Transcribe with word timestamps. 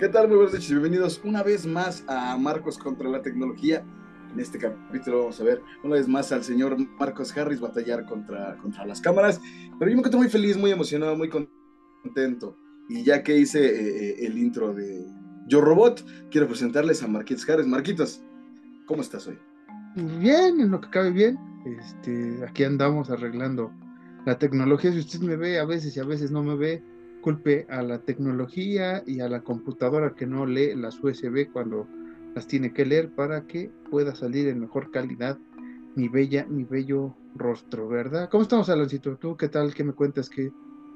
¿Qué 0.00 0.08
tal? 0.08 0.28
Muy 0.28 0.38
buenas 0.38 0.54
noches, 0.54 0.70
bienvenidos 0.70 1.20
una 1.24 1.42
vez 1.42 1.66
más 1.66 2.04
a 2.08 2.34
Marcos 2.38 2.78
contra 2.78 3.06
la 3.10 3.20
tecnología. 3.20 3.84
En 4.32 4.40
este 4.40 4.56
capítulo 4.56 5.18
vamos 5.18 5.38
a 5.42 5.44
ver 5.44 5.60
una 5.84 5.96
vez 5.96 6.08
más 6.08 6.32
al 6.32 6.42
señor 6.42 6.74
Marcos 6.98 7.36
Harris 7.36 7.60
batallar 7.60 8.06
contra, 8.06 8.56
contra 8.62 8.86
las 8.86 9.02
cámaras. 9.02 9.42
Pero 9.78 9.90
yo 9.90 9.96
me 9.96 10.00
encuentro 10.00 10.18
muy 10.18 10.30
feliz, 10.30 10.56
muy 10.56 10.70
emocionado, 10.70 11.14
muy 11.16 11.28
contento. 11.28 12.56
Y 12.88 13.04
ya 13.04 13.22
que 13.22 13.36
hice 13.36 13.62
eh, 13.62 14.08
eh, 14.22 14.26
el 14.26 14.38
intro 14.38 14.72
de 14.72 15.04
Yo 15.46 15.60
Robot, 15.60 16.02
quiero 16.30 16.48
presentarles 16.48 17.02
a 17.02 17.06
Marquitos 17.06 17.46
Harris. 17.46 17.66
Marquitos, 17.66 18.22
¿cómo 18.86 19.02
estás 19.02 19.26
hoy? 19.26 19.38
Bien, 19.96 20.60
en 20.60 20.70
lo 20.70 20.80
que 20.80 20.88
cabe 20.88 21.10
bien. 21.10 21.38
Este, 21.78 22.42
aquí 22.48 22.64
andamos 22.64 23.10
arreglando 23.10 23.70
la 24.24 24.38
tecnología. 24.38 24.92
Si 24.92 25.00
usted 25.00 25.20
me 25.20 25.36
ve 25.36 25.58
a 25.58 25.66
veces 25.66 25.94
y 25.94 26.00
a 26.00 26.04
veces 26.04 26.30
no 26.30 26.42
me 26.42 26.56
ve, 26.56 26.82
culpe 27.20 27.66
a 27.68 27.82
la 27.82 28.00
tecnología 28.00 29.02
y 29.06 29.20
a 29.20 29.28
la 29.28 29.42
computadora 29.42 30.14
que 30.14 30.26
no 30.26 30.46
lee 30.46 30.74
las 30.74 31.02
USB 31.02 31.50
cuando 31.52 31.86
las 32.34 32.46
tiene 32.46 32.72
que 32.72 32.86
leer 32.86 33.10
para 33.10 33.46
que 33.46 33.70
pueda 33.90 34.14
salir 34.14 34.48
en 34.48 34.60
mejor 34.60 34.90
calidad 34.90 35.38
mi 35.96 36.08
bella, 36.08 36.46
mi 36.48 36.64
bello 36.64 37.16
rostro, 37.34 37.88
¿verdad? 37.88 38.28
¿Cómo 38.30 38.42
estamos, 38.42 38.68
Aloncito? 38.68 39.16
¿Tú 39.16 39.36
qué 39.36 39.48
tal? 39.48 39.74
¿Qué 39.74 39.84
me 39.84 39.92
cuentas? 39.92 40.30
¿Qué, 40.30 40.52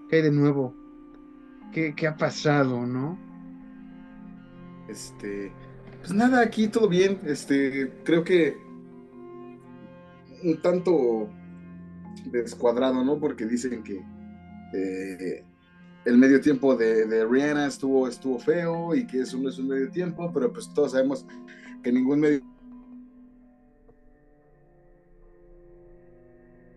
qué 0.09 0.17
hay 0.17 0.23
de 0.23 0.31
nuevo? 0.31 0.75
¿Qué, 1.73 1.95
¿Qué 1.95 2.07
ha 2.07 2.17
pasado, 2.17 2.87
no? 2.87 3.19
Este, 4.89 5.53
pues 6.01 6.13
nada, 6.13 6.41
aquí 6.41 6.69
todo 6.69 6.89
bien. 6.89 7.19
Este, 7.25 7.93
creo 8.05 8.23
que 8.23 8.57
un 10.45 10.61
tanto 10.63 11.29
descuadrado, 12.27 13.05
¿no? 13.05 13.19
Porque 13.19 13.47
dicen 13.47 13.83
que 13.83 14.05
eh, 14.75 15.45
el 16.05 16.19
medio 16.19 16.41
tiempo 16.41 16.77
de, 16.77 17.25
Rihanna 17.25 17.67
estuvo, 17.67 18.07
estuvo 18.09 18.39
feo 18.39 18.95
y 18.95 19.07
que 19.07 19.21
eso 19.21 19.39
no 19.39 19.49
es 19.49 19.59
un 19.59 19.69
medio 19.69 19.91
tiempo, 19.91 20.31
pero 20.33 20.53
pues 20.53 20.73
todos 20.75 20.93
sabemos 20.93 21.27
que 21.83 21.93
ningún 21.93 22.21
medio 22.21 22.43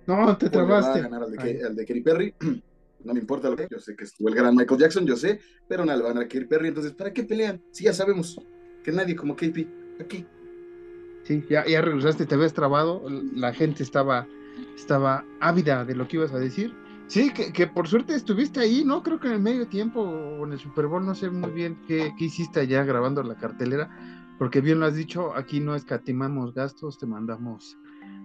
No, 0.06 0.38
te 0.38 0.50
trabaste. 0.50 1.02
Va 1.02 1.06
a 1.06 1.10
ganar 1.10 1.24
al 1.24 1.32
de, 1.32 1.66
al 1.66 1.76
de 1.76 1.86
Katy 1.86 2.02
Perry. 2.02 2.34
No 3.04 3.14
me 3.14 3.20
importa 3.20 3.48
lo 3.48 3.56
que 3.56 3.68
yo 3.70 3.80
sé 3.80 3.96
que 3.96 4.06
estuvo 4.06 4.28
el 4.28 4.36
gran 4.36 4.56
Michael 4.56 4.82
Jackson, 4.82 5.06
yo 5.06 5.16
sé, 5.16 5.40
pero 5.68 5.86
no 5.86 5.96
le 5.96 6.02
van 6.02 6.18
a 6.18 6.24
Katy 6.24 6.46
Perry. 6.46 6.70
Entonces, 6.70 6.94
¿para 6.94 7.14
qué 7.14 7.24
pelean? 7.24 7.62
Si 7.72 7.84
ya 7.84 7.94
sabemos 7.94 8.42
que 8.84 8.92
nadie 8.92 9.16
como 9.16 9.36
Katy 9.36 9.68
aquí. 10.02 10.26
Sí, 11.24 11.46
ya, 11.48 11.66
ya 11.66 11.80
regresaste, 11.80 12.26
te 12.26 12.36
habías 12.36 12.54
trabado. 12.54 13.04
La 13.36 13.54
gente 13.54 13.84
estaba, 13.84 14.28
estaba 14.76 15.24
ávida 15.40 15.86
de 15.86 15.96
lo 15.96 16.08
que 16.08 16.18
ibas 16.18 16.34
a 16.34 16.40
decir 16.40 16.74
Sí, 17.08 17.32
que, 17.32 17.68
por 17.68 17.88
suerte 17.88 18.16
estuviste 18.16 18.60
ahí, 18.60 18.84
¿no? 18.84 19.02
Creo 19.02 19.18
que 19.18 19.30
en 19.30 19.36
el 19.36 19.40
medio 19.40 19.68
tiempo 19.68 20.02
o 20.02 20.46
en 20.46 20.52
el 20.52 20.60
Super 20.60 20.88
Bowl, 20.88 21.06
no 21.06 21.16
sé 21.16 21.30
muy 21.30 21.52
bien 21.52 21.80
qué, 21.88 22.14
hiciste 22.20 22.60
allá 22.60 22.84
grabando 22.84 23.24
la 23.24 23.36
cartelera, 23.36 23.90
porque 24.38 24.60
bien 24.60 24.82
lo 24.82 24.88
has 24.88 24.96
dicho, 24.96 25.34
aquí 25.34 25.62
no 25.62 25.74
escatimamos 25.74 26.54
gastos, 26.54 26.98
te 27.00 27.06
mandamos 27.06 27.78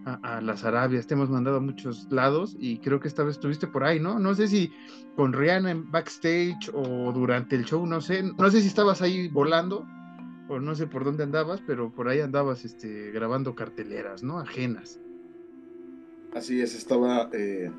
a, 0.05 0.41
las 0.41 0.65
Arabias, 0.65 1.07
te 1.07 1.15
hemos 1.15 1.31
mandado 1.31 1.59
a 1.59 1.61
muchos 1.61 2.11
lados 2.11 2.57
y 2.59 2.79
creo 2.79 2.99
que 2.99 3.07
esta 3.07 3.23
vez 3.23 3.37
estuviste 3.37 3.69
por 3.69 3.85
ahí, 3.85 4.01
¿no? 4.01 4.19
No 4.19 4.35
sé 4.35 4.49
si 4.49 4.73
con 5.15 5.33
Rihanna 5.33 5.71
en 5.71 5.89
backstage 5.89 6.73
o 6.75 7.13
durante 7.13 7.55
el 7.55 7.65
show, 7.65 7.87
no 7.87 8.01
sé, 8.01 8.25
no 8.25 8.51
sé 8.51 8.63
si 8.63 8.67
estabas 8.67 9.01
ahí 9.01 9.29
volando 9.29 9.87
o 10.49 10.59
no 10.59 10.75
sé 10.75 10.89
por 10.89 11.05
dónde 11.05 11.23
andabas, 11.23 11.63
pero 11.65 11.93
por 11.93 12.09
ahí 12.09 12.19
andabas 12.19 12.65
este, 12.65 13.13
grabando 13.13 13.55
carteleras, 13.55 14.25
¿no? 14.25 14.41
Ajenas. 14.41 14.99
Así 16.35 16.61
es, 16.61 16.75
estaba... 16.75 17.31
Eh 17.33 17.71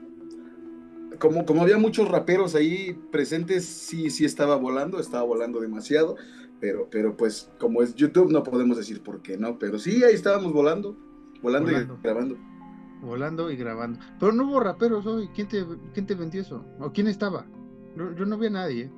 como, 1.19 1.45
como 1.45 1.61
había 1.61 1.77
muchos 1.77 2.09
raperos 2.09 2.55
ahí 2.55 2.93
presentes, 3.11 3.65
sí, 3.65 4.09
sí 4.09 4.25
estaba 4.25 4.55
volando, 4.55 4.99
estaba 4.99 5.23
volando 5.23 5.59
demasiado, 5.59 6.15
pero, 6.59 6.87
pero 6.89 7.17
pues 7.17 7.51
como 7.59 7.81
es 7.81 7.95
YouTube 7.95 8.31
no 8.31 8.43
podemos 8.43 8.77
decir 8.77 9.01
por 9.01 9.21
qué, 9.21 9.37
¿no? 9.37 9.59
Pero 9.59 9.79
sí, 9.79 10.03
ahí 10.03 10.13
estábamos 10.13 10.53
volando, 10.53 10.95
volando, 11.41 11.71
y 11.71 11.75
grabando. 12.01 12.37
Volando 13.01 13.51
y 13.51 13.57
grabando. 13.57 13.99
Pero 14.19 14.31
no 14.31 14.45
hubo 14.45 14.59
raperos 14.59 15.05
hoy, 15.05 15.29
¿quién 15.35 15.47
te, 15.47 15.65
quién 15.93 16.05
te 16.05 16.15
vendió 16.15 16.41
eso? 16.41 16.65
¿O 16.79 16.91
quién 16.91 17.07
estaba? 17.07 17.45
Yo, 17.95 18.25
no 18.25 18.37
vi 18.37 18.47
a 18.47 18.51
nadie. 18.51 18.91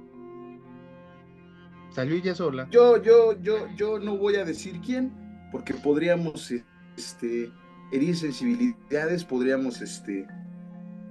Salió 1.90 2.16
ella 2.16 2.36
sola. 2.36 2.68
Yo, 2.72 3.02
yo, 3.02 3.34
yo, 3.42 3.68
yo 3.76 4.00
no 4.00 4.18
voy 4.18 4.36
a 4.36 4.46
decir 4.46 4.80
quién, 4.86 5.12
porque 5.52 5.74
podríamos 5.74 6.52
este, 6.98 7.52
herir 7.92 8.16
sensibilidades, 8.16 9.24
podríamos 9.24 9.82
este, 9.82 10.28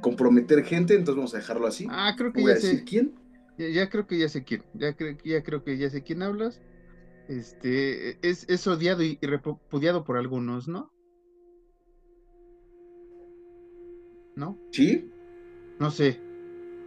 comprometer 0.04 0.62
gente, 0.65 0.92
entonces 0.92 1.16
vamos 1.16 1.34
a 1.34 1.38
dejarlo 1.38 1.66
así. 1.66 1.87
Ah, 1.88 2.15
creo 2.15 2.31
que 2.31 2.44
ya 2.44 2.56
sé. 2.56 2.84
quién. 2.84 3.15
Ya, 3.56 3.88
creo 3.88 4.06
que 4.06 4.19
ya 4.19 4.28
sé 4.28 4.44
quién. 4.44 4.62
Ya, 4.75 4.94
ya 5.25 5.42
creo 5.42 5.65
que 5.65 5.78
ya 5.78 5.88
sé 5.88 6.03
quién 6.03 6.22
hablas. 6.22 6.60
Este 7.26 8.19
es, 8.20 8.44
es 8.50 8.66
odiado 8.66 9.03
y, 9.03 9.19
repudiado 9.22 10.04
por 10.04 10.19
algunos, 10.19 10.69
¿no? 10.69 10.92
¿No? 14.37 14.59
¿Sí? 14.72 15.10
No 15.81 15.91
sé. 15.91 16.21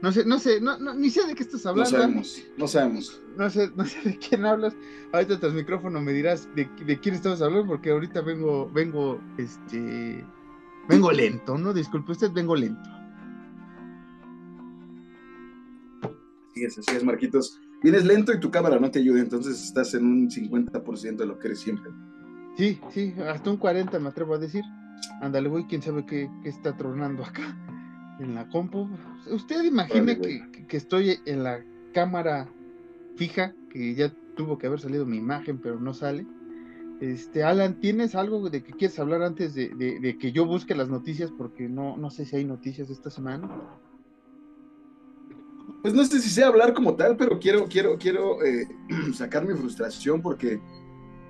No 0.03 0.11
sé, 0.11 0.23
no 0.23 0.37
sé, 0.37 0.61
no, 0.61 0.77
ni 0.93 1.09
sé 1.09 1.25
de 1.25 1.33
qué 1.33 1.41
estás 1.41 1.65
hablando. 1.65 1.89
No 1.89 1.97
sabemos, 1.97 2.43
no 2.55 2.67
sabemos. 2.67 3.21
No 3.35 3.49
sé, 3.49 3.71
no 3.75 3.83
sé 3.83 3.99
de 4.03 4.19
quién 4.19 4.45
hablas. 4.45 4.75
Ahorita 5.11 5.39
tras 5.39 5.53
micrófono 5.53 5.99
me 6.01 6.13
dirás 6.13 6.47
de, 6.53 6.69
de 6.85 6.99
quién 6.99 7.15
estamos 7.15 7.41
hablando, 7.41 7.65
porque 7.65 7.89
ahorita 7.89 8.21
vengo, 8.21 8.69
vengo, 8.69 9.19
este, 9.39 10.23
vengo 10.87 11.11
lento, 11.11 11.57
¿no? 11.57 11.73
Disculpe 11.73 12.11
usted, 12.11 12.31
vengo 12.31 12.55
lento. 12.55 12.96
Es, 16.63 16.77
así 16.77 16.95
es, 16.95 17.03
Marquitos. 17.03 17.59
Vienes 17.83 18.05
lento 18.05 18.33
y 18.33 18.39
tu 18.39 18.49
cámara 18.49 18.79
no 18.79 18.89
te 18.89 18.99
ayuda, 18.99 19.19
entonces 19.19 19.63
estás 19.63 19.93
en 19.93 20.05
un 20.05 20.29
50% 20.29 21.17
de 21.17 21.25
lo 21.25 21.37
que 21.37 21.47
eres 21.47 21.59
siempre. 21.59 21.91
Sí, 22.57 22.79
sí, 22.89 23.13
hasta 23.27 23.49
un 23.51 23.57
40 23.57 23.99
me 23.99 24.09
atrevo 24.09 24.33
a 24.33 24.39
decir. 24.39 24.63
Ándale, 25.21 25.47
güey, 25.47 25.67
quién 25.67 25.81
sabe 25.81 26.05
qué, 26.05 26.29
está 26.43 26.75
tronando 26.75 27.23
acá 27.23 27.55
en 28.19 28.33
la 28.33 28.47
compu. 28.49 28.89
Usted 29.29 29.63
imagine 29.63 30.19
que, 30.19 30.65
que, 30.67 30.77
estoy 30.77 31.19
en 31.25 31.43
la 31.43 31.63
cámara 31.93 32.49
fija, 33.15 33.53
que 33.69 33.93
ya 33.93 34.11
tuvo 34.35 34.57
que 34.57 34.67
haber 34.67 34.79
salido 34.79 35.05
mi 35.05 35.17
imagen, 35.17 35.59
pero 35.59 35.79
no 35.79 35.93
sale. 35.93 36.25
Este, 36.99 37.43
Alan, 37.43 37.79
¿tienes 37.79 38.15
algo 38.15 38.49
de 38.49 38.63
que 38.63 38.73
quieres 38.73 38.97
hablar 38.97 39.21
antes 39.21 39.53
de, 39.53 39.69
de 39.69 40.17
que 40.17 40.31
yo 40.31 40.47
busque 40.47 40.73
las 40.73 40.89
noticias? 40.89 41.31
Porque 41.31 41.69
no, 41.69 41.95
no 41.95 42.09
sé 42.09 42.25
si 42.25 42.37
hay 42.37 42.45
noticias 42.45 42.89
esta 42.89 43.11
semana 43.11 43.47
pues 45.81 45.93
no 45.93 46.03
sé 46.05 46.19
si 46.19 46.29
sé 46.29 46.43
hablar 46.43 46.73
como 46.73 46.95
tal, 46.95 47.15
pero 47.17 47.39
quiero, 47.39 47.67
quiero, 47.67 47.97
quiero 47.97 48.43
eh, 48.43 48.67
sacar 49.13 49.45
mi 49.45 49.53
frustración 49.53 50.21
porque 50.21 50.59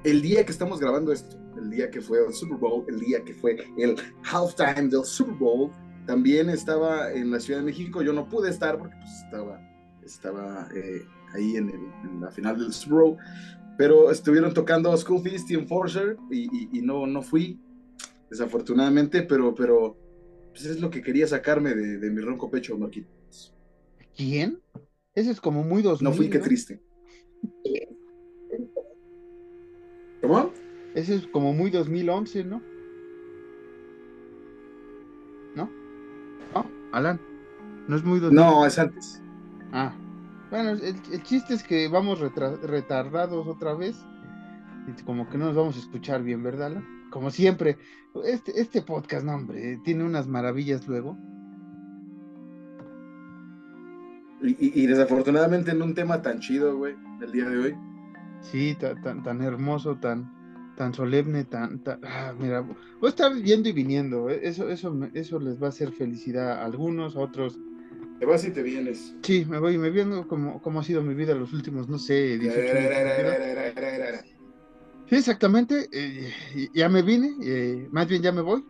el 0.03 0.21
día 0.21 0.45
que 0.45 0.51
estamos 0.51 0.79
grabando 0.79 1.11
esto, 1.11 1.37
el 1.57 1.69
día 1.69 1.89
que 1.89 2.01
fue 2.01 2.25
el 2.25 2.33
Super 2.33 2.57
Bowl, 2.57 2.85
el 2.87 2.99
día 2.99 3.23
que 3.23 3.33
fue 3.33 3.57
el 3.77 3.95
halftime 4.23 4.89
del 4.89 5.03
Super 5.03 5.35
Bowl, 5.35 5.71
también 6.05 6.49
estaba 6.49 7.11
en 7.11 7.31
la 7.31 7.39
Ciudad 7.39 7.59
de 7.59 7.65
México. 7.65 8.01
Yo 8.01 8.13
no 8.13 8.29
pude 8.29 8.49
estar 8.49 8.77
porque 8.77 8.95
pues, 8.95 9.11
estaba, 9.25 9.59
estaba 10.03 10.69
eh, 10.73 11.05
ahí 11.33 11.57
en, 11.57 12.21
la 12.21 12.31
final 12.31 12.57
del 12.57 12.71
Super 12.71 12.99
Bowl, 12.99 13.17
pero 13.77 14.11
estuvieron 14.11 14.53
tocando 14.53 14.95
School 14.95 15.21
Feast 15.21 15.51
y 15.51 15.55
Enforcer 15.55 16.17
y, 16.31 16.81
no, 16.81 17.05
no 17.05 17.21
fui, 17.21 17.59
desafortunadamente, 18.29 19.23
pero, 19.23 19.53
pero 19.53 19.97
pues 20.51 20.65
es 20.65 20.79
lo 20.79 20.89
que 20.89 21.01
quería 21.01 21.27
sacarme 21.27 21.75
de, 21.75 21.97
de 21.97 22.09
mi 22.09 22.21
ronco 22.21 22.49
pecho, 22.49 22.77
Marquito. 22.77 23.16
¿Quién? 24.17 24.59
Ese 25.13 25.31
es 25.31 25.39
como 25.39 25.63
muy 25.63 25.83
2000. 25.83 26.03
No 26.03 26.15
fui, 26.15 26.29
qué 26.29 26.39
triste. 26.39 26.81
¿Cómo? 30.21 30.51
Ese 30.95 31.15
es 31.15 31.27
como 31.27 31.53
muy 31.53 31.69
2011, 31.69 32.43
¿no? 32.43 32.61
¿No? 35.55 35.69
¿No? 36.53 36.65
Alan, 36.91 37.21
¿no 37.87 37.95
es 37.95 38.03
muy 38.03 38.19
2000? 38.19 38.35
No, 38.35 38.65
es 38.65 38.79
antes. 38.79 39.21
Ah, 39.71 39.95
bueno, 40.49 40.71
el, 40.71 41.23
chiste 41.23 41.53
es 41.53 41.63
que 41.63 41.87
vamos 41.87 42.19
retardados 42.19 43.47
otra 43.47 43.75
vez. 43.75 43.97
Y 44.87 45.03
como 45.03 45.29
que 45.29 45.37
no 45.37 45.45
nos 45.45 45.55
vamos 45.55 45.75
a 45.75 45.79
escuchar 45.79 46.23
bien, 46.23 46.41
¿verdad, 46.41 46.67
Alan? 46.67 47.09
Como 47.11 47.29
siempre. 47.29 47.77
Este, 48.25 48.59
este 48.59 48.81
podcast, 48.81 49.23
no, 49.23 49.35
hombre, 49.35 49.79
tiene 49.83 50.03
unas 50.03 50.27
maravillas 50.27 50.87
luego. 50.87 51.15
Y, 54.41 54.85
desafortunadamente 54.85 55.71
en 55.71 55.81
un 55.81 55.95
tema 55.95 56.21
tan 56.21 56.39
chido, 56.39 56.77
güey, 56.77 56.95
del 57.19 57.31
día 57.31 57.49
de 57.49 57.57
hoy. 57.57 57.75
Sí, 58.41 58.77
tan, 58.79 59.23
tan, 59.23 59.41
hermoso, 59.41 59.97
tan, 59.97 60.31
tan 60.75 60.93
solemne, 60.93 61.43
tan, 61.43 61.81
ah, 62.03 62.33
mira, 62.37 62.61
voy 62.61 63.07
a 63.07 63.09
estar 63.09 63.33
yendo 63.33 63.69
y 63.69 63.71
viniendo, 63.71 64.29
¿eh? 64.29 64.39
eso, 64.43 64.69
eso, 64.69 64.95
eso 65.13 65.39
les 65.39 65.61
va 65.61 65.67
a 65.67 65.69
hacer 65.69 65.91
felicidad 65.91 66.51
a 66.51 66.65
algunos, 66.65 67.15
a 67.15 67.19
otros. 67.19 67.57
Te 68.19 68.25
vas 68.25 68.45
y 68.45 68.51
te 68.51 68.61
vienes. 68.61 69.15
Sí, 69.23 69.45
me 69.49 69.59
voy 69.59 69.75
y 69.75 69.77
me 69.77 69.89
vengo 69.89 70.27
como, 70.27 70.61
como 70.61 70.79
ha 70.79 70.83
sido 70.83 71.01
mi 71.01 71.15
vida 71.15 71.33
los 71.33 71.53
últimos, 71.53 71.89
no 71.89 71.97
sé, 71.97 72.37
18 72.37 72.73
Sí, 75.09 75.15
exactamente, 75.15 75.87
eh, 75.91 76.69
ya 76.73 76.89
me 76.89 77.01
vine, 77.01 77.31
eh, 77.41 77.87
más 77.91 78.07
bien 78.07 78.21
ya 78.21 78.31
me 78.31 78.41
voy, 78.41 78.63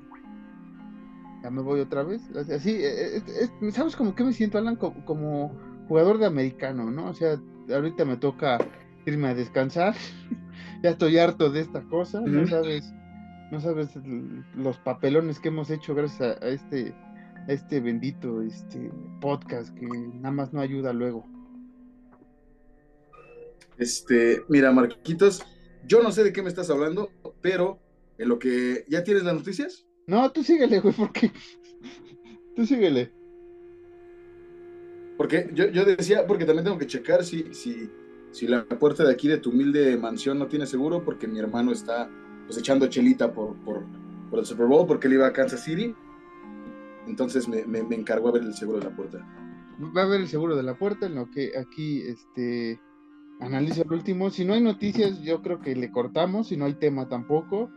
ya 1.43 1.49
me 1.49 1.61
voy 1.61 1.79
otra 1.79 2.03
vez. 2.03 2.21
Así, 2.35 2.71
eh, 2.71 3.17
eh, 3.17 3.71
¿sabes 3.71 3.95
como 3.95 4.15
que 4.15 4.23
me 4.23 4.33
siento, 4.33 4.57
Alan? 4.57 4.75
Como, 4.75 5.55
jugador 5.87 6.17
de 6.17 6.25
americano, 6.25 6.91
¿no? 6.91 7.09
O 7.09 7.13
sea, 7.13 7.39
ahorita 7.73 8.05
me 8.05 8.17
toca 8.17 8.57
irme 9.05 9.29
a 9.29 9.35
descansar. 9.35 9.95
ya 10.83 10.91
estoy 10.91 11.17
harto 11.17 11.49
de 11.49 11.61
esta 11.61 11.81
cosa, 11.83 12.21
no 12.21 12.45
sabes, 12.47 12.93
no 13.51 13.59
sabes 13.61 13.89
los 14.55 14.77
papelones 14.79 15.39
que 15.39 15.47
hemos 15.47 15.69
hecho 15.69 15.95
gracias 15.95 16.41
a, 16.41 16.47
este 16.47 16.93
a 17.47 17.53
este 17.53 17.79
bendito 17.79 18.41
este 18.41 18.91
podcast 19.21 19.73
que 19.75 19.87
nada 19.87 20.31
más 20.31 20.53
no 20.53 20.59
ayuda 20.59 20.91
luego. 20.91 21.25
Este, 23.77 24.41
mira, 24.49 24.71
Marquitos, 24.71 25.43
yo 25.85 26.01
no 26.01 26.11
sé 26.11 26.23
de 26.23 26.33
qué 26.33 26.41
me 26.41 26.49
estás 26.49 26.69
hablando, 26.69 27.09
pero 27.41 27.79
en 28.17 28.29
lo 28.29 28.39
que 28.39 28.85
ya 28.89 29.03
tienes 29.03 29.23
las 29.23 29.35
noticias. 29.35 29.86
No, 30.07 30.31
tú 30.31 30.41
síguele, 30.41 30.79
güey, 30.79 30.93
porque 30.93 31.31
tú 32.55 32.65
síguele. 32.65 33.11
Porque 35.17 35.49
yo, 35.53 35.67
yo 35.67 35.83
decía, 35.83 36.25
porque 36.25 36.45
también 36.45 36.63
tengo 36.63 36.77
que 36.77 36.87
checar 36.87 37.25
si, 37.25 37.53
si, 37.53 37.89
si 38.31 38.47
la 38.47 38.65
puerta 38.65 39.03
de 39.03 39.11
aquí 39.11 39.27
de 39.27 39.37
tu 39.37 39.49
humilde 39.49 39.97
mansión 39.97 40.39
no 40.39 40.47
tiene 40.47 40.65
seguro, 40.65 41.03
porque 41.03 41.27
mi 41.27 41.39
hermano 41.39 41.71
está 41.71 42.09
pues 42.45 42.57
echando 42.57 42.87
chelita 42.87 43.33
por, 43.33 43.55
por, 43.57 43.83
por 44.29 44.39
el 44.39 44.45
Super 44.45 44.67
Bowl, 44.67 44.87
porque 44.87 45.07
él 45.07 45.13
iba 45.13 45.27
a 45.27 45.33
Kansas 45.33 45.63
City. 45.63 45.93
Entonces 47.05 47.47
me, 47.49 47.65
me, 47.65 47.83
me 47.83 47.95
encargó 47.95 48.29
a 48.29 48.33
ver 48.33 48.43
el 48.43 48.53
seguro 48.53 48.79
de 48.79 48.85
la 48.85 48.95
puerta. 48.95 49.17
Va 49.95 50.03
a 50.03 50.07
ver 50.07 50.21
el 50.21 50.27
seguro 50.27 50.55
de 50.55 50.63
la 50.63 50.77
puerta, 50.77 51.07
en 51.07 51.15
lo 51.15 51.29
que 51.29 51.57
aquí 51.57 52.01
este 52.01 52.79
analiza 53.39 53.81
el 53.81 53.91
último. 53.91 54.29
Si 54.29 54.45
no 54.45 54.53
hay 54.53 54.61
noticias, 54.61 55.21
yo 55.21 55.41
creo 55.41 55.59
que 55.59 55.75
le 55.75 55.91
cortamos, 55.91 56.47
si 56.47 56.57
no 56.57 56.65
hay 56.65 56.75
tema 56.75 57.09
tampoco. 57.09 57.69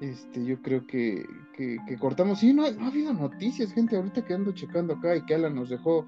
Este, 0.00 0.44
yo 0.44 0.60
creo 0.62 0.86
que, 0.86 1.26
que, 1.54 1.78
cortamos. 1.98 2.40
Sí, 2.40 2.54
no, 2.54 2.70
no, 2.72 2.84
ha 2.84 2.88
habido 2.88 3.12
noticias, 3.12 3.72
gente. 3.72 3.96
Ahorita 3.96 4.24
que 4.24 4.34
ando 4.34 4.52
checando 4.52 4.94
acá 4.94 5.14
y 5.14 5.24
que 5.26 5.34
Alan 5.34 5.54
nos 5.54 5.68
dejó 5.68 6.06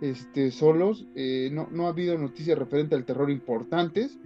este, 0.00 0.50
solos, 0.50 1.06
eh, 1.14 1.48
no, 1.52 1.68
no 1.70 1.86
ha 1.86 1.90
habido 1.90 2.18
noticias 2.18 2.58
referente 2.58 2.96
al 2.96 3.04
terror 3.04 3.30
importantes. 3.30 4.18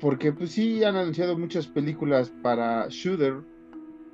Porque 0.00 0.32
pues 0.32 0.50
sí 0.50 0.84
han 0.84 0.96
anunciado 0.96 1.38
muchas 1.38 1.66
películas 1.66 2.32
para 2.42 2.86
Shooter, 2.88 3.42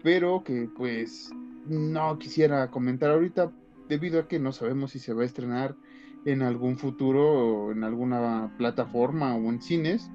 pero 0.02 0.42
que 0.42 0.68
pues 0.74 1.30
no 1.66 2.18
quisiera 2.18 2.70
comentar 2.70 3.10
ahorita 3.10 3.52
debido 3.88 4.20
a 4.20 4.28
que 4.28 4.38
no 4.38 4.52
sabemos 4.52 4.92
si 4.92 4.98
se 4.98 5.12
va 5.12 5.22
a 5.22 5.26
estrenar 5.26 5.76
en 6.24 6.42
algún 6.42 6.78
futuro 6.78 7.70
en 7.70 7.84
alguna 7.84 8.54
plataforma 8.56 9.34
o 9.34 9.50
en 9.50 9.60
cines. 9.60 10.10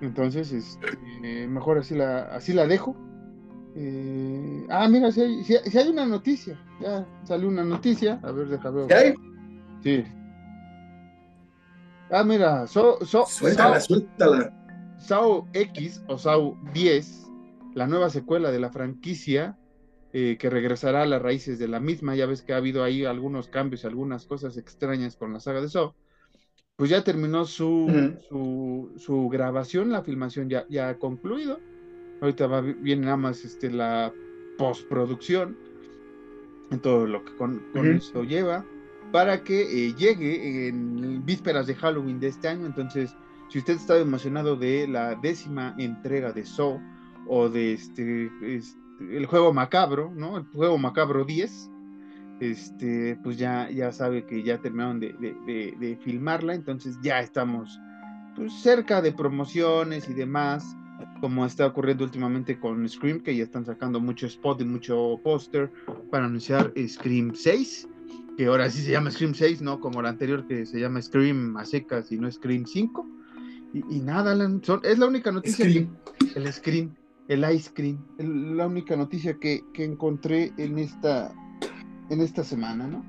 Entonces, 0.00 0.52
este, 0.52 1.46
mejor 1.46 1.78
así 1.78 1.94
la, 1.94 2.22
así 2.34 2.52
la 2.52 2.66
dejo. 2.66 2.96
Eh, 3.76 4.66
ah, 4.70 4.88
mira, 4.88 5.12
si 5.12 5.20
hay, 5.20 5.44
si, 5.44 5.78
hay, 5.78 5.88
una 5.88 6.06
noticia. 6.06 6.58
Ya 6.80 7.06
salió 7.24 7.48
una 7.48 7.64
noticia. 7.64 8.18
A 8.22 8.32
ver, 8.32 8.48
déjame 8.48 8.86
ver. 8.86 9.14
Sí. 9.82 10.04
Ah, 12.10 12.24
mira, 12.24 12.66
so, 12.66 12.98
so, 13.04 13.24
suéltala, 13.26 13.80
suéltala. 13.80 14.52
SAO 14.98 15.48
X 15.52 16.02
o 16.08 16.18
SAO 16.18 16.58
10, 16.74 17.30
la 17.74 17.86
nueva 17.86 18.10
secuela 18.10 18.50
de 18.50 18.58
la 18.58 18.70
franquicia, 18.70 19.56
eh, 20.12 20.36
que 20.38 20.50
regresará 20.50 21.02
a 21.02 21.06
las 21.06 21.22
raíces 21.22 21.58
de 21.58 21.68
la 21.68 21.78
misma. 21.78 22.16
Ya 22.16 22.26
ves 22.26 22.42
que 22.42 22.52
ha 22.52 22.56
habido 22.56 22.82
ahí 22.82 23.04
algunos 23.04 23.48
cambios, 23.48 23.84
algunas 23.84 24.26
cosas 24.26 24.56
extrañas 24.56 25.16
con 25.16 25.32
la 25.32 25.40
saga 25.40 25.60
de 25.60 25.68
Saw. 25.68 25.94
Pues 26.80 26.88
ya 26.88 27.04
terminó 27.04 27.44
su, 27.44 28.16
su, 28.96 29.28
grabación, 29.28 29.92
la 29.92 30.02
filmación 30.02 30.48
ya, 30.48 30.64
ya 30.70 30.88
ha 30.88 30.98
concluido. 30.98 31.60
Ahorita 32.22 32.46
va, 32.46 32.62
viene 32.62 33.02
nada 33.04 33.18
más 33.18 33.44
este, 33.44 33.70
la 33.70 34.14
postproducción, 34.56 35.58
en 36.70 36.80
todo 36.80 37.06
lo 37.06 37.22
que 37.22 37.36
con, 37.36 37.62
eso 37.74 38.24
lleva, 38.24 38.64
para 39.12 39.44
que 39.44 39.60
eh, 39.88 39.94
llegue 39.94 40.68
en 40.68 41.22
vísperas 41.26 41.66
de 41.66 41.74
Halloween 41.74 42.18
de 42.18 42.28
este 42.28 42.48
año. 42.48 42.64
Entonces, 42.64 43.14
si 43.50 43.58
usted 43.58 43.74
está 43.74 43.98
emocionado 43.98 44.56
de 44.56 44.88
la 44.88 45.16
décima 45.16 45.74
entrega 45.76 46.32
de 46.32 46.46
Saw 46.46 46.80
o 47.28 47.50
de 47.50 47.74
este, 47.74 48.30
este 48.40 48.80
el 49.00 49.26
juego 49.26 49.52
macabro, 49.52 50.10
¿no? 50.16 50.38
El 50.38 50.44
juego 50.44 50.78
macabro 50.78 51.26
10, 51.26 51.70
este, 52.40 53.18
pues 53.22 53.38
ya, 53.38 53.70
ya 53.70 53.92
sabe 53.92 54.24
que 54.24 54.42
ya 54.42 54.58
terminaron 54.58 55.00
de, 55.00 55.98
filmarla, 56.02 56.54
entonces 56.54 56.96
ya 57.02 57.20
estamos 57.20 57.78
pues, 58.36 58.52
cerca 58.62 59.00
de 59.00 59.12
promociones 59.12 60.08
y 60.08 60.14
demás, 60.14 60.76
como 61.20 61.46
está 61.46 61.66
ocurriendo 61.66 62.04
últimamente 62.04 62.58
con 62.58 62.88
Scream, 62.88 63.20
que 63.20 63.36
ya 63.36 63.44
están 63.44 63.64
sacando 63.64 64.00
mucho 64.00 64.26
spot 64.26 64.60
y 64.60 64.64
mucho 64.64 65.20
póster 65.22 65.70
para 66.10 66.26
anunciar 66.26 66.72
Scream 66.86 67.34
6, 67.34 67.88
que 68.36 68.46
ahora 68.46 68.70
sí 68.70 68.82
se 68.82 68.92
llama 68.92 69.10
Scream 69.10 69.34
6, 69.34 69.62
no 69.62 69.80
como 69.80 70.02
la 70.02 70.10
anterior 70.10 70.46
que 70.46 70.66
se 70.66 70.80
llama 70.80 71.00
Scream 71.00 71.56
a 71.56 71.64
secas 71.64 72.10
y 72.12 72.18
no 72.18 72.30
Scream 72.30 72.66
5. 72.66 73.06
Y, 73.72 74.00
nada, 74.00 74.36
es 74.82 74.98
la 74.98 75.06
única 75.06 75.30
noticia. 75.30 75.64
el 76.34 76.52
Scream 76.52 76.90
el 77.30 77.48
ice 77.54 77.70
cream, 77.72 77.96
la 78.18 78.66
única 78.66 78.96
noticia 78.96 79.38
que, 79.38 79.62
encontré 79.74 80.52
en 80.56 80.80
esta, 80.80 81.32
en 82.10 82.20
esta 82.20 82.44
semana, 82.44 82.86
¿no? 82.86 83.04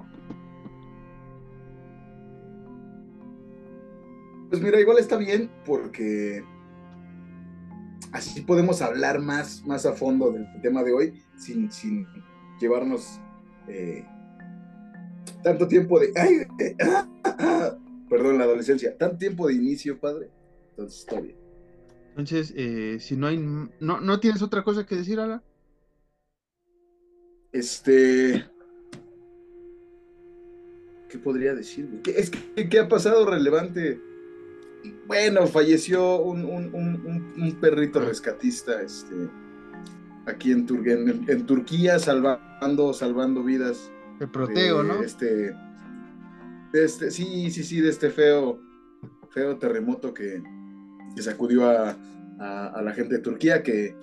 Pues 4.49 4.61
mira, 4.61 4.79
igual 4.79 4.97
está 4.99 5.17
bien 5.17 5.49
porque 5.65 6.43
así 8.11 8.41
podemos 8.41 8.81
hablar 8.81 9.19
más, 9.19 9.65
más 9.65 9.85
a 9.85 9.93
fondo 9.93 10.31
del 10.31 10.45
tema 10.61 10.83
de 10.83 10.93
hoy 10.93 11.23
sin, 11.37 11.71
sin 11.71 12.05
llevarnos 12.59 13.19
eh, 13.67 14.05
tanto 15.43 15.67
tiempo 15.67 15.99
de... 15.99 16.13
perdón, 18.09 18.37
la 18.37 18.43
adolescencia, 18.43 18.97
tanto 18.97 19.17
tiempo 19.17 19.47
de 19.47 19.53
inicio, 19.53 19.99
padre. 19.99 20.29
Entonces 20.71 20.99
está 20.99 21.19
bien. 21.21 21.37
Entonces, 22.09 22.53
eh, 22.57 22.97
si 22.99 23.15
no 23.15 23.27
hay, 23.27 23.37
no, 23.37 24.01
¿no 24.01 24.19
tienes 24.19 24.41
otra 24.41 24.63
cosa 24.63 24.85
que 24.85 24.97
decir, 24.97 25.17
Ala? 25.19 25.41
Este, 27.53 28.45
¿qué 31.11 31.19
podría 31.19 31.53
decir? 31.53 31.99
¿Qué, 32.03 32.11
es 32.11 32.29
que, 32.29 32.69
¿qué 32.69 32.79
ha 32.79 32.87
pasado 32.87 33.29
relevante? 33.29 33.99
Bueno, 35.05 35.45
falleció 35.45 36.21
un, 36.21 36.45
un, 36.45 37.57
perrito 37.59 37.99
rescatista, 37.99 38.81
este, 38.81 39.29
aquí 40.25 40.51
en, 40.51 40.65
en, 41.27 41.45
Turquía, 41.45 41.99
salvando, 41.99 42.93
salvando 42.93 43.43
vidas. 43.43 43.91
De 44.19 44.27
proteo, 44.27 44.83
¿no? 44.83 45.03
Este, 45.03 45.53
este, 46.73 47.11
sí, 47.11 47.51
sí, 47.51 47.63
sí, 47.63 47.81
de 47.81 47.89
este 47.89 48.09
feo, 48.09 48.59
feo 49.31 49.57
terremoto 49.57 50.13
que, 50.13 50.41
que 51.15 51.21
sacudió 51.21 51.69
a, 51.69 51.97
la 52.39 52.93
gente 52.93 53.15
de 53.15 53.21
Turquía, 53.21 53.61
que, 53.61 53.95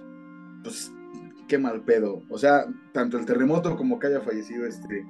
pues, 0.62 0.92
qué 1.48 1.58
mal 1.58 1.82
pedo. 1.82 2.22
O 2.28 2.38
sea, 2.38 2.66
tanto 2.92 3.18
el 3.18 3.24
terremoto 3.24 3.76
como 3.76 3.98
que 3.98 4.08
haya 4.08 4.20
fallecido 4.20 4.66
este. 4.66 5.04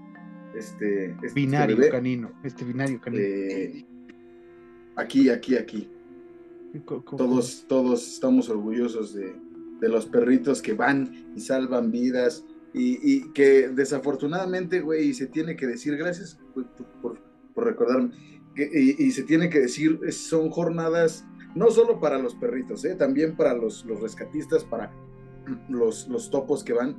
Este, 0.54 1.10
este 1.22 1.32
binario 1.34 1.76
canino, 1.90 2.32
este 2.42 2.64
binario 2.64 3.00
canino. 3.00 3.22
Eh, 3.22 3.84
aquí, 4.96 5.28
aquí, 5.28 5.56
aquí. 5.56 5.88
Todos, 7.16 7.64
todos 7.68 8.06
estamos 8.14 8.48
orgullosos 8.48 9.14
de, 9.14 9.34
los 9.80 10.06
perritos 10.06 10.60
que 10.60 10.74
van 10.74 11.32
y 11.34 11.40
salvan 11.40 11.90
vidas 11.90 12.44
y, 12.74 13.30
que 13.32 13.68
desafortunadamente, 13.68 14.80
güey, 14.80 15.14
se 15.14 15.26
tiene 15.26 15.56
que 15.56 15.66
decir, 15.66 15.96
gracias 15.96 16.38
por, 17.02 17.18
recordarme, 17.56 18.10
y, 18.56 19.04
y, 19.04 19.10
se 19.12 19.22
tiene 19.22 19.48
que 19.48 19.60
decir, 19.60 20.00
son 20.12 20.50
jornadas 20.50 21.24
no 21.54 21.70
solo 21.70 21.98
para 21.98 22.18
los 22.18 22.34
perritos, 22.34 22.84
¿eh? 22.84 22.94
también 22.94 23.36
para 23.36 23.54
los, 23.54 23.84
los 23.84 24.00
rescatistas, 24.00 24.64
para 24.64 24.92
los, 25.68 26.08
los 26.08 26.30
topos 26.30 26.62
que 26.62 26.72
van, 26.72 26.96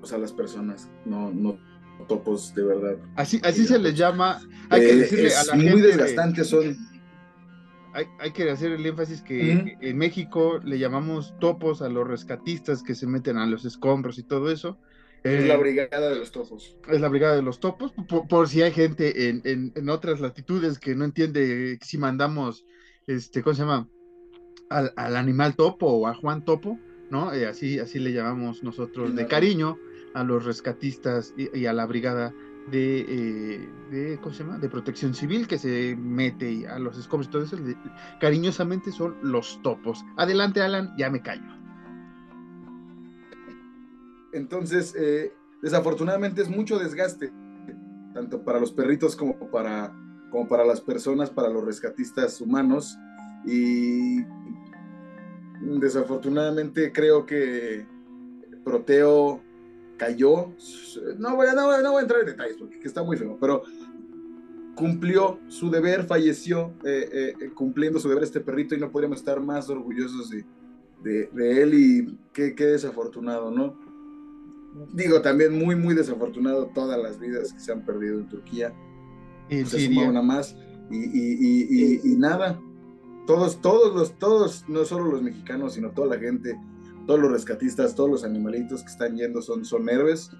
o 0.00 0.06
sea, 0.06 0.18
las 0.18 0.32
personas, 0.32 0.88
no, 1.04 1.32
no 1.32 1.58
topos 2.04 2.54
de 2.54 2.62
verdad. 2.62 2.96
Así, 3.16 3.40
así 3.42 3.66
se 3.66 3.78
les 3.78 3.96
llama, 3.96 4.40
hay 4.70 4.80
que 4.80 4.90
eh, 4.90 4.96
decirle 4.96 5.34
a 5.34 5.44
la 5.44 5.54
muy 5.54 5.80
desgastantes 5.80 6.48
son. 6.48 6.76
Hay, 8.18 8.32
que 8.32 8.50
hacer 8.50 8.72
el 8.72 8.84
énfasis 8.84 9.22
que 9.22 9.78
en 9.80 9.96
México 9.96 10.60
le 10.62 10.78
llamamos 10.78 11.32
topos 11.40 11.80
a 11.80 11.88
los 11.88 12.06
rescatistas 12.06 12.82
que 12.82 12.94
se 12.94 13.06
meten 13.06 13.38
a 13.38 13.46
los 13.46 13.64
escombros 13.64 14.18
y 14.18 14.22
todo 14.22 14.50
eso. 14.50 14.78
Es 15.24 15.46
la 15.46 15.54
eh, 15.54 15.56
brigada 15.56 16.10
de 16.10 16.16
los 16.16 16.30
topos. 16.30 16.76
Es 16.90 17.00
la 17.00 17.08
brigada 17.08 17.36
de 17.36 17.42
los 17.42 17.58
topos, 17.58 17.94
por, 18.28 18.50
si 18.50 18.60
hay 18.60 18.72
gente 18.72 19.30
en, 19.30 19.40
en, 19.44 19.72
en, 19.74 19.88
otras 19.88 20.20
latitudes 20.20 20.78
que 20.78 20.94
no 20.94 21.06
entiende 21.06 21.78
si 21.80 21.96
mandamos 21.96 22.66
este, 23.06 23.42
¿cómo 23.42 23.54
se 23.54 23.62
llama? 23.62 23.88
Al, 24.68 25.16
animal 25.16 25.54
topo 25.54 25.86
o 25.86 26.06
a 26.08 26.14
Juan 26.14 26.44
Topo, 26.44 26.78
¿no? 27.10 27.32
Eh, 27.32 27.46
así, 27.46 27.78
así 27.78 28.00
le 28.00 28.12
llamamos 28.12 28.64
nosotros 28.64 29.14
de 29.14 29.26
cariño 29.28 29.78
a 30.16 30.24
los 30.24 30.46
rescatistas 30.46 31.34
y, 31.36 31.66
a 31.66 31.74
la 31.74 31.84
brigada 31.84 32.32
de, 32.70 33.00
eh, 33.00 33.68
de, 33.90 34.18
¿cómo 34.22 34.34
se 34.34 34.42
llama? 34.42 34.58
de 34.58 34.68
protección 34.70 35.14
civil 35.14 35.46
que 35.46 35.58
se 35.58 35.94
mete 35.94 36.66
a 36.66 36.78
los 36.78 36.96
escombros 36.98 37.28
y 37.28 37.30
todo 37.30 37.44
eso, 37.44 37.56
cariñosamente 38.18 38.90
son 38.90 39.16
los 39.22 39.60
topos. 39.62 40.04
Adelante, 40.16 40.62
Alan, 40.62 40.94
ya 40.96 41.10
me 41.10 41.20
callo. 41.20 41.54
Entonces, 44.32 44.94
eh, 44.98 45.34
desafortunadamente 45.62 46.40
es 46.40 46.48
mucho 46.48 46.78
desgaste, 46.78 47.30
tanto 48.14 48.42
para 48.42 48.58
los 48.58 48.72
perritos 48.72 49.16
como 49.16 49.50
para 49.50 49.94
como 50.30 50.48
para 50.48 50.64
las 50.64 50.80
personas, 50.80 51.30
para 51.30 51.50
los 51.50 51.64
rescatistas 51.64 52.40
humanos. 52.40 52.98
Y 53.44 54.24
desafortunadamente 55.60 56.90
creo 56.92 57.26
que 57.26 57.86
Proteo 58.64 59.40
cayó. 59.96 60.52
No 61.18 61.36
voy, 61.36 61.48
a, 61.48 61.54
no, 61.54 61.66
voy 61.66 61.98
a 61.98 62.00
entrar 62.00 62.20
en 62.20 62.26
detalles 62.26 62.56
porque 62.58 62.80
está 62.84 63.02
muy 63.02 63.16
feo, 63.16 63.36
pero 63.40 63.62
cumplió 64.74 65.38
su 65.48 65.70
deber, 65.70 66.04
falleció 66.04 66.74
eh, 66.84 67.34
eh, 67.40 67.50
cumpliendo 67.54 67.98
su 67.98 68.08
deber 68.08 68.24
este 68.24 68.40
perrito 68.40 68.74
y 68.74 68.78
no 68.78 68.90
podríamos 68.90 69.18
estar 69.18 69.40
más 69.40 69.70
orgullosos 69.70 70.30
de, 70.30 70.44
de, 71.32 71.62
él 71.62 71.74
y 71.74 72.18
qué, 72.32 72.54
qué, 72.54 72.66
desafortunado, 72.66 73.50
¿no? 73.50 73.78
Digo, 74.92 75.22
también 75.22 75.58
muy, 75.58 75.74
muy 75.74 75.94
desafortunado 75.94 76.66
todas 76.74 77.00
las 77.02 77.18
vidas 77.18 77.52
que 77.52 77.60
se 77.60 77.72
han 77.72 77.84
perdido 77.86 78.18
en 78.18 78.28
Turquía. 78.28 78.74
Y 79.48 79.64
se 79.64 79.88
una 79.98 80.20
más 80.20 80.56
y, 80.90 80.96
y, 80.96 82.00
y, 82.04 82.16
nada, 82.16 82.60
todos, 83.26 83.60
todos 83.60 83.94
los, 83.94 84.18
todos, 84.18 84.64
no 84.68 84.84
solo 84.84 85.10
los 85.10 85.22
mexicanos, 85.22 85.74
sino 85.74 85.90
toda 85.90 86.14
la 86.14 86.20
gente, 86.20 86.60
todos 87.06 87.20
los 87.20 87.30
rescatistas, 87.30 87.94
todos 87.94 88.10
los 88.10 88.24
animalitos 88.24 88.82
que 88.82 88.88
están 88.88 89.16
yendo 89.16 89.40
son, 89.42 89.64
son 89.64 89.88
héroes 89.88 90.30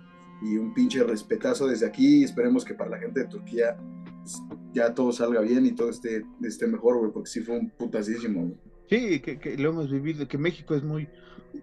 y 0.43 0.57
un 0.57 0.75
pinche 0.75 1.03
respetazo 1.03 1.67
desde 1.67 1.87
aquí. 1.87 2.25
Esperemos 2.25 2.65
que 2.65 2.75
para 2.75 2.91
la 2.91 2.99
gente 2.99 3.21
de 3.21 3.27
Turquía 3.27 3.77
pues, 4.23 4.43
ya 4.73 4.95
todo 4.95 5.13
salga 5.13 5.41
bien 5.41 5.65
y 5.67 5.73
todo 5.73 5.91
esté, 5.91 6.25
esté 6.43 6.67
mejor, 6.67 6.99
güey, 6.99 7.13
porque 7.13 7.31
sí 7.31 7.41
fue 7.41 7.59
un 7.59 7.71
putasísimo, 7.71 8.53
Sí, 8.89 9.21
que, 9.21 9.57
lo 9.57 9.71
hemos 9.71 9.91
vivido, 9.91 10.29
que 10.29 10.39
México 10.39 10.77
es 10.77 10.85
muy, 10.85 11.09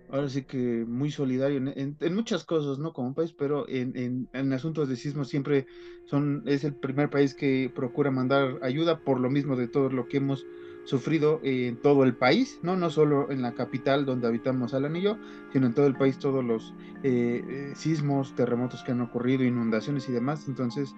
ahora 0.09 0.27
sí 0.27 0.43
que 0.43 0.83
muy 0.85 1.09
solidario 1.09 1.57
en, 1.57 1.97
muchas 2.13 2.43
cosas, 2.43 2.79
¿no? 2.79 2.91
Como 2.91 3.13
país, 3.13 3.31
pero 3.31 3.67
en, 3.69 4.27
en, 4.33 4.53
asuntos 4.53 4.89
de 4.89 4.97
sismo 4.97 5.23
siempre 5.23 5.65
son, 6.05 6.43
es 6.45 6.65
el 6.65 6.75
primer 6.75 7.09
país 7.09 7.33
que 7.33 7.71
procura 7.73 8.11
mandar 8.11 8.59
ayuda 8.61 8.99
por 8.99 9.21
lo 9.21 9.29
mismo 9.29 9.55
de 9.55 9.69
todo 9.69 9.89
lo 9.89 10.07
que 10.09 10.17
hemos 10.17 10.45
sufrido 10.85 11.39
en 11.43 11.77
todo 11.77 12.03
el 12.03 12.15
país, 12.15 12.59
¿no? 12.61 12.75
No 12.75 12.89
solo 12.89 13.31
en 13.31 13.41
la 13.41 13.53
capital 13.53 14.05
donde 14.05 14.27
habitamos 14.27 14.73
Alan 14.73 14.95
y 14.95 15.01
yo, 15.01 15.17
sino 15.51 15.67
en 15.67 15.73
todo 15.73 15.87
el 15.87 15.95
país 15.95 16.17
todos 16.19 16.43
los 16.43 16.73
eh, 17.03 17.43
eh, 17.47 17.73
sismos, 17.75 18.35
terremotos 18.35 18.83
que 18.83 18.91
han 18.91 19.01
ocurrido, 19.01 19.43
inundaciones 19.43 20.09
y 20.09 20.11
demás. 20.11 20.45
Entonces, 20.47 20.93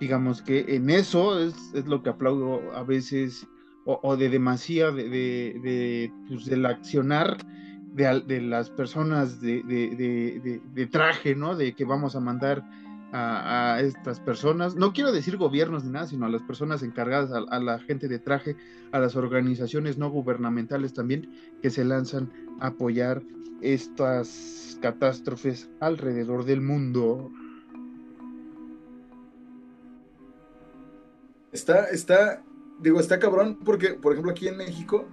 digamos 0.00 0.42
que 0.42 0.76
en 0.76 0.90
eso 0.90 1.38
es, 1.40 1.54
es 1.74 1.86
lo 1.86 2.02
que 2.02 2.10
aplaudo 2.10 2.60
a 2.74 2.82
veces 2.82 3.46
o, 3.90 4.16
de 4.16 4.28
demasía 4.28 4.90
de, 4.90 6.12
pues, 6.28 6.44
del 6.44 6.66
accionar 6.66 7.38
de, 7.94 8.20
de, 8.20 8.40
las 8.42 8.68
personas 8.68 9.40
de, 9.40 9.62
de, 9.62 10.86
traje, 10.86 11.34
¿no? 11.34 11.56
De 11.56 11.74
que 11.74 11.86
vamos 11.86 12.14
a 12.14 12.20
mandar 12.20 12.62
a, 13.12 13.80
estas 13.80 14.20
personas, 14.20 14.76
no 14.76 14.92
quiero 14.92 15.12
decir 15.12 15.36
gobiernos 15.36 15.84
ni 15.84 15.90
nada, 15.90 16.06
sino 16.06 16.26
a 16.26 16.28
las 16.28 16.42
personas 16.42 16.82
encargadas, 16.82 17.30
a, 17.32 17.58
la 17.60 17.78
gente 17.78 18.08
de 18.08 18.18
traje, 18.18 18.56
a 18.92 18.98
las 18.98 19.16
organizaciones 19.16 19.98
no 19.98 20.10
gubernamentales 20.10 20.92
también, 20.92 21.30
que 21.62 21.70
se 21.70 21.84
lanzan 21.84 22.30
a 22.60 22.68
apoyar 22.68 23.22
estas 23.60 24.78
catástrofes 24.80 25.68
alrededor 25.80 26.44
del 26.44 26.60
mundo. 26.60 27.30
Está, 31.52 31.86
está, 31.86 32.42
digo, 32.80 33.00
está 33.00 33.18
cabrón, 33.18 33.58
porque, 33.64 33.94
por 33.94 34.12
ejemplo, 34.12 34.32
aquí 34.32 34.48
en 34.48 34.58
México, 34.58 35.06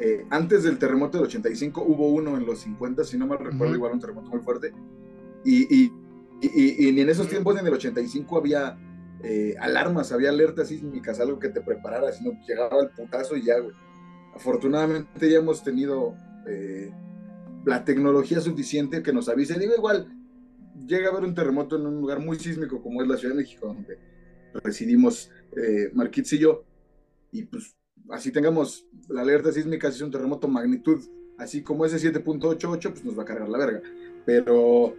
eh, 0.00 0.26
antes 0.30 0.64
del 0.64 0.78
terremoto 0.78 1.18
del 1.18 1.28
85 1.28 1.84
hubo 1.86 2.08
uno 2.08 2.36
en 2.36 2.44
los 2.44 2.60
50, 2.60 3.04
si 3.04 3.16
no 3.16 3.28
mal 3.28 3.38
recuerdo, 3.38 3.74
igual 3.74 3.92
un 3.92 4.00
terremoto 4.00 4.30
muy 4.30 4.40
fuerte, 4.40 4.74
y 5.44 5.72
y, 5.72 5.92
ni 6.92 7.00
en 7.00 7.08
esos 7.08 7.28
tiempos, 7.28 7.58
en 7.58 7.66
el 7.66 7.72
85, 7.72 8.38
había 8.38 8.78
eh, 9.22 9.54
alarmas, 9.58 10.12
había 10.12 10.30
alertas 10.30 10.68
sísmicas, 10.68 11.20
algo 11.20 11.38
que 11.38 11.48
te 11.48 11.60
preparara, 11.60 12.12
sino 12.12 12.32
llegaba 12.46 12.82
el 12.82 12.90
putazo 12.90 13.36
y 13.36 13.44
ya, 13.44 13.58
güey. 13.58 13.74
Afortunadamente 14.34 15.30
ya 15.30 15.38
hemos 15.38 15.62
tenido 15.62 16.14
eh, 16.46 16.92
la 17.64 17.84
tecnología 17.84 18.40
suficiente 18.40 19.02
que 19.02 19.12
nos 19.12 19.28
avise. 19.28 19.58
Digo, 19.58 19.74
igual, 19.76 20.08
llega 20.86 21.08
a 21.08 21.12
haber 21.12 21.24
un 21.24 21.34
terremoto 21.34 21.76
en 21.76 21.86
un 21.86 22.00
lugar 22.00 22.20
muy 22.20 22.38
sísmico 22.38 22.82
como 22.82 23.00
es 23.02 23.08
la 23.08 23.16
Ciudad 23.16 23.34
de 23.34 23.42
México, 23.42 23.68
donde 23.68 23.98
residimos 24.62 25.30
eh, 25.56 25.90
Marquitz 25.94 26.32
y 26.34 26.38
yo, 26.38 26.64
y 27.32 27.44
pues 27.44 27.76
así 28.10 28.30
tengamos 28.30 28.86
la 29.08 29.22
alerta 29.22 29.52
sísmica, 29.52 29.90
si 29.90 29.96
es 29.96 30.02
un 30.02 30.10
terremoto 30.10 30.48
magnitud, 30.48 31.00
así 31.38 31.62
como 31.62 31.84
ese 31.84 31.96
7.88, 32.12 32.90
pues 32.90 33.04
nos 33.04 33.18
va 33.18 33.22
a 33.22 33.26
cargar 33.26 33.48
la 33.48 33.58
verga. 33.58 33.82
Pero 34.26 34.94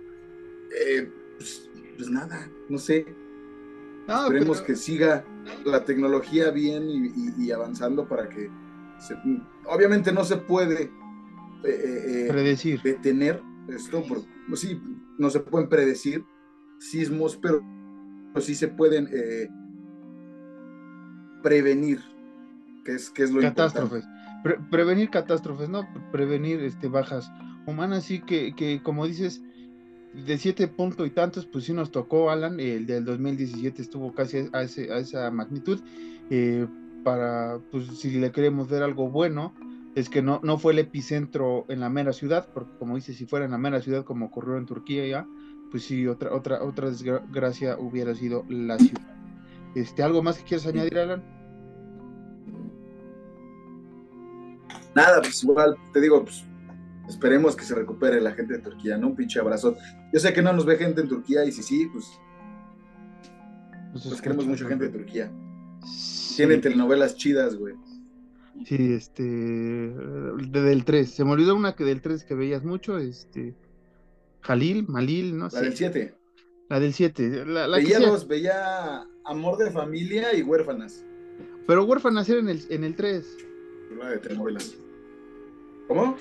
eh, 0.76 1.10
pues, 1.38 1.70
pues, 1.98 2.10
nada, 2.10 2.50
no 2.70 2.78
sé. 2.78 3.06
Esperemos 4.08 4.62
que 4.62 4.76
siga 4.76 5.26
la 5.66 5.84
tecnología 5.84 6.52
bien 6.52 6.84
y, 7.38 7.52
avanzando 7.52 8.08
para 8.08 8.30
que 8.30 8.50
obviamente 9.66 10.12
no 10.12 10.24
se 10.24 10.38
puede 10.38 10.84
eh, 10.84 10.90
eh, 11.64 12.26
eh, 12.26 12.28
predecir. 12.30 12.82
detener 12.82 13.42
esto 13.68 14.04
porque 14.08 14.28
pues 14.48 14.62
sí 14.62 14.80
no 15.18 15.30
se 15.30 15.40
pueden 15.40 15.68
predecir 15.68 16.24
sismos 16.80 17.38
pero, 17.38 17.62
sí 18.40 18.56
se 18.56 18.68
pueden 18.68 19.10
prevenir 21.42 22.00
que 22.86 22.94
es 22.94 23.10
que 23.10 23.24
es 23.24 23.32
lo 23.32 23.42
catástrofes. 23.42 24.06
prevenir 24.70 25.10
catástrofes 25.10 25.68
no 25.68 25.88
prevenir 26.12 26.62
este 26.62 26.88
bajas 26.88 27.32
humanas 27.66 28.06
sí 28.06 28.22
que, 28.22 28.54
que 28.56 28.82
como 28.84 29.08
dices 29.08 29.42
de 30.24 30.38
siete 30.38 30.68
puntos 30.68 31.06
y 31.08 31.10
tantos, 31.10 31.46
pues 31.46 31.66
sí 31.66 31.74
nos 31.74 31.92
tocó, 31.92 32.30
Alan, 32.30 32.60
el 32.60 32.86
del 32.86 33.04
2017 33.04 33.82
estuvo 33.82 34.14
casi 34.14 34.50
a, 34.54 34.62
esa 34.62 35.32
magnitud. 35.32 35.80
Eh, 36.30 36.66
para, 37.04 37.60
pues 37.72 37.86
si 38.00 38.12
le 38.12 38.32
queremos 38.32 38.68
ver 38.70 38.82
algo 38.82 39.10
bueno, 39.10 39.54
es 39.94 40.10
que 40.10 40.22
no, 40.22 40.40
no 40.44 40.58
fue 40.58 40.74
el 40.74 40.80
epicentro 40.80 41.66
en 41.70 41.82
la 41.82 41.90
mera 41.90 42.14
ciudad, 42.14 42.50
porque 42.54 42.78
como 42.80 42.96
dice, 42.96 43.14
si 43.14 43.26
fuera 43.26 43.46
en 43.46 43.52
la 43.52 43.58
mera 43.58 43.82
ciudad 43.82 44.04
como 44.04 44.26
ocurrió 44.26 44.58
en 44.58 44.66
Turquía 44.66 45.06
ya, 45.06 45.28
pues 45.70 45.84
sí, 45.84 46.08
otra, 46.08 46.34
otra, 46.34 46.64
otra 46.64 46.90
desgracia 46.90 47.78
hubiera 47.78 48.16
sido 48.16 48.46
la 48.50 48.78
ciudad. 48.80 49.16
Este, 49.76 50.04
¿Algo 50.04 50.24
más 50.24 50.38
que 50.38 50.46
quieras 50.46 50.68
añadir, 50.68 50.98
Alan? 50.98 51.24
Nada, 54.96 55.22
pues 55.22 55.44
igual, 55.44 55.76
te 55.92 56.00
digo, 56.00 56.24
pues 56.24 56.46
Esperemos 57.08 57.56
que 57.56 57.64
se 57.64 57.76
recupere 57.76 58.20
la 58.20 58.32
gente 58.32 58.54
de 58.54 58.60
Turquía, 58.60 58.98
¿no? 58.98 59.08
Un 59.08 59.16
pinche 59.16 59.40
abrazo. 59.40 59.76
Yo 60.12 60.20
sé 60.20 60.34
que 60.34 60.42
no 60.42 60.54
nos 60.54 60.66
ve 60.66 60.78
gente 60.78 61.02
en 61.02 61.08
Turquía 61.08 61.46
y 61.46 61.52
si 61.52 61.62
sí, 61.62 61.88
pues. 61.92 62.06
Pues, 63.92 64.08
pues 64.08 64.22
queremos 64.22 64.46
mucha 64.46 64.68
gente 64.68 64.86
de 64.86 64.92
Turquía. 64.92 65.32
Tienen 66.36 66.62
telenovelas 66.62 67.16
chidas, 67.16 67.56
güey. 67.56 67.76
Sí, 68.66 68.94
este. 68.94 69.24
del 69.24 70.84
3. 70.86 71.10
Se 71.10 71.24
me 71.24 71.32
olvidó 71.32 71.56
una 71.56 71.76
que 71.76 71.84
del 71.84 72.02
3 72.02 72.24
que 72.24 72.36
veías 72.36 72.64
mucho, 72.64 72.98
este. 72.98 73.56
Jalil, 74.42 74.88
Malil, 74.88 75.38
no 75.38 75.50
sé. 75.50 75.58
La 75.58 75.62
del 75.64 75.76
7. 75.76 76.16
La 76.70 76.80
del 76.80 76.94
7. 76.94 77.46
La, 77.46 77.68
veía 77.68 78.00
dos, 78.00 78.28
veía 78.28 79.06
Amor 79.26 79.58
de 79.58 79.72
Familia 79.72 80.36
y 80.36 80.42
Huérfanas. 80.42 81.04
Pero 81.68 81.86
Huérfanas 81.86 82.28
era 82.30 82.40
en 82.40 82.50
el, 82.50 82.62
en 82.70 82.84
el 82.84 82.96
3. 82.96 83.38
La 84.00 84.10
de 84.10 84.18
telenovelas. 84.18 84.76
¿Cómo? 85.88 86.16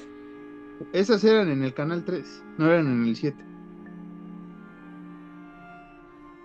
Esas 0.92 1.22
eran 1.24 1.48
en 1.48 1.62
el 1.62 1.74
canal 1.74 2.04
3, 2.04 2.42
no 2.58 2.66
eran 2.66 2.86
en 2.86 3.04
el 3.04 3.16
7. 3.16 3.44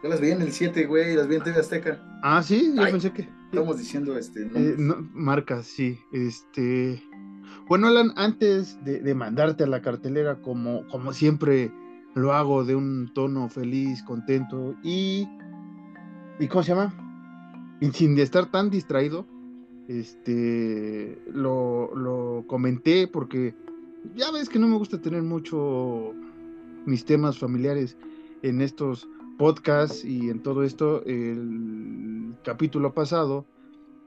Yo 0.02 0.10
las 0.10 0.22
vi 0.22 0.32
en 0.32 0.42
el 0.42 0.52
7, 0.52 0.86
güey, 0.86 1.16
las 1.16 1.28
vi 1.28 1.36
en 1.36 1.44
TV 1.44 1.60
Azteca. 1.60 2.02
Ah, 2.24 2.42
sí, 2.42 2.74
yo 2.76 2.84
pensé 2.84 3.12
que. 3.12 3.28
Estamos 3.52 3.78
diciendo 3.78 4.18
este. 4.18 4.44
Eh, 4.54 4.76
marcas, 5.14 5.66
sí. 5.66 6.00
Este. 6.14 7.04
Bueno, 7.68 7.88
Alan, 7.88 8.14
antes 8.16 8.84
de, 8.84 9.14
mandarte 9.14 9.64
a 9.64 9.68
la 9.68 9.82
cartelera, 9.82 10.42
como, 10.42 10.88
como 10.88 11.14
siempre 11.14 11.72
lo 12.16 12.34
hago, 12.34 12.64
de 12.64 12.76
un 12.76 13.12
tono 13.14 13.50
feliz, 13.50 14.04
contento 14.04 14.76
y. 14.84 15.28
¿Y 16.40 16.48
cómo 16.48 16.64
se 16.64 16.74
llama? 16.74 16.94
Y 17.82 17.92
sin 17.92 18.18
estar 18.20 18.50
tan 18.52 18.70
distraído, 18.70 19.26
este. 19.88 21.22
Lo, 21.34 21.94
lo 21.96 22.46
comenté 22.48 23.08
porque 23.08 23.54
ya 24.16 24.32
ves 24.32 24.50
que 24.50 24.60
no 24.60 24.68
me 24.68 24.78
gusta 24.78 25.02
tener 25.02 25.24
mucho 25.24 26.14
mis 26.86 27.06
temas 27.06 27.38
familiares 27.38 27.98
en 28.42 28.62
estos 28.62 29.08
podcasts 29.38 30.04
y 30.04 30.30
en 30.30 30.42
todo 30.42 30.64
esto. 30.64 31.04
El 31.06 32.36
capítulo 32.44 32.94
pasado 32.94 33.46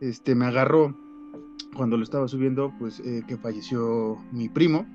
este, 0.00 0.34
me 0.34 0.46
agarró 0.46 0.96
cuando 1.74 1.96
lo 1.96 2.04
estaba 2.04 2.28
subiendo, 2.28 2.72
pues 2.78 3.00
eh, 3.00 3.22
que 3.26 3.36
falleció 3.36 4.18
mi 4.32 4.48
primo. 4.48 4.86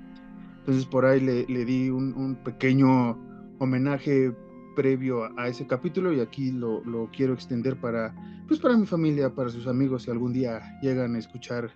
Entonces 0.60 0.86
por 0.86 1.06
ahí 1.06 1.20
le, 1.20 1.64
di 1.64 1.88
un, 1.88 2.36
pequeño 2.44 3.18
homenaje 3.58 4.34
previo 4.76 5.24
a, 5.38 5.48
ese 5.48 5.66
capítulo 5.66 6.12
y 6.12 6.20
aquí 6.20 6.52
lo, 6.52 6.84
lo, 6.84 7.10
quiero 7.10 7.32
extender 7.32 7.80
para, 7.80 8.14
pues 8.46 8.60
para 8.60 8.76
mi 8.76 8.86
familia, 8.86 9.34
para 9.34 9.48
sus 9.48 9.66
amigos, 9.66 10.02
si 10.02 10.10
algún 10.10 10.32
día 10.32 10.78
llegan 10.82 11.14
a 11.14 11.18
escuchar 11.18 11.70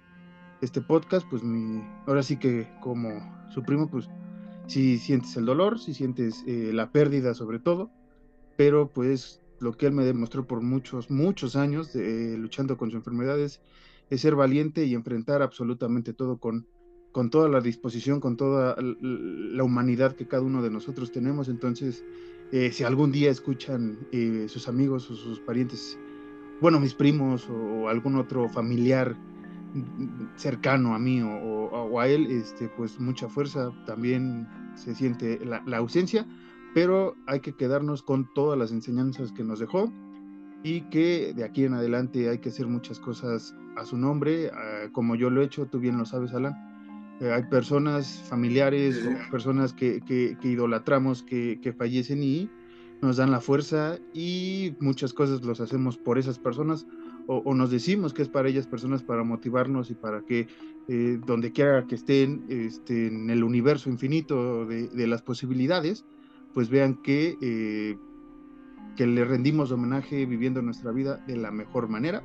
este 0.63 0.81
podcast, 0.81 1.27
pues 1.29 1.43
mi, 1.43 1.83
ahora 2.07 2.23
sí 2.23 2.39
que 2.39 2.67
como 2.81 3.11
su 3.51 3.63
primo, 3.63 3.91
pues 3.91 4.09
si 4.67 4.97
sientes 4.99 5.37
el 5.37 5.45
dolor, 5.45 5.79
si 5.79 5.93
sientes 5.93 6.43
eh, 6.47 6.71
la 6.73 6.91
pérdida 6.91 7.35
sobre 7.35 7.59
todo, 7.59 7.91
pero 8.57 8.89
pues 8.89 9.43
lo 9.61 9.73
que 9.73 9.87
él 9.87 9.93
me 9.93 10.05
demostró 10.05 10.47
por 10.47 10.63
muchos, 10.63 11.11
muchos 11.11 11.55
años 11.55 11.91
luchando 11.95 12.77
con 12.77 12.91
sus 12.91 12.97
enfermedades, 12.97 13.61
es 14.11 14.21
ser 14.21 14.35
valiente 14.35 14.85
y 14.85 14.95
enfrentar 14.95 15.43
absolutamente 15.43 16.13
todo 16.13 16.39
con, 16.39 16.67
con 17.13 17.31
toda 17.31 17.49
la 17.49 17.61
disposición, 17.61 18.21
con 18.21 18.37
toda 18.37 18.77
la 18.81 19.65
humanidad 19.65 20.17
que 20.17 20.27
cada 20.27 20.43
uno 20.43 20.63
de 20.63 20.71
nosotros 20.71 21.13
tenemos. 21.13 21.49
Entonces, 21.49 22.05
eh, 22.53 22.73
si 22.73 22.85
algún 22.85 23.13
día 23.13 23.31
escuchan 23.31 23.99
eh, 24.13 24.47
sus 24.49 24.69
amigos 24.69 25.11
o 25.11 25.15
sus 25.17 25.41
parientes, 25.41 25.99
bueno, 26.61 26.81
mis 26.81 26.95
primos 26.95 27.49
o, 27.49 27.89
algún 27.89 28.17
otro 28.17 28.49
familiar 28.49 29.17
cercano 30.37 30.95
a 30.95 30.99
mí 30.99 31.23
o, 31.23 32.01
a 32.01 32.09
él, 32.09 32.27
este, 32.31 32.69
pues 32.69 32.99
mucha 33.01 33.29
fuerza, 33.29 33.71
también 33.87 34.49
se 34.75 34.95
siente 34.95 35.41
la, 35.45 35.63
ausencia, 35.77 36.27
pero 36.75 37.17
hay 37.27 37.41
que 37.41 37.55
quedarnos 37.55 38.03
con 38.03 38.29
todas 38.35 38.59
las 38.59 38.73
enseñanzas 38.73 39.33
que 39.33 39.45
nos 39.45 39.61
dejó 39.61 39.93
y 40.63 40.83
que 40.83 41.33
de 41.35 41.45
aquí 41.45 41.65
en 41.65 41.75
adelante 41.75 42.29
hay 42.29 42.39
que 42.39 42.51
hacer 42.51 42.67
muchas 42.67 42.99
cosas 43.01 43.55
a 43.77 43.85
su 43.85 43.97
nombre, 43.97 44.51
ah, 44.53 44.89
como 44.93 45.15
yo 45.15 45.31
lo 45.31 45.43
he 45.43 45.45
hecho, 45.45 45.67
tú 45.67 45.79
bien 45.79 45.99
lo 45.99 46.05
sabes, 46.05 46.33
Alan. 46.35 46.55
Eh, 47.21 47.31
hay 47.31 47.45
personas 47.45 48.23
familiares 48.29 49.07
o 49.07 49.31
personas 49.31 49.73
que, 49.73 50.01
que, 50.01 50.37
idolatramos 50.43 51.23
que, 51.23 51.61
que, 51.63 51.73
fallecen 51.73 52.23
y 52.23 52.51
nos 53.01 53.17
dan 53.17 53.31
la 53.31 53.41
fuerza 53.41 53.99
y 54.13 54.75
muchas 54.81 55.13
cosas 55.13 55.43
los 55.43 55.61
hacemos 55.61 55.97
por 55.97 56.19
esas 56.19 56.39
personas 56.39 56.87
o, 57.27 57.55
nos 57.55 57.71
decimos 57.71 58.13
que 58.13 58.23
es 58.23 58.29
para 58.29 58.49
ellas 58.49 58.67
personas 58.67 59.03
para 59.03 59.25
motivarnos 59.25 59.91
y 59.91 59.95
para 59.95 60.23
que 60.23 60.49
eh, 60.89 61.21
donde 61.25 61.53
quiera 61.53 61.87
que 61.87 61.95
estén 61.95 62.45
este, 62.49 63.07
en 63.07 63.31
el 63.31 63.45
universo 63.45 63.89
infinito 63.89 64.67
de, 64.67 64.89
de 64.89 65.07
las 65.07 65.23
posibilidades, 65.23 66.05
pues 66.55 66.69
vean 66.69 66.97
que, 67.03 67.37
eh, 67.41 67.97
que 68.97 69.07
le 69.07 69.25
rendimos 69.25 69.73
homenaje 69.73 70.27
viviendo 70.27 70.63
nuestra 70.63 70.93
vida 70.93 71.17
de 71.27 71.37
la 71.37 71.51
mejor 71.51 71.89
manera. 71.89 72.23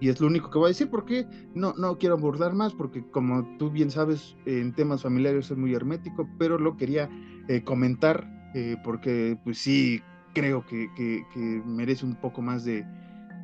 Y 0.00 0.08
es 0.08 0.20
lo 0.20 0.28
único 0.28 0.50
que 0.50 0.58
voy 0.58 0.66
a 0.66 0.68
decir 0.68 0.88
porque 0.88 1.26
no, 1.54 1.74
no 1.76 1.98
quiero 1.98 2.14
abordar 2.14 2.54
más 2.54 2.72
porque 2.72 3.04
como 3.10 3.56
tú 3.58 3.70
bien 3.70 3.90
sabes 3.90 4.36
en 4.46 4.72
temas 4.72 5.02
familiares 5.02 5.46
soy 5.46 5.56
muy 5.56 5.74
hermético, 5.74 6.28
pero 6.38 6.58
lo 6.58 6.76
quería 6.76 7.08
eh, 7.48 7.62
comentar 7.64 8.28
eh, 8.54 8.76
porque 8.84 9.36
pues 9.42 9.58
sí 9.58 10.00
creo 10.34 10.64
que, 10.66 10.88
que, 10.94 11.62
merece 11.66 12.06
un 12.06 12.14
poco 12.14 12.42
más 12.42 12.64
de, 12.64 12.84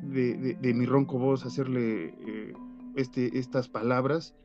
de, 0.05 0.73
mi 0.73 0.85
ronco 0.85 1.17
voz 1.17 1.45
hacerle 1.45 2.13
eh, 2.27 2.53
este, 2.95 3.37
estas 3.37 3.67
palabras, 3.67 4.35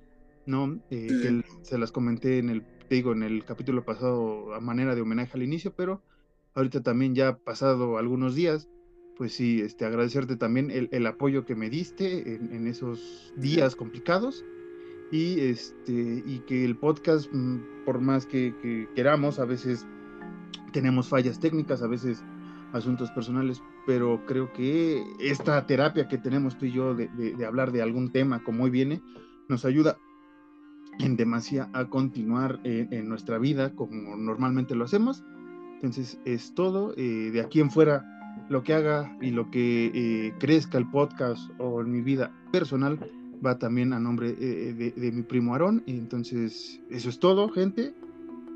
¿no? 0.46 0.80
que 0.88 1.42
se 1.62 1.78
las 1.78 1.92
comenté 1.92 2.38
en 2.38 2.50
el, 2.50 2.62
te 2.88 2.96
digo, 2.96 3.12
en 3.12 3.22
el 3.22 3.44
capítulo 3.44 3.84
pasado 3.84 4.54
a 4.54 4.60
manera 4.60 4.94
de 4.94 5.02
homenaje 5.02 5.32
al 5.34 5.42
inicio, 5.42 5.72
pero 5.76 6.02
ahorita 6.54 6.82
también 6.82 7.14
ya 7.14 7.36
pasado 7.36 7.98
algunos 7.98 8.34
días 8.34 8.68
pues 9.20 9.34
sí, 9.34 9.60
este, 9.60 9.84
agradecerte 9.84 10.36
también 10.36 10.70
el, 10.70 11.06
apoyo 11.06 11.44
que 11.44 11.54
me 11.54 11.68
diste 11.68 12.36
en, 12.36 12.66
esos 12.66 13.34
días 13.36 13.76
complicados 13.76 14.46
y, 15.12 15.40
este, 15.40 16.22
y 16.24 16.38
que 16.46 16.64
el 16.64 16.74
podcast, 16.74 17.30
mm, 17.30 17.84
por 17.84 18.00
más 18.00 18.24
que, 18.24 18.88
queramos, 18.94 19.38
a 19.38 19.44
veces 19.44 19.86
tenemos 20.72 21.06
fallas 21.06 21.38
técnicas, 21.38 21.82
a 21.82 21.86
veces 21.86 22.24
asuntos 22.72 23.10
personales, 23.10 23.62
pero 23.86 24.24
creo 24.26 24.52
que 24.52 25.04
esta 25.18 25.66
terapia 25.66 26.08
que 26.08 26.18
tenemos 26.18 26.56
tú 26.58 26.66
y 26.66 26.72
yo 26.72 26.94
de, 26.94 27.44
hablar 27.46 27.72
de 27.72 27.82
algún 27.82 28.10
tema 28.10 28.42
como 28.42 28.64
hoy 28.64 28.70
viene, 28.70 29.02
nos 29.48 29.64
ayuda 29.64 29.98
en 30.98 31.16
demasía 31.16 31.70
a 31.72 31.86
continuar 31.86 32.60
en, 32.64 33.08
nuestra 33.08 33.38
vida 33.38 33.74
como 33.74 34.16
normalmente 34.16 34.74
lo 34.74 34.84
hacemos. 34.84 35.24
Entonces 35.74 36.18
es 36.24 36.54
todo. 36.54 36.92
Eh, 36.96 37.30
de 37.32 37.40
aquí 37.40 37.60
en 37.60 37.70
fuera 37.70 38.04
lo 38.48 38.62
que 38.62 38.74
haga 38.74 39.16
y 39.20 39.30
lo 39.30 39.50
que 39.50 39.90
eh, 39.94 40.34
crezca 40.38 40.78
el 40.78 40.90
podcast 40.90 41.50
o 41.58 41.80
en 41.80 41.90
mi 41.90 42.02
vida 42.02 42.32
personal 42.52 42.98
va 43.44 43.58
también 43.58 43.92
a 43.92 44.00
nombre 44.00 44.36
eh, 44.38 44.92
de, 44.94 45.12
mi 45.12 45.22
primo 45.22 45.52
Aarón. 45.52 45.82
Entonces, 45.86 46.80
eso 46.90 47.08
es 47.08 47.18
todo, 47.18 47.48
gente. 47.48 47.94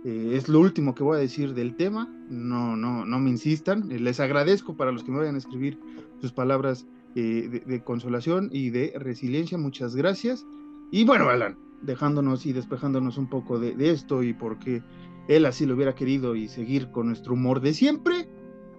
Eh, 0.04 0.32
es 0.34 0.48
lo 0.48 0.60
último 0.60 0.94
que 0.94 1.02
voy 1.02 1.16
a 1.16 1.20
decir 1.20 1.54
del 1.54 1.76
tema. 1.76 2.08
No, 2.28 2.76
no, 2.76 3.04
no 3.04 3.18
me 3.18 3.30
insistan. 3.30 3.88
Les 3.88 4.20
agradezco 4.20 4.76
para 4.76 4.92
los 4.92 5.04
que 5.04 5.12
me 5.12 5.18
vayan 5.18 5.34
a 5.34 5.38
escribir 5.38 5.78
sus 6.20 6.32
palabras 6.32 6.86
de, 7.14 7.82
consolación 7.84 8.48
y 8.52 8.70
de 8.70 8.92
resiliencia. 8.96 9.58
Muchas 9.58 9.94
gracias. 9.94 10.46
Y 10.90 11.04
bueno, 11.04 11.28
Alan, 11.28 11.58
dejándonos 11.82 12.46
y 12.46 12.52
despejándonos 12.52 13.18
un 13.18 13.28
poco 13.28 13.58
de, 13.58 13.74
de 13.74 13.90
esto 13.90 14.22
y 14.22 14.32
porque 14.32 14.82
él 15.28 15.46
así 15.46 15.66
lo 15.66 15.74
hubiera 15.74 15.94
querido 15.94 16.36
y 16.36 16.48
seguir 16.48 16.90
con 16.90 17.08
nuestro 17.08 17.34
humor 17.34 17.60
de 17.60 17.74
siempre 17.74 18.28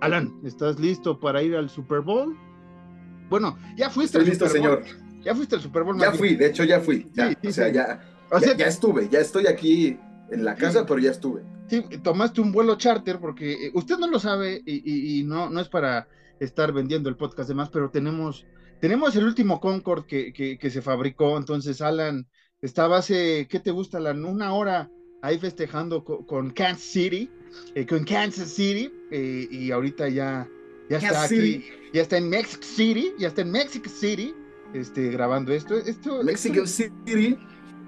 Alan, 0.01 0.33
¿estás 0.43 0.79
listo 0.79 1.19
para 1.19 1.41
ir 1.41 1.55
al 1.55 1.69
Super 1.69 2.01
Bowl? 2.01 2.37
Bueno, 3.29 3.57
ya 3.75 3.89
fuiste 3.89 4.17
Estoy 4.17 4.29
listo, 4.29 4.47
señor. 4.47 4.83
Ya 5.23 5.33
fuiste 5.33 5.55
al 5.55 5.61
Super 5.61 5.83
Bowl. 5.83 5.99
Ya 5.99 6.11
fui, 6.11 6.35
de 6.35 6.47
hecho 6.47 6.63
ya 6.63 6.79
fui. 6.79 7.07
Ya, 7.13 7.35
o 7.43 7.51
sea, 7.51 7.69
ya, 7.69 8.01
ya, 8.55 8.67
estuve, 8.67 9.09
ya 9.09 9.19
estoy 9.19 9.47
aquí 9.47 9.97
en 10.31 10.45
la 10.45 10.55
casa, 10.55 10.85
pero 10.85 10.99
ya 10.99 11.11
estuve. 11.11 11.43
Sí, 11.67 11.83
tomaste 12.03 12.41
un 12.41 12.51
vuelo 12.51 12.75
charter 12.75 13.19
porque 13.19 13.67
eh, 13.67 13.71
usted 13.73 13.97
no 13.97 14.07
lo 14.07 14.19
sabe 14.19 14.61
y, 14.65 15.23
no, 15.23 15.49
no 15.49 15.59
es 15.59 15.69
para 15.69 16.07
estar 16.39 16.73
vendiendo 16.73 17.09
el 17.09 17.15
podcast 17.15 17.49
de 17.49 17.55
más, 17.55 17.69
pero 17.69 17.89
tenemos, 17.89 18.45
tenemos 18.79 19.15
el 19.15 19.25
último 19.25 19.59
Concord 19.59 20.05
que, 20.05 20.33
que, 20.33 20.69
se 20.69 20.81
fabricó. 20.81 21.37
Entonces, 21.37 21.81
Alan, 21.81 22.27
estaba 22.61 22.97
hace, 22.97 23.47
¿qué 23.49 23.59
te 23.59 23.71
gusta, 23.71 23.97
Alan? 23.97 24.25
Una 24.25 24.53
hora 24.53 24.89
ahí 25.21 25.39
festejando 25.39 26.03
con 26.03 26.51
Kansas 26.51 26.83
City 26.83 27.31
eh, 27.73 27.85
con 27.85 28.03
Kansas 28.03 28.49
City 28.49 28.91
eh, 29.11 29.47
y 29.49 29.71
ahorita 29.71 30.07
ya, 30.09 30.47
ya 30.89 30.97
está 30.97 31.23
aquí, 31.23 31.65
ya 31.93 32.01
está 32.01 32.17
en 32.17 32.29
Mexico 32.29 32.63
City, 32.63 33.13
ya 33.17 33.27
está 33.29 33.41
en 33.41 33.51
Mexico 33.51 33.89
City 33.89 34.33
este, 34.73 35.09
grabando 35.09 35.53
esto. 35.53 35.75
esto 35.75 36.23
Mexico 36.23 36.65
City. 36.65 37.37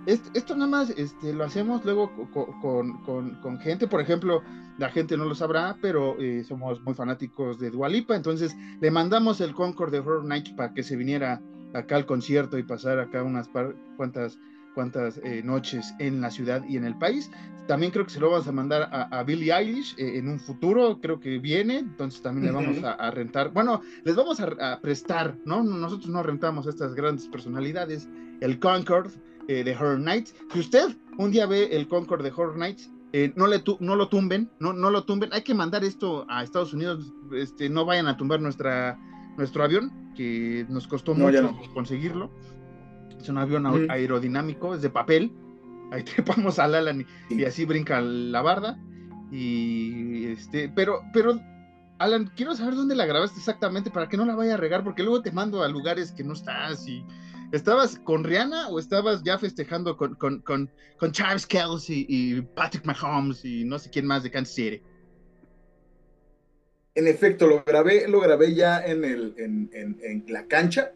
Esto, 0.08 0.56
nada 0.56 0.72
más 0.72 0.90
este, 0.92 1.34
lo 1.34 1.44
hacemos 1.44 1.84
luego 1.84 2.10
con, 2.32 3.02
con, 3.04 3.36
con, 3.42 3.60
gente, 3.60 3.88
por 3.88 4.00
ejemplo, 4.00 4.42
la 4.78 4.90
gente 4.90 5.18
no 5.18 5.26
lo 5.26 5.36
sabrá, 5.36 5.78
pero 5.82 6.18
eh, 6.18 6.46
somos 6.46 6.82
muy 6.82 6.94
fanáticos 6.94 7.60
de 7.60 7.72
Dualipa, 7.72 8.16
entonces 8.16 8.56
le 8.80 8.90
mandamos 8.90 9.42
el 9.42 9.54
Concord 9.54 9.92
de 9.92 10.00
Horror 10.00 10.24
Nights 10.24 10.52
para 10.52 10.74
que 10.74 10.82
se 10.82 10.96
viniera 10.96 11.42
acá 11.74 11.98
al 11.98 12.06
concierto 12.06 12.58
y 12.58 12.64
pasar 12.64 13.00
acá 13.00 13.22
unas 13.22 13.50
cuantas 13.98 14.40
cuantas 14.78 15.20
eh, 15.24 15.42
noches 15.44 15.96
en 15.98 16.22
la 16.22 16.30
ciudad 16.30 16.64
y 16.70 16.78
en 16.78 16.86
el 16.86 16.96
país. 16.96 17.32
También 17.66 17.92
creo 17.92 18.06
que 18.06 18.12
se 18.12 18.20
lo 18.20 18.30
vamos 18.30 18.48
a 18.48 18.52
mandar 18.52 18.88
a, 18.92 19.24
Billie 19.24 19.52
Eilish 19.52 19.96
eh, 19.98 20.20
en 20.20 20.30
un 20.30 20.40
futuro, 20.40 21.00
creo 21.02 21.20
que 21.20 21.40
viene, 21.40 21.80
entonces 21.80 22.22
también 22.22 22.46
le 22.46 22.52
vamos 22.52 22.78
a, 22.84 23.10
rentar, 23.10 23.52
bueno, 23.52 23.82
les 24.04 24.16
vamos 24.16 24.40
a, 24.40 24.80
prestar, 24.80 25.36
¿no? 25.46 25.64
Nosotros 25.64 26.10
no 26.10 26.22
rentamos 26.22 26.68
a 26.68 26.70
estas 26.70 26.94
grandes 26.94 27.28
personalidades, 27.28 28.08
el 28.40 28.60
Concord 28.60 29.12
eh, 29.48 29.64
de 29.64 29.76
Horror 29.76 30.00
Nights. 30.00 30.36
Si 30.54 30.60
usted 30.60 30.96
un 31.18 31.32
día 31.32 31.46
ve 31.46 31.70
el 31.72 31.88
Concord 31.88 32.24
de 32.24 32.32
Horror 32.32 32.58
Nights, 32.58 32.90
no, 33.36 33.48
le 33.48 33.64
no 33.80 33.96
lo 33.96 34.10
tumben, 34.10 34.52
no, 34.60 34.74
no 34.74 34.92
lo 34.92 35.04
tumben, 35.04 35.34
hay 35.34 35.42
que 35.42 35.56
mandar 35.56 35.84
esto 35.84 36.28
a 36.30 36.44
Estados 36.44 36.74
Unidos, 36.74 37.12
este, 37.34 37.68
no 37.68 37.84
vayan 37.84 38.08
a 38.08 38.16
tumbar 38.16 38.40
nuestra, 38.40 39.00
nuestro 39.38 39.64
avión, 39.64 39.92
que 40.16 40.66
nos 40.68 40.88
costó 40.88 41.14
mucho 41.14 41.58
conseguirlo. 41.74 42.30
Es 43.20 43.30
un 43.30 43.38
avión 43.38 43.66
aerodinámico, 43.90 44.76
es 44.76 44.82
de 44.82 44.90
papel. 44.90 45.32
Ahí 45.92 46.04
trepamos 46.16 46.60
al 46.60 46.76
Alan 46.76 47.06
y, 47.30 47.44
así 47.46 47.66
brinca 47.66 48.02
la 48.02 48.42
barda. 48.42 48.78
Y 49.32 50.26
este, 50.26 50.70
pero, 50.70 51.02
pero, 51.14 51.40
Alan, 52.00 52.32
quiero 52.36 52.56
saber 52.56 52.76
dónde 52.76 52.96
la 52.96 53.06
grabaste 53.06 53.40
exactamente 53.40 53.92
para 53.92 54.10
que 54.10 54.18
no 54.18 54.26
la 54.26 54.36
vaya 54.36 54.56
a 54.56 54.58
regar, 54.58 54.84
porque 54.84 55.04
luego 55.04 55.22
te 55.22 55.32
mando 55.32 55.64
a 55.64 55.68
lugares 55.68 56.12
que 56.12 56.24
no 56.24 56.34
estás 56.34 56.88
y. 56.88 57.06
¿Estabas 57.52 57.98
con 58.00 58.24
Rihanna 58.24 58.70
o 58.70 58.80
estabas 58.80 59.24
ya 59.24 59.38
festejando 59.38 59.96
con, 59.96 60.16
con, 60.16 60.42
con, 60.42 60.70
Travis 61.14 61.46
Kelsey 61.46 62.06
y 62.10 62.42
Patrick 62.42 62.86
Mahomes 62.86 63.46
y 63.46 63.64
no 63.64 63.80
sé 63.80 63.90
quién 63.90 64.06
más 64.06 64.24
de 64.24 64.32
Kansas 64.32 64.56
City? 64.56 64.82
En 66.96 67.08
efecto, 67.08 67.48
lo 67.48 67.64
grabé, 67.64 68.08
lo 68.08 68.20
grabé 68.20 68.54
ya 68.54 68.84
en, 68.86 69.06
el, 69.06 69.34
en, 69.38 69.70
en 69.72 70.26
la 70.28 70.46
cancha 70.48 70.92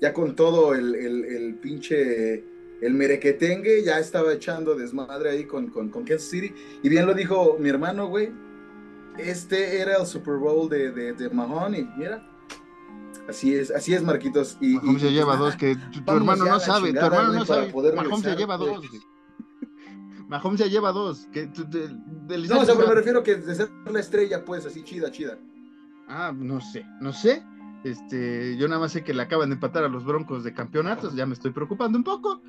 ya 0.00 0.12
con 0.12 0.34
todo 0.36 0.74
el, 0.74 0.94
el, 0.94 1.54
pinche, 1.54 2.44
el 2.82 2.94
merequetengue, 2.94 3.82
ya 3.82 3.98
estaba 3.98 4.32
echando 4.32 4.74
desmadre 4.74 5.30
ahí 5.30 5.44
con, 5.44 5.68
con, 5.68 5.88
con, 5.88 6.04
Kansas 6.04 6.28
City. 6.28 6.52
Y 6.82 6.88
bien 6.88 7.06
lo 7.06 7.14
dijo 7.14 7.56
mi 7.58 7.68
hermano, 7.68 8.08
güey, 8.08 8.30
este 9.18 9.80
era 9.80 9.96
el 9.98 10.06
Super 10.06 10.34
Bowl 10.34 10.68
de, 10.68 10.90
de, 10.90 11.12
de 11.12 11.30
Mahoney, 11.30 11.88
mira. 11.96 12.22
Así 13.28 13.54
es, 13.54 13.70
así 13.70 13.94
es, 13.94 14.02
Marquitos. 14.02 14.58
Y, 14.60 14.74
Mahomes 14.74 15.02
ya 15.02 15.10
lleva 15.10 15.36
dos, 15.36 15.56
que 15.56 15.76
tu, 15.76 16.12
hermano 16.12 16.44
no 16.44 16.60
sabe, 16.60 16.92
tu 16.92 16.98
hermano 16.98 17.32
no 17.32 17.46
sabe. 17.46 17.72
Mahomes 17.72 18.22
ya 18.22 18.34
lleva 18.34 18.56
dos. 18.56 18.84
Mahomes 20.28 20.60
ya 20.60 20.66
lleva 20.66 20.92
dos. 20.92 21.28
Que, 21.32 21.46
no, 21.46 22.60
o 22.60 22.64
sea, 22.64 22.74
pero 22.74 22.88
me 22.88 22.94
refiero 22.94 23.22
que 23.22 23.36
de 23.36 23.54
ser 23.54 23.70
la 23.90 24.00
estrella, 24.00 24.44
pues, 24.44 24.66
así 24.66 24.82
chida, 24.82 25.10
chida. 25.10 25.38
Ah, 26.08 26.32
no 26.34 26.60
sé, 26.60 26.84
no 27.00 27.12
sé. 27.12 27.42
Este, 27.84 28.56
yo 28.56 28.66
nada 28.66 28.80
más 28.80 28.92
sé 28.92 29.04
que 29.04 29.12
le 29.12 29.22
acaban 29.22 29.50
de 29.50 29.54
empatar 29.54 29.84
a 29.84 29.88
los 29.88 30.04
Broncos 30.04 30.42
de 30.42 30.54
campeonatos, 30.54 31.14
ya 31.14 31.26
me 31.26 31.34
estoy 31.34 31.52
preocupando 31.52 31.98
un 31.98 32.04
poco. 32.04 32.42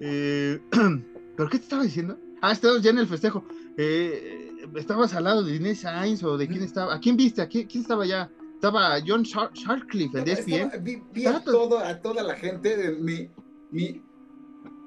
Eh, 0.00 0.60
¿Pero 1.36 1.48
qué 1.48 1.58
te 1.58 1.64
estaba 1.64 1.82
diciendo? 1.82 2.18
Ah, 2.42 2.52
estabas 2.52 2.82
ya 2.82 2.90
en 2.90 2.98
el 2.98 3.06
festejo. 3.06 3.44
Eh, 3.76 4.52
¿Estabas 4.74 5.14
al 5.14 5.24
lado 5.24 5.42
de 5.42 5.56
Inés 5.56 5.80
Sainz 5.80 6.22
o 6.22 6.36
de 6.36 6.46
quién 6.46 6.62
estaba? 6.62 6.94
¿A 6.94 7.00
quién 7.00 7.16
viste? 7.16 7.40
¿A 7.40 7.48
quién, 7.48 7.68
estaba 7.72 8.04
ya 8.04 8.30
estaba 8.62 8.96
John 9.04 9.24
Sharkcliffe, 9.24 10.18
el 10.18 10.24
de 10.24 10.32
ESPN. 10.32 10.84
vi, 11.12 11.26
a, 11.26 11.42
todo, 11.42 11.80
a 11.80 12.00
toda 12.00 12.22
la 12.22 12.36
gente 12.36 12.76
de 12.76 12.92
mi, 12.92 13.28
mi 13.72 14.00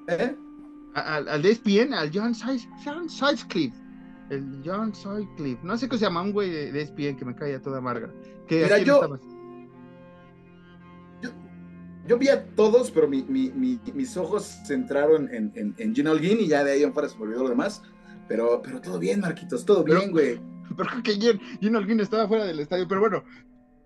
¿eh? 0.08 0.34
Al, 0.94 1.28
al 1.28 1.42
de 1.42 1.50
ESPN, 1.50 1.92
al 1.92 2.10
John 2.10 2.32
Sharkcliffe. 2.32 3.76
El 4.30 4.62
John 4.64 4.92
Sharkcliffe. 4.92 5.60
No 5.62 5.76
sé 5.76 5.90
qué 5.90 5.98
se 5.98 6.06
llama, 6.06 6.22
un 6.22 6.32
güey 6.32 6.50
de, 6.50 6.80
ESPN 6.80 7.18
que 7.18 7.26
me 7.26 7.34
cae 7.34 7.54
a 7.54 7.60
toda 7.60 7.76
amarga. 7.76 8.10
Que 8.48 8.62
Mira, 8.62 8.78
yo, 8.78 9.18
yo, 12.06 12.16
vi 12.16 12.28
a 12.28 12.46
todos, 12.54 12.90
pero 12.90 13.06
mi, 13.06 13.24
mi, 13.24 13.50
mis 13.92 14.16
ojos 14.16 14.44
se 14.44 14.64
centraron 14.64 15.28
en, 15.34 15.52
en, 15.54 15.74
en 15.76 15.94
Gino 15.94 16.12
Holguín 16.12 16.40
y 16.40 16.48
ya 16.48 16.64
de 16.64 16.72
ahí 16.72 16.82
en 16.82 16.94
fuera 16.94 17.10
se 17.10 17.16
me 17.18 17.24
olvidó 17.24 17.42
lo 17.42 17.50
demás. 17.50 17.82
Pero, 18.26 18.62
pero 18.62 18.80
todo 18.80 18.98
bien, 18.98 19.20
Marquitos, 19.20 19.66
todo 19.66 19.84
bien, 19.84 20.12
güey. 20.12 20.40
Pero 20.76 20.90
que 21.04 21.38
Gino 21.60 21.78
Holguín 21.78 22.00
estaba 22.00 22.26
fuera 22.26 22.44
del 22.44 22.58
estadio, 22.58 22.88
pero 22.88 23.00
bueno, 23.00 23.22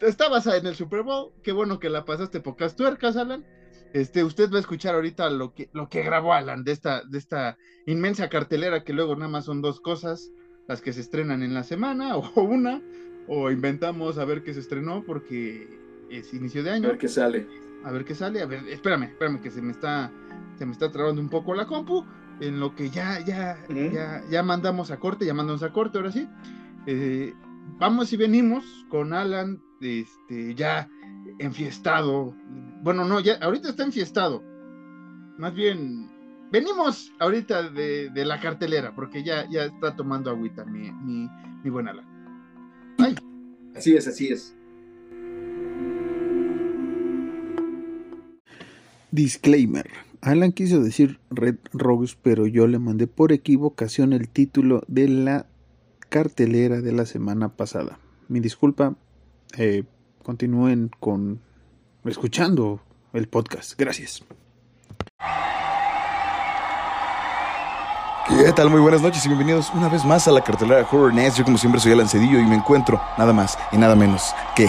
estabas 0.01 0.47
en 0.47 0.67
el 0.67 0.75
Super 0.75 1.03
Bowl, 1.03 1.33
qué 1.43 1.53
bueno 1.53 1.79
que 1.79 1.91
la 1.91 2.05
pasaste 2.05 2.41
pocas 2.41 2.77
tuercas, 2.77 3.17
Alan. 3.17 3.45
Este, 3.93 4.23
usted 4.23 4.51
va 4.53 4.57
a 4.57 4.61
escuchar 4.61 4.95
ahorita 4.95 5.31
lo 5.31 5.53
que, 5.53 5.69
lo 5.73 5.89
que 5.89 6.03
grabó 6.03 6.33
Alan 6.33 6.63
de 6.63 6.73
esta, 6.73 7.03
de 7.05 7.19
esta 7.19 7.59
inmensa 7.87 8.29
cartelera 8.29 8.85
que 8.85 8.93
luego 8.93 9.17
nada 9.17 9.29
más 9.29 9.47
son 9.47 9.63
dos 9.63 9.81
cosas, 9.81 10.31
las 10.69 10.81
que 10.81 10.93
se 10.93 11.01
estrenan 11.01 11.43
en 11.43 11.55
la 11.55 11.65
semana 11.65 12.17
o 12.17 12.43
una, 12.43 12.81
o 13.27 13.51
inventamos 13.51 14.19
a 14.19 14.25
ver 14.25 14.43
qué 14.43 14.55
se 14.55 14.61
estrenó 14.61 15.03
porque 15.05 15.69
es 16.11 16.33
inicio 16.35 16.63
de 16.63 16.71
año. 16.71 16.87
A 16.87 16.91
ver 16.93 16.99
qué 16.99 17.09
sale. 17.09 17.47
A 17.83 17.91
ver 17.91 18.05
qué 18.05 18.15
sale, 18.15 18.43
a 18.43 18.47
ver, 18.47 18.69
espérame, 18.69 19.05
espérame 19.05 19.41
que 19.41 19.51
se 19.51 19.63
me 19.63 19.73
está, 19.73 20.13
se 20.59 20.67
me 20.67 20.73
está 20.73 20.91
trabando 20.91 21.21
un 21.21 21.31
poco 21.31 21.55
la 21.55 21.67
compu, 21.67 22.05
en 22.41 22.61
lo 22.61 22.75
que 22.75 22.91
ya, 22.91 23.25
ya, 23.25 23.59
ya, 23.69 24.23
ya 24.31 24.43
mandamos 24.43 24.91
a 24.91 24.99
corte, 24.99 25.25
ya 25.25 25.35
mandamos 25.35 25.63
a 25.63 25.73
corte, 25.73 25.99
ahora 25.99 26.13
sí. 26.13 26.29
Eh, 26.87 27.35
vamos 27.79 28.13
y 28.13 28.17
venimos 28.17 28.65
con 28.89 29.13
Alan, 29.13 29.63
este, 29.81 30.55
ya 30.55 30.89
enfiestado. 31.39 32.35
Bueno, 32.83 33.05
no, 33.05 33.21
ya, 33.21 33.35
ahorita 33.41 33.71
está 33.71 33.85
enfiestado. 33.85 34.43
Más 35.39 35.55
bien, 35.55 36.11
venimos 36.51 37.13
ahorita 37.19 37.71
de, 37.71 38.11
la 38.25 38.41
cartelera, 38.41 38.95
porque 38.95 39.23
ya, 39.23 39.49
ya 39.51 39.65
está 39.65 39.97
tomando 39.97 40.31
agüita 40.31 40.65
mi, 40.65 40.91
mi, 40.93 41.29
mi 41.63 41.71
buen 41.71 41.89
Alan. 41.89 42.07
Así 43.75 43.95
es, 43.95 44.07
así 44.07 44.29
es. 44.29 44.55
Disclaimer. 49.11 49.89
Alan 50.21 50.53
quiso 50.53 50.83
decir 50.83 51.19
Red 51.31 51.57
Rose, 51.73 52.17
pero 52.23 52.47
yo 52.47 52.67
le 52.67 52.79
mandé 52.79 53.07
por 53.07 53.33
equivocación 53.33 54.13
el 54.13 54.29
título 54.29 54.83
de 54.87 55.09
la 55.09 55.47
cartelera 56.11 56.83
de 56.83 56.93
la 56.93 57.07
semana 57.07 57.49
pasada. 57.49 57.99
Mi 58.29 58.41
disculpa. 58.41 58.95
Eh, 59.57 59.85
continúen 60.23 60.91
con 61.01 61.41
escuchando 62.05 62.81
el 63.15 63.29
podcast. 63.29 63.79
Gracias. 63.79 64.23
¿Qué 68.29 68.53
tal? 68.53 68.71
Muy 68.71 68.81
buenas 68.81 69.03
noches 69.03 69.25
y 69.25 69.29
bienvenidos 69.29 69.71
una 69.75 69.89
vez 69.89 70.05
más 70.05 70.29
a 70.29 70.33
la 70.33 70.43
cartelera 70.43 70.87
Horror 70.91 71.15
Nest. 71.15 71.39
Yo 71.39 71.45
como 71.45 71.59
siempre 71.59 71.81
soy 71.81 71.93
Alan 71.93 72.09
Cedillo 72.09 72.39
y 72.39 72.45
me 72.45 72.57
encuentro 72.57 73.01
nada 73.17 73.33
más 73.33 73.59
y 73.73 73.79
nada 73.79 73.97
menos 73.97 74.35
que... 74.55 74.69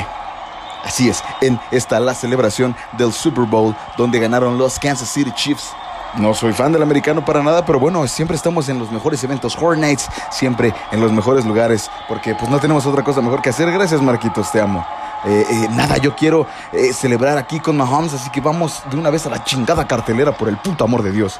Así 0.83 1.09
es, 1.09 1.23
en 1.41 1.59
esta 1.69 1.99
la 1.99 2.15
celebración 2.15 2.75
del 2.97 3.13
Super 3.13 3.45
Bowl 3.45 3.75
donde 3.97 4.17
ganaron 4.17 4.57
los 4.57 4.79
Kansas 4.79 5.09
City 5.09 5.31
Chiefs 5.35 5.75
no 6.17 6.33
soy 6.33 6.53
fan 6.53 6.71
del 6.71 6.81
americano 6.81 7.23
para 7.23 7.41
nada, 7.41 7.65
pero 7.65 7.79
bueno, 7.79 8.05
siempre 8.07 8.35
estamos 8.35 8.67
en 8.69 8.79
los 8.79 8.91
mejores 8.91 9.23
eventos, 9.23 9.55
Horror 9.55 9.77
Nights, 9.77 10.09
siempre 10.29 10.73
en 10.91 10.99
los 10.99 11.11
mejores 11.11 11.45
lugares, 11.45 11.89
porque 12.07 12.35
pues 12.35 12.49
no 12.49 12.59
tenemos 12.59 12.85
otra 12.85 13.03
cosa 13.03 13.21
mejor 13.21 13.41
que 13.41 13.49
hacer. 13.49 13.71
Gracias, 13.71 14.01
Marquitos, 14.01 14.51
te 14.51 14.59
amo. 14.59 14.85
Eh, 15.25 15.45
eh, 15.49 15.67
nada, 15.71 15.97
yo 15.97 16.15
quiero 16.15 16.47
eh, 16.73 16.93
celebrar 16.93 17.37
aquí 17.37 17.59
con 17.59 17.77
Mahomes, 17.77 18.13
así 18.13 18.29
que 18.31 18.41
vamos 18.41 18.83
de 18.89 18.97
una 18.97 19.09
vez 19.09 19.25
a 19.25 19.29
la 19.29 19.43
chingada 19.43 19.87
cartelera 19.87 20.31
por 20.31 20.49
el 20.49 20.57
puto 20.57 20.83
amor 20.83 21.03
de 21.03 21.11
Dios. 21.11 21.39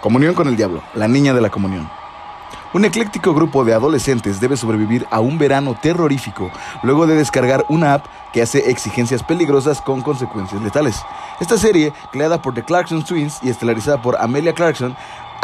Comunión 0.00 0.34
con 0.34 0.48
el 0.48 0.56
diablo, 0.56 0.82
la 0.94 1.08
niña 1.08 1.32
de 1.34 1.40
la 1.40 1.50
comunión. 1.50 1.88
Un 2.72 2.84
ecléctico 2.84 3.32
grupo 3.32 3.64
de 3.64 3.72
adolescentes 3.72 4.40
debe 4.40 4.56
sobrevivir 4.56 5.06
a 5.10 5.20
un 5.20 5.38
verano 5.38 5.76
terrorífico 5.80 6.50
luego 6.82 7.06
de 7.06 7.14
descargar 7.14 7.64
una 7.68 7.94
app 7.94 8.06
que 8.32 8.42
hace 8.42 8.70
exigencias 8.70 9.22
peligrosas 9.22 9.80
con 9.80 10.02
consecuencias 10.02 10.60
letales. 10.60 11.00
Esta 11.40 11.56
serie, 11.56 11.92
creada 12.10 12.42
por 12.42 12.54
The 12.54 12.64
Clarkson 12.64 13.04
Twins 13.04 13.38
y 13.42 13.50
estelarizada 13.50 14.02
por 14.02 14.20
Amelia 14.20 14.52
Clarkson, 14.52 14.96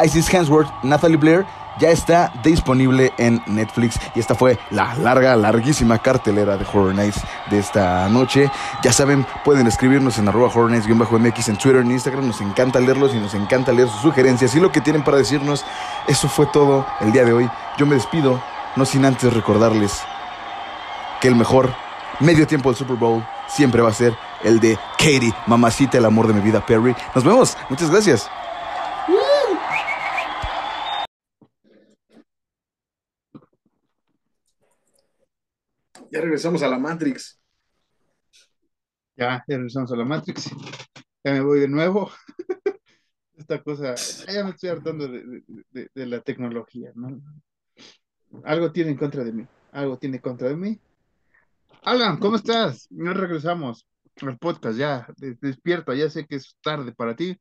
Isis 0.04 0.32
Hansworth, 0.34 0.68
Natalie 0.82 1.16
Blair 1.16 1.46
ya 1.78 1.90
está 1.90 2.32
disponible 2.42 3.12
en 3.18 3.42
Netflix 3.46 3.98
y 4.14 4.20
esta 4.20 4.34
fue 4.34 4.58
la 4.70 4.94
larga, 4.96 5.36
larguísima 5.36 5.98
cartelera 5.98 6.56
de 6.56 6.64
Horror 6.64 6.94
Nights 6.94 7.20
de 7.50 7.58
esta 7.58 8.08
noche. 8.08 8.50
Ya 8.82 8.92
saben, 8.92 9.26
pueden 9.44 9.66
escribirnos 9.66 10.18
en 10.18 10.28
arroba 10.28 10.48
Horror 10.48 10.70
Nights-MX 10.70 11.48
en 11.48 11.56
Twitter, 11.56 11.80
en 11.80 11.90
Instagram, 11.90 12.26
nos 12.26 12.40
encanta 12.40 12.80
leerlos 12.80 13.14
y 13.14 13.18
nos 13.18 13.34
encanta 13.34 13.72
leer 13.72 13.88
sus 13.88 14.00
sugerencias 14.00 14.54
y 14.54 14.60
lo 14.60 14.72
que 14.72 14.80
tienen 14.80 15.02
para 15.02 15.16
decirnos. 15.16 15.64
Eso 16.06 16.28
fue 16.28 16.46
todo 16.46 16.86
el 17.00 17.12
día 17.12 17.24
de 17.24 17.32
hoy. 17.32 17.50
Yo 17.78 17.86
me 17.86 17.94
despido, 17.94 18.42
no 18.76 18.84
sin 18.84 19.04
antes 19.04 19.32
recordarles 19.32 20.00
que 21.20 21.28
el 21.28 21.36
mejor 21.36 21.72
medio 22.20 22.46
tiempo 22.46 22.70
del 22.70 22.76
Super 22.76 22.96
Bowl 22.96 23.24
siempre 23.48 23.82
va 23.82 23.90
a 23.90 23.94
ser 23.94 24.16
el 24.42 24.60
de 24.60 24.78
Katie, 24.98 25.34
mamacita, 25.46 25.98
el 25.98 26.04
amor 26.04 26.26
de 26.26 26.34
mi 26.34 26.40
vida, 26.40 26.64
Perry. 26.64 26.94
Nos 27.14 27.24
vemos, 27.24 27.56
muchas 27.68 27.90
gracias. 27.90 28.30
Ya 36.12 36.20
regresamos 36.20 36.62
a 36.62 36.68
la 36.68 36.78
Matrix. 36.78 37.40
Ya, 39.16 39.42
ya 39.48 39.56
regresamos 39.56 39.90
a 39.92 39.96
la 39.96 40.04
Matrix. 40.04 40.50
Ya 41.24 41.32
me 41.32 41.40
voy 41.40 41.60
de 41.60 41.68
nuevo. 41.68 42.10
Esta 43.34 43.62
cosa, 43.62 43.94
ya 44.30 44.44
me 44.44 44.50
estoy 44.50 44.68
hartando 44.68 45.08
de, 45.08 45.90
la 45.94 46.20
tecnología, 46.20 46.92
¿no? 46.94 47.18
Algo 48.44 48.70
tiene 48.70 48.90
en 48.90 48.98
contra 48.98 49.24
de 49.24 49.32
mí. 49.32 49.46
Algo 49.72 49.98
tiene 49.98 50.16
en 50.16 50.22
contra 50.22 50.48
de 50.50 50.56
mí. 50.56 50.78
Alan, 51.80 52.18
¿cómo 52.18 52.36
estás? 52.36 52.88
Ya 52.90 53.14
regresamos 53.14 53.88
al 54.20 54.36
podcast, 54.36 54.76
ya, 54.76 55.06
despierta, 55.16 55.94
ya 55.94 56.10
sé 56.10 56.26
que 56.26 56.36
es 56.36 56.54
tarde 56.60 56.92
para 56.92 57.16
ti, 57.16 57.40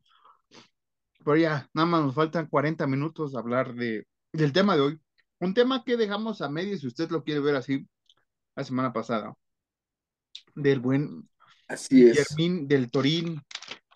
pero 1.26 1.36
ya, 1.36 1.70
nada 1.74 1.86
más 1.88 2.06
nos 2.06 2.16
faltan 2.16 2.48
40 2.48 2.88
minutos 2.88 3.36
a 3.36 3.40
hablar 3.40 3.76
de, 3.76 4.08
del 4.32 4.54
tema 4.54 4.76
de 4.76 4.82
hoy. 4.82 5.02
Un 5.40 5.54
tema 5.54 5.84
que 5.84 5.98
dejamos 5.98 6.42
a 6.42 6.50
medio, 6.50 6.78
si 6.78 6.88
usted 6.88 7.12
lo 7.12 7.24
quiere 7.24 7.42
ver 7.42 7.58
así, 7.58 7.86
la 8.56 8.64
semana 8.64 8.94
pasada, 8.94 9.36
del 10.56 10.80
buen 10.80 11.30
Así 11.68 12.06
es. 12.06 12.36
del 12.38 12.92
Torín, 12.92 13.42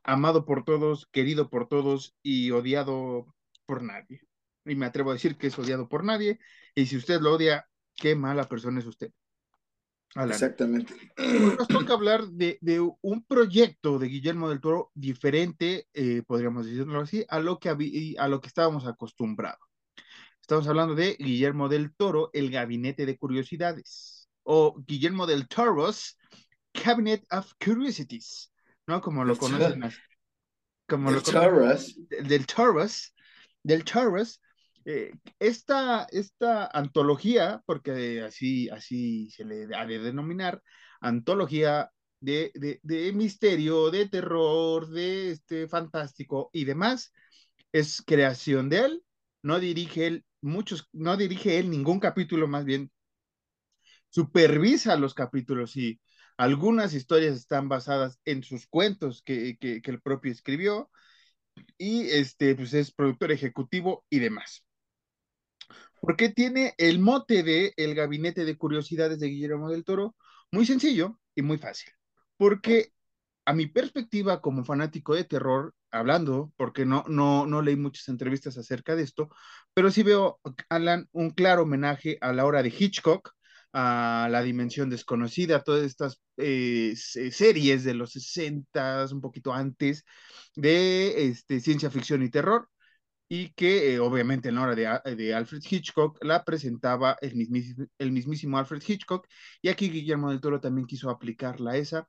amado 0.03 0.45
por 0.45 0.63
todos, 0.63 1.07
querido 1.11 1.49
por 1.49 1.67
todos 1.67 2.15
y 2.23 2.51
odiado 2.51 3.27
por 3.65 3.83
nadie. 3.83 4.21
Y 4.63 4.75
me 4.75 4.85
atrevo 4.85 5.11
a 5.11 5.13
decir 5.13 5.37
que 5.37 5.47
es 5.47 5.59
odiado 5.59 5.89
por 5.89 6.03
nadie. 6.03 6.39
Y 6.73 6.85
si 6.85 6.97
usted 6.97 7.19
lo 7.19 7.33
odia, 7.33 7.67
qué 7.95 8.15
mala 8.15 8.45
persona 8.45 8.79
es 8.79 8.85
usted. 8.85 9.11
Exactamente. 10.15 10.93
Nos 11.57 11.67
toca 11.67 11.93
hablar 11.93 12.25
de, 12.27 12.57
un 13.01 13.25
proyecto 13.25 13.99
de 13.99 14.07
Guillermo 14.07 14.47
del 14.47 14.61
Toro 14.61 14.91
diferente, 14.93 15.87
eh, 15.93 16.23
podríamos 16.25 16.65
decirlo 16.65 17.01
así, 17.01 17.25
a 17.27 17.39
lo, 17.39 17.59
que 17.59 17.69
a 18.17 18.27
lo 18.29 18.39
que 18.39 18.47
estábamos 18.47 18.87
acostumbrados. 18.87 19.59
Estamos 20.39 20.67
hablando 20.67 20.95
de 20.95 21.17
Guillermo 21.19 21.67
del 21.67 21.93
Toro, 21.93 22.29
el 22.31 22.49
Gabinete 22.49 23.05
de 23.05 23.17
Curiosidades 23.17 24.14
o 24.45 24.75
Guillermo 24.87 25.25
del 25.25 25.47
Toro's 25.47 26.17
Cabinet 26.71 27.25
of 27.31 27.51
Curiosities, 27.59 28.51
¿no? 28.87 29.01
Como 29.01 29.23
lo 29.23 29.37
conocen 29.37 29.91
Como 30.87 31.11
lo 31.11 31.21
Del 32.09 32.45
Taurus. 32.45 33.13
Del 33.63 33.83
Taurus. 33.83 34.41
Eh, 34.85 35.11
esta, 35.39 36.05
esta 36.11 36.67
antología, 36.67 37.63
porque 37.65 38.21
así, 38.21 38.69
así 38.69 39.31
se 39.31 39.43
le 39.43 39.75
ha 39.75 39.85
de 39.85 39.97
denominar, 39.97 40.61
antología 41.01 41.89
de, 42.19 42.51
de, 42.53 42.79
de, 42.83 43.11
misterio, 43.13 43.89
de 43.89 44.07
terror, 44.07 44.87
de 44.87 45.31
este 45.31 45.67
fantástico 45.67 46.51
y 46.53 46.65
demás, 46.65 47.11
es 47.71 48.03
creación 48.05 48.69
de 48.69 48.85
él, 48.85 49.03
no 49.41 49.59
dirige 49.59 50.05
él 50.05 50.25
muchos, 50.41 50.87
no 50.93 51.17
dirige 51.17 51.57
él 51.57 51.71
ningún 51.71 51.99
capítulo, 51.99 52.47
más 52.47 52.63
bien 52.63 52.91
supervisa 54.09 54.95
los 54.97 55.13
capítulos 55.13 55.75
y 55.75 55.99
algunas 56.37 56.93
historias 56.93 57.35
están 57.35 57.69
basadas 57.69 58.19
en 58.25 58.43
sus 58.43 58.67
cuentos 58.67 59.21
que, 59.23 59.57
que, 59.59 59.81
el 59.83 60.01
propio 60.01 60.31
escribió 60.31 60.89
y 61.77 62.09
este, 62.09 62.55
pues 62.55 62.73
es 62.73 62.91
productor 62.91 63.31
ejecutivo 63.31 64.05
y 64.09 64.19
demás. 64.19 64.65
Porque 66.01 66.29
tiene 66.29 66.73
el 66.77 66.99
mote 66.99 67.43
de 67.43 67.73
El 67.77 67.95
Gabinete 67.95 68.45
de 68.45 68.57
Curiosidades 68.57 69.19
de 69.19 69.27
Guillermo 69.27 69.69
del 69.69 69.85
Toro? 69.85 70.15
Muy 70.51 70.65
sencillo 70.65 71.19
y 71.33 71.41
muy 71.41 71.57
fácil. 71.57 71.91
Porque 72.37 72.91
a 73.45 73.53
mi 73.53 73.67
perspectiva 73.67 74.41
como 74.41 74.65
fanático 74.65 75.15
de 75.15 75.23
terror, 75.23 75.73
hablando, 75.91 76.51
porque 76.57 76.85
no, 76.85 77.05
no, 77.07 77.45
no 77.45 77.61
leí 77.61 77.75
muchas 77.75 78.09
entrevistas 78.09 78.57
acerca 78.57 78.95
de 78.95 79.03
esto, 79.03 79.29
pero 79.73 79.91
sí 79.91 80.03
veo, 80.03 80.39
Alan, 80.69 81.07
un 81.11 81.29
claro 81.31 81.63
homenaje 81.63 82.17
a 82.21 82.33
la 82.33 82.45
hora 82.45 82.61
de 82.63 82.73
Hitchcock, 82.77 83.33
a 83.77 84.29
La 84.31 84.41
Dimensión 84.41 84.89
Desconocida, 84.89 85.61
todas 85.61 85.83
estas 85.83 86.21
eh, 86.37 86.95
series 86.95 87.83
de 87.83 87.93
los 87.93 88.13
60, 88.13 89.07
un 89.11 89.19
poquito 89.21 89.53
antes, 89.53 90.05
de 90.55 91.27
este, 91.27 91.59
ciencia 91.59 91.91
ficción 91.91 92.23
y 92.23 92.29
terror, 92.29 92.69
y 93.27 93.49
que 93.53 93.95
eh, 93.95 93.99
obviamente 93.99 94.49
en 94.49 94.55
la 94.55 94.61
hora 94.63 94.75
de, 94.75 95.33
Alfred 95.33 95.61
Hitchcock 95.69 96.23
la 96.23 96.45
presentaba 96.45 97.17
el 97.21 97.35
mismísimo, 98.11 98.57
Alfred 98.57 98.81
Hitchcock, 98.87 99.27
y 99.61 99.69
aquí 99.69 99.89
Guillermo 99.89 100.29
del 100.31 100.39
Toro 100.41 100.61
también 100.61 100.87
quiso 100.87 101.09
aplicarla 101.09 101.75
esa, 101.77 102.07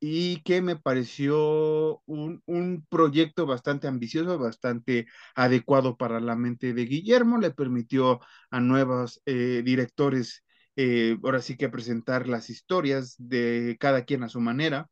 y 0.00 0.42
que 0.42 0.60
me 0.60 0.76
pareció 0.76 2.02
un, 2.06 2.42
un, 2.46 2.86
proyecto 2.90 3.46
bastante 3.46 3.88
ambicioso, 3.88 4.38
bastante 4.38 5.06
adecuado 5.34 5.96
para 5.96 6.20
la 6.20 6.36
mente 6.36 6.74
de 6.74 6.84
Guillermo, 6.84 7.38
le 7.38 7.50
permitió 7.52 8.20
a 8.50 8.60
nuevos 8.60 9.22
eh, 9.26 9.62
directores 9.64 10.44
eh, 10.76 11.18
ahora 11.22 11.42
sí 11.42 11.56
que 11.56 11.68
presentar 11.68 12.28
las 12.28 12.50
historias 12.50 13.14
de 13.18 13.76
cada 13.80 14.04
quien 14.04 14.22
a 14.22 14.28
su 14.28 14.40
manera. 14.40 14.88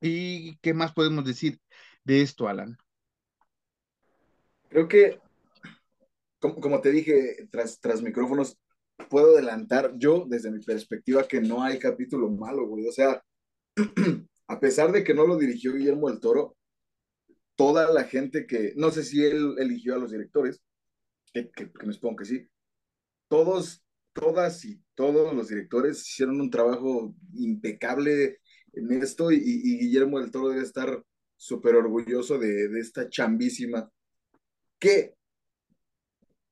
¿Y 0.00 0.56
qué 0.58 0.74
más 0.74 0.92
podemos 0.92 1.24
decir 1.24 1.60
de 2.04 2.22
esto, 2.22 2.48
Alan? 2.48 2.76
Creo 4.68 4.88
que, 4.88 5.20
como, 6.40 6.56
como 6.56 6.80
te 6.80 6.90
dije 6.90 7.46
tras, 7.50 7.80
tras 7.80 8.02
micrófonos, 8.02 8.58
puedo 9.08 9.34
adelantar 9.36 9.92
yo 9.96 10.24
desde 10.28 10.50
mi 10.50 10.60
perspectiva 10.60 11.26
que 11.26 11.40
no 11.40 11.62
hay 11.62 11.78
capítulo 11.78 12.28
malo, 12.30 12.66
güey. 12.66 12.86
O 12.86 12.92
sea, 12.92 13.22
a 14.48 14.60
pesar 14.60 14.92
de 14.92 15.04
que 15.04 15.14
no 15.14 15.26
lo 15.26 15.38
dirigió 15.38 15.72
Guillermo 15.72 16.08
del 16.10 16.20
Toro, 16.20 16.56
toda 17.54 17.92
la 17.92 18.04
gente 18.04 18.46
que, 18.46 18.72
no 18.76 18.90
sé 18.90 19.04
si 19.04 19.24
él 19.24 19.54
eligió 19.58 19.94
a 19.94 19.98
los 19.98 20.10
directores, 20.10 20.62
que, 21.32 21.50
que, 21.50 21.70
que 21.70 21.86
me 21.86 21.92
supongo 21.92 22.16
que 22.16 22.24
sí, 22.24 22.48
todos, 23.28 23.84
todas 24.12 24.64
y 24.64 24.80
todos 24.94 25.34
los 25.34 25.48
directores 25.48 26.06
hicieron 26.06 26.40
un 26.40 26.50
trabajo 26.50 27.14
impecable 27.34 28.38
en 28.72 28.92
esto 29.02 29.30
y, 29.30 29.38
Guillermo 29.78 30.20
del 30.20 30.30
Toro 30.30 30.48
debe 30.48 30.62
estar 30.62 31.02
súper 31.36 31.74
orgulloso 31.74 32.38
de, 32.38 32.78
esta 32.78 33.08
chambísima 33.08 33.90
que 34.78 35.14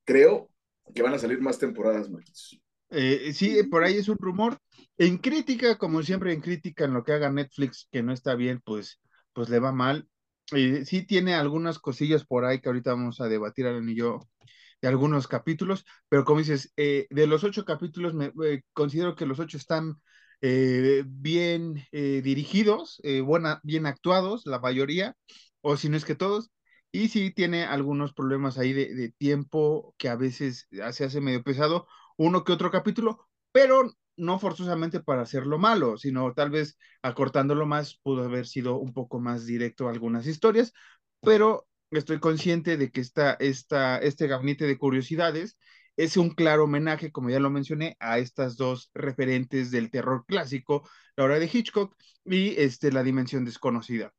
creo 0.03 0.49
que 0.93 1.01
van 1.01 1.13
a 1.13 1.19
salir 1.19 1.39
más 1.39 1.57
temporadas, 1.57 2.09
Marquitos. 2.09 2.59
Eh, 2.89 3.31
sí, 3.33 3.63
por 3.63 3.83
ahí 3.83 3.95
es 3.95 4.09
un 4.09 4.17
rumor. 4.17 4.57
En 4.97 5.17
crítica, 5.17 5.77
como 5.77 6.03
siempre 6.03 6.33
en 6.33 6.41
crítica, 6.41 6.85
en 6.85 6.93
lo 6.93 7.03
que 7.03 7.13
haga 7.13 7.31
Netflix 7.31 7.87
que 7.91 8.03
no 8.03 8.11
está 8.11 8.35
bien, 8.35 8.61
pues, 8.63 8.99
pues 9.33 9.49
le 9.49 9.59
va 9.59 9.71
mal. 9.71 10.07
Eh, 10.53 10.83
sí 10.85 11.05
tiene 11.05 11.33
algunas 11.35 11.79
cosillas 11.79 12.25
por 12.25 12.43
ahí 12.43 12.59
que 12.59 12.67
ahorita 12.67 12.91
vamos 12.91 13.21
a 13.21 13.29
debatir, 13.29 13.67
Alan 13.67 13.87
y 13.87 13.95
yo, 13.95 14.19
de 14.81 14.87
algunos 14.87 15.27
capítulos, 15.27 15.85
pero 16.09 16.25
como 16.25 16.39
dices, 16.39 16.73
eh, 16.77 17.07
de 17.09 17.27
los 17.27 17.43
ocho 17.43 17.65
capítulos, 17.65 18.13
me, 18.13 18.31
eh, 18.45 18.63
considero 18.73 19.15
que 19.15 19.25
los 19.25 19.39
ocho 19.39 19.57
están 19.57 20.01
eh, 20.41 21.03
bien 21.05 21.85
dirigidos, 21.91 22.99
buena, 23.23 23.59
bien 23.63 23.85
actuados, 23.85 24.45
la 24.45 24.59
mayoría, 24.59 25.15
o 25.61 25.77
si 25.77 25.87
no 25.89 25.97
es 25.97 26.05
que 26.05 26.15
todos, 26.15 26.51
y 26.91 27.09
sí 27.09 27.31
tiene 27.31 27.63
algunos 27.65 28.13
problemas 28.13 28.57
ahí 28.57 28.73
de, 28.73 28.93
de 28.95 29.11
tiempo 29.11 29.93
que 29.97 30.09
a 30.09 30.15
veces 30.15 30.67
se 30.91 31.05
hace 31.05 31.21
medio 31.21 31.43
pesado, 31.43 31.87
uno 32.17 32.43
que 32.43 32.51
otro 32.53 32.71
capítulo, 32.71 33.27
pero 33.51 33.91
no 34.17 34.39
forzosamente 34.39 34.99
para 34.99 35.21
hacerlo 35.21 35.57
malo, 35.57 35.97
sino 35.97 36.33
tal 36.33 36.49
vez 36.51 36.77
acortándolo 37.01 37.65
más, 37.65 37.99
pudo 38.03 38.23
haber 38.23 38.47
sido 38.47 38.77
un 38.77 38.93
poco 38.93 39.19
más 39.19 39.45
directo 39.45 39.89
algunas 39.89 40.27
historias, 40.27 40.73
pero 41.21 41.67
estoy 41.99 42.19
consciente 42.19 42.77
de 42.77 42.91
que 42.91 43.01
esta, 43.01 43.33
este 43.39 44.27
gabinete 44.27 44.65
de 44.65 44.77
curiosidades 44.77 45.57
es 45.97 46.17
un 46.17 46.31
claro 46.31 46.63
homenaje, 46.65 47.11
como 47.11 47.29
ya 47.29 47.39
lo 47.39 47.49
mencioné, 47.49 47.97
a 47.99 48.17
estas 48.19 48.57
dos 48.57 48.89
referentes 48.93 49.71
del 49.71 49.91
terror 49.91 50.25
clásico, 50.25 50.87
la 51.15 51.25
hora 51.25 51.39
de 51.39 51.49
Hitchcock 51.51 51.95
y 52.25 52.55
este, 52.57 52.91
la 52.91 53.03
dimensión 53.03 53.45
desconocida. 53.45 54.13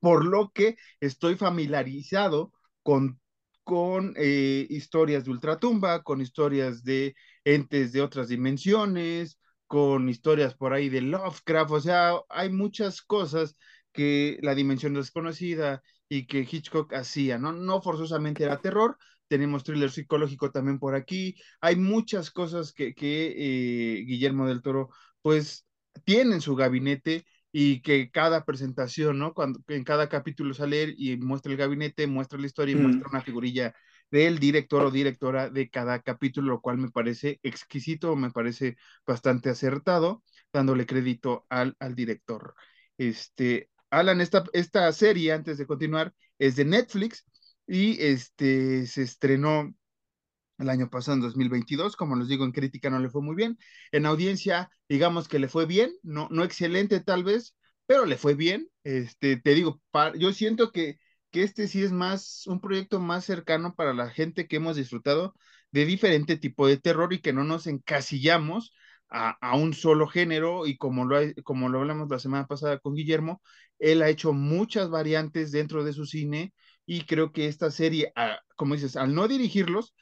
Por 0.00 0.24
lo 0.24 0.50
que 0.52 0.76
estoy 1.00 1.36
familiarizado 1.36 2.52
con 2.82 3.20
con 3.64 4.14
eh, 4.16 4.66
historias 4.70 5.24
de 5.24 5.30
ultratumba, 5.30 6.02
con 6.02 6.20
historias 6.20 6.84
de 6.84 7.16
entes 7.44 7.92
de 7.92 8.02
otras 8.02 8.28
dimensiones, 8.28 9.38
con 9.66 10.08
historias 10.08 10.54
por 10.54 10.74
ahí 10.74 10.88
de 10.90 11.00
Lovecraft, 11.00 11.70
o 11.72 11.80
sea, 11.80 12.12
hay 12.28 12.50
muchas 12.50 13.02
cosas 13.02 13.56
que 13.92 14.38
la 14.42 14.54
dimensión 14.54 14.94
desconocida 14.94 15.82
y 16.08 16.26
que 16.26 16.46
Hitchcock 16.50 16.92
hacía, 16.94 17.38
¿no? 17.38 17.52
No 17.52 17.80
forzosamente 17.82 18.44
era 18.44 18.60
terror, 18.60 18.96
tenemos 19.28 19.64
thriller 19.64 19.90
psicológico 19.90 20.50
también 20.50 20.78
por 20.78 20.94
aquí, 20.94 21.36
hay 21.60 21.76
muchas 21.76 22.30
cosas 22.30 22.72
que, 22.72 22.94
que 22.94 23.34
eh, 23.36 24.04
Guillermo 24.04 24.46
del 24.46 24.62
Toro 24.62 24.90
pues 25.22 25.66
tiene 26.04 26.34
en 26.34 26.40
su 26.40 26.54
gabinete 26.56 27.24
y 27.52 27.82
que 27.82 28.10
cada 28.10 28.44
presentación, 28.44 29.18
¿no? 29.18 29.32
Cuando 29.32 29.60
en 29.68 29.84
cada 29.84 30.08
capítulo 30.08 30.54
sale 30.54 30.92
y 30.96 31.16
muestra 31.18 31.52
el 31.52 31.58
gabinete, 31.58 32.06
muestra 32.06 32.38
la 32.38 32.46
historia 32.46 32.72
y 32.72 32.76
mm. 32.76 32.82
muestra 32.82 33.08
una 33.10 33.22
figurilla 33.22 33.74
del 34.10 34.38
director 34.38 34.84
o 34.84 34.90
directora 34.90 35.50
de 35.50 35.70
cada 35.70 36.00
capítulo, 36.00 36.52
lo 36.54 36.60
cual 36.60 36.78
me 36.78 36.90
parece 36.90 37.40
exquisito, 37.42 38.16
me 38.16 38.30
parece 38.30 38.76
bastante 39.06 39.50
acertado, 39.50 40.22
dándole 40.52 40.86
crédito 40.86 41.46
al, 41.48 41.76
al 41.78 41.94
director. 41.94 42.54
Este, 42.98 43.70
Alan, 43.98 44.20
esta, 44.20 44.44
esta 44.52 44.92
serie, 44.92 45.32
antes 45.32 45.58
de 45.58 45.66
continuar, 45.66 46.14
es 46.38 46.56
de 46.56 46.64
Netflix 46.64 47.24
y 47.66 48.00
este, 48.02 48.86
se 48.86 49.02
estrenó 49.02 49.74
el 50.58 50.68
año 50.68 50.88
pasado, 50.88 51.16
en 51.16 51.22
2022, 51.22 51.96
como 51.96 52.16
les 52.16 52.28
digo, 52.28 52.44
en 52.44 52.52
crítica 52.52 52.90
no 52.90 52.98
le 52.98 53.10
fue 53.10 53.22
muy 53.22 53.34
bien, 53.34 53.58
en 53.92 54.06
audiencia, 54.06 54.70
digamos 54.88 55.28
que 55.28 55.38
le 55.38 55.48
fue 55.48 55.66
bien, 55.66 55.92
no, 56.02 56.28
no 56.30 56.44
excelente 56.44 57.00
tal 57.00 57.24
vez, 57.24 57.56
pero 57.86 58.06
le 58.06 58.16
fue 58.16 58.34
bien, 58.34 58.68
este, 58.84 59.36
te 59.36 59.54
digo, 59.54 59.82
yo 60.16 60.32
siento 60.32 60.70
que, 60.72 60.98
que 61.30 61.42
este 61.42 61.66
sí 61.68 61.82
es 61.82 61.92
más, 61.92 62.46
un 62.46 62.60
proyecto 62.60 63.00
más 63.00 63.24
cercano 63.24 63.74
para 63.74 63.94
la 63.94 64.10
gente 64.10 64.46
que 64.46 64.56
hemos 64.56 64.76
disfrutado 64.76 65.34
de 65.72 65.84
diferente 65.86 66.36
tipo 66.36 66.66
de 66.68 66.76
terror 66.76 67.12
y 67.12 67.20
que 67.20 67.32
no 67.32 67.44
nos 67.44 67.66
encasillamos 67.66 68.72
a, 69.14 69.56
un 69.56 69.74
solo 69.74 70.08
género 70.08 70.66
y 70.66 70.76
como 70.76 71.04
lo, 71.04 71.18
como 71.44 71.68
lo 71.68 71.80
hablamos 71.80 72.08
la 72.10 72.18
semana 72.18 72.46
pasada 72.46 72.78
con 72.78 72.94
Guillermo, 72.94 73.40
él 73.78 74.02
ha 74.02 74.08
hecho 74.08 74.32
muchas 74.32 74.90
variantes 74.90 75.52
dentro 75.52 75.84
de 75.84 75.92
su 75.92 76.04
cine 76.06 76.52
y 76.84 77.02
creo 77.02 77.32
que 77.32 77.46
esta 77.46 77.70
serie, 77.70 78.12
como 78.56 78.74
dices, 78.74 78.96
al 78.96 79.14
no 79.14 79.28
dirigirlos, 79.28 79.94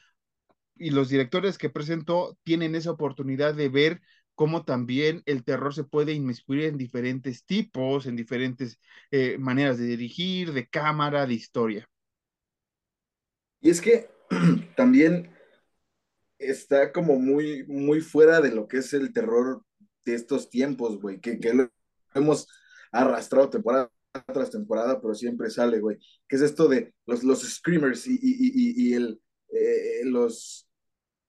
y 0.77 0.91
los 0.91 1.11
directores 1.11 1.59
que 1.59 1.71
presentó 1.71 2.37
tienen 2.43 2.75
esa 2.75 2.91
oportunidad 2.91 3.55
de 3.55 3.69
ver 3.69 4.01
cómo 4.35 4.65
también 4.65 5.23
el 5.27 5.45
terror 5.45 5.75
se 5.75 5.85
puede 5.85 6.13
inmiscuir 6.13 6.65
en 6.65 6.79
diferentes 6.79 7.45
tipos, 7.45 8.07
en 8.07 8.17
diferentes 8.17 8.81
eh, 9.11 9.37
maneras 9.39 9.79
de 9.79 9.85
dirigir, 9.85 10.53
de 10.53 10.67
cámara, 10.67 11.27
de 11.27 11.35
historia. 11.35 11.89
Y 13.61 13.71
es 13.71 13.81
que 13.81 14.11
también 14.77 15.31
está 16.51 16.93
como 16.93 17.19
muy, 17.19 17.65
muy 17.67 18.01
fuera 18.01 18.41
de 18.41 18.53
lo 18.53 18.69
que 18.69 18.79
es 18.79 18.93
el 18.93 19.13
terror 19.13 19.63
de 20.05 20.15
estos 20.15 20.51
tiempos, 20.51 21.01
güey, 21.01 21.21
que, 21.21 21.39
que 21.39 21.55
lo 21.55 21.71
hemos 22.15 22.49
arrastrado 22.91 23.51
temporada 23.51 23.91
tras 24.33 24.51
temporada, 24.51 25.01
pero 25.01 25.15
siempre 25.15 25.49
sale, 25.51 25.81
güey, 25.81 25.99
que 26.29 26.37
es 26.37 26.43
esto 26.43 26.69
de 26.69 26.95
los, 27.07 27.23
los 27.25 27.41
screamers 27.43 28.07
y, 28.07 28.15
y, 28.15 28.19
y, 28.21 28.89
y 28.89 28.95
el, 28.95 29.21
eh, 29.49 30.05
los 30.05 30.69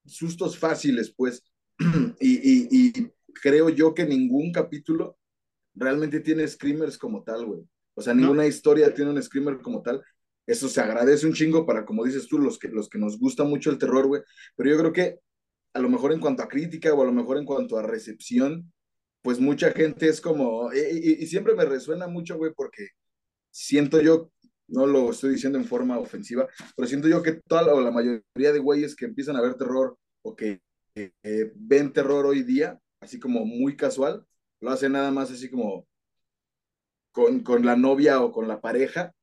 sustos 0.05 0.57
fáciles, 0.57 1.13
pues, 1.15 1.43
y, 2.19 2.89
y, 2.89 3.11
creo 3.41 3.69
yo 3.69 3.93
que 3.93 4.05
ningún 4.05 4.51
capítulo 4.51 5.17
realmente 5.73 6.19
tiene 6.19 6.47
screamers 6.47 6.97
como 6.97 7.23
tal, 7.23 7.45
güey. 7.45 7.67
O 7.95 8.01
sea, 8.01 8.13
ninguna 8.13 8.45
historia 8.45 8.93
tiene 8.93 9.11
un 9.11 9.21
screamer 9.21 9.59
como 9.59 9.81
tal. 9.81 10.03
Eso 10.45 10.67
se 10.67 10.81
agradece 10.81 11.25
un 11.25 11.33
chingo 11.33 11.65
para, 11.65 11.85
como 11.85 12.03
dices 12.03 12.27
tú, 12.27 12.37
los 12.39 12.59
que, 12.59 12.67
los 12.67 12.89
que 12.89 12.99
nos 12.99 13.17
gusta 13.17 13.43
mucho 13.43 13.69
el 13.69 13.77
terror, 13.77 14.07
güey. 14.07 14.21
Pero 14.55 14.69
yo 14.69 14.77
creo 14.77 14.93
que 14.93 15.19
a 15.73 15.79
lo 15.79 15.89
mejor 15.89 16.13
en 16.13 16.19
cuanto 16.19 16.43
a 16.43 16.47
crítica 16.47 16.93
o 16.93 17.01
a 17.01 17.05
lo 17.05 17.13
mejor 17.13 17.37
en 17.37 17.45
cuanto 17.45 17.77
a 17.77 17.83
recepción, 17.83 18.71
pues 19.21 19.39
mucha 19.39 19.71
gente 19.71 20.07
es 20.09 20.21
como, 20.21 20.71
y, 20.73 21.23
y 21.23 21.27
siempre 21.27 21.55
me 21.55 21.65
resuena 21.65 22.07
mucho, 22.07 22.37
güey, 22.37 22.51
porque 22.53 22.89
siento 23.51 24.01
yo 24.01 24.31
no 24.67 24.87
lo 24.87 25.11
estoy 25.11 25.31
diciendo 25.31 25.57
en 25.57 25.65
forma 25.65 25.99
ofensiva, 25.99 26.47
pero 26.75 26.87
siento 26.87 27.07
yo 27.07 27.21
que 27.21 27.33
toda 27.33 27.73
o 27.73 27.81
la 27.81 27.91
mayoría 27.91 28.23
de 28.53 28.59
güeyes 28.59 28.95
que 28.95 29.05
empiezan 29.05 29.35
a 29.35 29.41
ver 29.41 29.55
terror 29.55 29.97
o 30.23 30.35
que 30.35 30.61
eh, 30.95 31.51
ven 31.55 31.93
terror 31.93 32.25
hoy 32.25 32.43
día, 32.43 32.79
así 32.99 33.19
como 33.19 33.45
muy 33.45 33.75
casual, 33.75 34.25
lo 34.61 34.71
hacen 34.71 34.93
nada 34.93 35.11
más 35.11 35.31
así 35.31 35.49
como 35.49 35.87
con, 37.11 37.41
con 37.41 37.65
la 37.65 37.75
novia 37.75 38.21
o 38.21 38.31
con 38.31 38.47
la 38.47 38.61
pareja, 38.61 39.13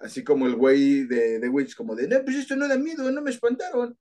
así 0.00 0.24
como 0.24 0.46
el 0.46 0.56
güey 0.56 1.04
de, 1.04 1.38
de 1.38 1.48
Witch, 1.48 1.76
como 1.76 1.94
de, 1.94 2.08
no, 2.08 2.24
pues 2.24 2.36
esto 2.36 2.56
no 2.56 2.66
da 2.66 2.76
miedo, 2.76 3.10
no 3.10 3.22
me 3.22 3.30
espantaron, 3.30 3.96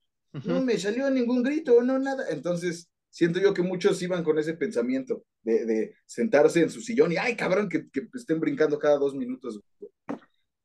no 0.45 0.61
me 0.61 0.77
salió 0.77 1.09
ningún 1.09 1.43
grito, 1.43 1.81
no 1.83 1.99
nada. 1.99 2.29
Entonces, 2.29 2.89
siento 3.09 3.39
yo 3.39 3.53
que 3.53 3.61
muchos 3.61 4.01
iban 4.01 4.23
con 4.23 4.39
ese 4.39 4.53
pensamiento 4.53 5.23
de, 5.43 5.65
de 5.65 5.95
sentarse 6.05 6.61
en 6.61 6.69
su 6.69 6.81
sillón 6.81 7.11
y, 7.11 7.17
ay, 7.17 7.35
cabrón, 7.35 7.69
que, 7.69 7.89
que 7.89 8.07
estén 8.13 8.39
brincando 8.39 8.79
cada 8.79 8.97
dos 8.97 9.13
minutos 9.15 9.59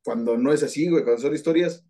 cuando 0.05 0.37
no 0.37 0.53
es 0.53 0.63
así, 0.63 0.89
güey, 0.89 1.03
cuando 1.03 1.23
son 1.23 1.35
historias, 1.35 1.85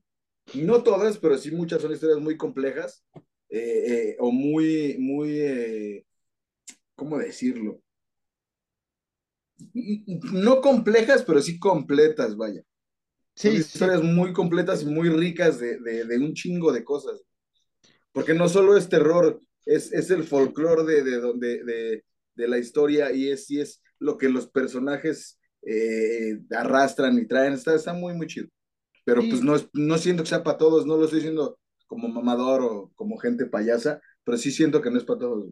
no 0.55 0.83
todas, 0.83 1.19
pero 1.19 1.37
sí 1.37 1.51
muchas 1.51 1.83
son 1.83 1.93
historias 1.93 2.21
muy 2.21 2.37
complejas, 2.37 3.05
eh, 3.49 3.85
eh, 3.87 4.17
o 4.21 4.31
muy, 4.31 4.97
muy, 4.99 5.41
eh, 5.41 6.07
¿cómo 6.95 7.19
decirlo? 7.19 7.83
No 10.33 10.61
complejas, 10.61 11.25
pero 11.25 11.43
sí 11.43 11.59
completas, 11.59 12.37
vaya. 12.37 12.63
Son 13.35 13.53
Sí, 13.53 13.63
sí, 13.63 13.75
historias 13.75 14.03
muy 14.03 14.33
completas 14.33 14.83
y 14.83 14.87
muy 14.87 15.09
ricas 15.09 15.59
de, 15.59 15.79
de, 15.81 16.05
de 16.05 16.19
un 16.19 16.35
chingo 16.35 16.73
de 16.73 16.85
cosas. 16.85 17.23
Porque 18.13 18.35
no 18.35 18.49
solo 18.49 18.77
es 18.77 18.89
terror, 18.89 19.41
es, 19.67 19.93
es 19.93 20.11
el 20.11 20.25
folclore 20.25 20.85
de, 20.85 21.03
de, 21.05 22.05
de, 22.35 22.49
la 22.49 22.59
historia 22.59 23.13
y 23.13 23.29
es, 23.31 23.51
y 23.51 23.61
es 23.61 23.83
lo 23.99 24.19
que 24.19 24.29
los 24.29 24.49
personajes 24.49 25.39
eh, 25.63 26.41
arrastran 26.51 27.19
y 27.19 27.27
traen. 27.27 27.55
Está, 27.55 27.75
está 27.75 27.93
muy, 27.93 28.15
muy 28.15 28.27
chido. 28.27 28.49
Pero 29.05 29.27
pues 29.29 29.41
sí, 29.41 29.47
no, 29.47 29.57
es, 29.57 29.69
no 29.73 29.99
siento 29.99 30.23
que 30.23 30.29
sea 30.31 30.45
para 30.45 30.59
todos, 30.59 30.87
no 30.87 30.97
lo 30.97 31.05
estoy 31.05 31.21
diciendo 31.21 31.59
como 31.87 32.09
mamador 32.09 32.63
o 32.63 32.93
como 32.95 33.19
gente 33.19 33.47
payasa, 33.47 34.01
pero 34.25 34.39
sí 34.39 34.51
siento 34.51 34.81
que 34.81 34.91
no 34.91 34.99
es 34.99 35.05
para 35.05 35.21
todos. 35.21 35.49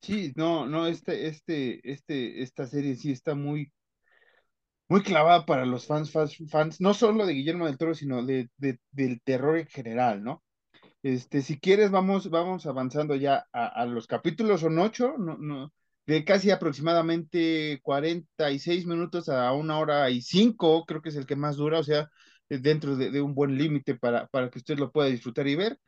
sí, 0.00 0.32
no, 0.36 0.66
no, 0.66 0.86
este, 0.86 1.28
este, 1.28 1.80
este, 1.90 2.42
esta 2.42 2.66
serie 2.66 2.96
sí 2.96 3.12
está 3.12 3.34
muy, 3.34 3.72
muy 4.88 5.02
clavada 5.02 5.46
para 5.46 5.66
los 5.66 5.86
fans, 5.86 6.10
fans, 6.12 6.36
fans, 6.50 6.80
no 6.80 6.94
solo 6.94 7.26
de 7.26 7.34
Guillermo 7.34 7.66
del 7.66 7.78
Toro, 7.78 7.94
sino 7.94 8.24
de, 8.24 8.48
de- 8.56 8.80
del 8.92 9.20
terror 9.22 9.58
en 9.58 9.66
general, 9.68 10.22
¿no? 10.24 10.42
Este, 11.02 11.42
si 11.42 11.58
quieres, 11.60 11.90
vamos, 11.90 12.30
vamos 12.30 12.66
avanzando 12.66 13.14
ya 13.16 13.46
a, 13.52 13.66
a 13.68 13.86
los 13.86 14.06
capítulos, 14.06 14.60
son 14.60 14.78
ocho, 14.78 15.14
no, 15.18 15.36
no, 15.38 15.72
de 16.06 16.24
casi 16.24 16.50
aproximadamente 16.50 17.80
46 17.82 18.86
minutos 18.86 19.28
a 19.28 19.52
una 19.52 19.78
hora 19.78 20.10
y 20.10 20.22
cinco, 20.22 20.84
creo 20.86 21.02
que 21.02 21.10
es 21.10 21.16
el 21.16 21.26
que 21.26 21.36
más 21.36 21.56
dura, 21.56 21.78
o 21.80 21.84
sea, 21.84 22.08
dentro 22.48 22.96
de, 22.96 23.10
de 23.10 23.20
un 23.20 23.34
buen 23.34 23.56
límite 23.58 23.96
para, 23.96 24.26
para 24.28 24.50
que 24.50 24.58
usted 24.58 24.78
lo 24.78 24.90
pueda 24.92 25.08
disfrutar 25.08 25.46
y 25.48 25.56
ver. 25.56 25.78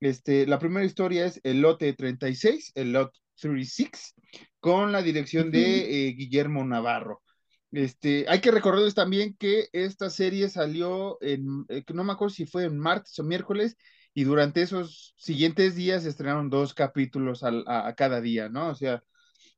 Este, 0.00 0.46
la 0.46 0.58
primera 0.58 0.86
historia 0.86 1.26
es 1.26 1.40
el 1.44 1.60
lote 1.60 1.92
36, 1.94 2.72
el 2.74 2.92
lot 2.92 3.12
36, 3.40 4.14
con 4.60 4.92
la 4.92 5.02
dirección 5.02 5.50
de 5.50 6.08
eh, 6.08 6.12
Guillermo 6.14 6.64
Navarro. 6.64 7.22
Este, 7.70 8.24
hay 8.28 8.40
que 8.40 8.50
recordarles 8.50 8.94
también 8.94 9.36
que 9.38 9.68
esta 9.72 10.08
serie 10.10 10.48
salió 10.48 11.18
en, 11.22 11.66
eh, 11.68 11.84
no 11.92 12.02
me 12.04 12.12
acuerdo 12.12 12.34
si 12.34 12.46
fue 12.46 12.64
en 12.64 12.78
martes 12.78 13.18
o 13.18 13.24
miércoles, 13.24 13.76
y 14.14 14.24
durante 14.24 14.62
esos 14.62 15.14
siguientes 15.18 15.74
días 15.76 16.02
se 16.02 16.08
estrenaron 16.08 16.48
dos 16.50 16.74
capítulos 16.74 17.42
al- 17.42 17.64
a, 17.68 17.94
cada 17.94 18.20
día, 18.20 18.48
¿no? 18.48 18.68
O 18.70 18.74
sea, 18.74 19.02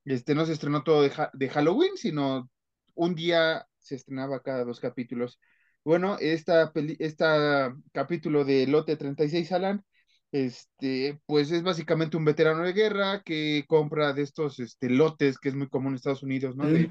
este 0.04 0.34
no 0.34 0.46
se 0.46 0.52
estrenó 0.52 0.82
todo 0.84 1.02
de, 1.02 1.12
Ha- 1.16 1.30
de 1.34 1.48
Halloween, 1.48 1.96
sino 1.96 2.50
un 2.94 3.14
día 3.14 3.66
se 3.78 3.94
estrenaba 3.96 4.42
cada 4.42 4.64
dos 4.64 4.80
capítulos. 4.80 5.40
Bueno, 5.84 6.16
esta, 6.20 6.72
peli- 6.72 6.96
esta 7.00 7.74
capítulo 7.92 8.44
de 8.44 8.66
Lote 8.66 8.96
36 8.96 9.52
Alan, 9.52 9.84
este, 10.32 11.20
pues 11.26 11.50
es 11.50 11.62
básicamente 11.62 12.16
un 12.16 12.24
veterano 12.24 12.62
de 12.64 12.72
guerra 12.72 13.22
que 13.24 13.64
compra 13.68 14.12
de 14.12 14.22
estos 14.22 14.60
este, 14.60 14.90
lotes 14.90 15.38
que 15.38 15.48
es 15.48 15.54
muy 15.54 15.68
común 15.68 15.90
en 15.92 15.96
Estados 15.96 16.22
Unidos, 16.22 16.56
¿no? 16.56 16.70
De 16.70 16.90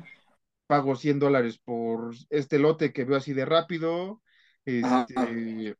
pago 0.69 0.95
100 0.95 1.17
dólares 1.17 1.57
por 1.57 2.13
este 2.29 2.59
lote 2.59 2.93
que 2.93 3.03
veo 3.03 3.17
así 3.17 3.33
de 3.33 3.43
rápido, 3.43 4.21
este, 4.63 5.15
de 5.15 5.75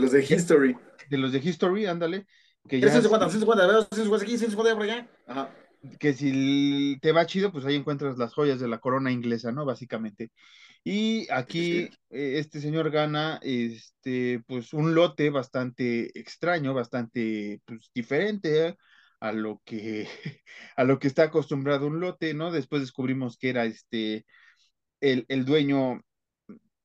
los 0.00 0.12
de 0.12 0.24
History. 0.24 0.74
de 1.10 1.18
los 1.18 1.30
de 1.30 1.40
History, 1.40 1.84
ándale, 1.84 2.26
que 2.66 2.80
¿Quieres 2.80 2.94
ya 2.94 3.02
150, 3.02 3.26
si, 3.26 3.32
150, 3.32 3.66
veo 3.66 3.82
150 3.82 4.24
aquí, 4.24 4.38
150 4.38 4.74
por 4.74 4.82
allá? 4.84 5.10
Ajá. 5.26 5.50
que 6.00 6.14
si 6.14 6.98
te 7.02 7.12
va 7.12 7.26
chido, 7.26 7.52
pues 7.52 7.66
ahí 7.66 7.74
encuentras 7.74 8.16
las 8.16 8.32
joyas 8.32 8.60
de 8.60 8.68
la 8.68 8.78
corona 8.78 9.12
inglesa, 9.12 9.52
¿no? 9.52 9.66
Básicamente. 9.66 10.30
Y 10.82 11.30
aquí 11.30 11.90
eh, 12.08 12.38
este 12.38 12.62
señor 12.62 12.90
gana 12.90 13.38
este, 13.42 14.42
pues 14.46 14.72
un 14.72 14.94
lote 14.94 15.28
bastante 15.28 16.18
extraño, 16.18 16.72
bastante 16.72 17.60
pues, 17.66 17.90
diferente 17.94 18.68
¿eh? 18.68 18.76
A 19.20 19.32
lo 19.32 19.62
que 19.64 20.08
a 20.76 20.84
lo 20.84 20.98
que 20.98 21.08
está 21.08 21.24
acostumbrado 21.24 21.86
un 21.86 22.00
lote, 22.00 22.34
¿no? 22.34 22.50
Después 22.52 22.82
descubrimos 22.82 23.38
que 23.38 23.50
era 23.50 23.64
este 23.66 24.26
el, 25.00 25.26
el 25.28 25.44
dueño 25.44 26.02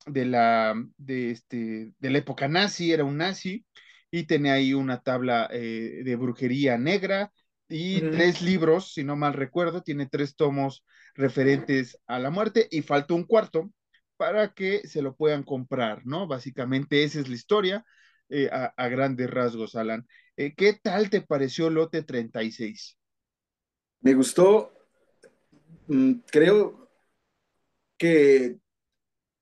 de 0.05 0.25
la 0.25 0.75
de 0.97 1.31
este 1.31 1.93
de 1.99 2.09
la 2.09 2.17
época 2.19 2.47
nazi, 2.47 2.91
era 2.91 3.03
un 3.03 3.17
nazi 3.17 3.65
y 4.11 4.23
tenía 4.23 4.53
ahí 4.53 4.73
una 4.73 5.01
tabla 5.01 5.49
eh, 5.51 6.01
de 6.03 6.15
brujería 6.15 6.77
negra 6.77 7.31
y 7.67 8.03
tres 8.03 8.41
libros, 8.41 8.93
si 8.93 9.03
no 9.03 9.15
mal 9.15 9.33
recuerdo, 9.33 9.83
tiene 9.83 10.07
tres 10.07 10.35
tomos 10.35 10.83
referentes 11.15 11.99
a 12.07 12.17
la 12.19 12.31
muerte 12.31 12.67
y 12.71 12.81
falta 12.81 13.13
un 13.13 13.25
cuarto 13.25 13.71
para 14.17 14.53
que 14.53 14.87
se 14.87 15.01
lo 15.01 15.15
puedan 15.15 15.43
comprar, 15.43 16.05
¿no? 16.05 16.27
Básicamente 16.27 17.03
esa 17.03 17.19
es 17.19 17.29
la 17.29 17.35
historia 17.35 17.85
eh, 18.29 18.49
a, 18.51 18.73
a, 18.77 18.87
grandes 18.87 19.29
rasgos, 19.29 19.75
Alan. 19.75 20.07
Eh, 20.37 20.53
¿Qué 20.55 20.73
tal 20.81 21.09
te 21.09 21.21
pareció 21.21 21.69
Lote 21.69 22.03
36? 22.03 22.97
Me 24.01 24.13
gustó, 24.13 24.71
mm, 25.87 26.13
creo 26.31 26.89
que 27.97 28.57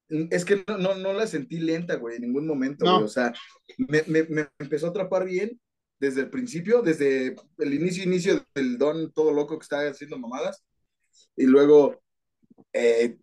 mm, 0.09 0.27
es 0.31 0.45
que 0.45 0.63
no, 0.67 0.77
no, 0.77 0.95
no 0.95 1.13
la 1.13 1.27
sentí 1.27 1.59
lenta, 1.59 1.95
güey, 1.95 2.15
en 2.15 2.23
ningún 2.23 2.47
momento, 2.47 2.85
güey. 2.85 3.03
O 3.03 3.07
sea, 3.07 3.33
me, 3.77 4.03
me, 4.07 4.23
me 4.23 4.47
empezó 4.59 4.87
a 4.87 4.89
atrapar 4.89 5.25
bien 5.25 5.59
desde 5.99 6.21
el 6.21 6.29
principio, 6.29 6.81
desde 6.81 7.35
el 7.57 7.73
inicio, 7.73 8.03
inicio 8.03 8.45
del 8.53 8.77
don 8.77 9.11
todo 9.11 9.33
loco 9.33 9.57
que 9.57 9.63
estaba 9.63 9.89
haciendo 9.89 10.17
mamadas. 10.17 10.63
Y 11.35 11.45
luego, 11.45 12.01
eh, 12.73 13.17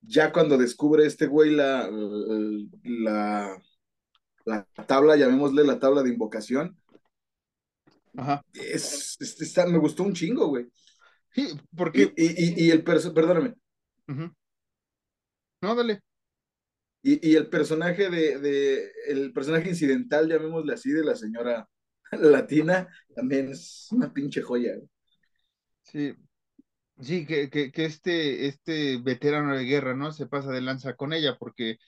ya 0.00 0.32
cuando 0.32 0.58
descubre 0.58 1.06
este 1.06 1.26
güey 1.26 1.50
la, 1.50 1.90
la, 2.82 3.62
la 4.46 4.66
tabla, 4.86 5.16
llamémosle 5.16 5.64
la 5.64 5.78
tabla 5.80 6.02
de 6.02 6.10
invocación, 6.10 6.78
ajá. 8.16 8.42
es, 8.54 9.16
es- 9.20 9.40
está- 9.40 9.66
me 9.66 9.78
gustó 9.78 10.02
un 10.02 10.12
chingo, 10.14 10.48
güey. 10.48 10.66
Sí, 11.34 11.46
Y, 11.92 12.02
porque, 12.02 12.04
y, 12.04 12.14
y, 12.16 12.66
y 12.66 12.70
el 12.70 12.84
perso, 12.84 13.12
perdóname, 13.14 13.54
no, 15.60 15.74
dale. 15.74 16.02
y, 17.02 17.30
y 17.32 17.36
el 17.36 17.48
personaje 17.48 18.10
de, 18.10 18.38
de, 18.38 18.90
el 19.08 19.32
personaje 19.32 19.68
incidental, 19.70 20.28
llamémosle 20.28 20.74
así, 20.74 20.90
de 20.90 21.04
la 21.04 21.14
señora 21.16 21.68
latina, 22.12 22.88
también 23.14 23.50
es 23.50 23.88
una 23.92 24.12
pinche 24.12 24.42
joya. 24.42 24.74
güey. 24.76 24.88
Sí, 25.82 26.14
Sí, 27.00 27.26
que, 27.26 27.50
que, 27.50 27.72
que 27.72 27.86
este, 27.86 28.46
este 28.48 28.98
veterano 28.98 29.56
de 29.56 29.64
guerra, 29.64 29.94
¿no? 29.96 30.12
Se 30.12 30.26
pasa 30.28 30.52
de 30.52 30.60
lanza 30.62 30.96
con 30.96 31.12
ella 31.14 31.38
porque 31.38 31.78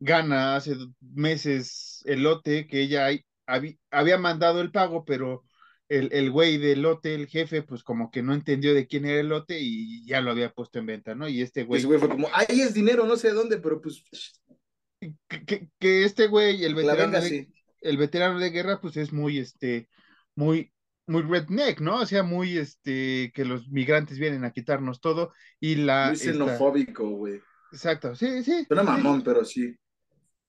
gana 0.00 0.56
hace 0.56 0.76
meses 1.00 2.02
el 2.04 2.22
lote 2.22 2.66
que 2.66 2.82
ella 2.82 3.06
hay- 3.06 3.24
habí- 3.46 3.78
había 3.90 4.18
mandado 4.18 4.60
el 4.60 4.70
pago, 4.70 5.04
pero 5.04 5.44
el, 5.88 6.10
el 6.12 6.30
güey 6.30 6.58
del 6.58 6.82
lote, 6.82 7.14
el 7.14 7.26
jefe, 7.26 7.62
pues 7.62 7.82
como 7.82 8.10
que 8.10 8.22
no 8.22 8.34
entendió 8.34 8.74
de 8.74 8.86
quién 8.86 9.06
era 9.06 9.20
el 9.20 9.28
lote 9.28 9.58
y 9.60 10.04
ya 10.06 10.20
lo 10.20 10.30
había 10.30 10.50
puesto 10.50 10.78
en 10.78 10.86
venta, 10.86 11.14
¿no? 11.14 11.28
Y 11.28 11.40
este 11.42 11.60
Y 11.60 11.62
ese 11.62 11.66
güey, 11.66 11.84
güey 11.84 11.98
fue 11.98 12.08
como, 12.08 12.28
ahí 12.32 12.60
es 12.60 12.74
dinero, 12.74 13.06
no 13.06 13.16
sé 13.16 13.28
de 13.28 13.34
dónde, 13.34 13.58
pero 13.58 13.80
pues, 13.80 14.02
que, 15.28 15.44
que, 15.44 15.68
que 15.78 16.04
este 16.04 16.26
güey, 16.26 16.64
el 16.64 16.74
veterano 16.74 17.12
venga 17.12 17.20
de, 17.20 17.48
el 17.80 17.96
veterano 17.96 18.38
de 18.38 18.50
guerra, 18.50 18.80
pues 18.80 18.96
es 18.96 19.12
muy, 19.12 19.38
este, 19.38 19.88
muy, 20.34 20.72
muy 21.06 21.22
redneck, 21.22 21.80
¿no? 21.80 22.00
O 22.00 22.06
sea, 22.06 22.22
muy, 22.22 22.58
este, 22.58 23.30
que 23.34 23.44
los 23.44 23.68
migrantes 23.68 24.18
vienen 24.18 24.44
a 24.44 24.52
quitarnos 24.52 25.00
todo 25.00 25.32
y 25.60 25.76
la, 25.76 26.08
Muy 26.08 26.16
xenofóbico, 26.16 27.08
güey. 27.10 27.40
exacto, 27.72 28.14
sí, 28.14 28.42
sí, 28.42 28.64
Suena 28.66 28.82
sí, 28.82 28.88
mamón, 28.88 29.22
pero 29.22 29.44
sí. 29.44 29.74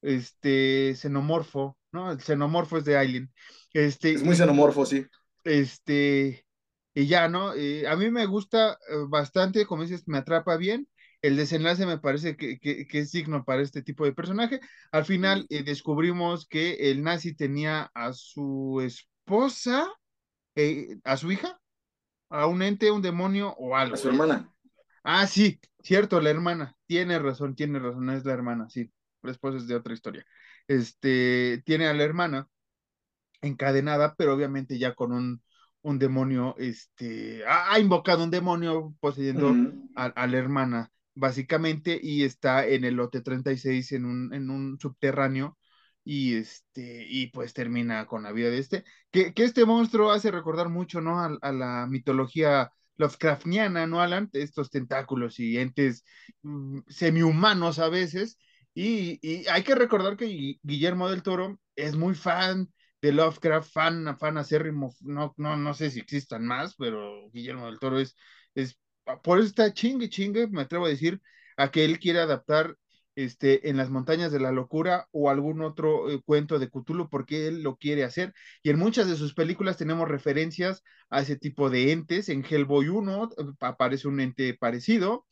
Este, 0.02 0.96
xenomorfo, 0.96 1.78
¿no? 1.92 2.12
El 2.12 2.22
xenomorfo 2.22 2.78
es 2.78 2.86
de 2.86 2.98
Aileen, 2.98 3.32
este, 3.74 4.14
Es 4.14 4.24
muy 4.24 4.36
xenomorfo, 4.36 4.86
sí. 4.86 5.06
este, 5.44 6.46
y 6.94 7.08
ya, 7.08 7.30
¿no? 7.30 7.54
Eh, 7.54 7.88
a 7.88 7.96
mí 7.96 8.10
me 8.12 8.26
gusta 8.26 8.74
eh, 8.74 8.96
bastante, 9.08 9.66
como 9.66 9.84
dices, 9.84 10.08
me 10.08 10.18
atrapa 10.20 10.58
bien. 10.58 10.88
El 11.22 11.36
desenlace 11.36 11.86
me 11.86 11.98
parece 12.00 12.38
que, 12.38 12.60
que, 12.60 12.88
que 12.88 13.00
es 13.00 13.12
digno 13.12 13.44
para 13.44 13.62
este 13.62 13.82
tipo 13.82 14.06
de 14.06 14.14
personaje. 14.14 14.60
Al 14.92 15.04
final 15.06 15.46
eh, 15.50 15.64
descubrimos 15.64 16.48
que 16.48 16.92
el 16.92 17.04
nazi 17.04 17.36
tenía 17.36 17.92
a 17.94 18.14
su 18.14 18.82
esposa, 18.82 19.88
eh, 20.56 20.98
a 21.04 21.18
su 21.18 21.32
hija, 21.32 21.60
a 22.30 22.48
un 22.48 22.62
ente, 22.64 22.92
un 22.92 23.02
demonio 23.02 23.54
o 23.58 23.76
A 23.82 23.82
algo. 23.82 23.98
su 23.98 24.08
eh. 24.08 24.12
hermana. 24.12 24.54
Ah, 25.04 25.28
sí, 25.28 25.60
cierto, 25.82 26.22
la 26.22 26.30
hermana. 26.30 26.76
Tiene 26.86 27.20
razón, 27.20 27.56
tiene 27.56 27.80
razón, 27.80 28.10
es 28.10 28.26
la 28.26 28.34
hermana, 28.34 28.70
sí. 28.70 28.92
Esposa 29.24 29.58
es 29.58 29.68
de 29.68 29.76
otra 29.76 29.94
historia. 29.94 30.26
Este, 30.68 31.62
tiene 31.66 31.88
a 31.88 31.94
la 31.94 32.04
hermana 32.04 32.48
encadenada, 33.42 34.16
pero 34.18 34.34
obviamente 34.34 34.78
ya 34.80 34.96
con 34.96 35.12
un, 35.14 35.42
un 35.82 36.00
demonio, 36.00 36.56
este, 36.58 37.44
ha, 37.48 37.80
invocado 37.80 38.24
un 38.24 38.32
demonio 38.32 38.96
poseyendo 39.00 39.54
a, 39.96 40.06
a 40.06 40.28
la 40.28 40.38
hermana, 40.38 40.92
básicamente, 41.16 42.00
y 42.02 42.24
está 42.24 42.66
en 42.68 42.84
el 42.86 42.96
lote 42.96 43.22
36 43.22 43.92
en 43.94 44.06
un, 44.06 44.34
en 44.34 44.50
un 44.50 44.80
subterráneo, 44.80 45.58
y 46.04 46.36
este, 46.36 47.06
y 47.08 47.28
pues 47.28 47.54
termina 47.54 48.06
con 48.08 48.24
la 48.24 48.32
vida 48.32 48.50
de 48.50 48.58
este, 48.58 48.84
que, 49.12 49.34
que 49.34 49.44
este 49.44 49.66
monstruo 49.66 50.12
hace 50.12 50.32
recordar 50.32 50.70
mucho, 50.70 51.02
¿no? 51.02 51.20
A, 51.20 51.38
a 51.42 51.52
la 51.52 51.88
mitología 51.88 52.72
Lovecraftiana, 52.98 53.88
¿no, 53.88 54.02
Alan? 54.02 54.30
Estos 54.34 54.70
tentáculos 54.70 55.40
y 55.40 55.58
entes 55.58 56.04
mm, 56.42 56.80
semi-humanos 56.88 57.80
a 57.80 57.90
veces, 57.90 58.38
y, 58.84 59.48
hay 59.48 59.64
que 59.64 59.76
recordar 59.76 60.18
que 60.18 60.26
Gui- 60.28 60.60
Guillermo 60.64 61.10
del 61.10 61.24
Toro 61.24 61.60
es 61.76 61.96
muy 61.96 62.16
fan 62.16 62.70
de 63.02 63.12
Lovecraft, 63.14 63.72
fan, 63.72 64.18
fan 64.20 64.38
acérrimo, 64.38 64.94
no, 65.02 65.34
no, 65.38 65.56
no 65.58 65.74
sé 65.74 65.90
si 65.92 66.00
existan 66.00 66.46
más, 66.46 66.76
pero 66.78 67.30
Guillermo 67.32 67.66
del 67.68 67.80
Toro 67.80 68.00
es, 68.00 68.16
es 68.56 68.78
por 69.24 69.40
eso 69.40 69.48
está 69.48 69.74
chingue, 69.74 70.10
chingue, 70.10 70.48
me 70.48 70.62
atrevo 70.62 70.86
a 70.86 70.90
decir, 70.90 71.22
a 71.58 71.72
que 71.72 71.86
él 71.86 72.00
quiere 72.00 72.20
adaptar 72.20 72.78
este, 73.16 73.70
en 73.70 73.78
las 73.78 73.90
montañas 73.90 74.32
de 74.32 74.40
la 74.40 74.52
locura 74.52 75.08
o 75.12 75.30
algún 75.30 75.62
otro 75.62 76.10
eh, 76.10 76.22
cuento 76.24 76.60
de 76.60 76.70
Cthulhu 76.70 77.10
porque 77.10 77.48
él 77.48 77.64
lo 77.64 77.78
quiere 77.78 78.04
hacer. 78.04 78.34
Y 78.64 78.70
en 78.70 78.80
muchas 78.80 79.08
de 79.10 79.16
sus 79.18 79.34
películas 79.34 79.78
tenemos 79.78 80.08
referencias 80.08 80.84
a 81.10 81.22
ese 81.22 81.36
tipo 81.38 81.70
de 81.70 81.92
entes. 81.92 82.30
En 82.30 82.46
Hellboy 82.50 82.88
1 82.90 83.26
eh, 83.38 83.44
aparece 83.62 84.08
un 84.08 84.20
ente 84.22 84.54
parecido. 84.54 85.26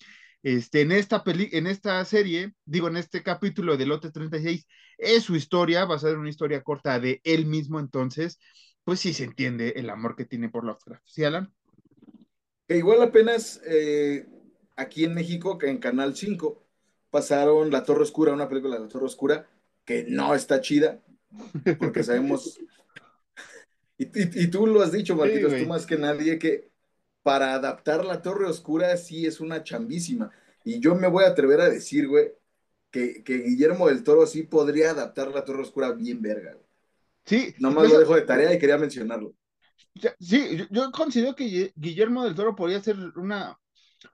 Este, 0.44 0.82
en, 0.82 0.92
esta 0.92 1.24
peli 1.24 1.50
en 1.52 1.68
esta 1.68 2.04
serie, 2.06 2.54
digo, 2.66 2.88
en 2.88 2.98
este 2.98 3.24
capítulo 3.24 3.76
de 3.76 3.86
Lote 3.86 4.12
36, 4.12 4.68
es 4.98 5.24
su 5.24 5.36
historia, 5.36 5.86
va 5.86 5.96
a 5.96 6.00
ser 6.00 6.18
una 6.18 6.30
historia 6.30 6.64
corta 6.64 7.00
de 7.00 7.22
él 7.24 7.46
mismo, 7.46 7.80
entonces, 7.80 8.40
pues 8.84 9.00
sí 9.00 9.14
se 9.14 9.24
entiende 9.24 9.74
el 9.76 9.90
amor 9.90 10.16
que 10.16 10.26
tiene 10.26 10.50
por 10.50 10.64
Lovecraft. 10.64 11.04
¿Sí, 11.06 11.24
Alan? 11.24 11.54
Que 12.68 12.78
igual 12.78 13.02
apenas 13.02 13.62
eh, 13.66 14.26
aquí 14.76 15.06
en 15.06 15.14
México, 15.14 15.58
que 15.58 15.70
en 15.70 15.80
Canal 15.80 16.16
5, 16.16 16.64
pasaron 17.10 17.72
La 17.72 17.84
Torre 17.84 18.04
Oscura, 18.04 18.34
una 18.34 18.48
película 18.48 18.76
de 18.76 18.84
La 18.84 18.88
Torre 18.88 19.06
Oscura, 19.06 19.50
que 19.86 20.06
no 20.08 20.36
está 20.36 20.62
chida, 20.62 21.02
porque 21.80 22.04
sabemos, 22.04 22.60
y, 23.98 24.48
tú 24.48 24.68
lo 24.68 24.82
has 24.82 24.92
dicho, 24.92 25.16
Marquitos, 25.16 25.56
tú 25.58 25.66
más 25.66 25.86
que 25.86 25.98
nadie, 25.98 26.38
que 26.38 26.70
para 27.28 27.56
adaptar 27.56 28.06
La 28.06 28.22
Torre 28.22 28.46
Oscura 28.46 28.96
sí 28.96 29.26
es 29.26 29.42
una 29.42 29.62
chambísima. 29.62 30.32
Y 30.64 30.80
yo 30.80 30.96
me 30.96 31.10
voy 31.10 31.26
a 31.26 31.28
atrever 31.28 31.60
a 31.60 31.68
decir, 31.68 32.08
güey, 32.08 32.32
que, 32.90 33.22
Guillermo 33.26 33.90
del 33.90 34.02
Toro 34.06 34.26
sí 34.26 34.44
podría 34.44 34.92
adaptar 34.92 35.34
La 35.34 35.44
Torre 35.44 35.64
Oscura 35.64 35.92
bien 35.92 36.22
verga. 36.22 36.58
Sí. 37.26 37.54
Nomás 37.60 37.90
lo 37.90 38.00
dejo 38.00 38.16
de 38.16 38.22
tarea 38.22 38.54
y 38.54 38.58
quería 38.58 38.78
mencionarlo. 38.78 39.36
Sí, 40.22 40.66
yo, 40.72 40.90
considero 40.94 41.36
que 41.36 41.74
Guillermo 41.76 42.24
del 42.24 42.34
Toro 42.34 42.56
podría 42.56 42.78
hacer 42.78 42.96
una, 43.18 43.60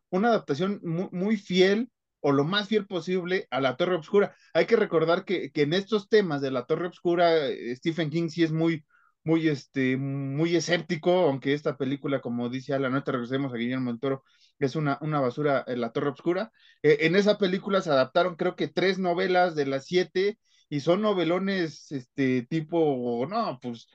una 0.10 0.30
adaptación 0.30 0.80
muy 0.82 1.38
fiel 1.38 1.92
o 2.20 2.32
lo 2.32 2.46
más 2.46 2.68
fiel 2.68 2.88
posible 2.88 3.48
a 3.52 3.62
la 3.62 3.78
Torre 3.78 3.94
Obscura. 3.94 4.36
Hay 4.56 4.66
que 4.66 4.76
recordar 4.76 5.24
que, 5.24 5.52
en 5.54 5.74
estos 5.74 6.10
temas 6.10 6.42
de 6.42 6.50
la 6.50 6.66
Torre 6.66 6.88
Obscura, 6.88 7.46
eh, 7.46 7.76
Stephen 7.76 8.10
King 8.10 8.30
sí 8.30 8.42
es 8.42 8.52
muy, 8.52 8.84
muy, 9.24 9.48
este, 9.48 9.98
muy 9.98 10.56
escéptico, 10.56 11.12
aunque 11.12 11.54
esta 11.54 11.78
película, 11.78 12.22
como 12.22 12.50
dice 12.50 12.74
Alan, 12.74 12.92
no 12.92 13.04
te 13.04 13.12
regresemos 13.12 13.54
a 13.54 13.58
Guillermo 13.58 13.92
del 13.92 14.00
Toro, 14.00 14.24
es 14.60 14.76
una, 14.76 14.98
una 15.02 15.20
basura 15.20 15.64
en 15.68 15.82
la 15.82 15.92
Torre 15.92 16.10
Obscura. 16.10 16.52
Eh, 16.82 16.98
en 17.02 17.16
esa 17.16 17.38
película 17.38 17.82
se 17.82 17.90
adaptaron 17.90 18.36
creo 18.36 18.56
que 18.56 18.68
tres 18.68 19.00
novelas 19.00 19.56
de 19.56 19.66
las 19.66 19.86
siete 19.86 20.40
y 20.70 20.80
son 20.80 21.02
novelones 21.02 21.92
este 21.92 22.44
tipo, 22.44 23.26
no, 23.30 23.60
pues 23.62 23.88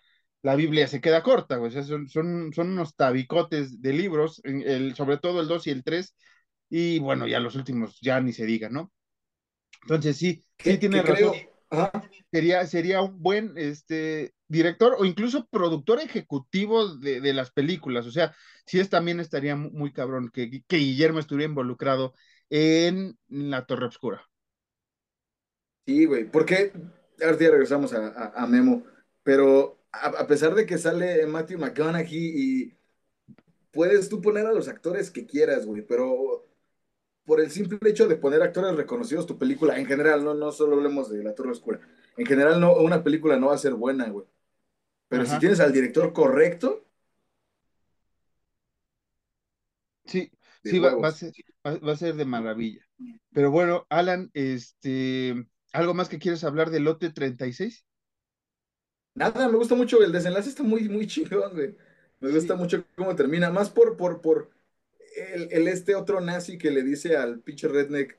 la 0.42 0.54
Biblia 0.54 0.86
se 0.86 1.00
queda 1.00 1.22
corta, 1.22 1.60
o 1.60 1.70
sea, 1.70 1.82
son, 1.82 2.08
son, 2.08 2.52
son 2.52 2.70
unos 2.70 2.94
tabicotes 2.94 3.82
de 3.82 3.92
libros, 3.92 4.40
el, 4.44 4.94
sobre 4.94 5.18
todo 5.18 5.40
el 5.40 5.48
2 5.48 5.66
y 5.66 5.70
el 5.70 5.82
3, 5.82 6.14
y 6.70 6.98
bueno, 7.00 7.26
ya 7.26 7.40
los 7.40 7.56
últimos 7.56 7.98
ya 8.00 8.20
ni 8.20 8.32
se 8.32 8.46
diga, 8.46 8.68
¿no? 8.68 8.92
Entonces 9.82 10.16
sí, 10.16 10.44
sí 10.58 10.78
tiene 10.78 11.02
razón. 11.02 11.34
Sería, 12.30 12.66
sería 12.66 13.02
un 13.02 13.20
buen 13.20 13.54
este, 13.56 14.32
director 14.48 14.96
o 14.98 15.04
incluso 15.04 15.46
productor 15.46 16.00
ejecutivo 16.00 16.96
de, 16.96 17.32
las 17.32 17.50
películas. 17.50 18.06
O 18.06 18.10
sea, 18.10 18.34
sí 18.66 18.80
es, 18.80 18.88
también 18.88 19.20
estaría 19.20 19.54
muy, 19.54 19.92
cabrón 19.92 20.30
que, 20.32 20.62
que, 20.66 20.76
Guillermo 20.76 21.20
estuviera 21.20 21.48
involucrado 21.48 22.14
en 22.50 23.18
La 23.28 23.66
Torre 23.66 23.86
Oscura. 23.86 24.28
Sí, 25.86 26.06
güey, 26.06 26.30
porque 26.30 26.72
ahora 27.22 27.38
ya 27.38 27.50
regresamos 27.50 27.92
a, 27.94 28.46
Memo, 28.46 28.84
pero 29.22 29.78
a, 29.92 30.26
pesar 30.26 30.54
de 30.54 30.66
que 30.66 30.78
sale 30.78 31.26
Matthew 31.26 31.58
McConaughey 31.58 32.32
y 32.34 32.74
puedes 33.70 34.08
tú 34.08 34.20
poner 34.20 34.46
a 34.46 34.52
los 34.52 34.68
actores 34.68 35.10
que 35.10 35.26
quieras, 35.26 35.66
güey, 35.66 35.82
pero 35.82 36.46
por 37.24 37.40
el 37.40 37.50
simple 37.50 37.78
hecho 37.90 38.08
de 38.08 38.16
poner 38.16 38.42
actores 38.42 38.74
reconocidos 38.76 39.26
tu 39.26 39.38
película, 39.38 39.78
en 39.78 39.86
general, 39.86 40.24
no, 40.24 40.34
no 40.34 40.52
solo 40.52 40.76
hablemos 40.76 41.10
de 41.10 41.22
La 41.22 41.34
Torre 41.34 41.52
Oscura, 41.52 41.80
en 42.16 42.26
general 42.26 42.60
no, 42.60 42.74
una 42.76 43.02
película 43.02 43.38
no 43.38 43.48
va 43.48 43.54
a 43.54 43.58
ser 43.58 43.74
buena, 43.74 44.08
güey. 44.08 44.26
Pero 45.08 45.24
si 45.24 45.38
tienes 45.38 45.60
al 45.60 45.72
director 45.72 46.12
correcto. 46.12 46.84
Sí, 50.04 50.30
sí, 50.64 50.78
va, 50.78 50.90
a 51.06 51.12
ser, 51.12 51.32
va, 51.64 51.92
a 51.92 51.96
ser, 51.96 52.14
de 52.14 52.24
maravilla. 52.24 52.82
Pero 53.32 53.50
bueno, 53.50 53.86
Alan, 53.90 54.30
este, 54.32 55.46
¿algo 55.72 55.94
más 55.94 56.08
que 56.08 56.18
quieres 56.18 56.44
hablar 56.44 56.70
del 56.70 56.84
lote 56.84 57.10
36? 57.10 57.84
Nada, 59.14 59.48
me 59.48 59.56
gusta 59.56 59.74
mucho, 59.74 60.02
el 60.02 60.12
desenlace 60.12 60.48
está 60.48 60.62
muy, 60.62 60.88
muy 60.88 61.06
chingón, 61.06 61.52
güey. 61.52 61.76
Me 62.20 62.30
gusta 62.30 62.54
mucho 62.54 62.84
cómo 62.96 63.14
termina, 63.14 63.50
más 63.50 63.68
por, 63.70 63.96
por, 63.96 64.20
por, 64.20 64.50
el, 65.16 65.68
este 65.68 65.94
otro 65.94 66.20
nazi 66.20 66.58
que 66.58 66.70
le 66.70 66.82
dice 66.82 67.16
al 67.16 67.40
pinche 67.40 67.68
redneck, 67.68 68.16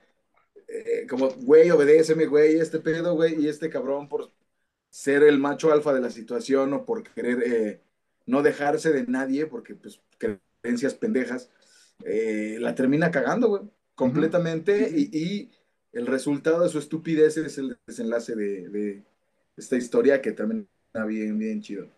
eh, 0.68 1.08
como, 1.10 1.30
güey, 1.30 1.72
obedéceme, 1.72 2.26
güey, 2.26 2.60
este 2.60 2.80
pedo, 2.80 3.16
güey, 3.16 3.42
y 3.42 3.48
este 3.48 3.70
cabrón 3.70 4.08
por 4.08 4.32
ser 4.90 5.24
el 5.24 5.40
macho 5.40 5.72
alfa 5.72 5.94
de 5.94 6.02
la 6.02 6.10
situación 6.10 6.74
o 6.74 6.86
por 6.86 7.04
querer 7.04 7.44
eh, 7.46 7.82
no 8.26 8.42
dejarse 8.42 8.92
de 8.92 9.06
nadie, 9.08 9.46
porque 9.46 9.76
pues 9.76 10.02
creencias 10.18 10.94
pendejas, 10.94 11.50
eh, 12.06 12.58
la 12.60 12.76
termina 12.76 13.12
cagando, 13.12 13.50
güey, 13.50 13.64
completamente, 13.96 14.90
y, 14.96 15.52
el 15.92 16.06
resultado 16.06 16.62
de 16.62 16.70
su 16.70 16.78
estupidez 16.78 17.36
es 17.38 17.58
el 17.58 17.76
desenlace 17.88 18.36
de, 18.36 19.04
esta 19.58 19.76
historia 19.76 20.22
que 20.22 20.32
también 20.34 20.68
está 20.86 21.04
bien, 21.04 21.40
bien 21.40 21.62
chido. 21.64 21.90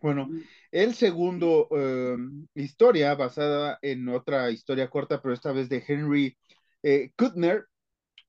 Bueno, 0.00 0.30
el 0.70 0.94
segundo 0.94 1.68
em, 1.70 2.46
historia 2.54 3.14
basada 3.14 3.78
en 3.82 4.08
otra 4.08 4.50
historia 4.50 4.88
corta, 4.88 5.20
pero 5.20 5.34
esta 5.34 5.52
vez 5.52 5.68
de 5.68 5.84
Henry 5.86 6.36
eh, 6.82 7.12
Kuttner, 7.16 7.66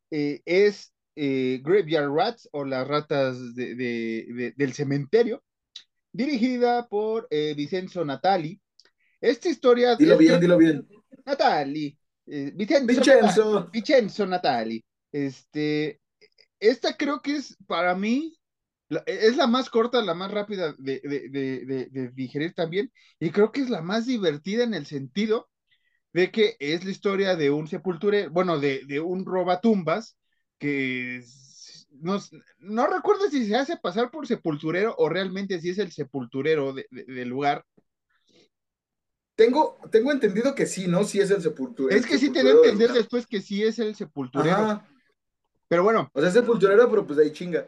eh, 0.09 0.41
es 0.45 0.94
eh, 1.15 1.61
Graveyard 1.63 2.11
Rats 2.11 2.49
o 2.51 2.65
las 2.65 2.87
ratas 2.87 3.55
del 3.55 4.73
cementerio, 4.73 5.43
dirigida 6.11 6.87
por 6.87 7.27
Vicenzo 7.29 8.03
Natali. 8.05 8.59
Esta 9.19 9.49
historia... 9.49 9.95
Dilo 9.95 10.17
bien, 10.17 10.39
dilo 10.39 10.57
bien. 10.57 10.87
Natali. 11.25 11.97
Vicenzo, 12.25 13.69
Vicenzo 13.71 14.25
Natali. 14.25 14.83
Este, 15.11 16.01
esta 16.59 16.97
creo 16.97 17.21
que 17.21 17.37
es 17.37 17.57
para 17.67 17.95
mí 17.95 18.37
es 19.05 19.35
la 19.35 19.47
más 19.47 19.69
corta, 19.69 20.01
la 20.01 20.13
más 20.13 20.31
rápida 20.31 20.75
de, 20.77 22.11
digerir 22.13 22.53
también, 22.53 22.91
y 23.19 23.31
creo 23.31 23.51
que 23.51 23.61
es 23.61 23.69
la 23.69 23.81
más 23.81 24.05
divertida 24.05 24.63
en 24.63 24.73
el 24.73 24.85
sentido 24.85 25.49
de 26.13 26.31
que 26.31 26.55
es 26.59 26.85
la 26.85 26.91
historia 26.91 27.35
de 27.35 27.49
un 27.49 27.67
sepulturero, 27.67 28.31
bueno, 28.31 28.59
de, 28.59 28.99
un 28.99 29.25
robatumbas 29.25 30.17
que 30.57 31.23
no, 32.59 32.87
recuerdo 32.87 33.29
si 33.29 33.45
se 33.45 33.55
hace 33.55 33.77
pasar 33.77 34.11
por 34.11 34.27
sepulturero 34.27 34.95
o 34.97 35.09
realmente 35.09 35.59
si 35.59 35.69
es 35.69 35.77
el 35.77 35.91
sepulturero 35.91 36.73
del 36.73 37.29
lugar. 37.29 37.65
Tengo, 39.35 39.77
tengo 39.91 40.11
entendido 40.11 40.55
que 40.55 40.65
sí, 40.65 40.87
¿no? 40.87 41.03
Sí 41.03 41.19
es 41.19 41.29
el 41.31 41.41
sepulturero. 41.41 41.99
Es 41.99 42.05
que 42.05 42.17
sí 42.17 42.31
te 42.31 42.43
da 42.43 42.51
entender 42.51 42.93
después 42.93 43.27
que 43.27 43.41
sí 43.41 43.63
es 43.63 43.79
el 43.79 43.95
sepulturero. 43.95 44.81
Pero 45.67 45.83
bueno. 45.83 46.09
O 46.13 46.19
sea, 46.19 46.29
es 46.29 46.35
sepulturero, 46.35 46.89
pero 46.89 47.05
pues 47.05 47.19
ahí 47.19 47.31
chinga. 47.31 47.67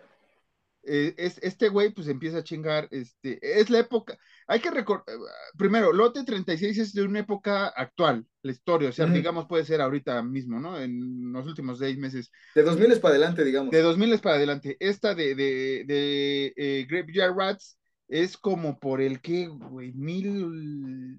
Eh, 0.90 1.14
es, 1.18 1.38
este 1.42 1.68
güey 1.68 1.90
pues 1.90 2.08
empieza 2.08 2.38
a 2.38 2.44
chingar, 2.44 2.88
este, 2.92 3.40
es 3.42 3.70
la 3.70 3.80
época, 3.80 4.18
hay 4.48 4.62
que 4.62 4.72
recordar, 4.72 5.04
eh, 5.08 5.20
primero, 5.58 5.92
Lote 5.92 6.24
36 6.24 6.78
es 6.78 6.94
de 6.94 7.04
una 7.04 7.20
época 7.20 7.68
actual, 7.68 8.26
la 8.42 8.52
historia, 8.54 8.88
o 8.88 8.94
sea, 8.94 9.06
digamos 9.06 9.48
puede 9.48 9.66
ser 9.66 9.82
ahorita 9.82 10.24
mismo, 10.24 10.62
¿no? 10.62 10.80
En 10.80 11.34
los 11.34 11.46
últimos 11.46 11.80
seis 11.80 11.98
meses. 11.98 12.32
De 12.56 12.64
2000 12.64 12.94
es 12.94 13.00
para 13.00 13.16
adelante, 13.16 13.44
digamos. 13.44 13.72
De 13.72 13.82
2000 13.82 14.14
es 14.14 14.22
para 14.22 14.38
adelante. 14.38 14.78
Esta 14.80 15.14
de, 15.14 15.36
de, 15.36 15.84
de 15.86 16.54
eh, 16.56 16.88
Graveyard 16.90 17.36
Rats 17.36 17.78
es 18.08 18.38
como 18.38 18.80
por 18.80 19.02
el 19.02 19.20
que, 19.20 19.48
güey, 19.48 19.92
mil, 19.92 20.48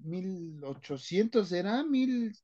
mil 0.03 0.63
ochocientos, 0.63 1.51
¿era? 1.51 1.83
Mil... 1.83 2.35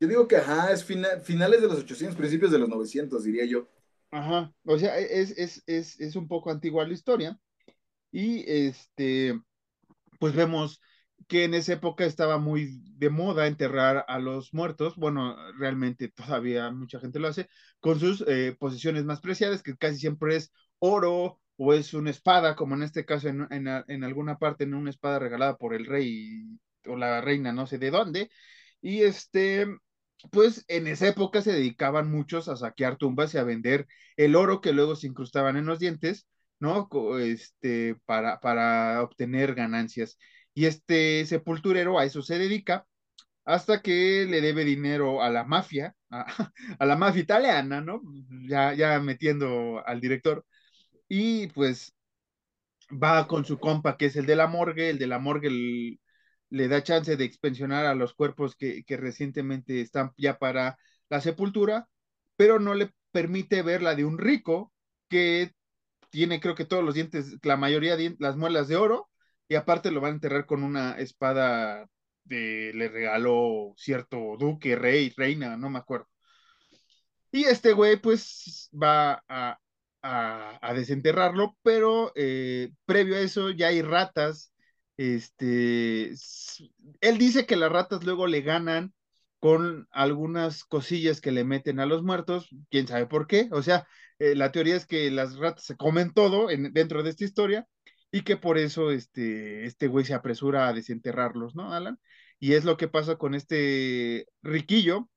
Yo 0.00 0.06
digo 0.06 0.28
que, 0.28 0.36
ajá, 0.36 0.70
es 0.70 0.84
finales 0.84 1.62
de 1.62 1.68
los 1.68 1.78
800, 1.78 2.14
principios 2.14 2.52
de 2.52 2.58
los 2.58 2.68
900, 2.68 3.24
diría 3.24 3.46
yo. 3.46 3.66
Ajá, 4.10 4.54
o 4.64 4.78
sea, 4.78 4.98
e, 4.98 5.20
es, 5.20 5.32
es, 5.38 5.62
es, 5.66 6.00
es 6.00 6.16
un 6.16 6.28
poco 6.28 6.50
antigua 6.50 6.86
la 6.86 6.94
historia. 6.94 7.38
Y 8.12 8.44
este, 8.50 9.40
pues 10.20 10.34
vemos 10.34 10.80
que 11.28 11.44
en 11.44 11.54
esa 11.54 11.74
época 11.74 12.04
estaba 12.06 12.38
muy 12.38 12.82
de 12.96 13.10
moda 13.10 13.46
enterrar 13.48 14.04
a 14.08 14.18
los 14.20 14.54
muertos, 14.54 14.96
bueno, 14.96 15.36
realmente 15.58 16.08
todavía 16.10 16.70
mucha 16.72 17.00
gente 17.00 17.20
lo 17.20 17.28
hace, 17.28 17.48
con 17.80 18.00
sus 18.00 18.24
eh, 18.28 18.56
posesiones 18.58 19.04
más 19.04 19.20
preciadas, 19.22 19.62
que 19.62 19.76
casi 19.76 19.98
siempre 19.98 20.36
es 20.36 20.52
oro 20.80 21.40
o 21.56 21.74
es 21.74 21.94
una 21.94 22.10
espada, 22.10 22.56
como 22.56 22.74
en 22.76 22.84
este 22.84 23.04
caso 23.06 23.28
en, 23.28 23.46
en, 23.52 23.68
en 23.88 24.04
alguna 24.04 24.38
parte, 24.38 24.64
en 24.64 24.74
una 24.74 24.90
espada 24.90 25.18
regalada 25.20 25.56
por 25.58 25.74
el 25.74 25.86
rey 25.86 26.58
o 26.86 26.96
la 26.96 27.20
reina, 27.22 27.52
no 27.52 27.66
sé 27.66 27.78
de 27.78 27.90
dónde. 27.90 28.30
Y 28.82 29.02
este, 29.02 29.66
pues 30.30 30.64
en 30.68 30.86
esa 30.86 31.08
época 31.08 31.42
se 31.42 31.52
dedicaban 31.52 32.10
muchos 32.10 32.48
a 32.48 32.56
saquear 32.56 32.96
tumbas 32.96 33.34
y 33.34 33.38
a 33.38 33.44
vender 33.44 33.86
el 34.16 34.36
oro 34.36 34.60
que 34.60 34.72
luego 34.72 34.96
se 34.96 35.06
incrustaban 35.06 35.56
en 35.56 35.66
los 35.66 35.78
dientes 35.78 36.26
¿no? 36.60 36.88
Este, 37.20 37.96
para, 38.06 38.40
para 38.40 39.02
obtener 39.02 39.54
ganancias. 39.54 40.18
Y 40.54 40.66
este 40.66 41.24
sepulturero 41.26 41.98
a 41.98 42.04
eso 42.04 42.22
se 42.22 42.38
dedica 42.38 42.86
hasta 43.44 43.82
que 43.82 44.26
le 44.28 44.40
debe 44.40 44.64
dinero 44.64 45.22
a 45.22 45.30
la 45.30 45.44
mafia, 45.44 45.94
a, 46.10 46.86
la 46.86 46.96
mafia 46.96 47.22
italiana, 47.22 47.80
¿no? 47.80 48.02
Ya, 48.48 48.74
ya 48.74 49.00
metiendo 49.00 49.82
al 49.86 50.00
director. 50.00 50.44
Y 51.08 51.48
pues 51.48 51.94
va 52.90 53.26
con 53.26 53.44
su 53.44 53.58
compa, 53.58 53.96
que 53.96 54.06
es 54.06 54.16
el 54.16 54.26
de 54.26 54.36
la 54.36 54.46
morgue, 54.46 54.90
el 54.90 54.98
de 54.98 55.06
la 55.06 55.18
morgue 55.18 55.98
le 56.50 56.68
da 56.68 56.82
chance 56.82 57.16
de 57.16 57.24
expensionar 57.24 57.86
a 57.86 57.94
los 57.94 58.14
cuerpos 58.14 58.56
que, 58.56 58.84
que 58.84 58.96
recientemente 58.96 59.80
están 59.80 60.12
ya 60.16 60.38
para 60.38 60.78
la 61.08 61.20
sepultura, 61.20 61.88
pero 62.36 62.58
no 62.58 62.74
le 62.74 62.92
permite 63.12 63.62
ver 63.62 63.82
la 63.82 63.94
de 63.94 64.04
un 64.04 64.18
rico 64.18 64.72
que 65.08 65.52
tiene 66.10 66.40
creo 66.40 66.54
que 66.54 66.64
todos 66.64 66.84
los 66.84 66.94
dientes, 66.94 67.36
la 67.42 67.56
mayoría 67.56 67.96
de 67.96 68.16
las 68.18 68.36
muelas 68.36 68.68
de 68.68 68.76
oro, 68.76 69.10
y 69.48 69.54
aparte 69.56 69.90
lo 69.90 70.00
van 70.00 70.12
a 70.12 70.14
enterrar 70.14 70.46
con 70.46 70.62
una 70.62 70.92
espada 70.98 71.88
de, 72.24 72.72
le 72.74 72.88
regaló 72.88 73.74
cierto 73.76 74.36
duque, 74.38 74.76
rey, 74.76 75.12
reina, 75.16 75.56
no 75.56 75.70
me 75.70 75.78
acuerdo. 75.78 76.08
Y 77.30 77.44
este 77.44 77.72
güey 77.72 77.96
pues 78.00 78.70
va 78.72 79.22
a, 79.28 79.58
a, 80.02 80.74
desenterrarlo, 80.74 81.56
pero 81.62 82.12
eh, 82.14 82.70
previo 82.86 83.16
a 83.16 83.20
eso 83.20 83.50
ya 83.50 83.68
hay 83.68 83.82
ratas. 83.82 84.52
Este, 84.98 86.12
él 87.00 87.18
dice 87.18 87.46
que 87.46 87.56
las 87.56 87.70
ratas 87.72 88.04
luego 88.04 88.26
le 88.26 88.42
ganan 88.42 88.92
con 89.38 89.86
algunas 89.92 90.64
cosillas 90.64 91.20
que 91.20 91.30
le 91.32 91.44
meten 91.44 91.80
a 91.80 91.86
los 91.86 92.02
muertos, 92.02 92.48
quién 92.70 92.88
sabe 92.88 93.06
por 93.06 93.28
qué. 93.28 93.48
O 93.52 93.62
sea, 93.62 93.86
eh, 94.18 94.34
la 94.34 94.52
teoría 94.52 94.76
es 94.76 94.86
que 94.86 95.10
las 95.12 95.36
ratas 95.38 95.64
se 95.64 95.76
comen 95.76 96.12
todo 96.12 96.50
en, 96.50 96.72
dentro 96.72 97.02
de 97.04 97.10
esta 97.10 97.24
historia 97.24 97.66
y 98.10 98.22
que 98.22 98.36
por 98.36 98.58
eso 98.58 98.90
este, 98.90 99.66
este 99.66 99.86
güey 99.86 100.04
se 100.04 100.14
apresura 100.14 100.68
a 100.68 100.72
desenterrarlos, 100.72 101.54
¿no, 101.54 101.72
Alan? 101.72 101.98
Y 102.40 102.54
es 102.54 102.64
lo 102.64 102.76
que 102.76 102.88
pasa 102.88 103.16
con 103.16 103.34
este 103.34 104.26
riquillo, 104.42 105.08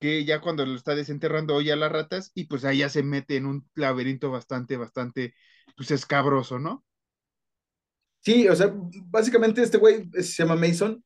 que 0.00 0.24
ya 0.24 0.40
cuando 0.40 0.66
lo 0.66 0.76
está 0.76 0.94
desenterrando 0.94 1.54
oye 1.56 1.72
a 1.72 1.76
las 1.76 1.92
ratas 1.92 2.32
y 2.34 2.46
pues 2.46 2.64
ahí 2.64 2.78
ya 2.78 2.88
se 2.90 3.02
mete 3.02 3.36
en 3.36 3.46
un 3.46 3.68
laberinto 3.74 4.30
bastante, 4.30 4.76
bastante, 4.76 5.34
pues 5.76 5.90
escabroso, 5.90 6.58
¿no? 6.58 6.84
Sí, 8.20 8.48
o 8.48 8.54
sea, 8.54 8.72
básicamente 9.06 9.62
este 9.62 9.78
güey 9.78 10.08
se 10.12 10.42
llama 10.42 10.56
Mason. 10.56 11.02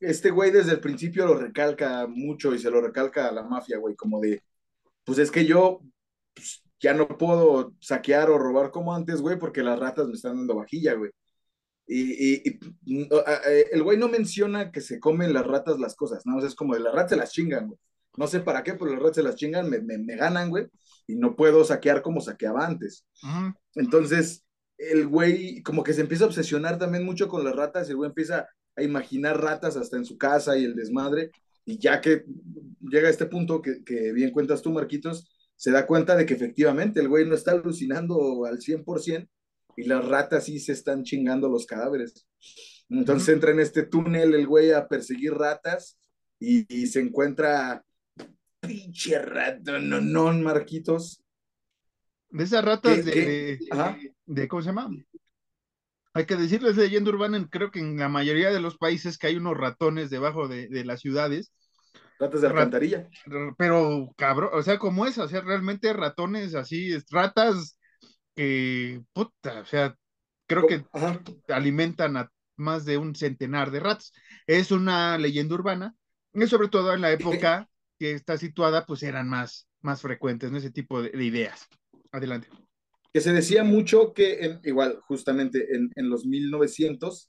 Este 0.00 0.30
güey 0.30 0.50
desde 0.50 0.72
el 0.72 0.80
principio 0.80 1.26
lo 1.26 1.34
recalca 1.34 2.06
mucho 2.06 2.54
y 2.54 2.58
se 2.58 2.70
lo 2.70 2.80
recalca 2.80 3.28
a 3.28 3.32
la 3.32 3.42
mafia, 3.42 3.78
güey, 3.78 3.96
como 3.96 4.20
de, 4.20 4.42
pues 5.04 5.18
es 5.18 5.30
que 5.30 5.44
yo 5.44 5.80
pues, 6.34 6.62
ya 6.80 6.94
no 6.94 7.08
puedo 7.08 7.74
saquear 7.80 8.30
o 8.30 8.38
robar 8.38 8.70
como 8.70 8.94
antes, 8.94 9.20
güey, 9.20 9.38
porque 9.38 9.62
las 9.62 9.78
ratas 9.78 10.06
me 10.06 10.14
están 10.14 10.36
dando 10.36 10.54
vajilla, 10.56 10.94
güey. 10.94 11.10
Y, 11.86 12.48
y, 12.48 12.60
el 13.72 13.82
güey 13.82 13.96
no 13.98 14.08
menciona 14.08 14.70
que 14.70 14.82
se 14.82 15.00
comen 15.00 15.32
las 15.32 15.46
ratas 15.46 15.78
las 15.78 15.96
cosas, 15.96 16.26
¿no? 16.26 16.36
O 16.36 16.40
sea, 16.40 16.48
es 16.48 16.54
como 16.54 16.74
de 16.74 16.80
las 16.80 16.94
ratas 16.94 17.10
se 17.10 17.16
las 17.16 17.32
chingan, 17.32 17.66
güey. 17.68 17.78
No 18.16 18.26
sé 18.26 18.40
para 18.40 18.62
qué, 18.62 18.74
pero 18.74 18.90
las 18.90 19.00
ratas 19.00 19.16
se 19.16 19.22
las 19.22 19.36
chingan, 19.36 19.70
me, 19.70 19.80
me, 19.80 20.16
ganan, 20.16 20.50
güey, 20.50 20.66
y 21.06 21.14
no 21.14 21.36
puedo 21.36 21.64
saquear 21.64 22.02
como 22.02 22.20
saqueaba 22.20 22.66
antes. 22.66 23.06
Entonces, 23.74 24.44
el 24.78 25.06
güey 25.06 25.62
como 25.62 25.82
que 25.82 25.92
se 25.92 26.00
empieza 26.00 26.24
a 26.24 26.28
obsesionar 26.28 26.78
también 26.78 27.04
mucho 27.04 27.28
con 27.28 27.44
las 27.44 27.54
ratas, 27.54 27.90
el 27.90 27.96
güey 27.96 28.08
empieza 28.08 28.48
a 28.76 28.82
imaginar 28.82 29.40
ratas 29.40 29.76
hasta 29.76 29.96
en 29.96 30.04
su 30.04 30.16
casa 30.16 30.56
y 30.56 30.64
el 30.64 30.74
desmadre, 30.74 31.30
y 31.64 31.78
ya 31.78 32.00
que 32.00 32.24
llega 32.80 33.08
a 33.08 33.10
este 33.10 33.26
punto 33.26 33.60
que, 33.60 33.84
que 33.84 34.12
bien 34.12 34.30
cuentas 34.30 34.62
tú, 34.62 34.70
Marquitos, 34.70 35.28
se 35.56 35.72
da 35.72 35.86
cuenta 35.86 36.14
de 36.16 36.24
que 36.24 36.34
efectivamente 36.34 37.00
el 37.00 37.08
güey 37.08 37.26
no 37.26 37.34
está 37.34 37.50
alucinando 37.50 38.44
al 38.44 38.58
100% 38.58 39.28
y 39.76 39.84
las 39.84 40.04
ratas 40.06 40.44
sí 40.44 40.60
se 40.60 40.72
están 40.72 41.02
chingando 41.02 41.48
los 41.48 41.66
cadáveres. 41.66 42.26
Entonces 42.88 43.28
entra 43.28 43.50
en 43.50 43.60
este 43.60 43.82
túnel 43.82 44.34
el 44.34 44.46
güey 44.46 44.70
a 44.70 44.86
perseguir 44.88 45.34
ratas 45.34 45.98
y, 46.38 46.72
y 46.72 46.86
se 46.86 47.00
encuentra 47.00 47.84
pinche 48.60 49.18
rato, 49.18 49.78
no, 49.80 50.00
no, 50.00 50.32
Marquitos. 50.32 51.22
De 52.30 52.44
esas 52.44 52.64
ratas 52.64 53.04
de, 53.04 53.12
de, 53.12 53.58
¿cómo 54.48 54.62
se 54.62 54.66
llama? 54.66 54.90
Hay 56.14 56.26
que 56.26 56.36
decirles 56.36 56.76
leyenda 56.76 57.10
urbana, 57.10 57.46
creo 57.50 57.70
que 57.70 57.80
en 57.80 57.98
la 57.98 58.08
mayoría 58.08 58.50
de 58.50 58.60
los 58.60 58.76
países 58.76 59.18
que 59.18 59.28
hay 59.28 59.36
unos 59.36 59.56
ratones 59.56 60.10
debajo 60.10 60.48
de, 60.48 60.68
de 60.68 60.84
las 60.84 61.00
ciudades. 61.00 61.52
Ratas 62.18 62.40
de 62.40 62.48
alcantarilla. 62.48 63.08
pero 63.56 64.12
cabrón, 64.16 64.50
o 64.52 64.62
sea, 64.62 64.78
como 64.78 65.06
es, 65.06 65.18
o 65.18 65.28
sea, 65.28 65.40
realmente 65.40 65.92
ratones 65.92 66.54
así, 66.54 66.96
ratas 67.10 67.78
que, 68.34 69.00
puta, 69.12 69.60
o 69.60 69.64
sea, 69.64 69.94
creo 70.46 70.66
que 70.66 70.84
alimentan 71.48 72.16
a 72.16 72.30
más 72.56 72.84
de 72.84 72.98
un 72.98 73.14
centenar 73.14 73.70
de 73.70 73.80
ratas. 73.80 74.12
Es 74.46 74.72
una 74.72 75.16
leyenda 75.18 75.54
urbana, 75.54 75.94
y 76.34 76.46
sobre 76.46 76.68
todo 76.68 76.92
en 76.92 77.00
la 77.00 77.12
época 77.12 77.68
que 77.98 78.12
está 78.12 78.36
situada, 78.36 78.86
pues 78.86 79.02
eran 79.02 79.28
más, 79.28 79.68
más 79.80 80.02
frecuentes, 80.02 80.50
¿no? 80.50 80.58
Ese 80.58 80.70
tipo 80.70 81.02
de, 81.02 81.10
ideas. 81.24 81.66
Adelante. 82.12 82.48
Que 83.18 83.24
se 83.24 83.32
decía 83.32 83.64
mucho 83.64 84.12
que, 84.12 84.44
en, 84.44 84.60
igual, 84.62 85.00
justamente 85.08 85.74
en, 85.74 85.90
en 85.96 86.08
los 86.08 86.24
1900, 86.24 87.28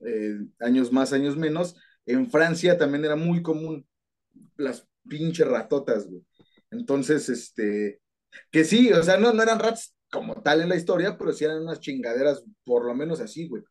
eh, 0.00 0.38
años 0.58 0.90
más, 0.90 1.12
años 1.12 1.36
menos, 1.36 1.76
en 2.04 2.28
Francia 2.28 2.76
también 2.76 3.04
era 3.04 3.14
muy 3.14 3.40
común 3.40 3.86
las 4.56 4.88
pinches 5.08 5.46
ratotas, 5.46 6.08
güey. 6.08 6.24
Entonces, 6.72 7.28
este, 7.28 8.00
que 8.50 8.64
sí, 8.64 8.92
o 8.92 9.00
sea, 9.04 9.18
no, 9.18 9.32
no 9.32 9.40
eran 9.40 9.60
rats 9.60 9.94
como 10.10 10.42
tal 10.42 10.62
en 10.62 10.68
la 10.68 10.74
historia, 10.74 11.16
pero 11.16 11.32
sí 11.32 11.44
eran 11.44 11.62
unas 11.62 11.78
chingaderas, 11.78 12.42
por 12.64 12.84
lo 12.84 12.92
menos 12.92 13.20
así, 13.20 13.46
güey. 13.46 13.62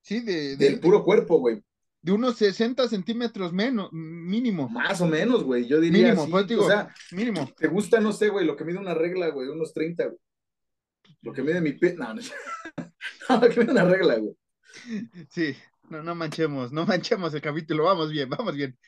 Sí, 0.00 0.20
de, 0.20 0.56
del 0.56 0.80
puro 0.80 1.04
cuerpo, 1.04 1.38
güey 1.38 1.62
de 2.06 2.12
unos 2.12 2.36
60 2.36 2.86
centímetros 2.86 3.52
menos, 3.52 3.92
mínimo. 3.92 4.68
Más 4.68 5.00
o 5.00 5.08
menos, 5.08 5.42
güey, 5.42 5.66
yo 5.66 5.80
diría. 5.80 6.14
Mínimo, 6.14 6.30
pues 6.30 6.46
digo, 6.46 6.64
o 6.64 6.68
sea, 6.68 6.94
mínimo. 7.10 7.50
¿Te 7.58 7.66
gusta, 7.66 7.98
no 7.98 8.12
sé, 8.12 8.28
güey, 8.28 8.46
lo 8.46 8.54
que 8.54 8.64
mide 8.64 8.78
una 8.78 8.94
regla, 8.94 9.28
güey, 9.30 9.48
unos 9.48 9.74
30, 9.74 10.04
güey? 10.04 10.18
Lo 11.26 11.32
que 11.32 11.42
mide 11.42 11.60
mi 11.60 11.72
pe... 11.72 11.94
No, 11.94 12.14
no, 12.14 12.22
no, 13.28 13.40
lo 13.40 13.48
que 13.48 13.60
mide 13.60 13.72
una 13.72 13.84
regla, 13.84 14.16
güey. 14.16 14.36
Sí, 15.28 15.56
no, 15.90 16.00
no 16.00 16.14
manchemos, 16.14 16.70
no 16.70 16.86
manchemos 16.86 17.34
el 17.34 17.40
capítulo, 17.40 17.82
vamos 17.82 18.12
bien, 18.12 18.30
vamos 18.30 18.54
bien. 18.54 18.78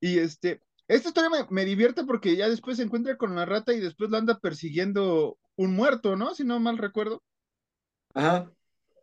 Y 0.00 0.18
este, 0.18 0.60
esta 0.88 1.08
historia 1.08 1.30
me, 1.30 1.46
me, 1.50 1.64
divierte 1.64 2.02
porque 2.02 2.34
ya 2.34 2.48
después 2.48 2.78
se 2.78 2.82
encuentra 2.82 3.16
con 3.16 3.36
la 3.36 3.44
rata 3.44 3.72
y 3.72 3.78
después 3.78 4.10
la 4.10 4.18
anda 4.18 4.40
persiguiendo 4.40 5.38
un 5.54 5.76
muerto, 5.76 6.16
¿no? 6.16 6.34
Si 6.34 6.42
no 6.42 6.58
mal 6.58 6.78
recuerdo. 6.78 7.22
Ajá. 8.12 8.50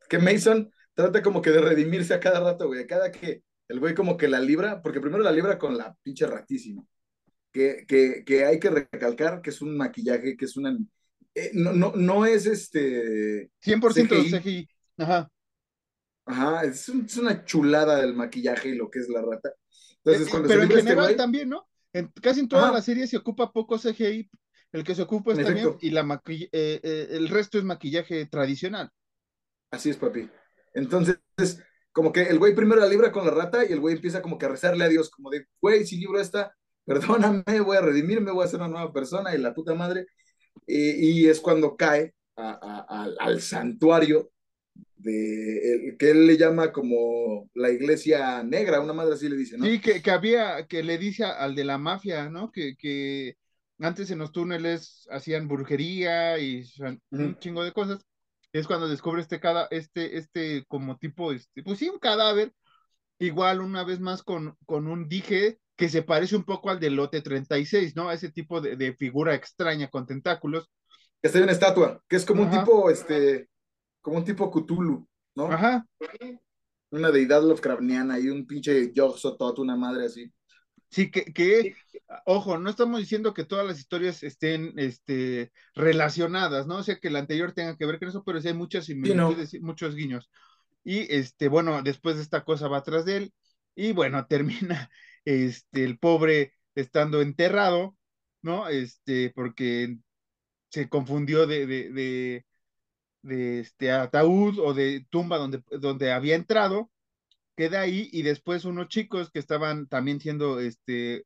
Que 0.09 0.19
Mason 0.19 0.69
trata 0.93 1.23
como 1.23 1.41
que 1.41 1.51
de 1.51 1.61
redimirse 1.61 2.13
a 2.13 2.19
cada 2.19 2.41
rato, 2.41 2.67
güey. 2.67 2.85
Cada 2.87 3.09
que 3.09 3.41
el 3.69 3.79
güey 3.79 3.95
como 3.95 4.17
que 4.17 4.27
la 4.27 4.41
libra, 4.41 4.81
porque 4.81 4.99
primero 4.99 5.23
la 5.23 5.31
libra 5.31 5.57
con 5.57 5.77
la 5.77 5.95
pinche 6.03 6.27
ratísima, 6.27 6.83
que, 7.53 7.85
que, 7.87 8.25
que 8.25 8.43
hay 8.43 8.59
que 8.59 8.69
recalcar 8.69 9.41
que 9.41 9.51
es 9.51 9.61
un 9.61 9.77
maquillaje, 9.77 10.35
que 10.35 10.43
es 10.43 10.57
una... 10.57 10.77
Eh, 11.33 11.51
no, 11.53 11.73
no, 11.73 11.93
no 11.95 12.25
es 12.25 12.45
este... 12.45 13.49
100% 13.63 14.09
CGI. 14.09 14.39
CGI. 14.39 14.69
Ajá. 14.97 15.31
Ajá, 16.25 16.63
es, 16.63 16.87
es, 16.87 17.17
una 17.17 17.43
chulada 17.45 18.01
del 18.01 18.13
maquillaje 18.15 18.69
y 18.69 18.75
lo 18.75 18.89
que 18.89 18.99
es 18.99 19.09
la 19.09 19.21
rata. 19.21 19.53
Entonces, 20.03 20.27
eh, 20.27 20.31
cuando 20.31 20.47
pero 20.47 20.63
en 20.63 20.69
este 20.69 20.81
general 20.81 21.05
este 21.05 21.17
también, 21.17 21.49
¿no? 21.49 21.67
En, 21.93 22.07
casi 22.21 22.39
en 22.39 22.47
toda 22.47 22.71
la 22.71 22.81
serie 22.81 23.07
se 23.07 23.17
ocupa 23.17 23.51
poco 23.51 23.77
CGI, 23.77 24.29
el 24.71 24.83
que 24.83 24.95
se 24.95 25.01
ocupa 25.01 25.33
está 25.33 25.51
bien, 25.51 25.75
y 25.81 25.89
la 25.89 26.03
maqui 26.03 26.43
eh, 26.51 26.79
eh, 26.81 27.07
el 27.11 27.27
resto 27.27 27.57
es 27.57 27.63
maquillaje 27.63 28.25
tradicional. 28.27 28.89
Así 29.71 29.89
es, 29.89 29.97
papi. 29.97 30.29
Entonces, 30.73 31.17
como 31.91 32.13
que 32.13 32.23
el 32.23 32.39
güey 32.39 32.55
primero 32.55 32.79
la 32.79 32.87
libra 32.87 33.11
con 33.11 33.25
la 33.25 33.31
rata 33.31 33.65
y 33.65 33.73
el 33.73 33.79
güey 33.79 33.95
empieza 33.95 34.21
como 34.21 34.37
que 34.37 34.45
a 34.45 34.49
rezarle 34.49 34.85
a 34.85 34.89
Dios, 34.89 35.09
como 35.09 35.29
de, 35.29 35.45
güey, 35.59 35.85
si 35.85 35.97
libro 35.97 36.19
esta, 36.19 36.55
perdóname, 36.85 37.59
voy 37.59 37.77
a 37.77 37.81
redimirme, 37.81 38.31
voy 38.31 38.45
a 38.45 38.47
ser 38.47 38.59
una 38.59 38.69
nueva 38.69 38.93
persona 38.93 39.35
y 39.35 39.37
la 39.37 39.53
puta 39.53 39.73
madre. 39.73 40.07
Y, 40.67 41.27
es 41.27 41.39
cuando 41.39 41.75
cae 41.75 42.13
al 42.35 43.41
santuario 43.41 44.31
de 44.97 45.95
que 45.97 46.11
él 46.11 46.27
le 46.27 46.37
llama 46.37 46.71
como 46.71 47.49
la 47.53 47.71
iglesia 47.71 48.43
negra, 48.43 48.79
una 48.79 48.93
madre 48.93 49.15
así 49.15 49.27
le 49.27 49.35
dice, 49.35 49.57
¿no? 49.57 49.65
Sí, 49.65 49.79
que, 49.79 50.01
que 50.01 50.11
había, 50.11 50.67
que 50.67 50.83
le 50.83 50.97
dice 50.97 51.25
al 51.25 51.55
de 51.55 51.63
la 51.63 51.77
mafia, 51.77 52.29
¿no? 52.29 52.51
Que, 52.51 52.75
que 52.75 53.35
antes 53.79 54.11
en 54.11 54.19
los 54.19 54.31
túneles 54.31 55.07
hacían 55.09 55.47
brujería 55.47 56.37
y 56.37 56.63
un 57.09 57.37
chingo 57.39 57.63
de 57.63 57.73
cosas 57.73 58.05
es 58.53 58.67
cuando 58.67 58.87
descubre 58.87 59.21
este, 59.21 59.39
cada, 59.39 59.67
este, 59.71 60.17
este 60.17 60.65
como 60.67 60.97
tipo, 60.97 61.31
este, 61.31 61.63
pues 61.63 61.79
sí, 61.79 61.89
un 61.89 61.99
cadáver, 61.99 62.53
igual 63.17 63.61
una 63.61 63.83
vez 63.83 63.99
más 63.99 64.23
con, 64.23 64.57
con 64.65 64.87
un 64.87 65.07
dije 65.07 65.59
que 65.81 65.89
se 65.89 66.03
parece 66.03 66.35
un 66.35 66.43
poco 66.43 66.69
al 66.69 66.79
del 66.79 66.95
lote 66.95 67.21
36, 67.21 67.95
¿no? 67.95 68.07
A 68.07 68.13
ese 68.13 68.29
tipo 68.29 68.61
de, 68.61 68.75
de 68.75 68.93
figura 68.93 69.33
extraña 69.33 69.89
con 69.89 70.05
tentáculos. 70.05 70.69
Está 71.19 71.39
en 71.39 71.45
una 71.45 71.53
estatua, 71.53 72.03
que 72.07 72.17
es 72.17 72.23
como 72.23 72.43
un 72.43 72.51
tipo, 72.51 72.91
este, 72.91 73.49
como 73.99 74.17
un 74.17 74.23
tipo 74.23 74.51
Cthulhu, 74.51 75.07
¿no? 75.33 75.45
Ajá. 75.45 75.83
Una 76.91 77.09
deidad 77.09 77.41
Lovecraftiana 77.41 78.19
y 78.19 78.29
un 78.29 78.45
pinche 78.45 78.93
Yog 78.93 79.17
Sotot, 79.17 79.57
una 79.57 79.75
madre 79.75 80.05
así. 80.05 80.31
Sí, 80.91 81.09
que, 81.09 81.25
que, 81.33 81.73
ojo, 82.27 82.59
no 82.59 82.69
estamos 82.69 82.99
diciendo 82.99 83.33
que 83.33 83.45
todas 83.45 83.65
las 83.65 83.79
historias 83.79 84.21
estén 84.21 84.73
este, 84.77 85.51
relacionadas, 85.73 86.67
¿no? 86.67 86.77
O 86.77 86.83
sea, 86.83 86.99
que 86.99 87.09
la 87.09 87.17
anterior 87.17 87.53
tenga 87.53 87.75
que 87.75 87.87
ver 87.87 87.97
con 87.97 88.07
eso, 88.07 88.23
pero 88.23 88.39
sí 88.39 88.49
hay 88.49 88.53
muchas 88.53 88.85
similitudes, 88.85 89.59
muchos 89.61 89.95
guiños. 89.95 90.29
Y 90.83 91.11
este, 91.11 91.47
bueno, 91.47 91.81
después 91.81 92.17
de 92.17 92.21
esta 92.21 92.43
cosa 92.43 92.67
va 92.67 92.77
atrás 92.77 93.03
de 93.03 93.17
él, 93.17 93.33
y 93.73 93.93
bueno, 93.93 94.23
termina 94.29 94.91
este, 95.25 95.83
el 95.83 95.99
pobre 95.99 96.53
estando 96.75 97.21
enterrado, 97.21 97.97
¿no? 98.41 98.67
Este, 98.69 99.31
porque 99.31 99.97
se 100.69 100.89
confundió 100.89 101.47
de, 101.47 101.65
de, 101.67 102.45
de, 103.23 103.59
este 103.59 103.91
ataúd 103.91 104.59
o 104.59 104.73
de 104.73 105.05
tumba 105.09 105.37
donde, 105.37 105.63
donde 105.79 106.11
había 106.11 106.35
entrado, 106.35 106.91
queda 107.55 107.81
ahí 107.81 108.09
y 108.11 108.23
después 108.23 108.65
unos 108.65 108.87
chicos 108.89 109.31
que 109.31 109.39
estaban 109.39 109.87
también 109.87 110.19
siendo, 110.21 110.59
este, 110.59 111.25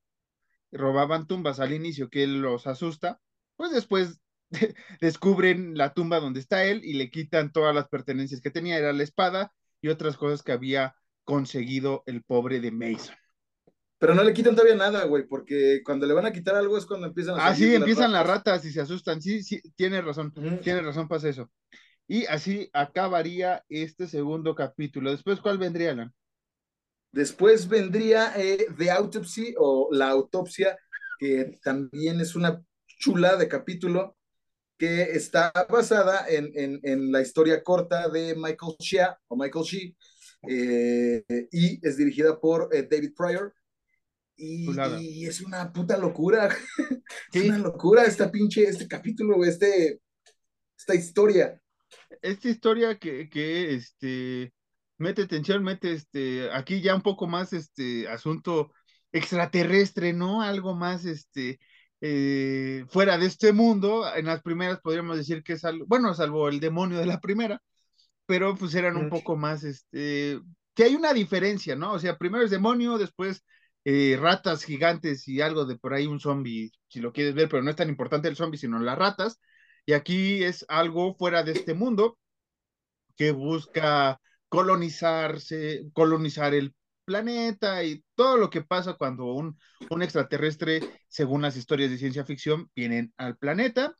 robaban 0.72 1.28
tumbas 1.28 1.60
al 1.60 1.74
inicio, 1.74 2.10
que 2.10 2.24
él 2.24 2.42
los 2.42 2.68
asusta, 2.68 3.22
pues 3.56 3.72
después 3.72 4.22
descubren 5.02 5.78
la 5.78 5.94
tumba 5.94 6.20
donde 6.20 6.40
está 6.40 6.66
él 6.66 6.82
y 6.84 6.94
le 6.94 7.10
quitan 7.10 7.52
todas 7.52 7.76
las 7.76 7.88
pertenencias 7.88 8.42
que 8.42 8.52
tenía, 8.52 8.78
era 8.78 8.94
la 8.94 9.04
espada 9.04 9.54
y 9.82 9.90
otras 9.90 10.18
cosas 10.18 10.44
que 10.44 10.52
había 10.52 10.96
conseguido 11.24 12.04
el 12.06 12.24
pobre 12.24 12.60
de 12.60 12.72
Mason. 12.72 13.16
Pero 13.98 14.14
no 14.14 14.24
le 14.24 14.34
quitan 14.34 14.56
todavía 14.56 14.76
nada, 14.76 15.06
güey, 15.06 15.26
porque 15.26 15.82
cuando 15.84 16.06
le 16.06 16.14
van 16.14 16.26
a 16.26 16.34
quitar 16.34 16.56
algo 16.56 16.78
es 16.78 16.86
cuando 16.86 17.08
empiezan 17.08 17.40
a... 17.40 17.48
Ah, 17.48 17.56
sí, 17.56 17.74
empiezan 17.74 18.12
las 18.12 18.28
ratas. 18.28 18.66
y 18.66 18.72
se 18.72 18.82
asustan. 18.82 19.22
Sí, 19.22 19.42
sí, 19.42 19.62
tiene 19.76 20.02
razón, 20.02 20.34
tiene 20.62 20.82
razón, 20.82 21.08
pasa 21.08 21.30
eso. 21.30 21.50
Y 22.08 22.26
así 22.26 22.70
acabaría 22.74 23.64
este 23.70 24.08
segundo 24.08 24.54
capítulo. 24.54 25.12
Después, 25.12 25.40
¿cuál 25.40 25.58
vendría, 25.58 25.92
Alan? 25.92 26.14
Después 27.12 27.68
vendría 27.68 28.34
eh, 28.36 28.68
The 28.78 28.92
Autopsy 28.92 29.56
o 29.58 29.88
La 29.92 30.10
Autopsia, 30.10 30.78
que 31.18 31.58
también 31.64 32.20
es 32.20 32.36
una 32.36 32.62
chula 33.00 33.38
de 33.38 33.48
capítulo 33.48 34.18
que 34.78 35.04
está 35.04 35.54
basada 35.70 36.26
en, 36.28 36.52
en, 36.84 37.12
la 37.12 37.22
historia 37.22 37.64
corta 37.64 38.10
de 38.10 38.36
Michael 38.36 38.76
Shea 38.80 39.18
o 39.30 39.38
Michael 39.38 39.64
Shea 39.64 39.92
eh, 40.50 41.24
y 41.52 41.88
es 41.88 41.96
dirigida 41.96 42.40
por 42.40 42.70
eh, 42.74 42.88
David 42.90 43.14
Pryor. 43.16 43.54
Y, 44.38 45.26
es 45.26 45.42
una 45.42 45.72
puta 45.72 45.98
locura. 45.98 46.50
es 47.34 47.44
una 47.44 47.58
locura 47.58 48.04
esta 48.04 48.32
pinche, 48.32 48.64
este 48.64 48.88
capítulo, 48.88 49.44
este, 49.46 50.02
esta 50.78 50.96
historia. 50.96 51.60
Esta 52.22 52.50
historia 52.50 52.98
que, 53.00 53.30
que 53.30 53.76
este, 53.76 54.54
mete 54.98 55.28
tensión, 55.28 55.64
mete 55.64 55.94
este, 55.94 56.52
aquí 56.52 56.82
ya 56.82 56.96
un 56.96 57.02
poco 57.02 57.28
más 57.28 57.54
este 57.54 58.08
asunto 58.08 58.72
extraterrestre, 59.12 60.14
¿no? 60.14 60.42
Algo 60.42 60.76
más 60.76 61.06
este 61.06 61.60
eh, 62.02 62.86
fuera 62.90 63.18
de 63.18 63.28
este 63.28 63.54
mundo. 63.54 64.04
En 64.16 64.26
las 64.26 64.42
primeras 64.42 64.82
podríamos 64.82 65.18
decir 65.18 65.44
que 65.44 65.54
es 65.54 65.64
algo, 65.64 65.86
bueno, 65.88 66.14
salvo 66.14 66.50
el 66.50 66.60
demonio 66.60 67.00
de 67.00 67.06
la 67.06 67.22
primera, 67.22 67.62
pero 68.26 68.56
pues 68.56 68.76
eran 68.76 68.98
un 68.98 69.10
poco 69.10 69.36
más 69.38 69.64
este 69.64 70.40
que 70.74 70.84
hay 70.84 70.96
una 70.96 71.14
diferencia, 71.14 71.76
¿no? 71.76 71.94
O 71.94 72.00
sea, 72.00 72.18
primero 72.18 72.44
es 72.44 72.52
demonio, 72.52 72.98
después 72.98 73.44
eh, 73.86 74.18
ratas 74.20 74.64
gigantes 74.64 75.28
y 75.28 75.42
algo 75.42 75.66
de 75.66 75.78
por 75.78 75.94
ahí 75.94 76.08
un 76.08 76.20
zombie, 76.20 76.72
si 76.88 77.00
lo 77.00 77.14
quieres 77.14 77.36
ver, 77.36 77.50
pero 77.50 77.64
no 77.64 77.70
es 77.70 77.76
tan 77.76 77.90
importante 77.90 78.28
el 78.28 78.36
zombie, 78.36 78.58
sino 78.58 78.80
las 78.80 78.98
ratas. 78.98 79.40
Y 79.86 79.94
aquí 79.94 80.44
es 80.44 80.66
algo 80.68 81.16
fuera 81.16 81.44
de 81.44 81.54
este 81.54 81.74
mundo 81.74 82.18
que 83.16 83.32
busca 83.32 84.20
colonizarse, 84.50 85.84
colonizar 85.94 86.54
el 86.54 86.74
planeta 87.06 87.84
y 87.84 88.04
todo 88.16 88.38
lo 88.38 88.50
que 88.50 88.64
pasa 88.64 88.94
cuando 88.96 89.26
un, 89.34 89.58
un 89.90 90.02
extraterrestre, 90.04 90.82
según 91.08 91.44
las 91.44 91.56
historias 91.56 91.92
de 91.92 91.98
ciencia 91.98 92.26
ficción, 92.26 92.70
vienen 92.76 93.14
al 93.18 93.38
planeta 93.38 93.96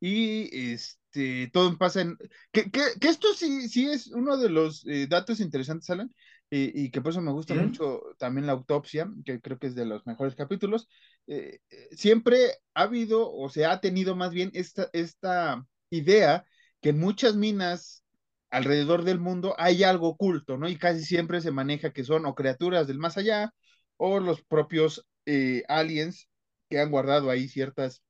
y 0.00 0.72
este, 0.72 1.50
todo 1.52 1.76
pasa 1.76 2.02
en... 2.02 2.16
Que, 2.52 2.70
que, 2.70 2.82
esto 3.00 3.34
sí, 3.34 3.68
sí 3.68 3.90
es 3.90 4.08
uno 4.08 4.36
de 4.36 4.50
los 4.50 4.86
eh, 4.86 5.06
datos 5.08 5.40
interesantes, 5.40 5.90
Alan, 5.90 6.14
y 6.50 6.90
que 6.90 7.02
por 7.02 7.10
eso 7.12 7.20
me 7.20 7.32
gusta 7.32 7.54
mucho 7.54 8.02
también 8.18 8.46
la 8.46 8.52
autopsia, 8.52 9.10
que 9.24 9.40
creo 9.40 9.58
que 9.58 9.66
es 9.66 9.74
de 9.74 9.84
los 9.84 10.06
mejores 10.06 10.34
capítulos. 10.34 10.88
Eh, 11.26 11.60
eh, 11.70 11.88
siempre 11.92 12.54
ha 12.74 12.82
habido, 12.82 13.30
o 13.30 13.50
se 13.50 13.66
ha 13.66 13.80
tenido 13.80 14.16
más 14.16 14.32
bien 14.32 14.50
esta, 14.54 14.88
esta 14.94 15.66
idea 15.90 16.46
que 16.80 16.90
en 16.90 17.00
muchas 17.00 17.36
minas 17.36 18.02
alrededor 18.50 19.04
del 19.04 19.20
mundo 19.20 19.54
hay 19.58 19.84
algo 19.84 20.08
oculto, 20.08 20.56
¿no? 20.56 20.68
Y 20.68 20.76
casi 20.76 21.04
siempre 21.04 21.40
se 21.42 21.50
maneja 21.50 21.92
que 21.92 22.04
son 22.04 22.24
o 22.24 22.34
criaturas 22.34 22.86
del 22.86 22.98
más 22.98 23.18
allá 23.18 23.52
o 23.98 24.20
los 24.20 24.42
propios 24.42 25.06
eh, 25.26 25.64
aliens 25.68 26.28
que 26.70 26.80
han 26.80 26.90
guardado 26.90 27.30
ahí 27.30 27.48
ciertas 27.48 28.02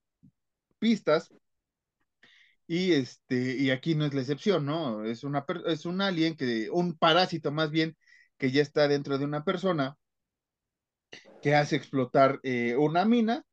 pistas. 0.79 1.33
Y 2.67 2.93
este, 2.93 3.57
y 3.57 3.71
aquí 3.71 3.95
no 3.95 4.05
es 4.05 4.15
la 4.15 4.21
excepción, 4.21 4.67
¿no? 4.67 5.05
Es 5.05 5.25
una 5.25 5.45
es 5.67 5.87
un 5.87 6.01
alien 6.03 6.37
que, 6.37 6.69
un 6.71 6.97
parásito 6.99 7.51
más 7.51 7.71
bien, 7.71 7.97
que 8.39 8.51
ya 8.51 8.63
está 8.63 8.89
dentro 8.89 9.19
de 9.19 9.25
una 9.25 9.45
persona 9.45 9.97
que 11.43 11.55
hace 11.55 11.77
explotar 11.77 12.41
eh, 12.43 12.77
una 12.77 13.05
mina 13.05 13.45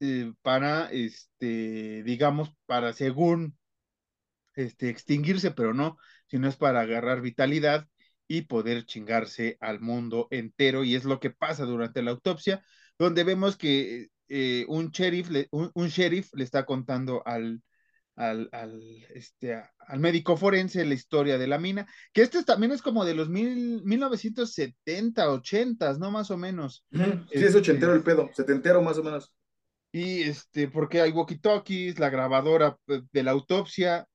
eh, 0.00 0.32
para, 0.42 0.90
este, 0.90 2.02
digamos, 2.02 2.52
para 2.66 2.92
según 2.92 3.56
este, 4.54 4.90
extinguirse, 4.90 5.52
pero 5.52 5.74
no, 5.74 5.96
sino 6.26 6.48
es 6.48 6.56
para 6.56 6.80
agarrar 6.80 7.20
vitalidad 7.20 7.86
y 8.26 8.42
poder 8.42 8.84
chingarse 8.86 9.56
al 9.60 9.80
mundo 9.80 10.28
entero. 10.30 10.84
Y 10.84 10.94
es 10.94 11.04
lo 11.04 11.20
que 11.20 11.30
pasa 11.30 11.64
durante 11.64 12.02
la 12.02 12.12
autopsia, 12.12 12.64
donde 12.98 13.24
vemos 13.24 13.56
que 13.56 14.08
eh, 14.28 14.64
un, 14.68 14.90
sheriff 14.90 15.28
un, 15.50 15.88
sheriff 15.88 16.30
le 16.34 16.44
está 16.44 16.64
contando 16.64 17.22
al, 17.26 17.62
al, 18.16 18.48
este, 19.14 19.62
al 19.78 20.00
médico 20.00 20.36
forense 20.36 20.84
la 20.84 20.94
historia 20.94 21.38
de 21.38 21.46
la 21.46 21.58
mina, 21.58 21.86
que 22.12 22.22
este 22.22 22.44
también 22.44 22.72
es 22.72 22.82
como 22.82 23.04
de 23.04 23.14
los 23.14 23.28
mil, 23.28 23.82
1970, 23.84 25.30
80, 25.30 25.94
¿no? 25.94 26.10
Más 26.10 26.30
o 26.30 26.36
menos. 26.36 26.84
Sí, 26.90 27.00
es 27.30 27.42
este 27.42 27.58
ochentero 27.58 27.94
el 27.94 28.02
pedo, 28.02 28.30
setentero 28.34 28.82
más 28.82 28.98
o 28.98 29.02
menos. 29.02 29.32
Y 29.92 30.22
este, 30.22 30.68
porque 30.68 31.00
hay 31.00 31.12
walkie-talkies, 31.12 31.98
la 31.98 32.10
grabadora 32.10 32.76
pues, 32.86 33.02
de 33.12 33.22
la 33.22 33.32
autopsia, 33.32 34.06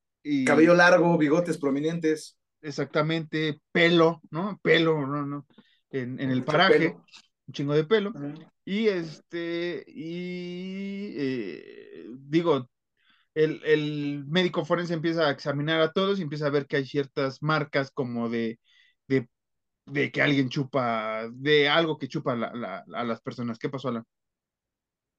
Cabello 0.44 0.74
largo, 0.74 1.16
bigotes 1.16 1.56
prominentes. 1.58 2.36
Exactamente, 2.60 3.60
pelo, 3.72 4.20
¿no? 4.30 4.58
Pelo, 4.62 5.06
¿no? 5.06 5.24
no 5.24 5.46
en, 5.90 6.18
el 6.20 6.44
paraje, 6.44 6.96
un 7.46 7.52
chingo 7.52 7.74
de 7.74 7.84
pelo. 7.84 8.12
Y 8.64 8.88
este, 8.88 9.84
y 9.86 11.14
eh, 11.16 12.06
digo, 12.18 12.68
el, 13.38 13.62
el, 13.64 14.24
médico 14.26 14.64
forense 14.64 14.94
empieza 14.94 15.28
a 15.28 15.30
examinar 15.30 15.80
a 15.80 15.92
todos 15.92 16.18
y 16.18 16.22
empieza 16.22 16.46
a 16.46 16.50
ver 16.50 16.66
que 16.66 16.76
hay 16.76 16.86
ciertas 16.86 17.40
marcas 17.40 17.92
como 17.92 18.28
de, 18.28 18.58
de, 19.06 20.10
que 20.10 20.20
alguien 20.20 20.48
chupa, 20.48 21.28
de 21.32 21.68
algo 21.68 21.98
que 21.98 22.08
chupa 22.08 22.32
a 22.32 23.04
las 23.04 23.20
personas. 23.20 23.58
¿Qué 23.58 23.68
pasó, 23.68 23.88
Alan? 23.88 24.04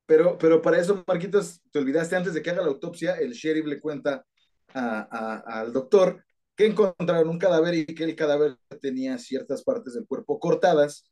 Pero, 0.05 0.37
pero 0.37 0.61
para 0.61 0.79
eso, 0.79 1.01
Marquitos, 1.07 1.61
te 1.71 1.79
olvidaste 1.79 2.17
antes 2.17 2.33
de 2.33 2.41
que 2.41 2.49
haga 2.49 2.61
la 2.61 2.67
autopsia, 2.67 3.15
el 3.15 3.31
sheriff 3.31 3.65
le 3.65 3.79
cuenta 3.79 4.25
al 4.73 5.71
doctor 5.71 6.23
que 6.55 6.65
encontraron 6.65 7.29
un 7.29 7.39
cadáver 7.39 7.73
y 7.73 7.85
que 7.85 8.03
el 8.03 8.15
cadáver 8.15 8.57
tenía 8.81 9.17
ciertas 9.17 9.63
partes 9.63 9.93
del 9.93 10.05
cuerpo 10.05 10.39
cortadas, 10.39 11.09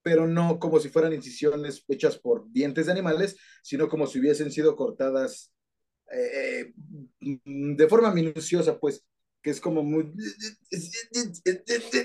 pero 0.00 0.26
no 0.26 0.58
como 0.58 0.80
si 0.80 0.88
fueran 0.88 1.12
incisiones 1.12 1.84
hechas 1.86 2.18
por 2.18 2.50
dientes 2.50 2.86
de 2.86 2.92
animales, 2.92 3.36
sino 3.62 3.88
como 3.88 4.06
si 4.06 4.20
hubiesen 4.20 4.50
sido 4.50 4.74
cortadas 4.74 5.52
eh, 6.12 6.72
de 7.20 7.88
forma 7.88 8.12
minuciosa, 8.12 8.78
pues, 8.78 9.04
que 9.42 9.50
es 9.50 9.60
como 9.60 9.82
muy... 9.82 10.12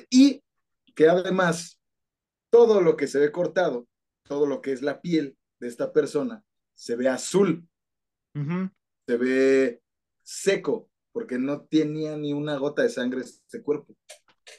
Y 0.09 0.43
que 0.95 1.07
además 1.07 1.79
todo 2.49 2.81
lo 2.81 2.97
que 2.97 3.07
se 3.07 3.19
ve 3.19 3.31
cortado, 3.31 3.87
todo 4.23 4.45
lo 4.45 4.61
que 4.61 4.71
es 4.71 4.81
la 4.81 5.01
piel 5.01 5.37
de 5.59 5.67
esta 5.67 5.93
persona, 5.93 6.43
se 6.73 6.95
ve 6.95 7.07
azul, 7.07 7.67
se 9.07 9.17
ve 9.17 9.81
seco, 10.21 10.89
porque 11.11 11.37
no 11.37 11.61
tenía 11.61 12.17
ni 12.17 12.33
una 12.33 12.57
gota 12.57 12.83
de 12.83 12.89
sangre 12.89 13.21
este 13.21 13.61
cuerpo. 13.61 13.95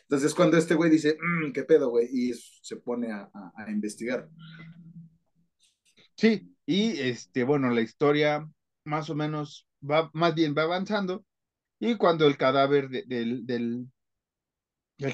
Entonces 0.03 0.35
cuando 0.35 0.57
este 0.57 0.75
güey 0.75 0.91
dice, 0.91 1.17
mmm, 1.21 1.53
qué 1.53 1.65
pedo, 1.65 1.91
güey, 1.91 2.09
y 2.11 2.33
se 2.35 2.77
pone 2.77 3.13
a, 3.13 3.31
investigar. 3.69 4.29
Sí, 6.17 6.55
y 6.67 6.99
este, 7.01 7.45
bueno, 7.45 7.71
la 7.71 7.81
historia 7.81 8.49
más 8.85 9.11
o 9.11 9.15
menos 9.15 9.69
va, 9.89 10.11
más 10.13 10.35
bien 10.35 10.55
va 10.57 10.63
avanzando, 10.63 11.25
y 11.79 11.97
cuando 11.97 12.27
el 12.27 12.37
cadáver 12.37 12.89
del, 12.89 13.45
del, 13.45 13.87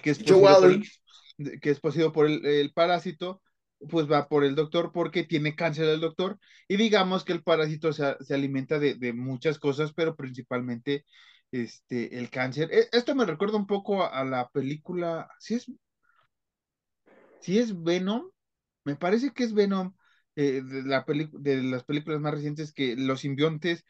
que 0.03 0.11
es 0.11 0.19
poseído 0.19 0.61
por 0.61 0.71
el, 0.71 1.61
que 1.61 1.71
es 1.71 1.81
poseído 1.81 2.13
por 2.13 2.27
el, 2.27 2.73
parásito, 2.73 3.41
pues 3.89 4.11
va 4.11 4.29
por 4.29 4.45
el 4.45 4.55
doctor 4.55 4.91
porque 4.93 5.25
tiene 5.25 5.55
cáncer 5.55 5.89
el 5.89 6.01
doctor 6.01 6.39
y 6.67 6.77
digamos 6.77 7.25
que 7.25 7.33
el 7.33 7.43
parásito 7.43 7.93
se, 7.93 8.17
se 8.21 8.35
alimenta 8.35 8.79
de, 8.79 8.97
de, 8.97 9.13
muchas 9.13 9.59
cosas, 9.59 9.93
pero 9.95 10.17
principalmente 10.17 11.05
este, 11.53 12.19
el 12.19 12.29
cáncer. 12.31 12.69
E, 12.73 12.89
esto 12.93 13.15
me 13.15 13.25
recuerda 13.25 13.57
un 13.57 13.67
poco 13.67 14.05
a, 14.05 14.25
la 14.25 14.49
película, 14.49 15.31
si 15.39 15.55
es, 15.55 15.71
si 17.41 17.59
es 17.59 17.83
Venom, 17.83 18.31
me 18.85 18.97
parece 18.97 19.33
que 19.33 19.45
es 19.45 19.55
Venom, 19.55 19.95
eh, 20.39 20.63
de, 20.63 20.83
la 20.85 21.05
de 21.33 21.63
las 21.65 21.83
películas 21.83 22.21
más 22.21 22.33
recientes 22.33 22.73
que 22.73 22.95
los 22.95 23.21
simbiontes 23.21 23.85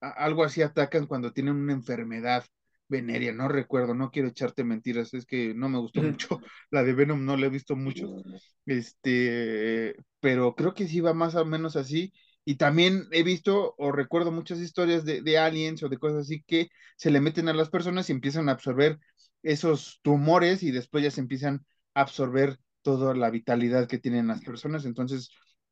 algo 0.00 0.44
así 0.44 0.62
atacan 0.62 1.06
cuando 1.06 1.34
tienen 1.34 1.56
una 1.56 1.74
enfermedad 1.74 2.44
veneria, 2.88 3.32
no 3.34 3.48
recuerdo, 3.48 3.94
no 3.94 4.10
quiero 4.10 4.28
echarte 4.28 4.64
mentiras, 4.64 5.12
es 5.12 5.26
que 5.26 5.52
no 5.54 5.68
me 5.68 5.78
gustó 5.78 6.02
mucho, 6.02 6.40
la 6.70 6.82
de 6.82 6.94
Venom 6.94 7.22
no 7.22 7.36
la 7.36 7.46
he 7.46 7.50
visto 7.50 7.76
mucho, 7.76 8.16
este, 8.64 9.94
pero 10.20 10.54
creo 10.54 10.72
que 10.72 10.88
sí 10.88 11.00
va 11.00 11.12
más 11.12 11.34
o 11.34 11.44
menos 11.44 11.76
así, 11.76 12.14
y 12.46 12.54
también 12.54 13.06
he 13.12 13.22
visto 13.22 13.74
o 13.76 13.92
recuerdo 13.92 14.32
muchas 14.32 14.58
historias 14.58 15.04
de, 15.04 15.20
de 15.20 15.38
aliens 15.38 15.82
o 15.82 15.90
de 15.90 15.98
cosas 15.98 16.22
así 16.22 16.42
que 16.46 16.70
se 16.96 17.10
le 17.10 17.20
meten 17.20 17.48
a 17.48 17.52
las 17.52 17.68
personas 17.68 18.08
y 18.08 18.12
empiezan 18.12 18.48
a 18.48 18.52
absorber 18.52 18.98
esos 19.42 20.00
tumores 20.02 20.62
y 20.62 20.70
después 20.70 21.04
ya 21.04 21.10
se 21.10 21.20
empiezan 21.20 21.66
a 21.94 22.00
absorber 22.00 22.58
toda 22.82 23.14
la 23.14 23.28
vitalidad 23.28 23.86
que 23.86 23.98
tienen 23.98 24.28
las 24.28 24.40
personas, 24.40 24.86
entonces 24.86 25.30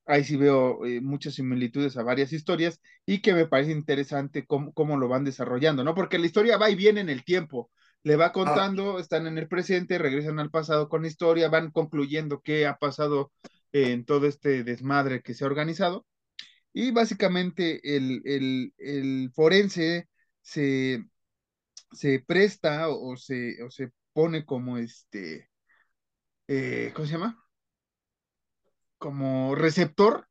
ahí 0.09 0.25
sí 0.25 0.37
veo 0.37 0.85
eh, 0.87 1.01
muchas 1.01 1.35
similitudes 1.35 1.97
a 1.97 2.03
varias 2.03 2.33
historias 2.33 2.81
y 3.07 3.21
que 3.23 3.35
me 3.35 3.47
parece 3.47 3.73
interesante 3.73 4.47
cómo, 4.47 4.73
cómo, 4.73 4.97
lo 4.97 5.09
van 5.09 5.25
desarrollando, 5.25 5.85
¿no? 5.85 5.95
Porque 5.95 6.19
la 6.19 6.27
historia 6.27 6.57
va 6.57 6.71
y 6.71 6.75
viene 6.75 7.01
en 7.01 7.11
el 7.11 7.25
tiempo, 7.25 7.71
le 8.03 8.17
va 8.17 8.33
contando, 8.33 8.99
están 8.99 9.27
en 9.27 9.39
el 9.39 9.49
presente, 9.49 9.99
regresan 9.99 10.39
al 10.41 10.51
pasado 10.51 10.89
con 10.89 11.03
la 11.03 11.09
historia, 11.09 11.49
van 11.49 11.71
concluyendo 11.71 12.41
qué 12.43 12.67
ha 12.67 12.77
pasado 12.79 13.33
en 13.73 14.05
todo 14.05 14.27
este 14.27 14.65
desmadre 14.65 15.23
que 15.23 15.35
se 15.35 15.45
ha 15.45 15.49
organizado. 15.49 16.07
Y 16.73 16.91
básicamente 16.93 17.81
el, 17.97 18.23
el, 18.25 18.73
el 18.79 19.31
forense 19.35 20.09
se, 20.43 21.05
se 21.93 22.21
presta 22.27 22.89
o, 22.89 23.17
se, 23.17 23.63
o 23.63 23.71
se 23.71 23.91
pone 24.13 24.45
como 24.45 24.79
este, 24.79 25.51
eh, 26.49 26.93
¿cómo 26.95 27.07
se 27.07 27.13
llama? 27.13 27.48
Como 28.99 29.55
receptor 29.55 30.27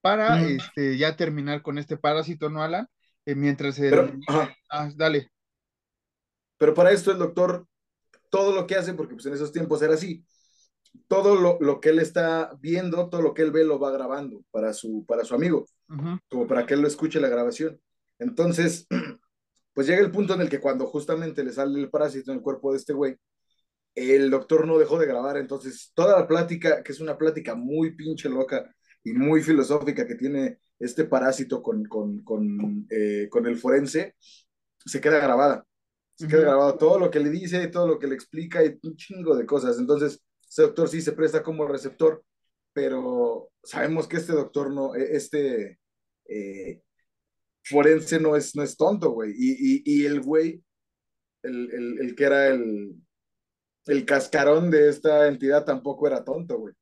para 0.00 0.42
este, 0.42 0.98
ya 0.98 1.16
terminar 1.16 1.62
con 1.62 1.78
este 1.78 1.96
parásito, 1.96 2.50
¿no, 2.50 2.62
Alan? 2.62 2.88
Eh, 3.26 3.34
mientras 3.34 3.78
el... 3.78 4.20
ah, 4.28 4.90
dale. 4.96 5.30
Pero 6.58 6.74
para 6.74 6.92
esto 6.92 7.10
el 7.10 7.18
doctor, 7.18 7.66
todo 8.30 8.54
lo 8.54 8.66
que 8.66 8.76
hace, 8.76 8.94
porque 8.94 9.14
pues 9.14 9.26
en 9.26 9.34
esos 9.34 9.52
tiempos 9.52 9.82
era 9.82 9.94
así, 9.94 10.24
todo 11.08 11.36
lo, 11.36 11.58
lo, 11.60 11.80
que 11.80 11.90
él 11.90 11.98
está 11.98 12.52
viendo, 12.60 13.08
todo 13.08 13.22
lo 13.22 13.34
que 13.34 13.42
él 13.42 13.50
ve 13.50 13.64
lo 13.64 13.78
va 13.78 13.90
grabando 13.90 14.44
para 14.50 14.72
su, 14.72 15.04
para 15.06 15.24
su 15.24 15.34
amigo, 15.34 15.66
como 16.28 16.46
para 16.46 16.66
que 16.66 16.74
él 16.74 16.80
lo 16.80 16.88
escuche 16.88 17.20
la 17.20 17.28
grabación. 17.28 17.80
Entonces, 18.18 18.86
pues 19.74 19.86
llega 19.86 20.00
el 20.00 20.10
punto 20.10 20.34
en 20.34 20.42
el 20.42 20.48
que 20.48 20.60
cuando 20.60 20.86
justamente 20.86 21.42
le 21.42 21.52
sale 21.52 21.80
el 21.80 21.90
parásito 21.90 22.30
en 22.30 22.38
el 22.38 22.42
cuerpo 22.42 22.72
de 22.72 22.78
este 22.78 22.92
güey, 22.92 23.16
el 23.94 24.30
doctor 24.30 24.66
no 24.66 24.78
dejó 24.78 24.98
de 24.98 25.06
grabar, 25.06 25.36
entonces 25.36 25.92
toda 25.94 26.18
la 26.18 26.26
plática, 26.26 26.82
que 26.82 26.92
es 26.92 27.00
una 27.00 27.16
plática 27.16 27.54
muy 27.54 27.94
pinche 27.94 28.28
loca 28.28 28.74
y 29.02 29.12
muy 29.12 29.42
filosófica 29.42 30.06
que 30.06 30.16
tiene 30.16 30.58
este 30.78 31.04
parásito 31.04 31.62
con, 31.62 31.84
con, 31.84 32.22
con, 32.24 32.86
eh, 32.90 33.28
con 33.30 33.46
el 33.46 33.56
forense, 33.56 34.16
se 34.84 35.00
queda 35.00 35.18
grabada. 35.18 35.66
Se 36.16 36.28
queda 36.28 36.42
grabado 36.42 36.78
todo 36.78 36.98
lo 36.98 37.10
que 37.10 37.20
le 37.20 37.30
dice, 37.30 37.66
todo 37.68 37.88
lo 37.88 37.98
que 37.98 38.06
le 38.06 38.14
explica 38.14 38.64
y 38.64 38.78
un 38.82 38.96
chingo 38.96 39.36
de 39.36 39.46
cosas. 39.46 39.78
Entonces, 39.78 40.22
ese 40.48 40.62
doctor 40.62 40.88
sí 40.88 41.00
se 41.00 41.12
presta 41.12 41.42
como 41.42 41.66
receptor, 41.66 42.24
pero 42.72 43.50
sabemos 43.62 44.06
que 44.06 44.18
este 44.18 44.32
doctor 44.32 44.72
no, 44.72 44.94
e, 44.94 45.16
este 45.16 45.80
eh, 46.28 46.82
forense 47.64 48.20
no 48.20 48.36
es, 48.36 48.54
no 48.54 48.62
es 48.62 48.76
tonto, 48.76 49.10
güey. 49.10 49.32
Y, 49.36 49.82
y, 49.82 50.02
y, 50.02 50.06
el 50.06 50.20
güey, 50.20 50.62
el, 51.42 51.70
el, 51.72 51.98
el 52.00 52.14
que 52.14 52.24
era 52.24 52.48
el, 52.48 53.03
el 53.86 54.04
cascarón 54.04 54.70
de 54.70 54.88
esta 54.88 55.28
entidad 55.28 55.64
tampoco 55.64 56.06
era 56.06 56.24
tonto, 56.24 56.58
güey. 56.58 56.74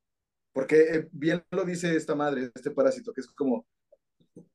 Porque 0.53 0.81
eh, 0.81 1.09
bien 1.11 1.43
lo 1.51 1.65
dice 1.65 1.95
esta 1.95 2.15
madre, 2.15 2.51
este 2.53 2.71
parásito, 2.71 3.11
que 3.13 3.21
es 3.21 3.27
como, 3.27 3.65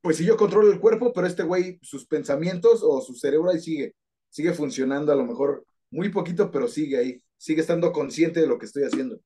pues 0.01 0.16
si 0.16 0.24
yo 0.24 0.36
controlo 0.36 0.72
el 0.72 0.80
cuerpo, 0.80 1.12
pero 1.12 1.26
este 1.26 1.42
güey, 1.42 1.78
sus 1.82 2.07
pensamientos 2.07 2.82
o 2.82 3.01
su 3.01 3.14
cerebro 3.14 3.51
ahí 3.51 3.61
sigue, 3.61 3.94
sigue 4.30 4.53
funcionando 4.53 5.12
a 5.12 5.16
lo 5.16 5.26
mejor 5.26 5.64
muy 5.90 6.11
poquito, 6.11 6.51
pero 6.51 6.68
sigue 6.68 6.99
ahí, 6.99 7.22
sigue 7.36 7.61
estando 7.61 7.92
consciente 7.92 8.40
de 8.40 8.46
lo 8.46 8.59
que 8.59 8.66
estoy 8.66 8.84
haciendo. 8.84 9.20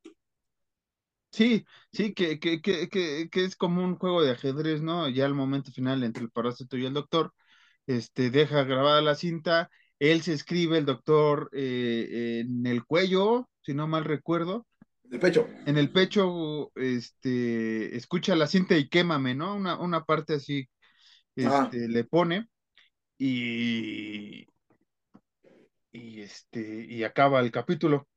Sí, 1.30 1.64
sí, 1.92 2.12
que, 2.12 2.38
que, 2.38 2.60
que, 2.60 2.88
que, 3.30 3.44
es 3.44 3.56
como 3.56 3.82
un 3.82 3.96
juego 3.96 4.22
de 4.22 4.32
ajedrez, 4.32 4.82
¿no? 4.82 5.08
Ya 5.08 5.24
al 5.24 5.34
momento 5.34 5.72
final 5.72 6.02
entre 6.02 6.22
el 6.24 6.30
parásito 6.30 6.76
y 6.76 6.84
el 6.84 6.92
doctor, 6.92 7.32
este, 7.86 8.30
deja 8.30 8.64
grabada 8.64 9.00
la 9.00 9.14
cinta 9.14 9.70
él 10.10 10.22
se 10.22 10.32
escribe, 10.32 10.78
el 10.78 10.84
doctor, 10.84 11.48
eh, 11.52 12.40
en 12.44 12.66
el 12.66 12.84
cuello, 12.84 13.48
si 13.60 13.72
no 13.72 13.86
mal 13.86 14.04
recuerdo. 14.04 14.66
En 15.04 15.14
el 15.14 15.20
pecho. 15.20 15.48
En 15.64 15.78
el 15.78 15.92
pecho, 15.92 16.72
este, 16.74 17.96
escucha 17.96 18.34
la 18.34 18.48
cinta 18.48 18.76
y 18.76 18.88
quémame, 18.88 19.36
¿no? 19.36 19.54
Una, 19.54 19.78
una 19.78 20.04
parte 20.04 20.34
así, 20.34 20.68
este, 21.36 21.88
le 21.88 22.02
pone 22.02 22.48
y, 23.16 24.44
y, 25.92 26.20
este, 26.20 26.84
y 26.88 27.04
acaba 27.04 27.38
el 27.38 27.52
capítulo. 27.52 28.08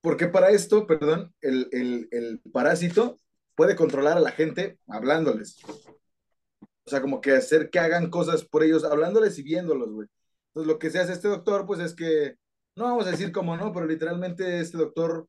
Porque 0.00 0.26
para 0.26 0.50
esto, 0.50 0.84
perdón, 0.84 1.32
el, 1.42 1.68
el, 1.70 2.08
el 2.10 2.40
parásito 2.52 3.18
puede 3.54 3.76
controlar 3.76 4.16
a 4.16 4.20
la 4.20 4.32
gente 4.32 4.80
hablándoles. 4.88 5.62
O 5.64 6.90
sea, 6.90 7.00
como 7.00 7.20
que 7.20 7.30
hacer 7.30 7.70
que 7.70 7.78
hagan 7.78 8.10
cosas 8.10 8.44
por 8.44 8.64
ellos, 8.64 8.82
hablándoles 8.82 9.38
y 9.38 9.44
viéndolos, 9.44 9.92
güey. 9.92 10.08
Entonces, 10.56 10.72
lo 10.72 10.78
que 10.78 10.88
se 10.88 11.00
hace 11.00 11.12
este 11.12 11.28
doctor, 11.28 11.66
pues 11.66 11.80
es 11.80 11.94
que, 11.94 12.38
no 12.76 12.84
vamos 12.84 13.06
a 13.06 13.10
decir 13.10 13.30
cómo 13.30 13.58
no, 13.58 13.74
pero 13.74 13.84
literalmente 13.84 14.58
este 14.60 14.78
doctor, 14.78 15.28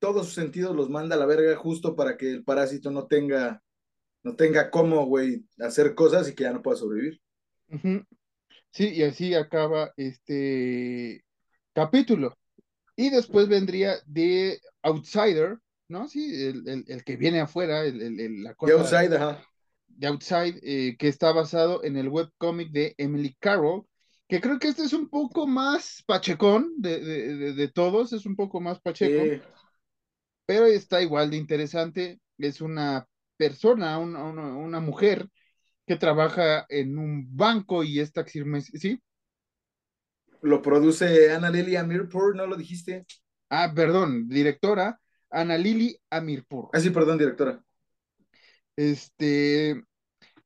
todos 0.00 0.26
sus 0.26 0.34
sentidos 0.34 0.74
los 0.74 0.90
manda 0.90 1.14
a 1.14 1.18
la 1.18 1.26
verga 1.26 1.54
justo 1.54 1.94
para 1.94 2.16
que 2.16 2.28
el 2.28 2.42
parásito 2.42 2.90
no 2.90 3.06
tenga, 3.06 3.62
no 4.24 4.34
tenga 4.34 4.68
cómo, 4.72 5.06
güey, 5.06 5.44
hacer 5.60 5.94
cosas 5.94 6.28
y 6.28 6.34
que 6.34 6.42
ya 6.42 6.52
no 6.52 6.60
pueda 6.60 6.76
sobrevivir. 6.76 7.20
Sí, 8.72 8.88
y 8.88 9.04
así 9.04 9.32
acaba 9.32 9.92
este 9.96 11.24
capítulo. 11.72 12.36
Y 12.96 13.10
después 13.10 13.46
vendría 13.46 13.94
de 14.06 14.60
Outsider, 14.82 15.58
¿no? 15.86 16.08
Sí, 16.08 16.34
el, 16.46 16.84
el, 16.88 17.04
que 17.04 17.16
viene 17.16 17.38
afuera, 17.38 17.84
el, 17.84 18.02
el 18.02 18.42
la 18.42 18.56
cosa. 18.56 18.72
De 18.72 18.80
Outside, 18.80 19.14
ajá. 19.14 19.40
De 19.86 20.06
Outside, 20.08 20.58
eh, 20.64 20.96
que 20.98 21.06
está 21.06 21.30
basado 21.30 21.84
en 21.84 21.96
el 21.96 22.08
webcómic 22.08 22.72
de 22.72 22.96
Emily 22.98 23.36
Carroll, 23.38 23.86
que 24.28 24.40
creo 24.42 24.58
que 24.58 24.68
este 24.68 24.82
es 24.82 24.92
un 24.92 25.08
poco 25.08 25.46
más 25.46 26.02
pachecón 26.06 26.74
de, 26.76 27.00
de, 27.00 27.54
de, 27.54 27.68
todos, 27.68 28.12
es 28.12 28.26
un 28.26 28.36
poco 28.36 28.60
más 28.60 28.78
pacheco, 28.78 29.42
pero 30.44 30.66
está 30.66 31.00
igual 31.00 31.30
de 31.30 31.38
interesante. 31.38 32.20
Es 32.36 32.60
una 32.60 33.06
persona, 33.38 33.98
una, 33.98 34.24
una, 34.24 34.80
mujer 34.80 35.28
que 35.86 35.96
trabaja 35.96 36.66
en 36.68 36.98
un 36.98 37.34
banco 37.34 37.82
y 37.82 38.00
es 38.00 38.12
taxirme, 38.12 38.60
¿sí? 38.60 39.02
Lo 40.42 40.60
produce 40.60 41.32
Ana 41.32 41.50
Lili 41.50 41.76
Amirpur, 41.76 42.36
¿no 42.36 42.46
lo 42.46 42.56
dijiste? 42.56 43.06
Ah, 43.48 43.72
perdón, 43.74 44.28
directora, 44.28 45.00
Ana 45.30 45.56
Lili 45.56 45.98
Amirpur. 46.10 46.68
Ah, 46.74 46.80
sí, 46.80 46.90
perdón, 46.90 47.16
directora. 47.16 47.64
Este, 48.76 49.82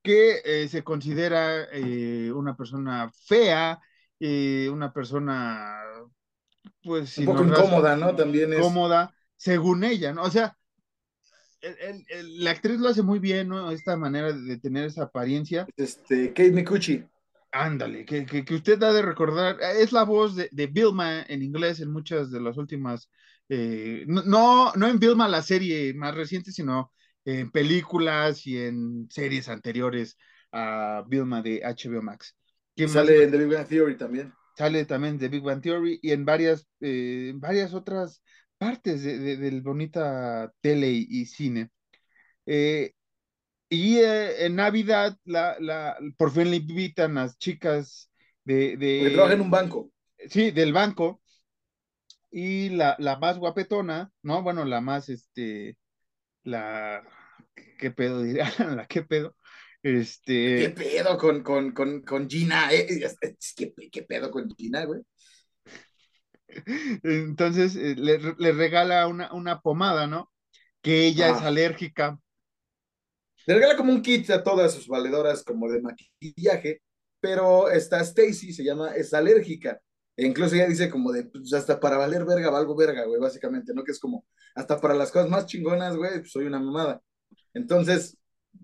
que 0.03 0.43
eh, 0.45 0.69
se 0.69 0.83
considera 0.83 1.69
eh, 1.73 2.31
una 2.35 2.57
persona 2.57 3.11
fea, 3.25 3.81
eh, 4.19 4.69
una 4.71 4.93
persona, 4.93 5.81
pues... 6.83 7.19
Un 7.19 7.27
poco 7.27 7.45
incómoda, 7.45 7.97
¿no? 7.97 8.15
También 8.15 8.53
es... 8.53 8.59
Incómoda, 8.59 9.15
según 9.37 9.85
ella, 9.85 10.13
¿no? 10.13 10.23
O 10.23 10.31
sea, 10.31 10.57
la 12.41 12.51
actriz 12.51 12.81
lo 12.81 12.89
hace 12.89 13.03
muy 13.03 13.21
bien, 13.21 13.49
¿no? 13.49 13.71
Esta 13.71 13.97
manera 13.97 14.33
de 14.33 14.59
tener 14.59 14.87
esa 14.87 15.05
apariencia. 15.05 15.67
Este, 15.77 16.29
Kate 16.29 16.51
Mikuchi. 16.51 17.05
Ándale, 17.53 18.05
que, 18.07 18.25
que, 18.25 18.55
usted 18.55 18.83
ha 18.83 18.93
de 18.95 19.03
recordar, 19.03 19.59
es 19.61 19.93
la 19.93 20.05
voz 20.05 20.35
de, 20.35 20.49
de 20.51 20.67
Vilma 20.69 21.23
en 21.23 21.43
inglés 21.43 21.81
en 21.81 21.93
muchas 21.93 22.31
de 22.31 22.41
las 22.41 22.57
últimas, 22.57 23.11
no, 24.07 24.73
no 24.75 24.89
en 24.89 24.99
Vilma 24.99 25.29
la 25.29 25.43
serie 25.43 25.93
más 25.93 26.15
reciente, 26.15 26.51
sino 26.51 26.93
en 27.25 27.51
películas 27.51 28.47
y 28.47 28.59
en 28.59 29.09
series 29.11 29.49
anteriores 29.49 30.17
a 30.51 31.05
Vilma 31.09 31.43
de 31.43 31.63
HBO 31.63 32.03
Max. 32.03 32.37
Sale 32.77 33.25
en 33.25 33.31
The 33.31 33.39
Big 33.39 33.49
Bang 33.49 33.67
Theory 33.67 33.97
también. 33.97 34.33
Sale 34.57 34.85
también 34.85 35.19
de 35.19 35.29
Big 35.29 35.43
Bang 35.43 35.63
Theory 35.63 35.99
y 36.03 36.13
en 36.13 36.25
varias, 36.25 36.67
eh, 36.81 37.33
varias 37.37 37.75
otras 37.75 38.23
partes 38.59 39.03
de, 39.03 39.37
del 39.37 39.63
bonita 39.63 40.53
tele 40.61 40.91
y, 40.91 41.27
cine. 41.27 41.71
Eh, 42.47 42.93
y 43.69 43.99
eh, 43.99 44.47
en 44.47 44.57
Navidad, 44.57 45.17
la, 45.25 45.57
la, 45.59 45.97
por 46.17 46.31
fin 46.33 46.51
le 46.51 46.57
invitan 46.57 47.17
a 47.19 47.25
las 47.25 47.39
chicas 47.39 48.11
de... 48.45 48.77
de 48.77 49.01
que 49.05 49.11
trabaja 49.11 49.35
en 49.35 49.41
un 49.41 49.51
banco. 49.51 49.91
Sí, 50.29 50.51
del 50.51 50.73
banco. 50.73 51.21
Y 52.31 52.71
la, 52.71 52.97
la 52.99 53.19
más 53.19 53.39
guapetona, 53.39 54.11
¿no? 54.23 54.43
Bueno, 54.43 54.65
la 54.65 54.81
más, 54.81 55.09
este, 55.09 55.77
la, 56.45 57.03
¿qué 57.79 57.91
pedo 57.91 58.23
diría? 58.23 58.45
la 58.77 58.87
qué 58.87 59.03
pedo. 59.03 59.37
Este... 59.83 60.59
¿Qué 60.59 60.71
pedo 60.71 61.19
con, 61.19 61.43
con, 61.43 61.73
con, 61.73 62.03
con 62.03 62.29
Gina? 62.29 62.73
Eh, 62.73 62.87
eh, 62.89 63.37
¿Qué, 63.57 63.73
¿Qué, 63.91 64.03
pedo 64.03 64.31
con 64.31 64.49
Gina, 64.57 64.85
güey? 64.85 65.01
Entonces 67.03 67.75
eh, 67.77 67.95
le, 67.97 68.19
le, 68.39 68.53
regala 68.53 69.07
una, 69.09 69.33
una 69.33 69.61
pomada, 69.61 70.07
¿no? 70.07 70.31
Que 70.83 71.07
ella 71.07 71.31
es 71.31 71.43
alérgica. 71.43 72.19
Le 73.47 73.55
regala 73.55 73.77
como 73.77 73.93
un 73.93 74.03
kit 74.03 74.31
a 74.31 74.43
todas 74.43 74.73
sus 74.73 74.87
valedoras 74.87 75.43
como 75.43 75.69
de 75.69 75.81
maquillaje, 75.81 76.83
pero 77.21 77.69
esta 77.71 78.01
Stacy 78.01 78.53
se 78.53 78.65
llama, 78.65 78.95
es 78.95 79.13
alérgica. 79.13 79.81
E 80.17 80.27
incluso 80.27 80.55
ella 80.55 80.67
dice 80.67 80.91
como 80.91 81.11
de, 81.13 81.25
pues 81.25 81.53
hasta 81.55 81.81
para 81.81 81.97
valer 81.97 82.25
verga, 82.25 82.51
valgo 82.51 82.77
verga, 82.77 83.05
güey, 83.05 83.21
básicamente, 83.21 83.73
¿no? 83.75 83.83
Que 83.85 83.93
es 83.93 83.99
como, 83.99 84.27
hasta 84.55 84.81
para 84.81 84.95
las 84.95 85.11
cosas 85.11 85.31
más 85.31 85.47
chingonas, 85.47 85.97
güey, 85.97 86.21
pues 86.21 86.33
soy 86.33 86.47
una 86.47 86.61
mamada. 86.61 87.03
Entonces, 87.55 88.19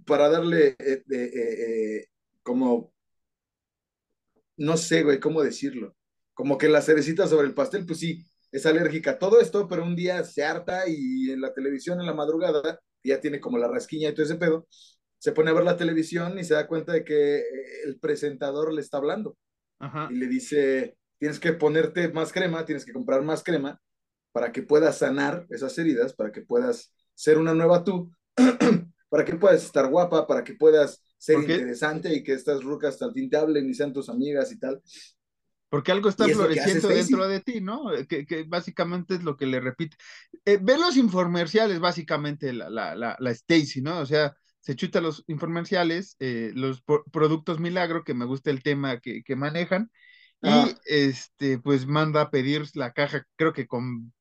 para 0.06 0.28
darle 0.28 0.76
eh, 0.78 1.02
eh, 1.10 1.30
eh, 1.34 2.06
como, 2.42 2.92
no 4.56 4.76
sé, 4.76 5.02
güey, 5.02 5.20
cómo 5.20 5.42
decirlo, 5.42 5.96
como 6.34 6.58
que 6.58 6.68
la 6.68 6.82
cerecita 6.82 7.26
sobre 7.26 7.46
el 7.46 7.54
pastel, 7.54 7.86
pues 7.86 8.00
sí, 8.00 8.26
es 8.52 8.66
alérgica 8.66 9.12
a 9.12 9.18
todo 9.18 9.40
esto, 9.40 9.68
pero 9.68 9.84
un 9.84 9.96
día 9.96 10.24
se 10.24 10.44
harta 10.44 10.88
y 10.88 11.30
en 11.30 11.40
la 11.40 11.54
televisión 11.54 12.00
en 12.00 12.06
la 12.06 12.14
madrugada 12.14 12.80
ya 13.02 13.20
tiene 13.20 13.40
como 13.40 13.58
la 13.58 13.68
rasquiña 13.68 14.10
y 14.10 14.14
todo 14.14 14.26
ese 14.26 14.36
pedo, 14.36 14.66
se 15.18 15.32
pone 15.32 15.50
a 15.50 15.54
ver 15.54 15.64
la 15.64 15.76
televisión 15.76 16.38
y 16.38 16.44
se 16.44 16.54
da 16.54 16.66
cuenta 16.66 16.92
de 16.92 17.04
que 17.04 17.42
el 17.84 17.98
presentador 17.98 18.72
le 18.72 18.80
está 18.80 18.98
hablando 18.98 19.36
Ajá. 19.78 20.08
y 20.10 20.16
le 20.16 20.26
dice, 20.26 20.97
tienes 21.18 21.40
que 21.40 21.52
ponerte 21.52 22.08
más 22.12 22.32
crema, 22.32 22.64
tienes 22.64 22.84
que 22.84 22.92
comprar 22.92 23.22
más 23.22 23.42
crema 23.42 23.80
para 24.32 24.52
que 24.52 24.62
puedas 24.62 24.98
sanar 24.98 25.46
esas 25.50 25.76
heridas, 25.78 26.12
para 26.14 26.32
que 26.32 26.42
puedas 26.42 26.92
ser 27.14 27.38
una 27.38 27.54
nueva 27.54 27.84
tú, 27.84 28.12
para 29.08 29.24
que 29.24 29.34
puedas 29.34 29.64
estar 29.64 29.88
guapa, 29.88 30.26
para 30.26 30.44
que 30.44 30.54
puedas 30.54 31.02
ser 31.18 31.40
interesante 31.40 32.14
y 32.14 32.22
que 32.22 32.32
estas 32.32 32.62
rucas 32.62 32.98
tal 32.98 33.12
fin 33.12 33.28
te 33.28 33.36
hablen 33.36 33.68
y 33.68 33.74
sean 33.74 33.92
tus 33.92 34.08
amigas 34.08 34.52
y 34.52 34.58
tal. 34.58 34.80
Porque 35.68 35.92
algo 35.92 36.08
está 36.08 36.24
floreciendo 36.26 36.88
dentro 36.88 37.28
de 37.28 37.40
ti, 37.40 37.60
¿no? 37.60 37.90
Que, 38.08 38.24
que, 38.24 38.44
básicamente 38.44 39.16
es 39.16 39.22
lo 39.22 39.36
que 39.36 39.46
le 39.46 39.60
repite. 39.60 39.96
Eh, 40.46 40.58
ve 40.62 40.78
los 40.78 40.96
infomerciales, 40.96 41.78
básicamente, 41.78 42.54
la, 42.54 42.70
la, 42.70 42.94
la, 42.94 43.16
la 43.18 43.30
Stacy, 43.30 43.82
¿no? 43.82 43.98
O 43.98 44.06
sea, 44.06 44.34
se 44.60 44.76
chuta 44.76 45.00
los 45.00 45.24
infomerciales, 45.26 46.16
eh, 46.20 46.52
los 46.54 46.82
productos 47.12 47.60
milagro, 47.60 48.02
que 48.04 48.14
me 48.14 48.24
gusta 48.24 48.50
el 48.50 48.62
tema 48.62 49.00
que, 49.00 49.22
que 49.22 49.36
manejan, 49.36 49.90
ah. 50.42 50.68
y 50.68 50.76
este, 50.84 51.58
pues 51.58 51.86
manda 51.86 52.22
a 52.22 52.30
pedir 52.30 52.64
la 52.74 52.92
caja, 52.92 53.26
creo 53.36 53.52
que 53.52 53.66
con 53.66 54.12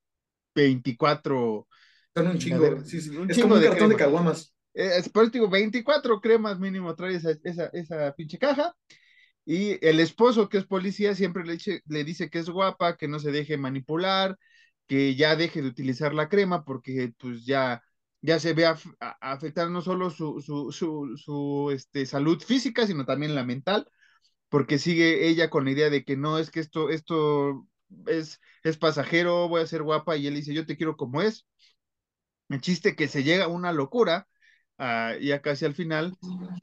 24. 0.56 1.68
Son 2.16 2.28
un 2.28 2.38
chingo, 2.38 2.84
sí, 2.84 3.02
sí. 3.02 3.16
Un 3.16 3.30
es 3.30 3.36
chingo 3.36 3.50
como 3.50 3.56
un 3.56 3.62
de 3.62 3.70
cartón 3.70 3.90
de 3.90 3.96
caguamas. 3.96 4.54
Eh, 4.74 4.98
es, 4.98 5.10
por 5.10 5.24
eso 5.24 5.32
digo, 5.32 5.50
24 5.50 6.20
cremas 6.22 6.60
mínimo 6.60 6.96
trae 6.96 7.16
esa, 7.16 7.32
esa, 7.44 7.66
esa 7.74 8.14
pinche 8.14 8.38
caja. 8.38 8.74
Y 9.46 9.84
el 9.86 10.02
esposo, 10.02 10.50
que 10.50 10.58
es 10.58 10.66
policía, 10.66 11.16
siempre 11.16 11.46
le 11.46 11.54
dice, 11.54 11.82
le 11.88 12.04
dice 12.04 12.30
que 12.30 12.40
es 12.40 12.50
guapa, 12.50 12.98
que 12.98 13.08
no 13.08 13.18
se 13.18 13.32
deje 13.32 13.58
manipular, 13.58 14.38
que 14.88 15.16
ya 15.16 15.36
deje 15.36 15.62
de 15.62 15.70
utilizar 15.70 16.14
la 16.14 16.28
crema 16.30 16.66
porque 16.66 17.14
pues 17.18 17.46
ya, 17.46 17.82
ya 18.22 18.40
se 18.40 18.54
ve 18.54 18.66
afectar 19.22 19.70
no 19.70 19.82
solo 19.82 20.10
su, 20.10 20.42
su, 20.42 20.72
su, 20.72 21.16
su 21.18 21.72
este, 21.72 22.06
salud 22.06 22.42
física, 22.42 22.86
sino 22.88 23.06
también 23.06 23.36
la 23.36 23.46
mental, 23.46 23.88
porque 24.50 24.80
sigue 24.80 25.28
ella 25.28 25.50
con 25.50 25.66
la 25.66 25.72
idea 25.72 25.90
de 25.90 26.04
que 26.04 26.16
no 26.18 26.38
es 26.38 26.52
que 26.52 26.60
esto, 26.60 26.90
esto 26.90 27.68
es, 28.06 28.40
es 28.64 28.78
pasajero, 28.78 29.48
voy 29.50 29.62
a 29.62 29.68
ser 29.68 29.84
guapa, 29.84 30.18
y 30.18 30.28
él 30.28 30.36
dice, 30.36 30.54
yo 30.54 30.66
te 30.66 30.78
quiero 30.78 30.98
como 30.98 31.22
es. 31.22 31.46
El 32.50 32.62
chiste 32.62 32.96
que 32.96 33.08
se 33.08 33.24
llega 33.24 33.46
a 33.46 33.50
una 33.50 33.74
locura, 33.74 34.28
uh, 34.80 35.20
ya 35.20 35.42
casi 35.42 35.66
al 35.66 35.76
final, 35.76 36.16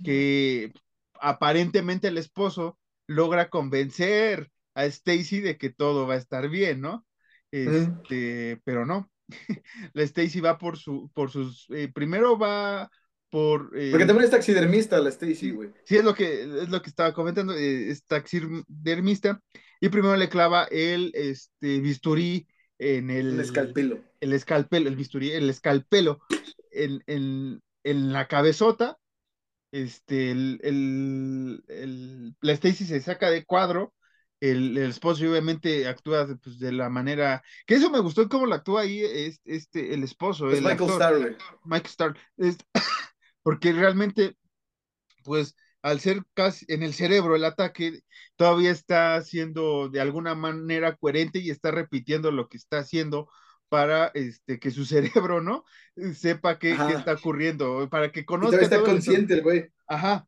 que 0.03 0.73
aparentemente 1.21 2.09
el 2.09 2.19
esposo 2.19 2.79
logra 3.07 3.51
convencer 3.51 4.51
a 4.75 4.87
Stacy 4.87 5.41
de 5.41 5.59
que 5.59 5.71
todo 5.71 6.07
va 6.07 6.15
a 6.15 6.19
estar 6.19 6.49
bien, 6.49 6.81
¿no? 6.81 7.07
Este, 7.51 8.61
pero 8.65 8.87
no. 8.87 9.11
la 9.93 10.03
Stacy 10.03 10.41
va 10.41 10.59
por 10.59 10.79
su, 10.79 11.11
por 11.15 11.31
sus, 11.31 11.67
eh, 11.71 11.91
primero 11.93 12.39
va 12.39 12.91
por. 13.35 13.73
Eh, 13.75 13.91
Porque 13.91 14.07
también 14.07 14.27
es 14.27 14.31
taxidermista 14.31 15.01
la 15.01 15.09
Stacy, 15.09 15.51
güey. 15.51 15.71
Sí, 15.83 15.97
es 15.97 16.05
lo 16.05 16.15
que, 16.15 16.45
es 16.45 16.69
lo 16.69 16.81
que 16.81 16.89
estaba 16.89 17.13
comentando, 17.13 17.53
eh, 17.53 17.91
es 17.91 18.07
taxidermista, 18.07 19.43
y 19.81 19.89
primero 19.89 20.17
le 20.17 20.29
clava 20.29 20.69
el 20.71 21.11
este, 21.15 21.81
bisturí 21.81 22.47
en 22.79 23.11
el. 23.11 23.33
El 23.33 23.41
escalpelo. 23.41 24.05
El 24.21 24.35
escalpelo, 24.35 24.89
el 24.89 24.95
bisturí, 24.95 25.33
el 25.33 25.51
escalpelo 25.51 26.21
en, 26.71 27.03
en, 27.09 27.61
en 27.83 28.13
la 28.13 28.29
cabezota, 28.29 28.99
este, 29.73 30.31
el, 30.31 30.61
el, 30.63 31.65
el, 31.67 32.37
la 32.41 32.53
Stacy 32.53 32.85
se 32.85 33.01
saca 33.01 33.31
de 33.31 33.45
cuadro, 33.45 33.95
el, 34.39 34.79
el 34.79 34.91
esposo 34.91 35.29
obviamente 35.29 35.89
actúa 35.89 36.25
de, 36.25 36.37
pues, 36.37 36.61
de 36.61 36.71
la 36.71 36.89
manera, 36.89 37.43
que 37.67 37.75
eso 37.75 37.91
me 37.91 37.99
gustó 37.99 38.29
cómo 38.29 38.47
lo 38.47 38.55
actúa 38.55 38.83
ahí 38.83 39.01
este, 39.01 39.57
este 39.57 39.93
el 39.93 40.05
esposo. 40.05 40.53
Es 40.53 40.59
el 40.59 40.65
Michael 40.65 40.91
Starr. 40.91 41.37
Michael 41.65 41.91
Starr, 41.91 42.17
porque 43.45 43.73
realmente, 43.73 44.37
pues, 45.23 45.55
al 45.83 46.01
ser 46.01 46.25
casi 46.33 46.65
en 46.69 46.83
el 46.83 46.95
cerebro 46.95 47.37
el 47.37 47.45
ataque, 47.45 48.01
todavía 48.37 48.71
está 48.71 49.21
siendo 49.21 49.91
de 49.91 50.01
alguna 50.01 50.35
manera 50.35 50.97
coherente 50.97 51.39
y 51.39 51.51
está 51.51 51.71
repitiendo 51.71 52.33
lo 52.33 52.49
que 52.49 52.57
está 52.57 52.79
haciendo 52.79 53.29
para 53.69 54.07
este, 54.15 54.59
que 54.59 54.71
su 54.71 54.85
cerebro, 55.31 55.41
¿no? 55.41 55.65
Sepa 56.15 56.59
qué, 56.59 56.75
qué 56.75 56.95
está 56.95 57.13
ocurriendo, 57.13 57.89
para 57.91 58.11
que 58.11 58.25
conozca. 58.25 58.63
está 58.63 58.83
consciente 58.83 59.35
el 59.35 59.43
güey. 59.43 59.71
Ajá. 59.87 60.27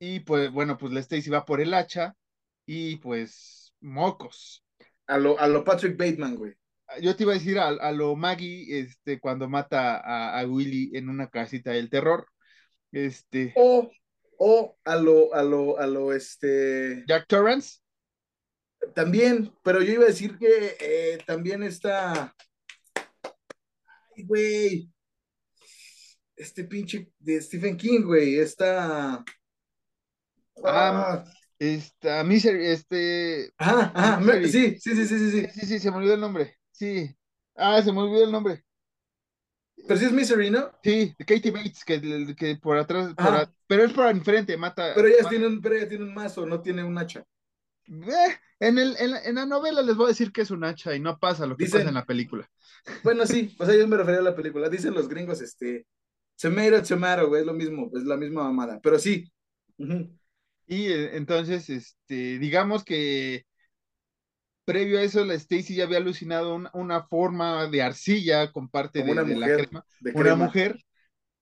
Y 0.00 0.20
pues, 0.20 0.50
bueno, 0.50 0.78
pues 0.78 0.92
la 0.92 1.00
Stacy 1.00 1.28
va 1.28 1.44
por 1.44 1.60
el 1.60 1.74
hacha 1.74 2.16
y 2.64 2.96
pues, 2.96 3.74
mocos. 3.80 4.64
A 5.06 5.18
lo, 5.18 5.38
a 5.38 5.46
lo 5.46 5.62
Patrick 5.62 5.98
Bateman, 5.98 6.36
güey. 6.36 6.54
Yo 7.02 7.14
te 7.14 7.24
iba 7.24 7.32
a 7.32 7.36
decir 7.36 7.58
a, 7.58 7.68
a 7.68 7.92
lo 7.92 8.16
Maggie, 8.16 8.80
este, 8.80 9.20
cuando 9.20 9.48
mata 9.48 9.98
a, 9.98 10.40
a, 10.40 10.46
Willy 10.46 10.90
en 10.94 11.08
una 11.08 11.28
casita 11.28 11.70
del 11.70 11.90
terror. 11.90 12.26
Este. 12.92 13.52
O, 13.56 13.90
o 14.38 14.78
a 14.84 14.96
lo, 14.96 15.34
a 15.34 15.42
lo, 15.42 15.78
a 15.78 15.86
lo, 15.86 16.12
este. 16.12 17.04
Jack 17.06 17.26
Torrance. 17.26 17.80
También, 18.94 19.52
pero 19.62 19.82
yo 19.82 19.92
iba 19.92 20.04
a 20.04 20.08
decir 20.08 20.38
que 20.38 20.76
eh, 20.80 21.18
también 21.26 21.62
está. 21.62 22.34
Ay, 24.16 24.24
güey. 24.24 24.90
Este 26.36 26.64
pinche 26.64 27.10
de 27.18 27.40
Stephen 27.42 27.76
King, 27.76 28.02
güey. 28.02 28.38
Está. 28.38 29.24
Ah, 30.64 31.24
está 31.58 32.24
Misery, 32.24 32.66
este. 32.66 33.52
Ajá, 33.58 33.92
ajá. 33.94 34.20
Misery. 34.20 34.48
Sí, 34.48 34.78
sí, 34.80 34.94
sí, 34.94 35.06
sí, 35.06 35.18
sí, 35.18 35.30
sí. 35.30 35.46
Sí, 35.52 35.66
sí, 35.66 35.78
se 35.78 35.90
me 35.90 35.98
olvidó 35.98 36.14
el 36.14 36.20
nombre. 36.20 36.57
Sí. 36.78 37.12
Ah, 37.56 37.82
se 37.82 37.92
me 37.92 38.00
olvidó 38.00 38.24
el 38.24 38.30
nombre. 38.30 38.64
Pero 39.86 39.98
sí 39.98 40.06
es 40.06 40.12
Misery, 40.12 40.50
¿no? 40.50 40.70
Sí, 40.82 41.12
Katie 41.18 41.50
Bates, 41.50 41.84
que, 41.84 42.34
que 42.36 42.56
por 42.56 42.78
atrás, 42.78 43.14
por 43.14 43.34
a, 43.34 43.52
pero 43.66 43.84
es 43.84 43.92
por 43.92 44.06
enfrente, 44.06 44.56
mata. 44.56 44.92
Pero 44.94 45.08
ella, 45.08 45.28
tiene 45.28 45.46
un, 45.48 45.60
pero 45.60 45.74
ella 45.74 45.88
tiene 45.88 46.04
un 46.04 46.14
mazo, 46.14 46.46
no 46.46 46.60
tiene 46.60 46.84
un 46.84 46.96
hacha. 46.96 47.24
Eh, 47.88 48.34
en, 48.60 48.78
el, 48.78 48.94
en, 48.98 49.10
la, 49.10 49.24
en, 49.24 49.34
la, 49.36 49.46
novela 49.46 49.82
les 49.82 49.96
voy 49.96 50.06
a 50.06 50.08
decir 50.08 50.30
que 50.30 50.42
es 50.42 50.52
un 50.52 50.62
hacha 50.62 50.94
y 50.94 51.00
no 51.00 51.18
pasa 51.18 51.46
lo 51.46 51.56
que 51.56 51.64
Dicen, 51.64 51.80
pasa 51.80 51.88
en 51.88 51.94
la 51.94 52.04
película. 52.04 52.48
Bueno, 53.02 53.26
sí, 53.26 53.56
o 53.58 53.66
sea, 53.66 53.74
yo 53.74 53.88
me 53.88 53.96
refería 53.96 54.20
a 54.20 54.24
la 54.24 54.36
película. 54.36 54.68
Dicen 54.68 54.94
los 54.94 55.08
gringos, 55.08 55.40
este, 55.40 55.84
tomato, 56.40 56.82
tomato, 56.82 57.28
güey, 57.28 57.40
es 57.40 57.46
lo 57.46 57.54
mismo, 57.54 57.90
es 57.92 58.04
la 58.04 58.16
misma 58.16 58.44
mamada, 58.44 58.78
pero 58.80 59.00
sí. 59.00 59.32
Uh 59.78 59.84
-huh. 59.84 60.18
Y 60.66 60.86
eh, 60.92 61.16
entonces, 61.16 61.70
este, 61.70 62.38
digamos 62.38 62.84
que 62.84 63.47
previo 64.68 64.98
a 64.98 65.02
eso, 65.02 65.24
la 65.24 65.32
Stacy 65.32 65.74
ya 65.74 65.84
había 65.84 65.96
alucinado 65.96 66.54
una, 66.54 66.70
una, 66.74 67.02
forma 67.02 67.66
de 67.68 67.80
arcilla 67.80 68.52
con 68.52 68.68
parte 68.68 69.02
de, 69.02 69.12
una 69.12 69.24
de 69.24 69.34
mujer, 69.34 69.56
la 69.60 69.64
crema. 69.66 69.86
De 70.00 70.12
una 70.12 70.34
mujer, 70.36 70.78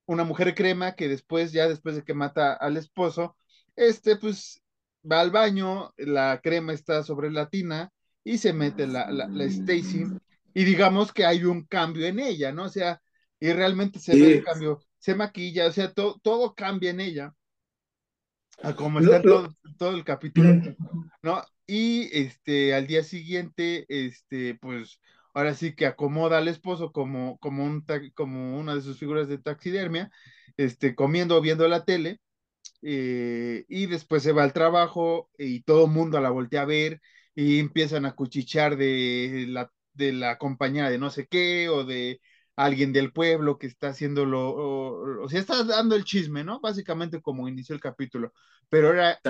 una 0.07 0.23
mujer 0.23 0.55
crema 0.55 0.95
que 0.95 1.09
después, 1.09 1.51
ya 1.51 1.69
después 1.69 1.97
de 1.97 2.05
que 2.05 2.15
mata 2.15 2.53
al 2.53 2.77
esposo, 2.77 3.37
este, 3.75 4.15
pues 4.15 4.63
va 5.11 5.21
al 5.21 5.33
baño, 5.33 5.93
la 5.97 6.41
crema 6.41 6.73
está 6.73 7.03
sobre 7.03 7.33
la 7.33 7.49
tina 7.51 7.91
y 8.23 8.39
se 8.39 8.53
mete 8.53 8.87
la, 8.87 9.11
la, 9.11 9.29
la 9.33 9.45
Stacy 9.45 10.05
y 10.55 10.65
digamos 10.65 11.13
que 11.13 11.27
hay 11.27 11.43
un 11.45 11.65
cambio 11.65 12.07
en 12.07 12.21
ella, 12.21 12.53
¿no? 12.53 12.65
O 12.65 12.69
sea, 12.69 13.03
y 13.41 13.53
realmente 13.53 13.99
se 13.99 14.15
Sí. 14.15 14.21
ve 14.23 14.37
el 14.37 14.45
cambio, 14.45 14.81
se 14.99 15.17
maquilla, 15.17 15.67
o 15.67 15.73
sea, 15.73 15.93
to- 15.93 16.21
todo 16.23 16.55
cambia 16.55 16.91
en 16.91 17.01
ella, 17.01 17.35
a 18.63 18.75
como 18.75 19.01
Lo- 19.01 19.13
está 19.13 19.23
lo- 19.25 19.43
todo, 19.43 19.57
todo 19.77 19.91
el 19.97 20.05
capítulo, 20.05 20.55
¿no? 21.23 21.43
Y 21.67 22.09
este, 22.17 22.75
al 22.75 22.87
día 22.87 23.03
siguiente, 23.03 23.87
este, 23.89 24.55
pues, 24.57 25.01
ahora 25.35 25.55
sí 25.55 25.75
que 25.75 25.87
acomoda 25.87 26.39
al 26.39 26.49
esposo 26.49 26.93
como, 26.93 27.39
como, 27.39 27.65
un, 27.65 27.85
como 28.15 28.59
una 28.59 28.75
de 28.75 28.83
sus 28.83 28.99
figuras 28.99 29.29
de 29.29 29.39
taxidermia, 29.39 30.11
este, 30.57 30.95
comiendo 30.95 31.37
o 31.37 31.41
viendo 31.41 31.67
la 31.69 31.85
tele, 31.85 32.21
eh, 32.83 33.65
y 33.69 33.87
después 33.87 34.23
se 34.23 34.33
va 34.33 34.45
al 34.45 34.53
trabajo 34.53 35.31
y 35.39 35.63
todo 35.63 35.87
el 35.87 35.91
mundo 35.93 36.21
la 36.21 36.31
voltea 36.31 36.63
a 36.63 36.65
ver 36.67 37.01
y 37.35 37.59
empiezan 37.61 38.07
a 38.07 38.15
cuchichear 38.15 38.77
de 38.77 39.47
la, 39.49 39.73
de 39.95 40.13
la 40.13 40.39
compañera 40.39 40.91
de 40.91 40.99
no 40.99 41.11
sé 41.11 41.27
qué 41.29 41.69
o 41.69 41.85
de 41.85 42.21
alguien 42.57 42.93
del 42.93 43.13
pueblo 43.13 43.59
que 43.59 43.67
está 43.67 43.89
haciéndolo, 43.89 44.49
o, 44.51 45.25
o 45.25 45.29
sea, 45.29 45.41
está 45.41 45.63
dando 45.65 45.95
el 45.95 46.05
chisme, 46.05 46.43
¿no? 46.43 46.61
Básicamente 46.61 47.21
como 47.21 47.49
inició 47.49 47.75
el 47.75 47.81
capítulo, 47.81 48.33
pero 48.69 48.89
ahora, 48.89 49.21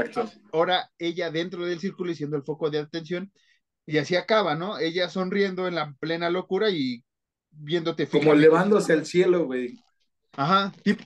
ahora 0.52 0.90
ella 0.98 1.30
dentro 1.30 1.66
del 1.66 1.80
círculo 1.80 2.12
y 2.12 2.14
siendo 2.14 2.36
el 2.36 2.44
foco 2.44 2.70
de 2.70 2.78
atención 2.78 3.32
y 3.84 3.98
así 3.98 4.16
acaba, 4.16 4.54
¿no? 4.54 4.78
Ella 4.78 5.08
sonriendo 5.08 5.68
en 5.68 5.74
la 5.74 5.92
plena 6.00 6.30
locura 6.30 6.70
y 6.70 7.04
viéndote 7.50 8.06
Como 8.06 8.22
fijamente. 8.22 8.46
elevándose 8.46 8.92
al 8.92 9.06
cielo, 9.06 9.44
güey. 9.46 9.78
Ajá, 10.32 10.72
tip- 10.84 11.04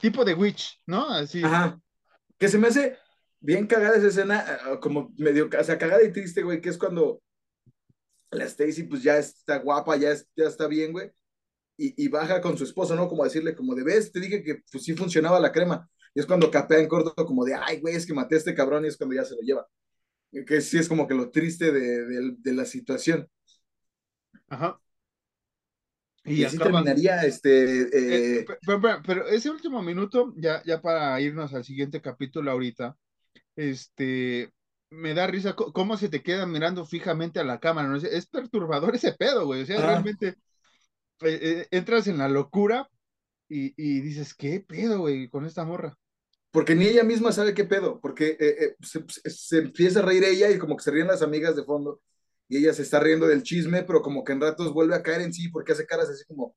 tipo 0.00 0.24
de 0.24 0.34
Witch, 0.34 0.80
¿no? 0.86 1.08
Así. 1.08 1.42
Ajá. 1.44 1.80
Que 2.38 2.48
se 2.48 2.58
me 2.58 2.68
hace 2.68 2.98
bien 3.40 3.66
cagada 3.66 3.96
esa 3.96 4.08
escena, 4.08 4.44
eh, 4.72 4.78
como 4.80 5.12
medio, 5.16 5.48
o 5.58 5.64
sea, 5.64 5.78
cagada 5.78 6.02
y 6.02 6.12
triste, 6.12 6.42
güey, 6.42 6.60
que 6.60 6.68
es 6.70 6.78
cuando 6.78 7.20
la 8.30 8.44
Stacy 8.44 8.84
pues 8.84 9.02
ya 9.02 9.16
está 9.18 9.58
guapa, 9.58 9.96
ya, 9.96 10.14
ya 10.36 10.46
está 10.46 10.66
bien, 10.66 10.92
güey, 10.92 11.10
y, 11.76 12.04
y, 12.04 12.08
baja 12.08 12.40
con 12.40 12.56
su 12.56 12.64
esposo, 12.64 12.94
¿no? 12.94 13.08
Como 13.08 13.24
decirle, 13.24 13.54
como 13.54 13.74
de, 13.74 13.82
ves, 13.82 14.12
te 14.12 14.20
dije 14.20 14.42
que 14.42 14.62
pues 14.70 14.84
sí 14.84 14.94
funcionaba 14.94 15.40
la 15.40 15.52
crema. 15.52 15.88
Y 16.14 16.20
es 16.20 16.26
cuando 16.26 16.50
capea 16.50 16.78
en 16.78 16.88
corto 16.88 17.14
como 17.26 17.44
de, 17.44 17.54
ay, 17.54 17.80
güey, 17.80 17.96
es 17.96 18.06
que 18.06 18.14
maté 18.14 18.34
a 18.34 18.38
este 18.38 18.54
cabrón 18.54 18.84
y 18.84 18.88
es 18.88 18.96
cuando 18.96 19.16
ya 19.16 19.24
se 19.24 19.34
lo 19.34 19.40
lleva. 19.40 19.66
Que 20.46 20.60
sí 20.60 20.78
es 20.78 20.88
como 20.88 21.06
que 21.06 21.14
lo 21.14 21.30
triste 21.30 21.72
de, 21.72 22.06
de, 22.06 22.34
de 22.38 22.52
la 22.52 22.64
situación. 22.64 23.28
Ajá. 24.48 24.78
Y, 26.24 26.44
así 26.44 26.56
terminaría 26.56 27.22
este. 27.22 27.82
Eh... 27.82 27.88
Eh, 27.92 28.44
pero, 28.64 28.80
pero, 28.80 29.02
pero, 29.04 29.28
ese 29.28 29.50
último 29.50 29.82
minuto, 29.82 30.32
ya, 30.36 30.62
ya 30.64 30.80
para 30.80 31.20
irnos 31.20 31.52
al 31.52 31.64
siguiente 31.64 32.00
capítulo 32.00 32.50
ahorita, 32.50 32.96
este. 33.56 34.52
Me 34.90 35.14
da 35.14 35.26
risa 35.26 35.56
cómo 35.56 35.96
se 35.96 36.10
te 36.10 36.22
queda 36.22 36.44
mirando 36.44 36.84
fijamente 36.84 37.40
a 37.40 37.44
la 37.44 37.60
cámara. 37.60 37.88
¿no? 37.88 37.96
Es 37.96 38.26
perturbador 38.26 38.94
ese 38.94 39.12
pedo, 39.12 39.46
güey. 39.46 39.62
O 39.62 39.66
sea, 39.66 39.78
ah. 39.78 39.86
realmente 39.86 40.36
eh, 41.24 41.68
entras 41.70 42.06
en 42.06 42.18
la 42.18 42.28
locura 42.28 42.88
y, 43.48 43.74
y, 43.76 44.00
dices, 44.00 44.34
¿qué 44.34 44.60
pedo, 44.60 45.00
güey, 45.00 45.28
con 45.28 45.44
esta 45.44 45.64
morra? 45.64 45.96
Porque 46.50 46.74
ni 46.74 46.86
ella 46.86 47.04
misma 47.04 47.32
sabe 47.32 47.54
qué 47.54 47.64
pedo, 47.64 48.00
porque 48.00 48.36
se, 48.80 49.04
se 49.08 49.58
empieza 49.58 50.00
a 50.00 50.02
reír 50.02 50.24
ella 50.24 50.50
y 50.50 50.58
como 50.58 50.76
que 50.76 50.84
se 50.84 50.90
ríen 50.90 51.06
las 51.06 51.22
amigas 51.22 51.56
de 51.56 51.64
fondo 51.64 52.00
y 52.48 52.58
ella 52.58 52.74
se 52.74 52.82
está 52.82 53.00
riendo 53.00 53.26
del 53.26 53.42
chisme, 53.42 53.82
pero 53.82 54.02
como 54.02 54.24
que 54.24 54.32
en 54.32 54.40
ratos 54.42 54.74
vuelve 54.74 54.94
a 54.94 55.02
caer 55.02 55.22
en 55.22 55.32
sí 55.32 55.48
porque 55.48 55.72
hace 55.72 55.86
caras 55.86 56.10
así 56.10 56.24
como, 56.26 56.54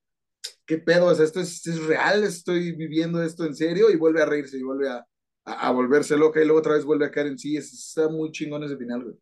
¿qué 0.66 0.78
pedo? 0.78 1.07
O 1.07 1.16
sea, 1.16 1.26
esto 1.26 1.39
es, 1.39 1.66
es 1.68 1.84
real, 1.86 2.24
estoy 2.24 2.74
viviendo 2.74 3.24
esto 3.24 3.45
en 3.45 3.55
serio 3.55 3.89
y 3.89 3.95
vuelve 3.95 4.22
a 4.22 4.26
reírse 4.26 4.57
y 4.57 4.63
vuelve 4.63 4.89
a, 4.89 5.05
a, 5.45 5.72
volverse 5.72 6.18
loca 6.18 6.41
y 6.41 6.45
luego 6.45 6.59
otra 6.59 6.74
vez 6.74 6.86
vuelve 6.86 7.05
a 7.05 7.11
caer 7.11 7.28
en 7.28 7.38
sí. 7.39 7.57
Es, 7.57 7.72
está 7.74 8.09
muy 8.09 8.32
chingón 8.32 8.63
ese 8.63 8.78
final, 8.78 9.03
güey. 9.03 9.16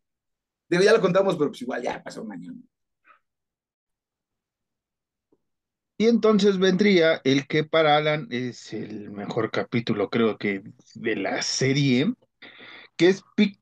Digo, 0.68 0.82
ya 0.82 0.92
lo 0.92 1.00
contamos, 1.00 1.36
pero 1.36 1.50
pues 1.50 1.62
igual 1.62 1.82
ya 1.82 2.02
pasó 2.02 2.22
un 2.22 2.32
año. 2.32 2.52
Y 5.96 6.08
entonces 6.08 6.58
vendría 6.58 7.20
el 7.22 7.46
que 7.46 7.62
para 7.64 7.96
Alan 7.96 8.26
es 8.30 8.72
el 8.72 9.10
mejor 9.10 9.50
capítulo, 9.52 10.10
creo 10.10 10.38
que, 10.38 10.62
de 10.94 11.16
la 11.16 11.40
serie, 11.42 12.12
que 12.96 13.08
es 13.08 13.22
Pic 13.36 13.60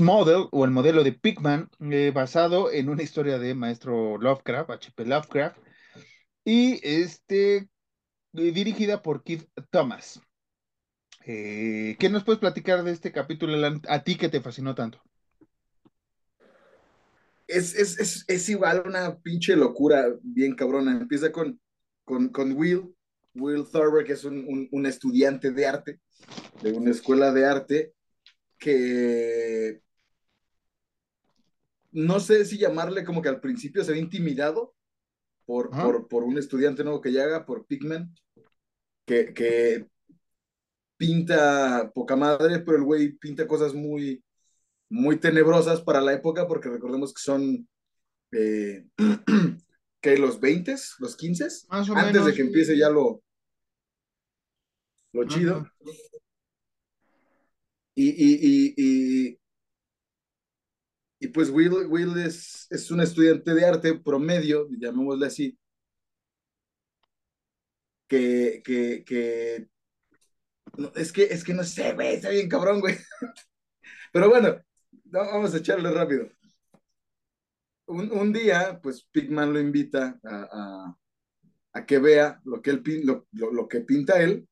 Model, 0.00 0.48
o 0.50 0.64
el 0.64 0.72
modelo 0.72 1.04
de 1.04 1.12
Pigman, 1.12 1.70
eh, 1.90 2.10
basado 2.12 2.72
en 2.72 2.88
una 2.88 3.02
historia 3.02 3.38
de 3.38 3.54
maestro 3.54 4.18
Lovecraft, 4.18 4.70
H.P. 4.70 5.04
Lovecraft, 5.06 5.58
y 6.44 6.80
este, 6.82 7.56
eh, 7.56 7.68
dirigida 8.32 9.00
por 9.02 9.22
Keith 9.22 9.48
Thomas. 9.70 10.20
Eh, 11.24 11.96
¿Qué 11.98 12.08
nos 12.08 12.24
puedes 12.24 12.40
platicar 12.40 12.82
de 12.82 12.90
este 12.90 13.12
capítulo 13.12 13.56
a 13.88 14.02
ti 14.02 14.16
que 14.16 14.28
te 14.28 14.40
fascinó 14.40 14.74
tanto? 14.74 15.05
Es, 17.46 17.74
es, 17.74 17.98
es, 17.98 18.24
es 18.26 18.48
igual 18.48 18.82
una 18.86 19.18
pinche 19.18 19.54
locura 19.56 20.14
bien 20.22 20.54
cabrona. 20.54 20.92
Empieza 20.92 21.30
con, 21.30 21.60
con, 22.04 22.28
con 22.30 22.52
Will, 22.52 22.94
Will 23.34 23.64
Thorber, 23.70 24.04
que 24.04 24.14
es 24.14 24.24
un, 24.24 24.38
un, 24.48 24.68
un 24.72 24.86
estudiante 24.86 25.50
de 25.52 25.66
arte, 25.66 26.00
de 26.62 26.72
una 26.72 26.90
escuela 26.90 27.32
de 27.32 27.44
arte, 27.46 27.94
que 28.58 29.80
no 31.92 32.20
sé 32.20 32.44
si 32.44 32.58
llamarle 32.58 33.04
como 33.04 33.22
que 33.22 33.28
al 33.28 33.40
principio 33.40 33.82
se 33.82 33.92
ve 33.92 33.98
intimidado 33.98 34.74
por, 35.46 35.70
por, 35.70 36.08
por, 36.08 36.24
un 36.24 36.36
estudiante 36.36 36.84
nuevo 36.84 37.00
que 37.00 37.12
llega, 37.12 37.46
por 37.46 37.66
Pigman, 37.66 38.12
que, 39.06 39.32
que 39.32 39.86
pinta 40.96 41.90
poca 41.94 42.16
madre, 42.16 42.58
pero 42.60 42.76
el 42.76 42.82
güey 42.82 43.12
pinta 43.12 43.46
cosas 43.46 43.72
muy, 43.72 44.22
muy 44.88 45.18
tenebrosas 45.18 45.80
para 45.80 46.00
la 46.00 46.12
época, 46.12 46.46
porque 46.46 46.68
recordemos 46.68 47.12
que 47.12 47.20
son 47.22 47.68
eh, 48.32 48.86
que 50.00 50.18
los 50.18 50.40
20, 50.40 50.76
los 50.98 51.16
15, 51.16 51.44
Más 51.68 51.88
o 51.88 51.96
antes 51.96 52.12
menos. 52.12 52.26
de 52.26 52.34
que 52.34 52.42
empiece 52.42 52.76
ya 52.76 52.90
lo, 52.90 53.22
lo 55.12 55.24
chido. 55.26 55.66
Y, 57.94 58.08
y, 58.10 58.34
y, 58.42 58.74
y, 58.76 59.40
y, 61.18 61.28
pues 61.28 61.48
Will, 61.48 61.86
Will 61.88 62.18
es, 62.18 62.66
es 62.70 62.90
un 62.90 63.00
estudiante 63.00 63.54
de 63.54 63.64
arte 63.64 63.98
promedio, 63.98 64.68
llamémosle 64.78 65.26
así, 65.26 65.58
que, 68.06 68.62
que, 68.64 69.02
que 69.04 69.68
no, 70.76 70.92
es 70.94 71.12
que 71.12 71.24
es 71.24 71.42
que 71.42 71.54
no 71.54 71.64
sé, 71.64 71.94
güey, 71.94 72.14
está 72.14 72.28
bien 72.30 72.48
cabrón, 72.48 72.80
güey. 72.80 72.96
Pero 74.12 74.28
bueno, 74.28 74.48
no, 74.50 74.65
vamos 75.16 75.54
a 75.54 75.58
echarle 75.58 75.90
rápido. 75.90 76.28
Un, 77.86 78.10
un, 78.12 78.32
día, 78.32 78.80
pues 78.82 79.06
Pigman 79.12 79.52
lo 79.52 79.60
invita 79.60 80.18
a, 80.24 80.48
a, 80.50 80.98
a 81.72 81.86
que 81.86 81.98
vea 81.98 82.40
lo 82.44 82.60
que, 82.60 82.70
él, 82.70 82.82
lo, 83.04 83.26
lo, 83.32 83.52
lo 83.52 83.68
que 83.68 83.80
pinta 83.80 84.20
él 84.20 84.48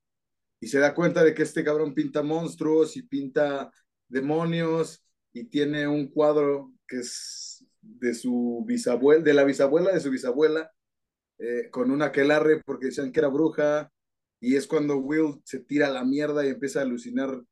y 0.60 0.68
se 0.68 0.78
da 0.78 0.94
cuenta 0.94 1.24
de 1.24 1.34
que 1.34 1.42
este 1.42 1.64
cabrón 1.64 1.94
pinta 1.94 2.22
monstruos 2.22 2.96
y 2.96 3.02
pinta 3.02 3.72
demonios 4.08 5.04
y 5.32 5.44
tiene 5.44 5.88
un 5.88 6.08
cuadro 6.08 6.72
que 6.86 7.00
es 7.00 7.66
de 7.82 8.14
su 8.14 8.64
bisabuela, 8.66 9.22
de 9.22 9.34
la 9.34 9.44
bisabuela 9.44 9.92
de 9.92 10.00
su 10.00 10.10
bisabuela, 10.10 10.70
eh, 11.38 11.68
con 11.70 11.90
una 11.90 12.06
aquelarre 12.06 12.62
porque 12.64 12.86
decían 12.86 13.12
que 13.12 13.20
era 13.20 13.28
bruja, 13.28 13.90
y 14.40 14.56
es 14.56 14.66
cuando 14.66 14.98
Will 14.98 15.40
se 15.44 15.60
tira 15.60 15.88
a 15.88 15.90
la 15.90 16.04
mierda 16.04 16.46
y 16.46 16.50
empieza 16.50 16.80
a 16.80 16.82
alucinar 16.82 17.42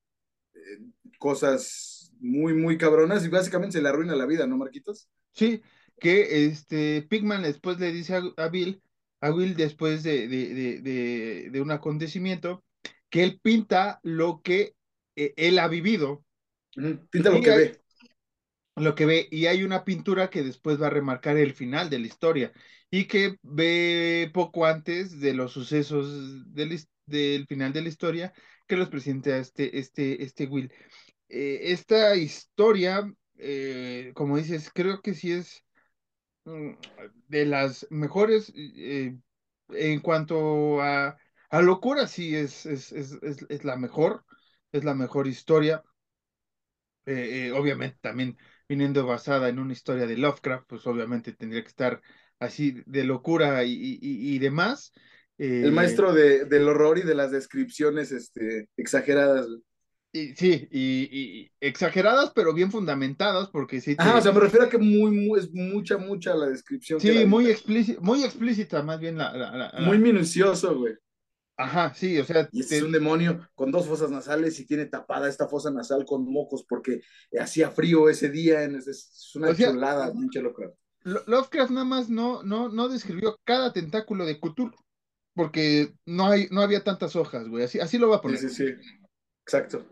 eh, 0.55 0.79
cosas 1.19 1.92
muy, 2.23 2.55
muy 2.55 2.79
cabronas 2.79 3.25
y 3.25 3.29
básicamente 3.29 3.77
se 3.77 3.83
le 3.83 3.89
arruina 3.89 4.15
la 4.15 4.27
vida, 4.27 4.47
¿no, 4.47 4.57
Marquitos? 4.57 5.09
Sí, 5.33 5.61
que 6.01 6.47
este 6.47 7.03
Pigman 7.03 7.43
después 7.43 7.79
le 7.79 7.93
dice 7.93 8.15
a, 8.17 8.23
a 8.37 8.49
Bill, 8.49 8.83
a 9.21 9.31
Will 9.31 9.55
después 9.55 10.03
de, 10.03 10.29
de, 10.29 10.81
de, 10.81 11.51
de, 11.51 11.61
un 11.61 11.71
acontecimiento, 11.71 12.65
que 13.11 13.23
él 13.23 13.41
pinta 13.43 14.01
lo 14.03 14.41
que 14.43 14.75
eh, 15.17 15.35
él 15.37 15.59
ha 15.59 15.69
vivido. 15.69 16.25
Pinta 17.11 17.31
lo 17.31 17.41
que 17.41 17.51
hay, 17.51 17.59
ve. 17.59 17.81
Lo 18.77 18.95
que 18.95 19.05
ve, 19.05 19.29
y 19.31 19.47
hay 19.47 19.65
una 19.65 19.85
pintura 19.85 20.31
que 20.31 20.43
después 20.43 20.81
va 20.81 20.87
a 20.87 20.91
remarcar 20.91 21.37
el 21.37 21.53
final 21.53 21.91
de 21.91 21.99
la 21.99 22.07
historia 22.07 22.53
y 22.91 23.05
que 23.05 23.37
ve 23.43 24.31
poco 24.33 24.65
antes 24.65 25.21
de 25.21 25.35
los 25.35 25.53
sucesos 25.53 26.53
del, 26.55 26.79
del 27.07 27.47
final 27.47 27.73
de 27.73 27.83
la 27.83 27.89
historia 27.89 28.33
que 28.67 28.77
los 28.77 28.89
presenta 28.89 29.37
este, 29.37 29.79
este, 29.79 30.23
este 30.23 30.47
Will. 30.47 30.73
Eh, 31.35 31.73
esta 31.73 32.15
historia, 32.15 33.11
eh, 33.39 34.13
como 34.15 34.37
dices, 34.37 34.71
creo 34.75 35.01
que 35.01 35.15
sí 35.15 35.33
es 35.33 35.65
mm, 36.45 36.73
de 37.29 37.47
las 37.47 37.87
mejores 37.91 38.53
eh, 38.57 39.17
en 39.71 40.01
cuanto 40.01 40.83
a 40.83 41.17
a 41.51 41.63
locura 41.63 42.07
sí 42.07 42.37
es, 42.37 42.67
es, 42.67 42.93
es, 42.93 43.13
es, 43.23 43.47
es 43.49 43.65
la 43.65 43.77
mejor, 43.77 44.25
es 44.73 44.85
la 44.85 44.95
mejor 44.95 45.27
historia. 45.27 45.83
Obviamente 47.55 47.99
también 48.01 48.37
viniendo 48.69 49.07
basada 49.07 49.49
en 49.49 49.59
una 49.59 49.73
historia 49.73 50.07
de 50.07 50.17
Lovecraft, 50.17 50.67
pues 50.69 50.87
obviamente 50.87 51.33
tendría 51.33 51.63
que 51.63 51.69
estar 51.69 52.01
así 52.39 52.83
de 52.87 53.05
locura 53.05 53.65
y, 53.65 53.73
y, 53.73 53.99
y 54.35 54.39
demás. 54.39 54.93
El 55.39 55.73
maestro 55.73 56.13
de, 56.13 56.45
del 56.45 56.69
horror 56.69 56.99
y 56.99 57.03
de 57.03 57.15
las 57.15 57.31
descripciones 57.31 58.13
este, 58.13 58.69
exageradas. 58.77 59.47
Y, 60.15 60.35
sí, 60.35 60.69
y, 60.71 61.09
y, 61.11 61.53
exageradas, 61.59 62.33
pero 62.35 62.53
bien 62.53 62.71
fundamentadas, 62.71 63.49
porque 63.49 63.81
sí. 63.81 63.97
Te... 63.97 64.03
Ah, 64.03 64.17
o 64.19 64.21
sea, 64.21 64.33
me 64.33 64.41
refiero 64.41 64.67
a 64.67 64.69
que 64.69 64.77
muy, 64.77 65.11
muy 65.11 65.41
es 65.41 65.51
mucha, 65.53 65.97
mucha 65.97 66.35
la 66.35 66.49
descripción. 66.49 67.01
Sí, 67.01 67.15
la 67.15 67.27
muy, 67.27 67.47
explícita, 67.47 67.99
muy 68.03 68.23
explícita, 68.23 68.83
más 68.83 69.01
bien 69.01 69.17
la. 69.17 69.33
la, 69.33 69.73
la 69.73 69.81
muy 69.81 69.99
minucioso, 69.99 70.79
güey. 70.79 70.95
Ajá, 71.57 71.95
sí, 71.95 72.19
o 72.19 72.25
sea. 72.25 72.47
Y 72.53 72.61
este 72.61 72.75
te... 72.75 72.77
es 72.79 72.83
un 72.83 72.93
demonio 72.93 73.49
con 73.55 73.71
dos 73.71 73.87
fosas 73.87 74.11
nasales 74.11 74.61
y 74.61 74.67
tiene 74.67 74.85
tapada 74.85 75.31
esta 75.31 75.49
fosa 75.49 75.71
nasal 75.71 76.05
con 76.05 76.31
mocos 76.31 76.65
porque 76.69 77.01
hacía 77.41 77.71
frío 77.71 78.11
ese 78.11 78.29
día. 78.29 78.65
En, 78.65 78.77
es, 78.77 78.87
es, 78.89 79.33
una 79.35 79.49
o 79.49 79.55
sea, 79.55 79.71
chulada, 79.71 80.13
pinche 80.13 80.43
Lovecraft. 80.43 80.75
Lovecraft 81.05 81.71
nada 81.71 81.87
más 81.87 82.11
no, 82.11 82.43
no, 82.43 82.69
no 82.69 82.89
describió 82.89 83.41
cada 83.45 83.73
tentáculo 83.73 84.27
de 84.27 84.39
Cthulhu 84.39 84.77
porque 85.35 85.95
no, 86.05 86.29
hay, 86.29 86.49
no 86.51 86.61
había 86.61 86.85
tantas 86.85 87.17
hojas, 87.17 87.49
güey. 87.49 87.65
Así, 87.65 87.81
así 87.81 87.97
lo 87.97 88.11
va 88.11 88.17
a 88.17 88.21
poner. 88.21 88.39
Sí, 88.39 88.51
sí, 88.51 88.67
sí. 88.67 88.89
Exacto. 89.47 89.85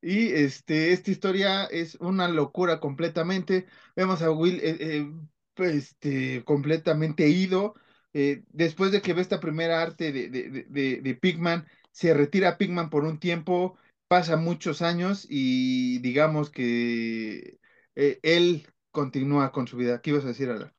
Y 0.00 0.28
este, 0.32 0.92
esta 0.92 1.10
historia 1.10 1.64
es 1.64 1.96
una 1.96 2.28
locura 2.28 2.80
completamente. 2.80 3.66
Vemos 3.96 4.22
a 4.22 4.30
Will 4.30 4.60
eh, 4.62 4.76
eh, 4.80 5.12
este, 5.56 6.44
completamente 6.44 7.28
ido. 7.28 7.74
Eh, 8.12 8.44
después 8.50 8.92
de 8.92 9.02
que 9.02 9.12
ve 9.12 9.22
esta 9.22 9.40
primera 9.40 9.82
arte 9.82 10.12
de, 10.12 10.28
de, 10.28 10.66
de, 10.68 11.00
de, 11.02 11.14
Pigman, 11.14 11.66
se 11.90 12.14
retira 12.14 12.58
Pigman 12.58 12.90
por 12.90 13.04
un 13.04 13.18
tiempo, 13.18 13.76
pasa 14.06 14.36
muchos 14.36 14.82
años 14.82 15.26
y 15.28 15.98
digamos 15.98 16.50
que 16.50 17.58
él 17.94 18.66
continúa 18.92 19.52
con 19.52 19.66
su 19.66 19.76
vida. 19.76 20.00
¿Qué 20.00 20.10
ibas 20.10 20.24
a 20.24 20.28
decir, 20.28 20.48
Alan? 20.48 20.72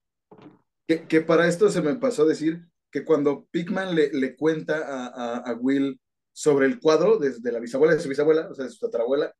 Que, 0.88 1.04
que, 1.04 1.22
para 1.22 1.48
esto 1.48 1.70
se 1.70 1.82
me 1.82 1.96
pasó 1.96 2.24
a 2.24 2.28
decir 2.28 2.70
que 2.90 3.04
cuando 3.04 3.46
Pigman 3.52 3.96
le, 3.96 4.12
le 4.12 4.36
cuenta 4.36 4.78
a, 4.78 5.08
a, 5.08 5.38
a, 5.38 5.54
Will 5.56 6.00
sobre 6.40 6.68
el 6.68 6.80
cuadro 6.80 7.18
desde 7.18 7.52
la 7.52 7.60
bisabuela 7.60 7.96
de 7.96 8.00
su 8.00 8.08
bisabuela, 8.08 8.48
o 8.50 8.56
sea, 8.56 8.64
de 8.64 8.72
su 8.72 8.80
tatarabuela, 8.80 9.36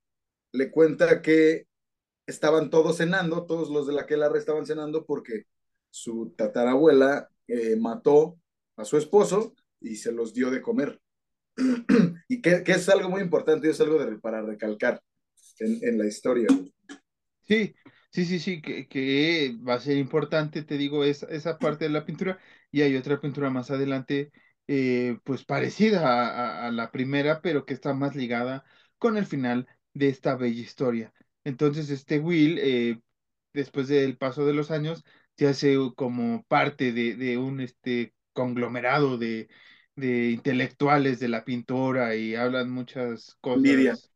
le 0.52 0.70
cuenta 0.70 1.22
que 1.22 1.66
estaban 2.28 2.70
todos 2.70 2.98
cenando, 2.98 3.46
todos 3.46 3.70
los 3.70 3.88
de 3.88 3.94
la 3.94 4.06
Quelarre 4.06 4.38
estaban 4.38 4.66
cenando 4.66 5.06
porque 5.06 5.46
su 5.90 6.34
tatarabuela 6.36 7.30
eh, 7.48 7.78
mató 7.78 8.38
a 8.76 8.84
su 8.84 8.98
esposo 8.98 9.56
y 9.80 9.96
se 9.96 10.12
los 10.12 10.34
dio 10.34 10.52
de 10.52 10.62
comer. 10.62 11.00
y 12.28 12.42
que, 12.42 12.66
que, 12.66 12.74
es 12.74 12.90
algo 12.90 13.08
muy 13.08 13.22
importante, 13.22 13.70
es 13.70 13.80
algo 13.80 13.98
de, 13.98 14.20
para 14.20 14.42
recalcar 14.42 15.02
en, 15.60 15.80
en, 15.82 15.98
la 15.98 16.06
historia. 16.06 16.50
Sí, 17.48 17.76
sí, 18.12 18.26
sí, 18.26 18.40
sí, 18.42 18.62
que, 18.62 18.90
que, 18.90 19.58
va 19.66 19.76
a 19.76 19.80
ser 19.80 19.96
importante, 19.96 20.64
te 20.64 20.78
digo, 20.78 21.06
esa, 21.06 21.28
esa 21.28 21.58
parte 21.58 21.86
de 21.86 21.92
la 21.92 22.06
pintura 22.06 22.40
y 22.74 22.82
hay 22.82 22.98
otra 22.98 23.22
pintura 23.22 23.50
más 23.50 23.72
adelante, 23.72 24.34
eh, 24.72 25.18
pues 25.24 25.44
parecida 25.46 26.08
a, 26.08 26.66
a, 26.66 26.68
a, 26.68 26.72
la 26.72 26.92
primera, 26.92 27.42
pero 27.42 27.66
que 27.66 27.74
está 27.74 27.96
más 27.96 28.16
ligada 28.16 28.64
con 29.00 29.18
el 29.18 29.26
final 29.26 29.68
de 29.96 30.10
esta 30.10 30.36
bella 30.36 30.62
historia. 30.62 31.12
Entonces, 31.44 31.90
este 31.90 32.20
Will, 32.20 32.60
eh, 32.60 33.02
después 33.52 33.88
del 33.88 34.16
paso 34.18 34.46
de 34.46 34.54
los 34.54 34.70
años, 34.70 35.04
se 35.38 35.48
hace 35.48 35.76
como 35.96 36.44
parte 36.44 36.94
de, 36.94 37.16
de 37.16 37.40
un 37.40 37.62
este, 37.62 38.14
conglomerado 38.34 39.18
de, 39.18 39.50
de, 39.96 40.30
intelectuales 40.30 41.20
de 41.20 41.30
la 41.30 41.46
pintura 41.46 42.16
y 42.16 42.36
hablan 42.36 42.70
muchas 42.70 43.38
cosas, 43.42 44.12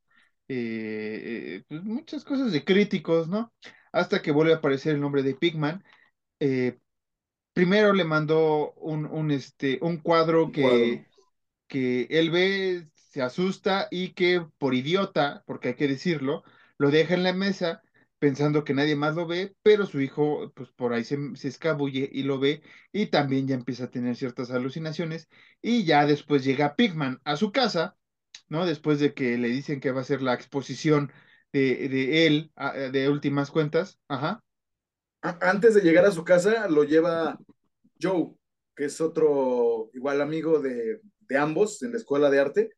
eh, 0.50 1.64
pues 1.68 1.84
muchas 1.84 2.24
cosas 2.24 2.52
de 2.52 2.64
críticos, 2.64 3.28
¿no? 3.28 3.52
Hasta 3.92 4.22
que 4.22 4.32
vuelve 4.32 4.54
a 4.54 4.58
aparecer 4.58 4.94
el 4.94 5.02
nombre 5.02 5.24
de 5.24 5.34
Pigman. 5.34 5.84
Eh, 6.40 6.78
primero 7.54 7.94
le 7.94 8.04
mandó 8.04 8.74
un, 8.74 9.06
un, 9.06 9.32
este, 9.32 9.80
un 9.82 9.98
cuadro 9.98 10.52
que, 10.52 10.62
Cuadro. 10.62 11.06
que 11.68 12.08
él 12.10 12.32
ve, 12.32 12.90
se 12.96 13.22
asusta 13.22 13.88
y 13.92 14.14
que 14.14 14.46
por 14.58 14.74
idiota, 14.74 15.44
porque 15.46 15.70
hay 15.70 15.76
que 15.76 15.88
decirlo, 15.88 16.44
lo 16.78 16.92
deja 16.92 17.14
en 17.14 17.24
la 17.24 17.34
mesa 17.34 17.82
pensando 18.20 18.64
que 18.64 18.74
nadie 18.74 18.96
más 18.96 19.16
lo 19.16 19.28
ve, 19.28 19.54
pero 19.64 19.86
su 19.86 20.00
hijo, 20.00 20.52
pues 20.56 20.70
por 20.72 20.94
ahí 20.94 21.04
se, 21.04 21.18
se, 21.36 21.50
escabulle 21.50 22.10
y 22.12 22.24
lo 22.24 22.40
ve, 22.40 22.62
y 22.94 23.08
también 23.08 23.48
ya 23.48 23.56
empieza 23.56 23.86
a 23.86 23.92
tener 23.92 24.16
ciertas 24.16 24.50
alucinaciones, 24.50 25.28
y 25.62 25.84
ya 25.84 26.06
después 26.06 26.46
llega 26.46 26.76
Pigman 26.78 27.20
a 27.26 27.36
su 27.36 27.52
casa, 27.52 27.98
¿no? 28.48 28.66
Después 28.66 29.00
de 29.00 29.14
que 29.14 29.38
le 29.38 29.50
dicen 29.50 29.82
que 29.82 29.92
va 29.92 30.02
a 30.02 30.06
ser 30.06 30.22
la 30.22 30.34
exposición 30.34 31.12
de, 31.52 31.90
de 31.90 32.28
él, 32.28 32.52
de 32.94 33.10
últimas 33.10 33.52
cuentas, 33.52 34.00
ajá. 34.08 34.42
Antes 35.24 35.74
de 35.74 35.82
llegar 35.82 36.06
a 36.06 36.12
su 36.12 36.26
casa, 36.26 36.68
lo 36.68 36.84
lleva 36.84 37.40
Joe, 38.02 38.36
que 38.76 38.86
es 38.86 39.00
otro 39.00 39.90
igual 39.94 40.22
amigo 40.22 40.60
de, 40.60 41.00
de 41.22 41.38
ambos 41.38 41.82
en 41.82 41.92
la 41.92 41.98
escuela 41.98 42.30
de 42.30 42.40
arte. 42.40 42.70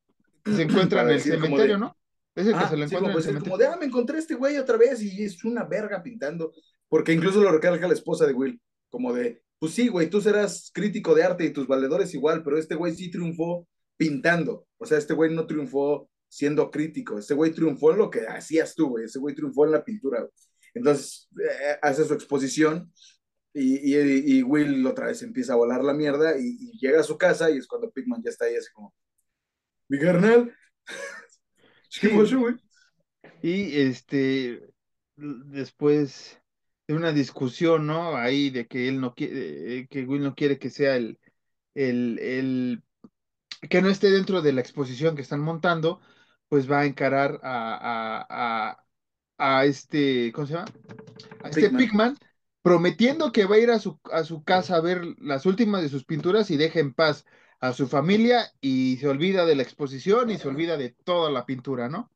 Se 0.46 0.62
encuentra 0.62 1.02
en 1.02 1.10
el 1.10 1.22
cementerio, 1.22 1.74
de... 1.74 1.80
¿no? 1.80 1.98
Es 2.36 2.46
el 2.46 2.54
que 2.54 2.60
ah, 2.60 2.70
se 2.70 2.78
lo 2.78 2.84
encuentra 2.84 3.00
sí, 3.00 3.04
como, 3.04 3.14
pues, 3.14 3.28
en 3.28 3.38
el 3.38 3.44
como 3.44 3.58
de, 3.58 3.66
ah, 3.66 3.78
me 3.80 3.86
encontré 3.86 4.20
este 4.20 4.36
güey 4.36 4.58
otra 4.58 4.78
vez 4.78 5.02
y 5.02 5.24
es 5.24 5.44
una 5.44 5.64
verga 5.64 6.04
pintando. 6.04 6.54
Porque 6.88 7.14
incluso 7.14 7.42
lo 7.42 7.52
recalca 7.52 7.88
la 7.88 7.94
esposa 7.94 8.28
de 8.28 8.34
Will, 8.34 8.62
como 8.90 9.12
de, 9.12 9.42
pues 9.58 9.74
sí, 9.74 9.88
güey, 9.88 10.10
tú 10.10 10.22
serás 10.22 10.70
crítico 10.72 11.16
de 11.16 11.24
arte 11.24 11.46
y 11.46 11.54
tus 11.54 11.68
valedores 11.68 12.14
igual, 12.14 12.44
pero 12.44 12.60
este 12.60 12.76
güey 12.76 12.94
sí 12.94 13.10
triunfó 13.10 13.68
pintando. 13.98 14.68
O 14.78 14.86
sea, 14.86 15.00
este 15.00 15.16
güey 15.16 15.34
no 15.34 15.48
triunfó 15.48 16.10
siendo 16.28 16.70
crítico, 16.70 17.18
este 17.18 17.34
güey 17.34 17.52
triunfó 17.52 17.92
en 17.92 17.98
lo 17.98 18.10
que 18.10 18.28
hacías 18.28 18.76
tú, 18.76 18.90
güey, 18.90 19.06
ese 19.06 19.18
güey 19.18 19.34
triunfó 19.34 19.66
en 19.66 19.72
la 19.72 19.84
pintura. 19.84 20.20
Güey. 20.20 20.32
Entonces, 20.76 21.28
eh, 21.42 21.80
hace 21.82 22.06
su 22.06 22.14
exposición 22.14 22.94
y, 23.54 23.96
y, 23.96 24.38
y, 24.40 24.44
Will 24.44 24.86
otra 24.86 25.08
vez 25.08 25.24
empieza 25.24 25.54
a 25.54 25.56
volar 25.56 25.84
la 25.84 25.94
mierda 25.94 26.38
y, 26.38 26.58
y, 26.60 26.80
llega 26.80 27.00
a 27.00 27.04
su 27.04 27.18
casa 27.18 27.50
y 27.50 27.58
es 27.58 27.68
cuando 27.68 27.90
Pigman 27.90 28.22
ya 28.22 28.30
está 28.30 28.46
ahí 28.46 28.56
así 28.56 28.72
como, 28.74 28.94
mi 29.88 29.98
carnal, 29.98 30.54
Sí, 31.90 32.10
güey. 32.10 32.56
Y 33.42 33.80
este, 33.80 34.62
después 35.16 36.42
de 36.88 36.94
una 36.94 37.14
discusión, 37.14 37.88
¿no? 37.88 38.18
Ahí 38.18 38.50
de 38.50 38.68
que 38.68 38.90
él 38.90 39.00
no 39.00 39.14
quiere, 39.16 39.88
que 39.88 40.04
Will 40.04 40.24
no 40.24 40.36
quiere 40.36 40.60
que 40.60 40.70
sea 40.70 40.98
el, 40.98 41.20
el, 41.74 42.20
el, 42.20 42.84
que 43.70 43.82
no 43.82 43.90
esté 43.90 44.12
dentro 44.12 44.42
de 44.42 44.54
la 44.54 44.62
exposición 44.62 45.16
que 45.16 45.22
están 45.22 45.42
montando, 45.42 46.02
pues 46.50 46.70
va 46.70 46.82
a 46.82 46.86
encarar 46.86 47.40
a, 47.44 48.20
a, 48.30 48.72
a, 48.72 48.85
a 49.38 49.66
este, 49.66 50.32
¿cómo 50.32 50.48
se 50.48 50.54
llama? 50.54 50.72
A 51.44 51.50
este 51.50 51.70
Pigman. 51.70 52.18
Prometiendo 52.62 53.32
que 53.32 53.46
va 53.46 53.56
a 53.56 53.60
ir 53.60 53.70
a 53.70 53.80
su, 53.80 54.00
a 54.12 54.24
su 54.24 54.44
casa 54.44 54.78
a 54.78 54.82
ver 54.82 55.04
las 55.20 55.46
últimas 55.46 55.84
de 55.84 55.90
sus 55.90 56.04
pinturas 56.04 56.50
y 56.50 56.58
deje 56.58 56.80
en 56.80 56.94
paz 56.94 57.26
a 57.60 57.74
su 57.74 57.88
familia 57.88 58.52
y 58.60 58.98
se 58.98 59.08
olvida 59.08 59.46
de 59.46 59.56
la 59.56 59.64
exposición 59.64 60.30
y 60.32 60.38
se 60.38 60.48
olvida 60.48 60.76
de 60.76 60.96
toda 61.04 61.30
la 61.30 61.46
pintura, 61.46 61.90
¿no? 61.90 62.12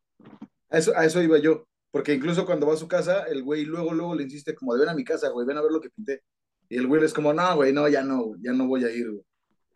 A 0.69 0.77
eso, 0.79 0.91
a 0.95 1.05
eso 1.05 1.21
iba 1.21 1.37
yo, 1.37 1.67
porque 1.91 2.13
incluso 2.13 2.45
cuando 2.45 2.67
va 2.67 2.73
a 2.73 2.77
su 2.77 2.87
casa, 2.87 3.23
el 3.23 3.43
güey 3.43 3.65
luego, 3.65 3.93
luego 3.93 4.15
le 4.15 4.23
insiste 4.23 4.55
como 4.55 4.73
de 4.73 4.81
ven 4.81 4.89
a 4.89 4.95
mi 4.95 5.03
casa, 5.03 5.29
güey, 5.29 5.45
ven 5.45 5.57
a 5.57 5.61
ver 5.61 5.71
lo 5.71 5.81
que 5.81 5.89
pinté. 5.89 6.23
Y 6.67 6.77
el 6.77 6.87
güey 6.87 7.03
es 7.03 7.13
como, 7.13 7.33
no, 7.33 7.55
güey, 7.55 7.73
no, 7.73 7.87
ya 7.87 8.03
no, 8.03 8.33
ya 8.41 8.53
no 8.53 8.67
voy 8.67 8.83
a 8.85 8.91
ir, 8.91 9.09
güey. 9.09 9.23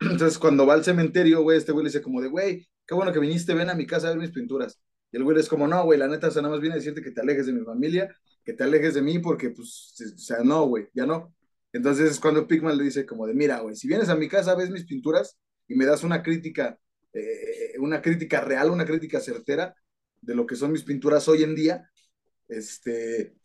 Entonces 0.00 0.38
cuando 0.38 0.66
va 0.66 0.74
al 0.74 0.84
cementerio, 0.84 1.42
güey, 1.42 1.58
este 1.58 1.72
güey 1.72 1.84
le 1.84 1.88
dice 1.90 2.02
como 2.02 2.20
de, 2.20 2.28
güey, 2.28 2.68
qué 2.86 2.94
bueno 2.94 3.12
que 3.12 3.18
viniste, 3.18 3.54
ven 3.54 3.70
a 3.70 3.74
mi 3.74 3.86
casa 3.86 4.08
a 4.08 4.10
ver 4.10 4.20
mis 4.20 4.30
pinturas. 4.30 4.80
Y 5.14 5.16
el 5.16 5.22
güey 5.22 5.38
es 5.38 5.48
como, 5.48 5.68
no, 5.68 5.84
güey, 5.84 5.96
la 5.96 6.08
neta, 6.08 6.26
o 6.26 6.34
nada 6.34 6.48
más 6.48 6.60
viene 6.60 6.74
a 6.74 6.78
decirte 6.78 7.00
que 7.00 7.12
te 7.12 7.20
alejes 7.20 7.46
de 7.46 7.52
mi 7.52 7.64
familia, 7.64 8.12
que 8.44 8.52
te 8.52 8.64
alejes 8.64 8.94
de 8.94 9.02
mí, 9.02 9.20
porque, 9.20 9.50
pues, 9.50 9.94
o 10.12 10.18
sea, 10.18 10.38
no, 10.42 10.66
güey, 10.66 10.88
ya 10.92 11.06
no. 11.06 11.32
Entonces 11.72 12.10
es 12.10 12.18
cuando 12.18 12.48
Pigman 12.48 12.76
le 12.76 12.82
dice 12.82 13.06
como 13.06 13.24
de, 13.24 13.32
mira, 13.32 13.60
güey, 13.60 13.76
si 13.76 13.86
vienes 13.86 14.08
a 14.08 14.16
mi 14.16 14.26
casa, 14.26 14.56
ves 14.56 14.70
mis 14.70 14.84
pinturas, 14.84 15.38
y 15.68 15.76
me 15.76 15.84
das 15.84 16.02
una 16.02 16.20
crítica, 16.20 16.80
eh, 17.12 17.74
una 17.78 18.02
crítica 18.02 18.40
real, 18.40 18.70
una 18.70 18.84
crítica 18.84 19.20
certera 19.20 19.76
de 20.20 20.34
lo 20.34 20.46
que 20.46 20.56
son 20.56 20.72
mis 20.72 20.82
pinturas 20.82 21.28
hoy 21.28 21.44
en 21.44 21.54
día, 21.54 21.88
este, 22.48 23.36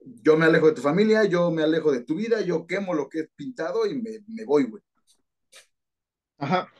yo 0.00 0.38
me 0.38 0.46
alejo 0.46 0.68
de 0.68 0.76
tu 0.76 0.80
familia, 0.80 1.24
yo 1.26 1.50
me 1.50 1.62
alejo 1.62 1.92
de 1.92 2.04
tu 2.04 2.14
vida, 2.14 2.40
yo 2.40 2.66
quemo 2.66 2.94
lo 2.94 3.10
que 3.10 3.18
he 3.18 3.28
pintado 3.36 3.84
y 3.84 4.00
me, 4.00 4.44
voy, 4.46 4.64
güey. 4.64 4.82
Ajá. 6.38 6.72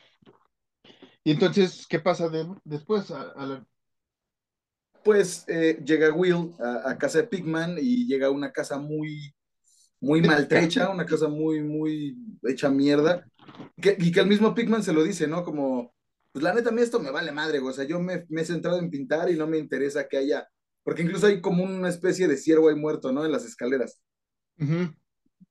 Y 1.22 1.32
entonces, 1.32 1.86
¿qué 1.86 2.00
pasa 2.00 2.30
de, 2.30 2.46
después? 2.64 3.12
Pues 5.04 5.44
eh, 5.48 5.82
llega 5.84 6.12
Will 6.12 6.52
a, 6.60 6.90
a, 6.90 6.98
casa 6.98 7.18
de 7.18 7.28
Pigman 7.28 7.76
y 7.80 8.06
llega 8.06 8.28
a 8.28 8.30
una 8.30 8.52
casa 8.52 8.78
muy, 8.78 9.34
muy 10.00 10.20
maltrecha, 10.20 10.90
una 10.90 11.06
casa 11.06 11.28
muy, 11.28 11.62
muy 11.62 12.16
hecha 12.42 12.68
mierda. 12.68 13.24
Que, 13.80 13.96
y 13.98 14.12
que 14.12 14.20
el 14.20 14.26
mismo 14.26 14.54
Pigman 14.54 14.82
se 14.82 14.92
lo 14.92 15.02
dice, 15.02 15.26
¿no? 15.26 15.44
Como, 15.44 15.94
pues 16.32 16.42
la 16.42 16.52
neta, 16.54 16.70
a 16.70 16.72
mí 16.72 16.82
esto 16.82 16.98
me 16.98 17.10
vale 17.10 17.30
madre, 17.32 17.60
o 17.60 17.72
sea, 17.72 17.84
yo 17.84 18.00
me, 18.00 18.24
me, 18.28 18.42
he 18.42 18.44
centrado 18.44 18.78
en 18.78 18.90
pintar 18.90 19.30
y 19.30 19.36
no 19.36 19.46
me 19.46 19.58
interesa 19.58 20.08
que 20.08 20.16
haya, 20.16 20.48
porque 20.82 21.02
incluso 21.02 21.26
hay 21.26 21.40
como 21.40 21.62
una 21.62 21.88
especie 21.88 22.26
de 22.26 22.36
ciervo 22.36 22.68
ahí 22.68 22.74
muerto, 22.74 23.12
¿no? 23.12 23.24
En 23.24 23.32
las 23.32 23.44
escaleras. 23.44 24.00
Uh 24.58 24.64
-huh. 24.64 24.96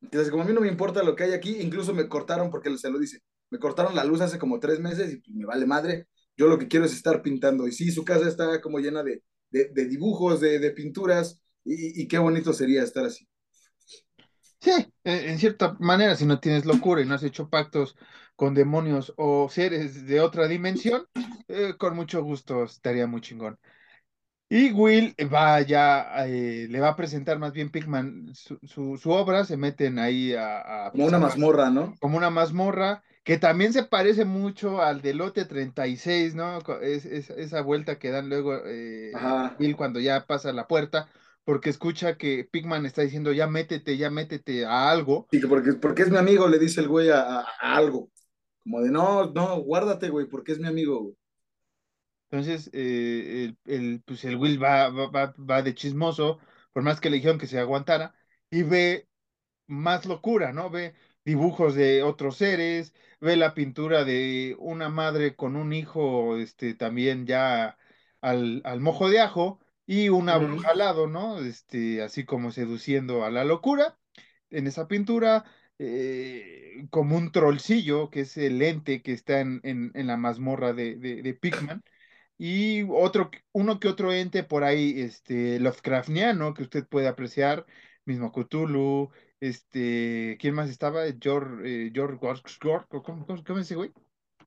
Entonces, 0.02 0.32
como 0.32 0.44
a 0.44 0.46
mí 0.46 0.54
no 0.54 0.62
me 0.62 0.68
importa 0.68 1.04
lo 1.04 1.16
que 1.16 1.24
hay 1.24 1.34
aquí, 1.34 1.58
incluso 1.62 1.94
me 1.94 2.08
cortaron, 2.08 2.50
porque 2.50 2.76
se 2.78 2.90
lo 2.90 3.00
dice, 3.00 3.20
me 3.50 3.60
cortaron 3.60 3.96
la 3.96 4.04
luz 4.04 4.22
hace 4.22 4.40
como 4.40 4.60
tres 4.60 4.80
meses 4.80 5.14
y 5.14 5.18
pues 5.18 5.36
me 5.36 5.46
vale 5.46 5.66
madre, 5.66 6.08
yo 6.36 6.48
lo 6.48 6.58
que 6.58 6.68
quiero 6.68 6.86
es 6.86 6.94
estar 6.94 7.22
pintando. 7.22 7.68
Y 7.68 7.72
sí, 7.72 7.92
su 7.92 8.04
casa 8.04 8.28
está 8.28 8.62
como 8.62 8.80
llena 8.80 9.04
de, 9.04 9.24
de, 9.52 9.70
de 9.70 9.86
dibujos, 9.86 10.40
de, 10.40 10.60
de 10.60 10.72
pinturas, 10.72 11.42
y, 11.64 12.02
y 12.02 12.08
qué 12.08 12.18
bonito 12.18 12.54
sería 12.54 12.84
estar 12.84 13.06
así. 13.06 13.28
Sí, 14.60 14.72
en 15.04 15.40
cierta 15.40 15.76
manera, 15.80 16.16
si 16.16 16.26
no 16.26 16.40
tienes 16.40 16.66
locura 16.66 17.02
y 17.02 17.06
no 17.06 17.16
has 17.16 17.24
hecho 17.24 17.50
pactos 17.50 17.96
con 18.36 18.54
demonios 18.54 19.14
o 19.18 19.50
seres 19.50 20.06
de 20.06 20.22
otra 20.22 20.48
dimensión, 20.48 21.06
eh, 21.48 21.74
con 21.78 21.96
mucho 21.96 22.24
gusto 22.24 22.64
estaría 22.64 23.08
muy 23.08 23.22
chingón. 23.22 23.58
Y 24.50 24.72
Will 24.74 25.16
va 25.34 25.62
ya, 25.62 26.28
eh, 26.28 26.68
le 26.70 26.80
va 26.80 26.90
a 26.90 26.96
presentar 26.96 27.40
más 27.40 27.54
bien 27.54 27.72
Pigman 27.72 28.36
su, 28.36 28.60
su, 28.64 28.98
su 28.98 29.10
obra, 29.12 29.46
se 29.46 29.58
meten 29.58 29.98
ahí 29.98 30.34
a... 30.34 30.88
a 30.88 30.92
como 30.92 31.06
una 31.06 31.20
mazmorra, 31.20 31.70
¿no? 31.70 31.96
Como 32.00 32.18
una 32.18 32.30
mazmorra, 32.30 33.02
que 33.24 33.38
también 33.38 33.74
se 33.74 33.84
parece 33.84 34.26
mucho 34.26 34.82
al 34.82 35.02
de 35.02 35.14
Lote 35.14 35.46
36, 35.46 36.36
¿no? 36.36 36.60
Es, 36.82 37.06
es, 37.06 37.30
esa 37.30 37.62
vuelta 37.62 38.00
que 38.00 38.10
dan 38.10 38.30
luego 38.30 38.56
eh, 38.66 39.12
Will 39.60 39.76
cuando 39.76 40.00
ya 40.00 40.26
pasa 40.26 40.52
la 40.54 40.68
puerta 40.68 41.08
porque 41.44 41.70
escucha 41.70 42.18
que 42.18 42.48
Pigman 42.50 42.86
está 42.86 43.02
diciendo, 43.02 43.32
ya 43.32 43.48
métete, 43.48 43.98
ya 43.98 44.10
métete 44.10 44.66
a 44.66 44.92
algo. 44.92 45.28
Sí, 45.32 45.40
porque, 45.40 45.74
porque 45.74 46.04
es 46.04 46.12
mi 46.12 46.18
amigo, 46.18 46.48
le 46.48 46.60
dice 46.60 46.82
el 46.82 46.88
güey 46.88 47.10
a, 47.10 47.22
a, 47.22 47.48
a 47.60 47.76
algo. 47.76 48.10
Como 48.64 48.82
de, 48.82 48.92
no, 48.92 49.32
no, 49.32 49.60
guárdate, 49.62 50.10
güey, 50.10 50.28
porque 50.28 50.52
es 50.52 50.60
mi 50.60 50.68
amigo, 50.68 51.02
güey. 51.02 51.16
Entonces, 52.30 52.70
eh, 52.74 53.54
el, 53.66 53.74
el, 53.74 54.04
pues 54.06 54.24
el 54.24 54.38
Will 54.38 54.62
va, 54.62 54.90
va, 54.90 55.34
va, 55.38 55.62
de 55.62 55.76
chismoso, 55.76 56.40
por 56.72 56.84
más 56.84 57.02
que 57.02 57.10
le 57.10 57.18
dijeron 57.18 57.38
que 57.38 57.48
se 57.48 57.60
aguantara, 57.60 58.14
y 58.50 58.64
ve 58.64 59.10
más 59.68 60.06
locura, 60.06 60.54
¿no? 60.54 60.70
Ve 60.70 60.94
dibujos 61.26 61.76
de 61.76 62.04
otros 62.04 62.38
seres, 62.38 62.94
ve 63.20 63.36
la 63.38 63.54
pintura 63.54 64.04
de 64.06 64.56
una 64.60 64.90
madre 64.90 65.36
con 65.36 65.56
un 65.56 65.74
hijo, 65.74 66.38
este, 66.38 66.74
también 66.76 67.26
ya 67.26 67.78
al, 68.22 68.62
al 68.66 68.80
mojo 68.82 69.10
de 69.10 69.20
ajo, 69.20 69.60
y 69.86 70.10
una 70.10 70.38
uh 70.38 70.42
-huh. 70.42 70.48
bruja 70.48 70.72
al 70.72 70.78
lado, 70.80 71.08
¿no? 71.08 71.40
Este, 71.40 72.02
así 72.02 72.26
como 72.26 72.52
seduciendo 72.52 73.24
a 73.26 73.32
la 73.32 73.44
locura 73.46 74.00
en 74.50 74.68
esa 74.68 74.88
pintura. 74.88 75.46
eh, 75.84 76.86
como 76.92 77.18
un 77.18 77.32
trollcillo, 77.32 78.10
que 78.12 78.22
es 78.22 78.38
el 78.38 78.62
ente 78.62 79.02
que 79.02 79.14
está 79.14 79.40
en, 79.42 79.62
en, 79.64 79.92
en 79.96 80.06
la 80.08 80.16
mazmorra 80.18 80.74
de, 80.74 80.96
de, 80.96 81.24
de 81.24 81.34
Pigman, 81.34 81.84
y 82.38 82.84
otro, 82.90 83.32
uno 83.52 83.80
que 83.80 83.88
otro 83.88 84.12
ente 84.14 84.44
por 84.44 84.64
ahí, 84.64 85.00
este, 85.02 85.60
Lovecraftiano, 85.60 86.54
que 86.54 86.64
usted 86.64 86.88
puede 86.88 87.08
apreciar, 87.08 87.66
mismo 88.06 88.32
Cthulhu, 88.32 89.12
este, 89.42 90.38
¿quién 90.40 90.54
más 90.54 90.70
estaba? 90.70 91.04
George, 91.20 91.88
eh, 91.88 91.92
George 91.94 92.18
Gork, 92.22 92.88
¿cómo, 92.88 93.26
cómo, 93.26 93.44
cómo 93.44 93.60
es 93.60 93.66
ese 93.66 93.76
güey? 93.76 93.92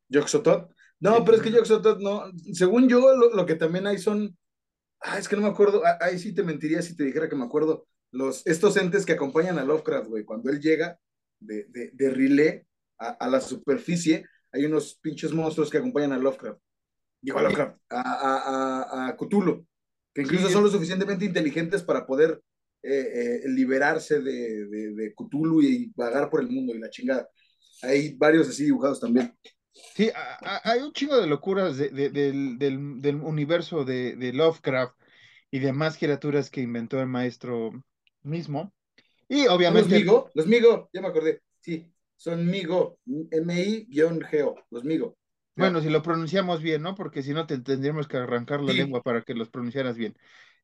Yoxotot. 0.08 0.70
No, 1.00 1.24
pero 1.24 1.36
es 1.36 1.42
que 1.42 1.50
Yoxotot 1.50 2.00
no, 2.00 2.30
según 2.52 2.88
yo, 2.88 3.14
lo, 3.14 3.34
lo, 3.34 3.44
que 3.44 3.56
también 3.56 3.86
hay 3.86 3.98
son, 3.98 4.38
ah, 5.00 5.18
es 5.18 5.28
que 5.28 5.36
no 5.36 5.42
me 5.42 5.48
acuerdo, 5.48 5.82
ahí 6.00 6.18
sí 6.18 6.32
te 6.32 6.44
mentiría 6.44 6.80
si 6.80 6.96
te 6.96 7.04
dijera 7.04 7.28
que 7.28 7.36
me 7.36 7.44
acuerdo, 7.44 7.86
los, 8.12 8.46
estos 8.46 8.76
entes 8.76 9.04
que 9.04 9.12
acompañan 9.12 9.58
a 9.58 9.64
Lovecraft, 9.64 10.08
güey, 10.08 10.24
cuando 10.24 10.50
él 10.50 10.60
llega 10.60 10.98
de, 11.40 11.64
de, 11.68 11.90
de 11.92 12.10
relé 12.10 12.66
a, 12.98 13.08
a, 13.08 13.28
la 13.28 13.40
superficie, 13.40 14.24
hay 14.52 14.64
unos 14.64 14.94
pinches 15.02 15.32
monstruos 15.32 15.68
que 15.68 15.78
acompañan 15.78 16.12
a 16.12 16.18
Lovecraft. 16.18 16.60
Digo, 17.20 17.38
a 17.38 17.42
Lovecraft, 17.42 17.78
a, 17.90 18.00
a, 18.00 19.08
a, 19.08 19.16
Cthulhu, 19.16 19.66
que 20.14 20.22
incluso 20.22 20.46
sí, 20.46 20.52
son 20.52 20.62
lo 20.62 20.70
suficientemente 20.70 21.24
inteligentes 21.24 21.82
para 21.82 22.06
poder 22.06 22.40
eh, 22.86 23.40
eh, 23.44 23.48
liberarse 23.48 24.20
de, 24.20 24.66
de, 24.66 24.94
de, 24.94 25.14
Cthulhu 25.14 25.62
y 25.62 25.90
vagar 25.96 26.28
por 26.28 26.42
el 26.42 26.48
mundo 26.48 26.74
y 26.74 26.78
la 26.78 26.90
chingada. 26.90 27.28
Hay 27.82 28.14
varios 28.14 28.48
así 28.48 28.64
dibujados 28.64 29.00
también. 29.00 29.34
Sí, 29.72 30.10
hay 30.62 30.80
un 30.80 30.92
chingo 30.92 31.20
de 31.20 31.26
locuras 31.26 31.76
de, 31.76 31.88
del, 31.88 32.58
del, 32.58 33.00
del, 33.00 33.16
universo 33.16 33.84
de, 33.84 34.32
Lovecraft 34.32 34.94
y 35.50 35.58
demás 35.58 35.98
criaturas 35.98 36.50
que 36.50 36.60
inventó 36.60 37.00
el 37.00 37.06
maestro 37.06 37.72
mismo. 38.22 38.72
Y 39.28 39.46
obviamente. 39.46 39.90
Los 39.90 39.98
Migo, 39.98 40.30
los 40.34 40.46
Migo, 40.46 40.90
ya 40.92 41.00
me 41.00 41.08
acordé. 41.08 41.40
Sí, 41.60 41.90
son 42.16 42.46
Migo, 42.46 42.98
M-I-G-O, 43.06 44.56
los 44.70 44.84
Migo. 44.84 45.16
Bueno, 45.56 45.80
si 45.80 45.88
lo 45.88 46.02
pronunciamos 46.02 46.60
bien, 46.60 46.82
¿no? 46.82 46.94
Porque 46.94 47.22
si 47.22 47.32
no, 47.32 47.46
te 47.46 47.58
tendríamos 47.58 48.08
que 48.08 48.16
arrancar 48.16 48.60
la 48.60 48.72
sí. 48.72 48.78
lengua 48.78 49.02
para 49.02 49.22
que 49.22 49.34
los 49.34 49.48
pronunciaras 49.48 49.96
bien. 49.96 50.16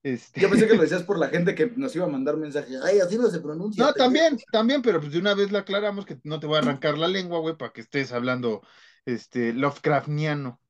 Este... 0.03 0.41
Yo 0.41 0.49
pensé 0.49 0.67
que 0.67 0.75
lo 0.75 0.83
decías 0.83 1.03
por 1.03 1.19
la 1.19 1.29
gente 1.29 1.55
que 1.55 1.67
nos 1.77 1.95
iba 1.95 2.07
a 2.07 2.09
mandar 2.09 2.37
mensajes. 2.37 2.79
Ay, 2.83 3.01
así 3.01 3.19
no 3.19 3.29
se 3.29 3.41
pronuncia. 3.41 3.85
No, 3.85 3.93
también, 3.93 4.39
también, 4.51 4.83
pero 4.83 5.01
pues 5.01 5.13
de 5.13 5.19
una 5.19 5.35
vez 5.35 5.53
le 5.53 5.59
aclaramos 5.59 6.07
que 6.07 6.19
no 6.25 6.41
te 6.41 6.47
voy 6.47 6.57
a 6.57 6.61
arrancar 6.61 6.97
la 6.97 7.09
lengua, 7.09 7.41
güey, 7.41 7.57
para 7.57 7.73
que 7.73 7.83
estés 7.83 8.13
hablando 8.13 8.63
este, 9.05 9.53
Lovecraftiano. 9.53 10.61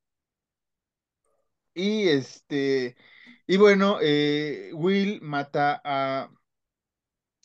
Y 1.74 2.08
este, 2.08 2.96
y 3.46 3.56
bueno, 3.56 3.98
eh, 4.00 4.70
Will 4.74 5.20
mata 5.22 5.80
a, 5.84 6.30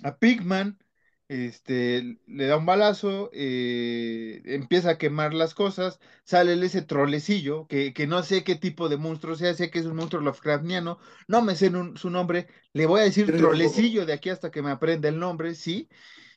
a 0.04 0.18
Pigman, 0.18 0.80
este, 1.28 2.20
le 2.28 2.46
da 2.46 2.58
un 2.58 2.66
balazo, 2.66 3.30
eh, 3.34 4.42
empieza 4.46 4.92
a 4.92 4.98
quemar 4.98 5.34
las 5.34 5.56
cosas, 5.56 6.00
sale 6.24 6.54
ese 6.66 6.82
trolecillo, 6.82 7.68
que, 7.68 7.94
que, 7.94 8.06
no 8.08 8.22
sé 8.24 8.44
qué 8.44 8.56
tipo 8.56 8.90
de 8.90 8.98
monstruo 8.98 9.36
sea, 9.36 9.54
sé 9.54 9.72
que 9.72 9.80
es 9.80 9.86
un 9.86 9.96
monstruo 9.96 10.22
Lovecraftiano, 10.22 11.00
no 11.28 11.42
me 11.42 11.56
sé 11.56 11.70
un, 11.70 11.98
su 11.98 12.10
nombre, 12.10 12.48
le 12.74 12.86
voy 12.86 13.02
a 13.02 13.06
decir 13.06 13.26
trolecillo 13.38 14.06
de 14.06 14.14
aquí 14.14 14.30
hasta 14.30 14.52
que 14.52 14.62
me 14.62 14.72
aprenda 14.72 15.10
el 15.10 15.20
nombre, 15.20 15.56
sí, 15.56 15.90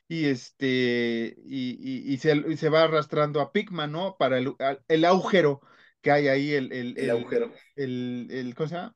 y 0.07 0.25
este, 0.25 1.35
y, 1.45 1.77
y, 1.79 2.13
y, 2.13 2.17
se, 2.17 2.35
y 2.35 2.57
se, 2.57 2.69
va 2.69 2.83
arrastrando 2.83 3.41
a 3.41 3.51
Pigman, 3.51 3.91
¿no? 3.91 4.15
Para 4.17 4.39
el, 4.39 4.55
el 4.87 5.05
agujero 5.05 5.61
que 6.01 6.11
hay 6.11 6.27
ahí, 6.27 6.53
el, 6.53 6.71
el, 6.71 6.97
el 6.97 7.09
agujero. 7.11 7.53
El, 7.75 8.27
el, 8.31 8.55
¿cómo 8.55 8.69
se 8.69 8.75
llama? 8.75 8.95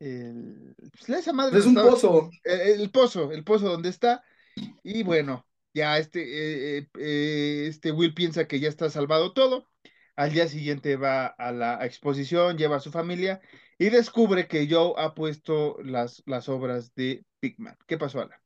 El, 0.00 0.74
pues, 0.92 1.08
esa 1.08 1.32
madre 1.32 1.58
es 1.58 1.64
un 1.64 1.70
estaba, 1.70 1.90
pozo. 1.92 2.30
El, 2.44 2.80
el, 2.82 2.90
pozo, 2.90 3.32
el 3.32 3.42
pozo 3.42 3.70
donde 3.70 3.88
está, 3.88 4.22
y 4.82 5.02
bueno, 5.02 5.46
ya 5.74 5.98
este, 5.98 6.78
eh, 6.78 6.88
eh, 6.98 7.66
este 7.68 7.92
Will 7.92 8.14
piensa 8.14 8.46
que 8.46 8.60
ya 8.60 8.68
está 8.68 8.90
salvado 8.90 9.32
todo. 9.32 9.68
Al 10.16 10.32
día 10.32 10.46
siguiente 10.46 10.96
va 10.96 11.26
a 11.26 11.50
la 11.50 11.84
exposición, 11.84 12.56
lleva 12.56 12.76
a 12.76 12.80
su 12.80 12.92
familia 12.92 13.40
y 13.78 13.90
descubre 13.90 14.46
que 14.46 14.68
Joe 14.70 14.94
ha 14.96 15.14
puesto 15.14 15.76
las, 15.82 16.22
las 16.26 16.48
obras 16.48 16.94
de 16.94 17.24
Pigman. 17.40 17.76
¿Qué 17.86 17.98
pasó, 17.98 18.20
Alan? 18.20 18.38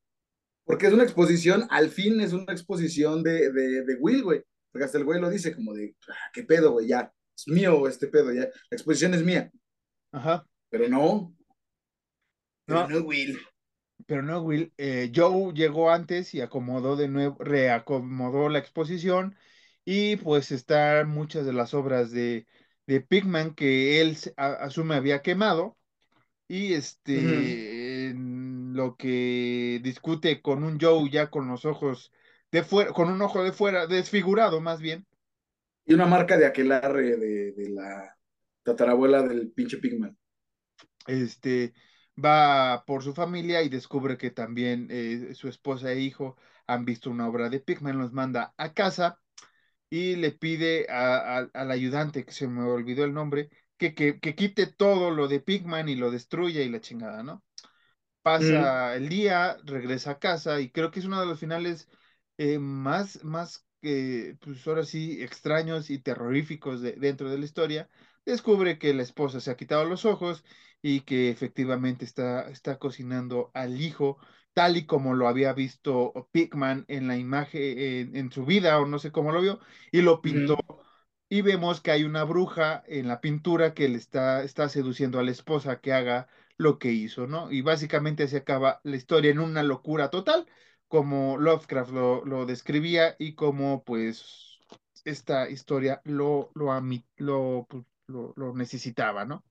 Porque 0.64 0.86
es 0.86 0.92
una 0.92 1.02
exposición, 1.02 1.66
al 1.70 1.90
fin 1.90 2.20
es 2.20 2.32
una 2.32 2.52
exposición 2.52 3.22
de, 3.22 3.52
de, 3.52 3.84
de 3.84 3.96
Will, 4.00 4.22
güey. 4.22 4.42
Porque 4.70 4.84
hasta 4.84 4.98
el 4.98 5.04
güey 5.04 5.20
lo 5.20 5.28
dice 5.28 5.54
como 5.54 5.74
de, 5.74 5.94
ah, 6.08 6.30
¿qué 6.32 6.44
pedo, 6.44 6.72
güey? 6.72 6.86
Ya, 6.86 7.12
es 7.36 7.48
mío 7.48 7.86
este 7.86 8.06
pedo, 8.08 8.32
ya. 8.32 8.42
La 8.42 8.50
exposición 8.72 9.14
es 9.14 9.22
mía. 9.22 9.50
Ajá. 10.12 10.46
Pero 10.70 10.88
no. 10.88 11.34
No, 12.66 12.86
pero 12.86 13.00
no 13.00 13.06
Will. 13.06 13.38
Pero 14.06 14.22
no, 14.22 14.40
Will. 14.42 14.72
Eh, 14.78 15.12
Joe 15.14 15.52
llegó 15.54 15.90
antes 15.90 16.34
y 16.34 16.40
acomodó 16.40 16.96
de 16.96 17.08
nuevo, 17.08 17.36
reacomodó 17.42 18.48
la 18.48 18.58
exposición 18.58 19.36
y 19.84 20.16
pues 20.16 20.52
están 20.52 21.08
muchas 21.10 21.46
de 21.46 21.52
las 21.52 21.74
obras 21.74 22.10
de, 22.10 22.46
de 22.86 23.00
Pigman 23.00 23.54
que 23.54 24.00
él 24.00 24.16
a, 24.36 24.52
asume 24.64 24.94
había 24.96 25.22
quemado 25.22 25.78
y 26.48 26.74
este 26.74 27.16
uh 27.18 28.14
-huh. 28.16 28.74
lo 28.74 28.96
que 28.96 29.80
discute 29.82 30.40
con 30.42 30.64
un 30.64 30.78
Joe 30.80 31.10
ya 31.10 31.30
con 31.30 31.48
los 31.48 31.64
ojos 31.64 32.12
de 32.50 32.62
fuera, 32.62 32.92
con 32.92 33.10
un 33.10 33.20
ojo 33.22 33.42
de 33.44 33.52
fuera, 33.52 33.86
desfigurado 33.86 34.60
más 34.60 34.80
bien. 34.80 35.06
Y 35.84 35.94
una 35.94 36.06
marca 36.06 36.36
de 36.36 36.46
aquelarre 36.46 37.16
de, 37.16 37.52
de 37.52 37.68
la 37.70 38.16
tatarabuela 38.62 39.22
del 39.22 39.50
pinche 39.50 39.78
Pigman. 39.78 40.16
Este, 41.06 41.72
va 42.24 42.84
por 42.86 43.02
su 43.02 43.14
familia 43.14 43.62
y 43.62 43.68
descubre 43.68 44.18
que 44.18 44.30
también 44.30 44.88
eh, 44.90 45.34
su 45.34 45.48
esposa 45.48 45.92
e 45.92 46.00
hijo 46.00 46.36
han 46.66 46.84
visto 46.84 47.10
una 47.10 47.28
obra 47.28 47.48
de 47.48 47.60
Pigman, 47.60 47.98
los 47.98 48.12
manda 48.12 48.54
a 48.56 48.74
casa 48.74 49.20
y 49.90 50.16
le 50.16 50.32
pide 50.32 50.86
a, 50.90 51.38
a, 51.38 51.50
al 51.54 51.70
ayudante, 51.70 52.24
que 52.24 52.32
se 52.32 52.48
me 52.48 52.62
olvidó 52.62 53.04
el 53.04 53.14
nombre, 53.14 53.50
que, 53.78 53.94
que, 53.94 54.20
que, 54.20 54.34
quite 54.34 54.66
todo 54.66 55.10
lo 55.10 55.28
de 55.28 55.40
Pigman 55.40 55.88
y 55.88 55.96
lo 55.96 56.10
destruya 56.10 56.62
y 56.62 56.68
la 56.68 56.80
chingada, 56.80 57.22
¿no? 57.22 57.44
Pasa 58.22 58.92
mm. 58.92 58.96
el 58.96 59.08
día, 59.08 59.56
regresa 59.64 60.12
a 60.12 60.18
casa 60.18 60.60
y 60.60 60.70
creo 60.70 60.90
que 60.90 61.00
es 61.00 61.06
uno 61.06 61.20
de 61.20 61.26
los 61.26 61.40
finales 61.40 61.88
eh, 62.36 62.58
más, 62.58 63.24
más 63.24 63.66
eh, 63.82 64.36
pues 64.40 64.66
ahora 64.66 64.84
sí, 64.84 65.22
extraños 65.22 65.90
y 65.90 65.98
terroríficos 65.98 66.80
de, 66.82 66.92
dentro 66.92 67.30
de 67.30 67.38
la 67.38 67.44
historia. 67.44 67.88
Descubre 68.26 68.78
que 68.78 68.92
la 68.94 69.02
esposa 69.02 69.40
se 69.40 69.50
ha 69.50 69.56
quitado 69.56 69.84
los 69.84 70.04
ojos 70.04 70.44
y 70.82 71.00
que 71.02 71.30
efectivamente 71.30 72.04
está, 72.04 72.48
está 72.50 72.78
cocinando 72.78 73.50
al 73.54 73.80
hijo 73.80 74.18
tal 74.58 74.76
y 74.76 74.86
como 74.86 75.14
lo 75.14 75.28
había 75.28 75.52
visto 75.52 76.28
Pigman 76.32 76.84
en 76.88 77.06
la 77.06 77.16
imagen, 77.16 77.78
en, 77.78 78.16
en, 78.16 78.32
su 78.32 78.44
vida, 78.44 78.80
o 78.80 78.86
no 78.86 78.98
sé 78.98 79.12
cómo 79.12 79.30
lo 79.30 79.40
vio, 79.40 79.60
y 79.92 80.02
lo 80.02 80.20
pintó. 80.20 80.56
Mm. 80.56 80.74
Y 81.28 81.42
vemos 81.42 81.80
que 81.80 81.92
hay 81.92 82.02
una 82.04 82.24
bruja 82.24 82.82
en 82.88 83.06
la 83.06 83.20
pintura 83.20 83.72
que 83.74 83.88
le 83.88 83.98
está, 83.98 84.42
está 84.42 84.68
seduciendo 84.68 85.20
a 85.20 85.22
la 85.22 85.30
esposa 85.30 85.80
que 85.80 85.92
haga 85.92 86.26
lo 86.56 86.78
que 86.78 86.90
hizo, 86.90 87.26
¿no? 87.28 87.52
Y 87.52 87.62
básicamente 87.62 88.26
se 88.28 88.38
acaba 88.38 88.80
la 88.82 88.96
historia 88.96 89.30
en 89.30 89.38
una 89.38 89.62
locura 89.62 90.10
total, 90.10 90.46
como 90.88 91.38
Lovecraft 91.38 91.92
lo, 91.92 92.24
lo 92.24 92.44
describía 92.46 93.14
y 93.18 93.34
como 93.34 93.84
pues 93.84 94.58
esta 95.04 95.48
historia 95.50 96.00
lo, 96.04 96.50
lo, 96.54 96.72
lo, 97.18 97.66
pues, 97.68 97.84
lo, 98.08 98.32
lo 98.36 98.54
necesitaba, 98.54 99.24
¿no? 99.24 99.44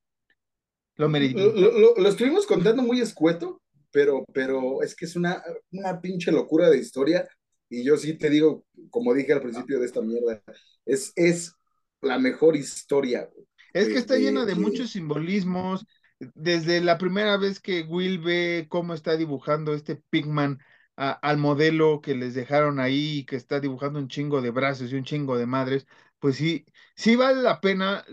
Lo, 0.98 1.52
lo, 1.52 1.96
lo, 1.96 2.10
estuvimos 2.10 2.46
contando 2.46 2.82
muy 2.82 3.00
escueto, 3.02 3.62
pero, 3.92 4.26
pero 4.34 4.82
es 4.82 4.96
que 4.96 5.06
es 5.06 5.16
una, 5.16 5.44
una 5.72 6.02
pinche 6.02 6.32
locura 6.32 6.70
de 6.70 6.78
historia. 6.78 7.28
Y 7.70 7.84
yo 7.84 7.98
sí 7.98 8.18
te 8.18 8.30
digo, 8.30 8.66
como 8.90 9.14
dije 9.14 9.34
al 9.34 9.42
principio 9.42 9.80
de 9.80 9.86
esta 9.86 10.02
mierda, 10.02 10.42
es, 10.86 11.12
es 11.16 11.54
la 12.02 12.18
mejor 12.18 12.56
historia. 12.56 13.30
Es 13.74 13.88
que 13.88 13.98
está 13.98 14.16
de, 14.16 14.22
llena 14.22 14.46
de, 14.46 14.56
muchos 14.56 14.92
simbolismos. 14.92 15.86
Desde 16.34 16.82
la 16.82 16.98
primera 16.98 17.38
vez 17.38 17.60
que 17.60 17.84
Will 17.84 18.20
ve 18.20 18.66
cómo 18.70 18.94
está 18.94 19.18
dibujando 19.18 19.74
este 19.74 20.02
Pigman 20.10 20.60
a, 20.96 21.12
al 21.12 21.38
modelo 21.38 22.02
que 22.02 22.16
les 22.16 22.34
dejaron 22.34 22.80
ahí, 22.80 23.24
que 23.26 23.36
está 23.36 23.60
dibujando 23.60 24.00
un 24.00 24.08
chingo 24.08 24.42
de 24.42 24.50
brazos 24.50 24.92
y 24.92 24.96
un 24.96 25.04
chingo 25.04 25.38
de 25.38 25.46
madres, 25.46 25.86
pues 26.20 26.38
sí, 26.38 26.66
sí 26.96 27.16
vale 27.16 27.42
la 27.42 27.62
pena. 27.62 28.04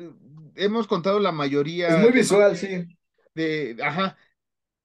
Hemos 0.57 0.87
contado 0.87 1.19
la 1.21 1.33
mayoría. 1.33 1.89
Es 1.89 1.99
muy 1.99 2.13
visual, 2.13 2.57
sí. 2.57 2.87
De, 3.35 3.77
ajá. 3.83 4.17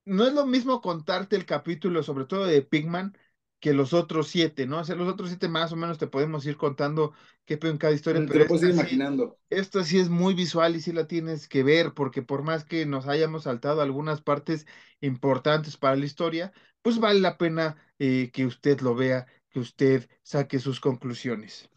No 0.06 0.26
es 0.26 0.34
lo 0.34 0.46
mismo 0.46 0.82
contarte 0.82 1.36
el 1.36 1.46
capítulo, 1.46 2.02
sobre 2.02 2.26
todo 2.26 2.46
de 2.46 2.62
Pigman, 2.62 3.16
que 3.60 3.74
los 3.74 3.94
otros 3.94 4.30
siete, 4.30 4.66
¿no? 4.66 4.80
O 4.80 4.84
sea, 4.84 4.96
los 4.96 5.08
otros 5.08 5.30
siete 5.30 5.48
más 5.48 5.72
o 5.72 5.76
menos 5.76 5.98
te 5.98 6.08
podemos 6.08 6.46
ir 6.46 6.58
contando 6.58 7.14
qué 7.46 7.58
pedo 7.58 7.72
en 7.72 7.78
cada 7.78 7.94
historia. 7.94 8.22
Te 8.22 8.28
pero 8.28 8.40
lo 8.40 8.48
puedes 8.48 8.64
ir 8.64 8.72
imaginando. 8.72 9.38
Sí, 9.50 9.56
esto 9.58 9.84
sí 9.84 10.00
es 10.00 10.10
muy 10.10 10.34
visual 10.34 10.76
y 10.76 10.82
sí 10.82 10.92
la 10.92 11.08
tienes 11.08 11.48
que 11.48 11.64
ver, 11.64 11.94
porque 11.94 12.22
por 12.22 12.44
más 12.44 12.64
que 12.64 12.86
nos 12.86 13.08
hayamos 13.08 13.44
saltado 13.44 13.82
algunas 13.82 14.22
partes 14.22 14.66
importantes 15.02 15.78
para 15.78 15.96
la 15.96 16.06
historia, 16.06 16.54
pues 16.82 17.00
vale 17.00 17.20
la 17.20 17.38
pena 17.38 17.78
eh, 18.00 18.32
que 18.32 18.46
usted 18.46 18.80
lo 18.82 18.96
vea, 18.96 19.28
que 19.50 19.60
usted 19.60 20.10
saque 20.24 20.60
sus 20.60 20.80
conclusiones. 20.80 21.70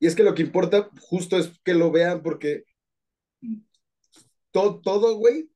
Y 0.00 0.06
es 0.06 0.16
que 0.16 0.24
lo 0.24 0.34
que 0.34 0.42
importa 0.42 0.90
justo 1.00 1.36
es 1.36 1.52
que 1.62 1.74
lo 1.74 1.92
vean 1.92 2.22
porque 2.22 2.64
todo, 4.52 4.80
todo 4.80 5.16
güey, 5.16 5.50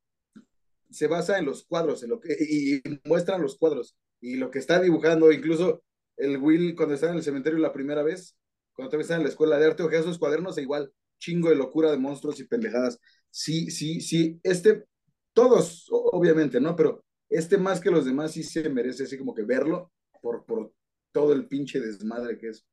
se 0.90 1.06
basa 1.06 1.39
en 1.39 1.44
los 1.44 1.64
cuadros, 1.64 2.02
en 2.02 2.10
lo 2.10 2.20
que, 2.20 2.36
y 2.39 2.82
muestran 3.09 3.43
los 3.43 3.56
cuadros 3.56 3.97
y 4.20 4.36
lo 4.36 4.51
que 4.51 4.59
está 4.59 4.81
dibujando, 4.81 5.31
incluso 5.31 5.82
el 6.16 6.39
Will 6.39 6.74
cuando 6.74 6.94
estaba 6.94 7.12
en 7.12 7.18
el 7.18 7.24
cementerio 7.24 7.59
la 7.59 7.73
primera 7.73 8.02
vez, 8.02 8.36
cuando 8.73 8.90
todavía 8.90 9.02
estaba 9.02 9.18
en 9.18 9.24
la 9.24 9.31
escuela 9.31 9.59
de 9.59 9.66
arte, 9.66 9.82
ojeaba 9.82 10.05
sus 10.05 10.18
cuadernos 10.18 10.59
e 10.59 10.62
igual, 10.62 10.93
chingo 11.18 11.51
de 11.51 11.56
locura 11.56 11.90
de 11.90 11.98
monstruos 11.98 12.40
y 12.40 12.44
pendejadas. 12.44 12.98
Sí, 13.31 13.70
sí, 13.70 14.01
sí, 14.01 14.40
este, 14.43 14.85
todos, 15.32 15.86
obviamente, 15.90 16.60
¿no? 16.60 16.74
Pero 16.74 17.05
este 17.28 17.59
más 17.59 17.81
que 17.81 17.90
los 17.90 18.05
demás 18.05 18.32
sí 18.32 18.43
se 18.43 18.68
merece 18.70 19.05
así 19.05 19.18
como 19.18 19.35
que 19.35 19.43
verlo 19.43 19.93
por, 20.23 20.44
por 20.44 20.73
todo 21.12 21.32
el 21.32 21.47
pinche 21.47 21.81
desmadre 21.81 22.39
que 22.39 22.48
es. 22.48 22.66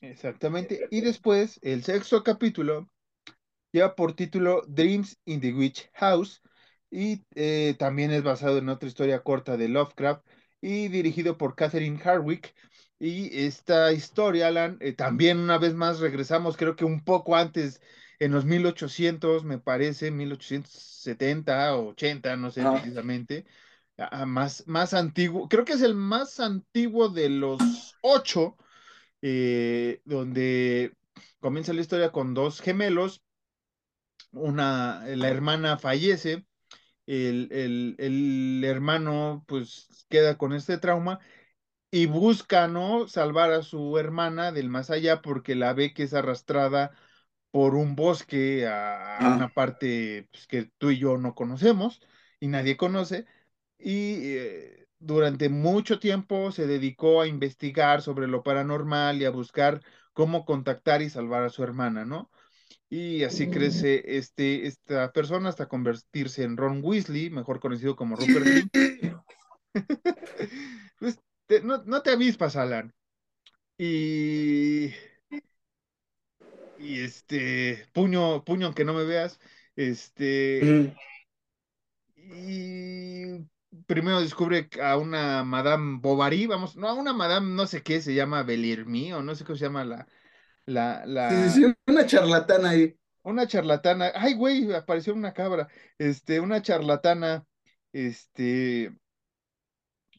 Exactamente. 0.00 0.86
Y 0.90 1.00
después, 1.00 1.58
el 1.62 1.82
sexto 1.82 2.22
capítulo 2.22 2.88
lleva 3.72 3.94
por 3.94 4.14
título 4.14 4.62
Dreams 4.66 5.18
in 5.24 5.40
the 5.40 5.52
Witch 5.52 5.90
House 5.94 6.42
y 6.90 7.24
eh, 7.34 7.74
también 7.78 8.10
es 8.10 8.22
basado 8.22 8.58
en 8.58 8.68
otra 8.68 8.88
historia 8.88 9.22
corta 9.22 9.56
de 9.56 9.68
Lovecraft 9.68 10.26
y 10.60 10.88
dirigido 10.88 11.36
por 11.38 11.54
Catherine 11.54 12.00
Harwick. 12.02 12.54
Y 12.98 13.44
esta 13.46 13.92
historia, 13.92 14.48
Alan, 14.48 14.76
eh, 14.80 14.92
también 14.92 15.38
una 15.38 15.58
vez 15.58 15.74
más 15.74 16.00
regresamos, 16.00 16.56
creo 16.56 16.74
que 16.74 16.84
un 16.84 17.04
poco 17.04 17.36
antes, 17.36 17.80
en 18.18 18.32
los 18.32 18.44
1800, 18.44 19.44
me 19.44 19.58
parece, 19.58 20.10
1870 20.10 21.76
o 21.76 21.90
80, 21.90 22.36
no 22.36 22.50
sé 22.50 22.62
precisamente, 22.62 23.46
más, 24.26 24.66
más 24.66 24.94
antiguo, 24.94 25.48
creo 25.48 25.64
que 25.64 25.72
es 25.72 25.82
el 25.82 25.94
más 25.94 26.40
antiguo 26.40 27.08
de 27.08 27.28
los 27.28 27.96
ocho, 28.02 28.56
eh, 29.22 30.00
donde 30.04 30.92
comienza 31.40 31.72
la 31.72 31.80
historia 31.80 32.12
con 32.12 32.34
dos 32.34 32.60
gemelos, 32.60 33.22
una, 34.32 35.04
la 35.06 35.28
hermana 35.28 35.76
fallece, 35.78 36.46
el, 37.06 37.48
el, 37.52 37.96
el 37.98 38.64
hermano 38.64 39.44
pues 39.48 40.06
queda 40.10 40.38
con 40.38 40.52
este 40.54 40.78
trauma 40.78 41.20
y 41.90 42.06
busca, 42.06 42.68
¿no? 42.68 43.08
Salvar 43.08 43.52
a 43.52 43.62
su 43.62 43.98
hermana 43.98 44.52
del 44.52 44.68
más 44.70 44.90
allá 44.90 45.22
porque 45.22 45.54
la 45.54 45.72
ve 45.74 45.94
que 45.94 46.04
es 46.04 46.14
arrastrada 46.14 46.92
por 47.50 47.74
un 47.74 47.96
bosque 47.96 48.66
a, 48.68 49.20
Ah. 49.20 49.36
una 49.36 49.48
parte 49.52 50.28
pues, 50.32 50.46
que 50.46 50.64
tú 50.78 50.90
y 50.90 50.98
yo 50.98 51.18
no 51.18 51.34
conocemos 51.34 52.00
y 52.40 52.48
nadie 52.48 52.76
conoce. 52.76 53.26
Y 53.78 54.36
eh, 54.36 54.88
durante 54.98 55.48
mucho 55.48 55.98
tiempo 55.98 56.52
se 56.52 56.66
dedicó 56.66 57.20
a 57.22 57.28
investigar 57.28 58.02
sobre 58.02 58.26
lo 58.28 58.42
paranormal 58.42 59.20
y 59.22 59.24
a 59.24 59.30
buscar 59.30 59.82
cómo 60.12 60.44
contactar 60.44 61.02
y 61.02 61.10
salvar 61.10 61.44
a 61.44 61.50
su 61.50 61.62
hermana, 61.64 62.04
¿no? 62.04 62.30
Y 62.90 63.22
así 63.24 63.48
crece 63.50 64.16
este, 64.16 64.66
esta 64.66 65.12
persona 65.12 65.50
hasta 65.50 65.68
convertirse 65.68 66.42
en 66.42 66.56
Ron 66.56 66.80
Weasley, 66.82 67.28
mejor 67.30 67.60
conocido 67.60 67.96
como 67.96 68.16
Rupert. 68.16 68.46
Pues, 70.98 71.20
te- 71.46 71.62
no, 71.62 71.84
no 71.84 72.02
te 72.02 72.10
avispas, 72.10 72.56
Alan. 72.56 72.92
Y, 73.76 74.86
y 76.78 77.00
este, 77.00 77.86
puño, 77.92 78.44
puño, 78.44 78.66
aunque 78.66 78.84
no 78.84 78.94
me 78.94 79.04
veas, 79.04 79.38
este, 79.76 80.60
Mm. 80.62 80.96
y 82.16 83.46
primero 83.86 84.20
descubre 84.20 84.68
a 84.82 84.96
una 84.96 85.44
Madame 85.44 85.98
Bovary, 86.00 86.46
vamos, 86.46 86.76
no, 86.76 86.88
a 86.88 86.94
una 86.94 87.12
Madame 87.12 87.54
no 87.54 87.66
sé 87.66 87.82
qué, 87.82 88.00
se 88.00 88.14
llama 88.14 88.42
Belirmi, 88.42 89.12
o 89.12 89.22
no 89.22 89.34
sé 89.34 89.44
cómo 89.44 89.56
se 89.56 89.64
llama 89.66 89.84
la, 89.84 90.08
la, 90.68 91.04
la, 91.06 91.50
sí, 91.50 91.62
sí, 91.62 91.74
una 91.86 92.06
charlatana 92.06 92.70
ahí. 92.70 92.94
una 93.22 93.46
charlatana, 93.46 94.12
ay, 94.14 94.34
güey, 94.34 94.72
apareció 94.74 95.14
una 95.14 95.32
cabra, 95.32 95.68
este, 95.98 96.40
una 96.40 96.62
charlatana, 96.62 97.44
este, 97.92 98.92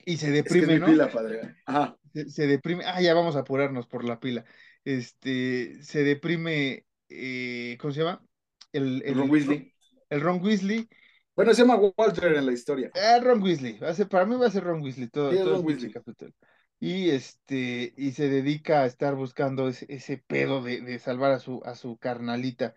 y 0.06 0.18
se 0.18 0.28
Es 0.40 0.48
que 0.48 0.60
es 0.60 0.62
deprime, 0.62 0.74
mi 0.76 0.80
¿no? 0.80 0.86
pila, 0.88 1.10
padre. 1.12 1.56
Ajá. 1.66 1.98
se, 2.14 2.30
se 2.30 2.48
deprime, 2.48 2.84
ah, 2.86 3.02
ya 3.02 3.14
vamos 3.14 3.36
a 3.36 3.40
apurarnos 3.40 3.88
por 3.88 4.04
la 4.06 4.20
pila. 4.20 4.46
Este, 4.84 5.82
se 5.84 6.04
deprime, 6.04 6.86
eh, 7.10 7.78
¿cómo 7.80 7.94
se 7.94 8.02
llama? 8.02 8.24
El, 8.72 9.02
el, 9.06 9.16
Ron 9.16 9.30
Weasley. 9.30 9.74
el 10.10 10.22
Ron 10.22 10.42
Weasley. 10.44 10.88
Bueno, 11.36 11.54
se 11.54 11.62
llama 11.62 11.76
Walter 11.98 12.34
en 12.34 12.46
la 12.46 12.52
historia. 12.54 12.92
Ah, 12.96 13.20
Ron 13.22 13.42
Weasley, 13.42 13.78
va 13.80 13.90
a 13.90 13.94
ser- 13.94 14.10
para 14.10 14.26
mí 14.26 14.36
va 14.36 14.48
a 14.48 14.52
ser 14.52 14.64
Ron 14.64 14.82
Weasley 14.82 15.08
todo, 15.10 15.32
Sí, 15.32 15.38
todo 15.44 15.52
Ron 15.52 15.60
el 15.60 15.66
pinche 15.66 15.88
Weasley. 15.88 15.92
capítulo. 15.92 16.32
Y 16.80 17.10
este, 17.10 17.94
y 17.98 18.12
se 18.14 18.30
dedica 18.30 18.84
a 18.84 18.86
estar 18.86 19.16
buscando 19.16 19.68
ese, 19.68 19.86
ese 19.90 20.24
pedo 20.26 20.62
de, 20.62 20.82
de 20.82 20.98
salvar 21.00 21.32
a 21.32 21.40
su, 21.40 21.62
a 21.66 21.76
su 21.76 21.98
carnalita. 21.98 22.74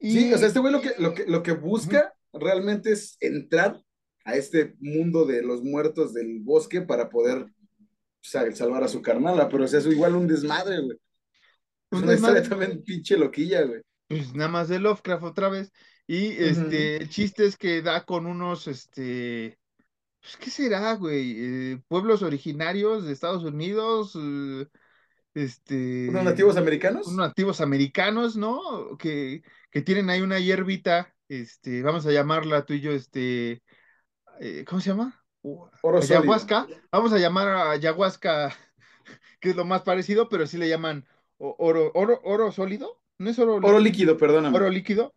Sí, 0.00 0.32
o 0.32 0.38
sea, 0.38 0.48
este 0.48 0.60
güey 0.60 0.72
lo 0.72 0.80
que, 0.80 0.94
lo 0.98 1.14
que, 1.14 1.26
lo 1.26 1.42
que 1.42 1.52
busca 1.52 2.14
realmente 2.32 2.92
es 2.92 3.16
entrar 3.20 3.80
a 4.24 4.34
este 4.34 4.74
mundo 4.80 5.26
de 5.26 5.42
los 5.42 5.62
muertos 5.62 6.12
del 6.12 6.40
bosque 6.40 6.80
para 6.80 7.08
poder 7.08 7.46
sea, 8.22 8.50
salvar 8.52 8.84
a 8.84 8.88
su 8.88 9.02
carnala, 9.02 9.48
pero 9.48 9.64
o 9.64 9.68
sea, 9.68 9.78
es 9.78 9.86
igual 9.86 10.16
un 10.16 10.26
desmadre, 10.26 10.80
güey. 10.80 10.98
Un 11.92 12.04
una 12.04 12.14
historia 12.14 12.40
desmadre. 12.40 12.48
también 12.48 12.84
pinche 12.84 13.16
loquilla, 13.16 13.62
güey. 13.62 13.80
pues 14.08 14.34
nada 14.34 14.50
más 14.50 14.68
de 14.68 14.78
Lovecraft 14.78 15.24
otra 15.24 15.48
vez. 15.48 15.70
Y 16.06 16.32
este, 16.42 16.96
el 16.96 17.08
chiste 17.08 17.46
es 17.46 17.56
que 17.56 17.82
da 17.82 18.04
con 18.04 18.26
unos, 18.26 18.66
este, 18.66 19.59
pues, 20.20 20.36
¿qué 20.38 20.50
será, 20.50 20.94
güey? 20.94 21.34
Eh, 21.72 21.82
pueblos 21.88 22.22
originarios 22.22 23.04
de 23.06 23.12
Estados 23.12 23.44
Unidos, 23.44 24.16
eh, 24.20 24.66
este, 25.34 26.08
¿Unos 26.08 26.24
nativos 26.24 26.56
americanos? 26.56 27.06
unos 27.06 27.28
nativos 27.28 27.60
americanos, 27.60 28.36
¿no? 28.36 28.96
Que, 28.98 29.42
que 29.70 29.82
tienen 29.82 30.10
ahí 30.10 30.20
una 30.22 30.38
hierbita, 30.40 31.14
este, 31.28 31.82
vamos 31.82 32.06
a 32.06 32.12
llamarla 32.12 32.64
tú 32.64 32.74
y 32.74 32.80
yo, 32.80 32.92
este, 32.92 33.62
eh, 34.40 34.64
¿cómo 34.68 34.80
se 34.80 34.90
llama? 34.90 35.24
Uh, 35.42 35.66
Oro 35.82 36.02
sólido. 36.02 36.20
ayahuasca. 36.20 36.66
Vamos 36.92 37.12
a 37.12 37.18
llamar 37.18 37.48
a 37.48 37.70
ayahuasca, 37.70 38.54
que 39.40 39.50
es 39.50 39.56
lo 39.56 39.64
más 39.64 39.82
parecido, 39.82 40.28
pero 40.28 40.46
sí 40.46 40.58
le 40.58 40.68
llaman 40.68 41.06
oro, 41.38 41.90
oro, 41.94 42.20
oro 42.24 42.52
sólido, 42.52 43.00
¿no 43.18 43.30
es 43.30 43.38
oro 43.38 43.56
Oro 43.56 43.78
líquido, 43.78 44.16
perdóname. 44.18 44.56
oro 44.56 44.68
líquido 44.68 45.14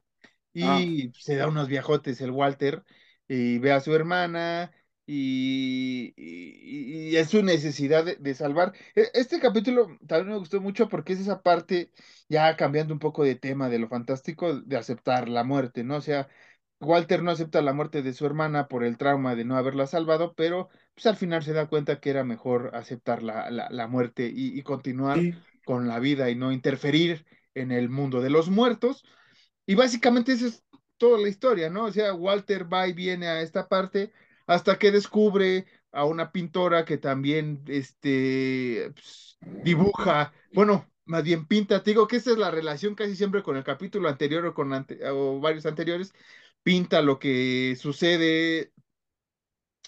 Ah. 0.61 0.79
y 0.79 1.11
se 1.19 1.35
da 1.35 1.47
unos 1.47 1.67
viajotes 1.67 2.21
el 2.21 2.29
Walter 2.29 2.83
y 3.27 3.57
ve 3.57 3.71
a 3.71 3.81
su 3.81 3.93
hermana 3.95 4.71
y, 5.05 6.13
y- 6.17 7.09
y 7.11 7.15
es 7.17 7.29
su 7.29 7.43
necesidad 7.43 8.05
de, 8.05 8.15
de 8.17 8.35
salvar. 8.35 8.73
E- 8.95 9.09
Este 9.13 9.39
capítulo 9.39 9.87
también 10.07 10.29
me 10.33 10.37
gustó 10.39 10.61
mucho 10.61 10.87
porque 10.89 11.13
es 11.13 11.19
esa 11.19 11.41
parte, 11.41 11.91
ya 12.29 12.55
cambiando 12.57 12.93
un 12.93 12.99
poco 12.99 13.23
de 13.23 13.35
tema 13.35 13.69
de 13.69 13.79
lo 13.79 13.87
fantástico, 13.89 14.59
de 14.61 14.77
aceptar 14.77 15.29
la 15.29 15.43
muerte, 15.43 15.83
¿no? 15.83 15.97
O 15.97 16.01
sea, 16.01 16.27
Walter 16.79 17.23
no 17.23 17.31
acepta 17.31 17.61
la 17.61 17.73
muerte 17.73 18.01
de 18.01 18.13
su 18.13 18.25
hermana 18.25 18.67
por 18.67 18.83
el 18.83 18.97
trauma 18.97 19.35
de 19.35 19.45
no 19.45 19.55
haberla 19.57 19.87
salvado, 19.87 20.33
pero 20.35 20.69
pues 20.93 21.05
al 21.05 21.15
final 21.17 21.43
se 21.43 21.53
da 21.53 21.67
cuenta 21.67 21.99
que 21.99 22.09
era 22.09 22.23
mejor 22.23 22.71
aceptar 22.75 23.23
la, 23.23 23.49
la- 23.51 23.69
la 23.69 23.87
muerte 23.87 24.27
y, 24.33 24.57
y 24.57 24.63
continuar 24.63 25.25
Sí. 25.25 25.43
con 25.63 25.87
la 25.87 25.99
vida 25.99 26.29
y 26.29 26.35
no 26.35 26.51
interferir 26.51 27.25
en 27.53 27.71
el 27.71 27.89
mundo 27.89 28.21
de 28.21 28.29
los 28.29 28.49
muertos. 28.49 29.03
Y 29.65 29.75
básicamente 29.75 30.33
esa 30.33 30.47
es 30.47 30.63
toda 30.97 31.19
la 31.19 31.29
historia, 31.29 31.69
¿no? 31.69 31.85
O 31.85 31.91
sea, 31.91 32.13
Walter 32.13 32.71
va 32.71 32.87
y 32.87 32.93
viene 32.93 33.27
a 33.27 33.41
esta 33.41 33.67
parte 33.67 34.11
hasta 34.47 34.77
que 34.79 34.91
descubre 34.91 35.65
a 35.91 36.05
una 36.05 36.31
pintora 36.31 36.85
que 36.85 36.97
también 36.97 37.63
este, 37.67 38.91
pues, 38.93 39.37
dibuja, 39.63 40.33
bueno, 40.53 40.89
más 41.05 41.23
bien 41.23 41.47
pinta. 41.47 41.83
Te 41.83 41.91
digo 41.91 42.07
que 42.07 42.15
esta 42.15 42.31
es 42.31 42.37
la 42.37 42.51
relación 42.51 42.95
casi 42.95 43.15
siempre 43.15 43.43
con 43.43 43.57
el 43.57 43.63
capítulo 43.63 44.09
anterior 44.09 44.45
o 44.45 44.53
con 44.53 44.73
ante- 44.73 44.99
o 45.09 45.39
varios 45.39 45.65
anteriores. 45.65 46.13
Pinta 46.63 47.01
lo 47.01 47.19
que 47.19 47.75
sucede 47.79 48.71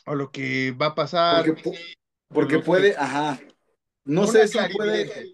o 0.06 0.16
lo 0.16 0.32
que 0.32 0.72
va 0.72 0.88
a 0.88 0.96
pasar. 0.96 1.46
Porque, 2.28 2.58
que- 2.58 2.64
puede, 2.64 2.96
ajá. 2.98 3.40
No 4.04 4.28
sé 4.28 4.48
si 4.48 4.58
puede. 4.76 5.34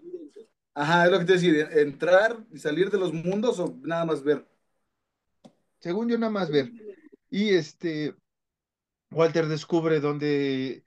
Ajá, 0.74 1.04
es 1.04 1.10
lo 1.10 1.18
que 1.18 1.24
te 1.26 1.32
decía, 1.34 1.68
entrar 1.72 2.46
y 2.50 2.58
salir 2.58 2.90
de 2.90 2.98
los 2.98 3.12
mundos 3.12 3.58
o 3.58 3.76
nada 3.82 4.06
más 4.06 4.22
ver. 4.22 4.48
según 5.80 6.08
yo 6.08 6.16
nada 6.16 6.32
más 6.32 6.50
ver. 6.50 6.70
Y 7.28 7.50
este, 7.50 8.14
Walter 9.12 9.46
descubre 9.46 10.00
donde, 10.00 10.84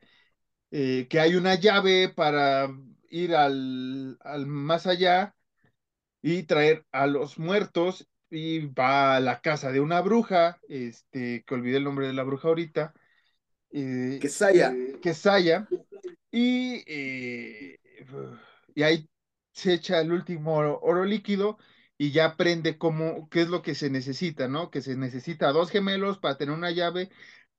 eh, 0.72 1.08
que 1.10 1.20
hay 1.20 1.36
una 1.36 1.56
llave 1.56 2.10
para 2.10 2.70
ir 3.10 3.36
al, 3.36 4.18
al 4.22 4.46
más 4.48 4.88
allá 4.88 5.36
y 6.22 6.44
traer 6.44 6.86
a 6.92 7.08
los 7.08 7.38
muertos 7.40 8.08
y 8.30 8.68
va 8.68 9.16
a 9.16 9.20
la 9.20 9.42
casa 9.42 9.72
de 9.72 9.80
una 9.80 10.02
bruja, 10.02 10.60
este, 10.68 11.44
que 11.46 11.56
olvidé 11.56 11.78
el 11.78 11.84
nombre 11.84 12.08
de 12.08 12.14
la 12.14 12.24
bruja 12.24 12.48
ahorita, 12.48 12.94
eh, 13.72 14.18
Que 14.22 14.30
Saya. 14.30 14.76
que 15.02 15.14
Saya, 15.14 15.68
y, 16.32 16.84
eh, 16.88 17.80
y 18.74 18.84
ahí 18.84 19.10
se 19.54 19.74
echa 19.74 20.02
el 20.02 20.12
último 20.12 20.56
oro, 20.56 20.80
oro 20.82 21.06
líquido 21.06 21.58
y 21.98 22.12
ya 22.12 22.26
aprende 22.26 22.78
cómo, 22.78 23.30
qué 23.30 23.42
es 23.42 23.48
lo 23.48 23.62
que 23.62 23.76
se 23.76 23.90
necesita, 23.90 24.48
¿no? 24.48 24.70
Que 24.70 24.82
se 24.82 24.98
necesita 24.98 25.52
dos 25.52 25.72
gemelos 25.72 26.18
para 26.20 26.38
tener 26.38 26.54
una 26.54 26.72
llave, 26.72 27.10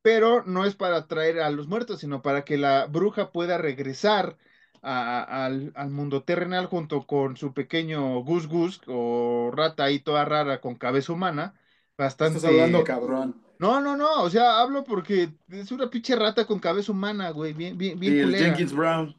pero 0.06 0.44
no 0.46 0.64
es 0.64 0.76
para 0.76 1.08
traer 1.08 1.40
a 1.40 1.50
los 1.50 1.66
muertos, 1.66 1.98
sino 1.98 2.22
para 2.22 2.44
que 2.44 2.56
la 2.56 2.86
bruja 2.86 3.32
pueda 3.32 3.58
regresar 3.58 4.36
a- 4.80 5.18
a- 5.24 5.46
al, 5.46 5.72
al 5.74 5.90
mundo 5.90 6.22
terrenal 6.22 6.66
junto 6.66 7.08
con 7.08 7.36
su 7.36 7.52
pequeño 7.52 8.20
Gus 8.22 8.46
Gus 8.46 8.80
o 8.86 9.50
rata 9.52 9.82
ahí 9.82 9.98
toda 9.98 10.24
rara 10.24 10.60
con 10.60 10.76
cabeza 10.76 11.12
humana, 11.12 11.54
bastante... 11.98 12.36
Estás 12.36 12.52
hablando, 12.52 12.84
cabrón. 12.84 13.42
No, 13.58 13.80
no, 13.80 13.96
no, 13.96 14.22
o 14.22 14.30
sea, 14.30 14.60
hablo 14.60 14.84
porque 14.84 15.30
es 15.48 15.72
una 15.72 15.90
pinche 15.90 16.14
rata 16.14 16.46
con 16.46 16.60
cabeza 16.60 16.92
humana, 16.92 17.30
güey, 17.30 17.52
bien, 17.52 17.76
bien, 17.76 17.98
bien 17.98 18.14
Y 18.14 18.18
el. 18.20 18.36
Jenkins 18.36 18.72
Brown. 18.72 19.12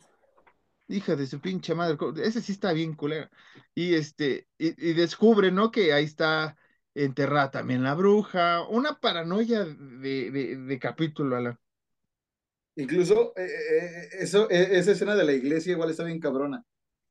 hija 0.88 1.18
de 1.18 1.27
su 1.27 1.41
pinche 1.41 1.76
madre, 1.76 1.97
ese 2.23 2.39
sí 2.41 2.53
está 2.53 2.72
bien 2.72 2.93
culera. 2.93 3.30
Y 3.76 3.93
este, 3.95 4.47
y, 4.57 4.72
descubre, 4.93 5.51
¿no? 5.51 5.69
Que 5.69 5.91
ahí 5.91 6.05
está 6.05 6.55
enterrada 7.03 7.52
también 7.52 7.84
la 7.84 7.94
bruja, 7.94 8.68
una 8.68 8.99
paranoia 8.99 9.65
de, 9.65 10.57
de, 10.57 10.80
capítulo, 10.80 11.36
Alan. 11.36 11.57
Incluso 12.76 13.34
eh, 13.36 13.45
eh, 13.45 13.48
eh, 13.76 14.10
eso, 14.19 14.49
esa 14.49 14.91
escena 14.91 15.15
de 15.15 15.24
la 15.24 15.34
iglesia 15.34 15.74
igual 15.74 15.91
está 15.91 16.03
bien 16.03 16.19
cabrona. 16.19 16.64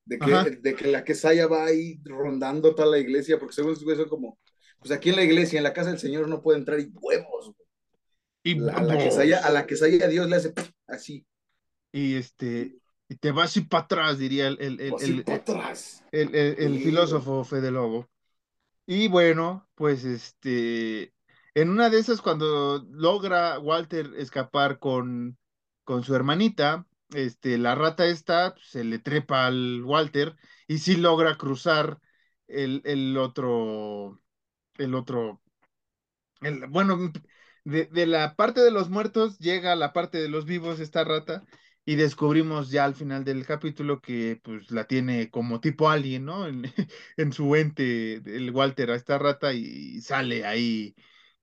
De 0.05 0.19
que, 0.21 0.51
de 0.63 0.75
que 0.77 0.87
la 0.87 1.03
quesaya 1.03 1.49
va 1.49 1.65
ahí 1.65 2.01
rondando 2.05 2.77
toda 2.77 2.89
la 2.89 2.99
iglesia, 2.99 3.41
porque 3.41 3.55
según 3.55 3.73
eso 3.73 4.09
como, 4.09 4.39
pues 4.79 4.93
aquí 4.93 5.11
en 5.11 5.17
la 5.17 5.25
iglesia, 5.25 5.59
en 5.59 5.65
la 5.65 5.73
casa 5.73 5.91
del 5.91 5.99
Señor 5.99 6.29
no 6.29 6.43
puede 6.43 6.59
entrar 6.59 6.79
y 6.79 6.93
huevos. 6.93 7.53
Y 8.45 8.61
a 8.69 8.83
la 8.83 8.99
quesaya, 8.99 9.45
a 9.45 9.51
la 9.51 9.67
quesaya 9.67 10.07
Dios 10.07 10.29
le 10.29 10.37
hace 10.37 10.53
así. 10.87 11.27
Y 11.91 12.15
este, 12.15 12.79
y 13.09 13.17
te 13.17 13.33
vas 13.33 13.57
y 13.57 13.63
para 13.63 13.85
atrás, 13.85 14.19
diría 14.19 14.47
el, 14.47 14.59
el, 14.61 14.81
el, 14.81 15.25
el, 16.13 16.29
el 16.33 16.79
filósofo 16.79 17.43
Fede 17.43 17.73
Lobo. 17.73 18.09
Y 18.87 19.09
bueno, 19.09 19.69
pues 19.75 20.05
este, 20.05 21.13
en 21.55 21.71
una 21.71 21.91
de 21.91 21.99
esas, 21.99 22.21
cuando 22.23 22.85
logra 22.91 23.59
Walter 23.59 24.13
escapar 24.17 24.79
con, 24.79 25.39
con 25.85 26.05
su 26.05 26.15
hermanita, 26.15 26.87
este, 27.15 27.59
la 27.59 27.75
rata 27.75 28.07
esta 28.07 28.55
pues, 28.55 28.67
se 28.69 28.85
le 28.85 28.99
trepa 28.99 29.47
al 29.47 29.83
Walter 29.85 30.37
y 30.69 30.79
sí 30.79 30.97
logra 30.97 31.37
cruzar 31.37 32.01
el, 32.49 32.83
el 32.85 33.17
otro, 33.19 34.21
el 34.79 34.95
otro, 34.95 35.43
el, 36.41 36.67
bueno, 36.69 37.13
de, 37.65 37.87
de, 37.87 38.07
la 38.07 38.37
parte 38.37 38.61
de 38.61 38.71
los 38.71 38.89
muertos 38.91 39.39
llega 39.39 39.73
a 39.73 39.77
la 39.77 39.93
parte 39.93 40.19
de 40.19 40.29
los 40.29 40.45
vivos 40.47 40.81
esta 40.81 41.05
rata 41.05 41.45
y 41.89 41.95
descubrimos 41.95 42.71
ya 42.71 42.85
al 42.85 42.97
final 42.97 43.25
del 43.25 43.47
capítulo 43.47 44.01
que 44.03 44.41
pues 44.43 44.73
la 44.73 44.87
tiene 44.89 45.31
como 45.31 45.61
tipo 45.61 45.89
alien, 45.89 46.25
¿no? 46.27 46.47
En, 46.49 46.65
en 47.17 47.33
su 47.33 47.55
ente, 47.55 48.15
el 48.17 48.51
Walter 48.51 48.91
a 48.91 48.97
esta 48.97 49.19
rata 49.19 49.55
y, 49.55 50.01
sale 50.01 50.45
ahí 50.45 50.97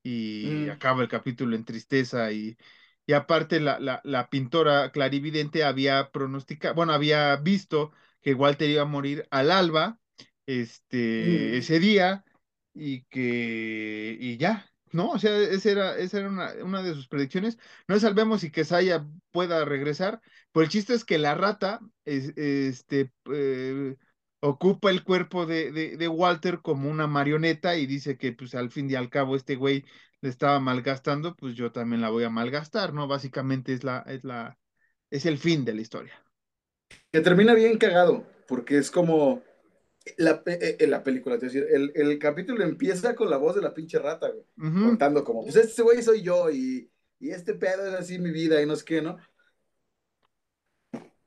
y 0.04 0.66
mm. 0.68 0.72
acaba 0.72 1.02
el 1.02 1.08
capítulo 1.08 1.56
en 1.56 1.64
tristeza 1.64 2.32
y, 2.34 2.58
y 3.06 3.14
aparte 3.14 3.62
la, 3.62 3.80
la, 3.80 4.02
la, 4.04 4.30
pintora 4.30 4.92
clarividente 4.92 5.64
había 5.64 6.12
pronosticado, 6.12 6.76
bueno, 6.76 6.94
había 6.94 7.38
visto 7.38 7.94
que 8.22 8.34
Walter 8.34 8.70
iba 8.70 8.82
a 8.84 8.86
morir 8.86 9.26
al 9.32 9.50
alba 9.50 10.00
este, 10.46 11.52
mm. 11.54 11.56
ese 11.56 11.80
día 11.80 12.26
y 12.74 13.04
que, 13.06 14.18
y 14.20 14.38
ya, 14.38 14.73
¿no? 14.94 15.10
O 15.10 15.20
sea, 15.20 15.38
esa 15.38 15.72
era, 15.72 15.98
esa 15.98 16.20
era 16.20 16.30
una, 16.30 16.54
una 16.64 16.84
de 16.84 16.94
sus 16.94 17.08
predicciones. 17.08 17.58
No 17.88 18.00
salvemos 18.00 18.44
y 18.44 18.52
que 18.52 18.64
pueda 19.32 19.66
regresar, 19.66 20.22
pues 20.52 20.66
el 20.66 20.72
chiste 20.72 20.94
es 20.94 21.04
que 21.06 21.18
la 21.18 21.36
rata 21.36 21.80
este, 22.06 23.12
eh, 23.32 23.96
ocupa 24.40 24.92
el 24.92 25.04
cuerpo 25.04 25.46
de, 25.46 25.72
de, 25.72 26.08
Walter 26.08 26.60
como 26.62 26.90
una 26.90 27.08
marioneta 27.08 27.76
y 27.78 27.86
dice 27.88 28.18
que 28.18 28.34
pues 28.34 28.56
al 28.56 28.72
fin 28.72 28.90
y 28.90 28.96
al 28.96 29.10
cabo 29.10 29.36
este 29.36 29.56
güey 29.56 29.86
le 30.22 30.30
estaba 30.30 30.60
malgastando, 30.60 31.36
pues 31.36 31.56
yo 31.56 31.72
también 31.72 32.02
la 32.02 32.10
voy 32.10 32.24
a 32.24 32.30
malgastar, 32.30 32.94
¿no? 32.94 33.08
Básicamente 33.08 33.74
es 33.74 33.84
la, 33.84 34.00
es 34.08 34.24
la, 34.24 34.58
es 35.10 35.26
el 35.26 35.38
fin 35.38 35.66
de 35.66 35.74
la 35.74 35.82
historia. 35.82 36.14
Que 37.12 37.22
termina 37.22 37.54
bien 37.54 37.78
cagado, 37.78 38.26
porque 38.48 38.78
es 38.78 38.92
como 38.92 39.42
la, 40.18 40.44
eh, 40.46 40.78
eh, 40.80 40.88
la 40.88 41.04
película, 41.04 41.36
es 41.36 41.42
decir, 41.42 41.66
el, 41.70 41.92
el, 41.96 42.20
capítulo 42.20 42.64
empieza 42.64 43.16
con 43.16 43.30
la 43.30 43.38
voz 43.38 43.56
de 43.56 43.62
la 43.62 43.74
pinche 43.74 44.00
rata, 44.00 44.30
güey, 44.30 44.44
contando 44.84 45.24
como, 45.24 45.44
pues 45.44 45.56
este 45.56 45.82
güey 45.82 46.02
soy 46.02 46.22
yo 46.22 46.50
y, 46.50 46.90
y, 47.20 47.30
este 47.30 47.54
pedo 47.54 47.88
es 47.88 47.94
así 47.94 48.20
mi 48.20 48.32
vida 48.32 48.62
y 48.62 48.66
no 48.66 48.76
sé 48.76 48.84
qué, 48.84 49.02
¿no? 49.02 49.18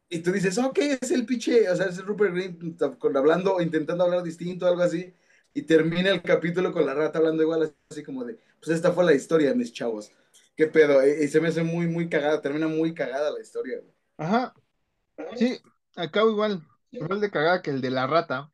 Y 0.08 0.20
tú 0.20 0.30
dices, 0.30 0.56
ok, 0.58 0.78
es 1.00 1.10
el 1.10 1.26
pinche, 1.26 1.68
o 1.68 1.74
sea, 1.74 1.86
es 1.86 2.04
Rupert 2.04 2.34
Green 2.34 2.76
hablando, 3.16 3.60
intentando 3.60 4.04
hablar 4.04 4.22
distinto, 4.22 4.66
algo 4.66 4.82
así, 4.82 5.12
y 5.54 5.62
termina 5.62 6.10
el 6.10 6.22
capítulo 6.22 6.72
con 6.72 6.86
la 6.86 6.94
rata 6.94 7.18
hablando 7.18 7.42
igual, 7.42 7.74
así 7.90 8.02
como 8.02 8.24
de, 8.24 8.38
pues 8.60 8.76
esta 8.76 8.92
fue 8.92 9.04
la 9.04 9.14
historia, 9.14 9.54
mis 9.54 9.72
chavos. 9.72 10.12
¿Qué 10.54 10.66
pedo? 10.66 11.06
Y, 11.06 11.28
se 11.28 11.40
me 11.40 11.48
hace 11.48 11.62
muy, 11.62 11.86
muy 11.86 12.08
cagada, 12.08 12.40
termina 12.40 12.68
muy 12.68 12.94
cagada 12.94 13.30
la 13.30 13.40
historia, 13.40 13.78
güey. 13.80 13.92
Ajá. 14.18 14.54
Sí, 15.34 15.60
acabo 15.96 16.30
igual, 16.30 16.62
igual 16.90 17.20
de 17.20 17.30
cagada 17.30 17.62
que 17.62 17.70
el 17.70 17.80
de 17.80 17.90
la 17.90 18.06
rata 18.06 18.52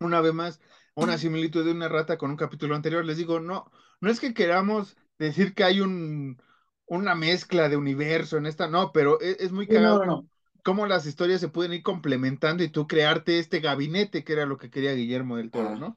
una 0.00 0.20
vez 0.20 0.34
más, 0.34 0.60
una 0.94 1.18
similitud 1.18 1.64
de 1.64 1.72
una 1.72 1.88
rata 1.88 2.18
con 2.18 2.30
un 2.30 2.36
capítulo 2.36 2.74
anterior. 2.74 3.04
Les 3.04 3.16
digo, 3.16 3.40
no, 3.40 3.70
no 4.00 4.10
es 4.10 4.20
que 4.20 4.34
queramos 4.34 4.96
decir 5.18 5.54
que 5.54 5.64
hay 5.64 5.80
un, 5.80 6.40
una 6.86 7.14
mezcla 7.14 7.68
de 7.68 7.76
universo 7.76 8.36
en 8.36 8.46
esta, 8.46 8.68
no, 8.68 8.92
pero 8.92 9.20
e, 9.20 9.36
es, 9.40 9.52
muy 9.52 9.66
cagado 9.66 10.26
cómo 10.62 10.86
las 10.86 11.06
historias 11.06 11.40
se 11.40 11.48
pueden 11.48 11.72
ir 11.74 11.82
complementando 11.82 12.64
y 12.64 12.68
tú 12.68 12.88
crearte 12.88 13.38
este 13.38 13.60
gabinete 13.60 14.24
que 14.24 14.32
era 14.32 14.46
lo 14.46 14.58
que 14.58 14.68
quería 14.68 14.94
Guillermo 14.94 15.36
del 15.36 15.50
Toro, 15.50 15.76
¿no? 15.76 15.96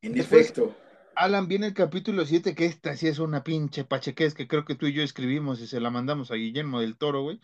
En 0.00 0.16
efecto. 0.16 0.76
Alan, 1.16 1.48
viene 1.48 1.66
el 1.66 1.74
capítulo 1.74 2.24
7, 2.24 2.54
que 2.54 2.66
esta 2.66 2.96
sí 2.96 3.08
es 3.08 3.18
una 3.18 3.42
pinche 3.42 3.84
pachequez 3.84 4.34
que 4.34 4.48
creo 4.48 4.64
que 4.64 4.74
tú 4.74 4.86
y 4.86 4.92
yo 4.92 5.02
escribimos 5.02 5.60
y 5.60 5.66
se 5.66 5.80
la 5.80 5.90
mandamos 5.90 6.30
a 6.30 6.34
Guillermo 6.34 6.80
del 6.80 6.96
Toro, 6.96 7.22
güey. 7.22 7.40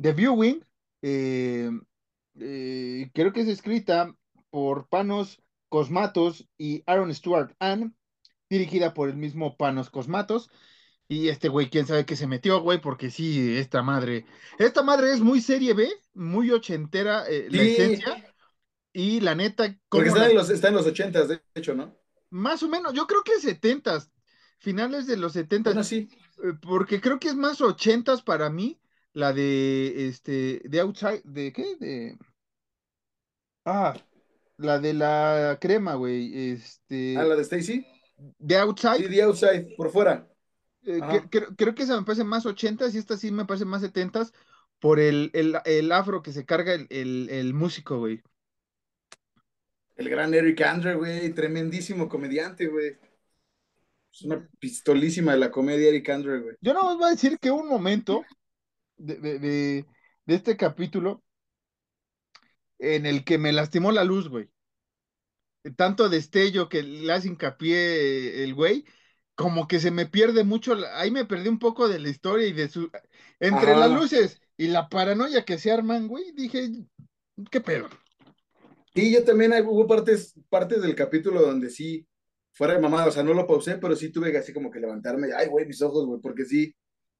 The 0.00 0.12
Viewing, 0.12 0.64
eh, 1.02 1.70
eh, 2.38 3.10
creo 3.14 3.32
que 3.32 3.40
es 3.40 3.48
escrita 3.48 4.14
por 4.52 4.86
Panos 4.88 5.42
Cosmatos 5.70 6.46
y 6.58 6.82
Aaron 6.86 7.12
Stewart 7.14 7.56
Ann, 7.58 7.96
dirigida 8.50 8.92
por 8.92 9.08
el 9.08 9.16
mismo 9.16 9.56
Panos 9.56 9.88
Cosmatos. 9.88 10.50
Y 11.08 11.28
este 11.28 11.48
güey, 11.48 11.70
quién 11.70 11.86
sabe 11.86 12.04
qué 12.04 12.16
se 12.16 12.26
metió, 12.26 12.60
güey, 12.60 12.78
porque 12.78 13.10
sí, 13.10 13.56
esta 13.56 13.82
madre. 13.82 14.26
Esta 14.58 14.82
madre 14.82 15.12
es 15.12 15.20
muy 15.20 15.40
serie 15.40 15.72
B, 15.72 15.90
muy 16.12 16.50
ochentera 16.50 17.24
eh, 17.26 17.48
la 17.50 17.62
esencia. 17.62 18.34
Y 18.92 19.20
la 19.20 19.34
neta. 19.34 19.74
Porque 19.88 20.10
está, 20.10 20.28
en 20.28 20.36
los, 20.36 20.50
está 20.50 20.68
en 20.68 20.74
los 20.74 20.86
ochentas, 20.86 21.28
de 21.28 21.40
hecho, 21.54 21.74
¿no? 21.74 21.96
Más 22.28 22.62
o 22.62 22.68
menos, 22.68 22.92
yo 22.92 23.06
creo 23.06 23.24
que 23.24 23.40
setentas, 23.40 24.12
finales 24.58 25.06
de 25.06 25.16
los 25.16 25.32
setentas. 25.32 25.72
Bueno, 25.72 25.84
sí. 25.84 26.10
Eh, 26.44 26.52
porque 26.60 27.00
creo 27.00 27.18
que 27.18 27.28
es 27.28 27.36
más 27.36 27.62
ochentas 27.62 28.20
para 28.20 28.50
mí, 28.50 28.78
la 29.14 29.32
de 29.32 30.08
este, 30.08 30.60
de 30.64 30.80
Outside, 30.80 31.22
¿de 31.24 31.52
qué? 31.54 31.76
De. 31.76 32.18
Ah, 33.64 33.94
la 34.62 34.78
de 34.78 34.94
la 34.94 35.58
crema, 35.60 35.94
güey. 35.94 36.52
Este. 36.52 37.16
¿Ah, 37.16 37.24
la 37.24 37.36
de 37.36 37.42
Stacy? 37.42 37.86
De 38.38 38.56
Outside. 38.56 38.98
Sí, 38.98 39.08
de 39.08 39.22
Outside, 39.22 39.74
por 39.76 39.90
fuera. 39.90 40.28
Eh, 40.84 41.00
creo 41.56 41.74
que 41.74 41.84
esa 41.84 41.96
me 41.96 42.04
parece 42.04 42.24
más 42.24 42.44
ochentas 42.44 42.94
y 42.94 42.98
esta 42.98 43.16
sí 43.16 43.30
me 43.30 43.44
parece 43.44 43.64
más 43.64 43.82
setentas 43.82 44.32
por 44.80 44.98
el, 44.98 45.30
el, 45.32 45.92
afro 45.92 46.22
que 46.22 46.32
se 46.32 46.44
carga 46.44 46.74
el, 46.74 47.28
el, 47.30 47.54
músico, 47.54 47.98
güey. 47.98 48.20
El 49.94 50.08
gran 50.08 50.34
Eric 50.34 50.60
Andre, 50.62 50.94
güey, 50.96 51.32
tremendísimo 51.32 52.08
comediante, 52.08 52.66
güey. 52.66 52.96
Es 54.12 54.22
una 54.22 54.48
pistolísima 54.58 55.32
de 55.32 55.38
la 55.38 55.52
comedia 55.52 55.88
Eric 55.88 56.08
Andre, 56.10 56.40
güey. 56.40 56.56
Yo 56.60 56.74
no 56.74 56.90
os 56.90 56.98
voy 56.98 57.06
a 57.06 57.10
decir 57.10 57.38
que 57.38 57.52
un 57.52 57.68
momento 57.68 58.24
de, 58.96 59.16
de, 59.16 59.38
de, 59.38 59.86
de 60.26 60.34
este 60.34 60.56
capítulo 60.56 61.22
en 62.80 63.06
el 63.06 63.22
que 63.24 63.38
me 63.38 63.52
lastimó 63.52 63.92
la 63.92 64.02
luz, 64.02 64.28
güey. 64.28 64.50
Tanto 65.76 66.08
destello 66.08 66.68
que 66.68 66.82
le 66.82 67.12
hace 67.12 67.28
hincapié 67.28 68.42
el 68.42 68.54
güey, 68.54 68.84
como 69.34 69.66
que 69.66 69.80
se 69.80 69.90
me 69.90 70.06
pierde 70.06 70.44
mucho, 70.44 70.76
ahí 70.94 71.10
me 71.10 71.24
perdí 71.24 71.48
un 71.48 71.58
poco 71.58 71.88
de 71.88 71.98
la 71.98 72.08
historia 72.08 72.46
y 72.46 72.52
de 72.52 72.68
su... 72.68 72.90
Entre 73.40 73.76
las 73.76 73.90
luces 73.90 74.40
y 74.56 74.68
la 74.68 74.88
paranoia 74.88 75.44
que 75.44 75.58
se 75.58 75.70
arman, 75.70 76.08
güey, 76.08 76.32
dije, 76.32 76.70
¿qué 77.50 77.60
pedo? 77.60 77.88
Sí, 78.94 79.12
yo 79.12 79.24
también 79.24 79.52
hubo 79.66 79.86
partes, 79.86 80.34
partes 80.48 80.82
del 80.82 80.94
capítulo 80.94 81.40
donde 81.40 81.70
sí, 81.70 82.06
fuera 82.52 82.74
de 82.74 82.80
mamada, 82.80 83.06
o 83.06 83.10
sea, 83.12 83.22
no 83.22 83.32
lo 83.32 83.46
pausé, 83.46 83.78
pero 83.78 83.96
sí 83.96 84.10
tuve 84.10 84.30
que 84.30 84.38
así 84.38 84.52
como 84.52 84.70
que 84.70 84.80
levantarme, 84.80 85.28
ay, 85.36 85.48
güey, 85.48 85.66
mis 85.66 85.80
ojos, 85.80 86.06
güey, 86.06 86.20
porque 86.20 86.44
sí, 86.44 86.74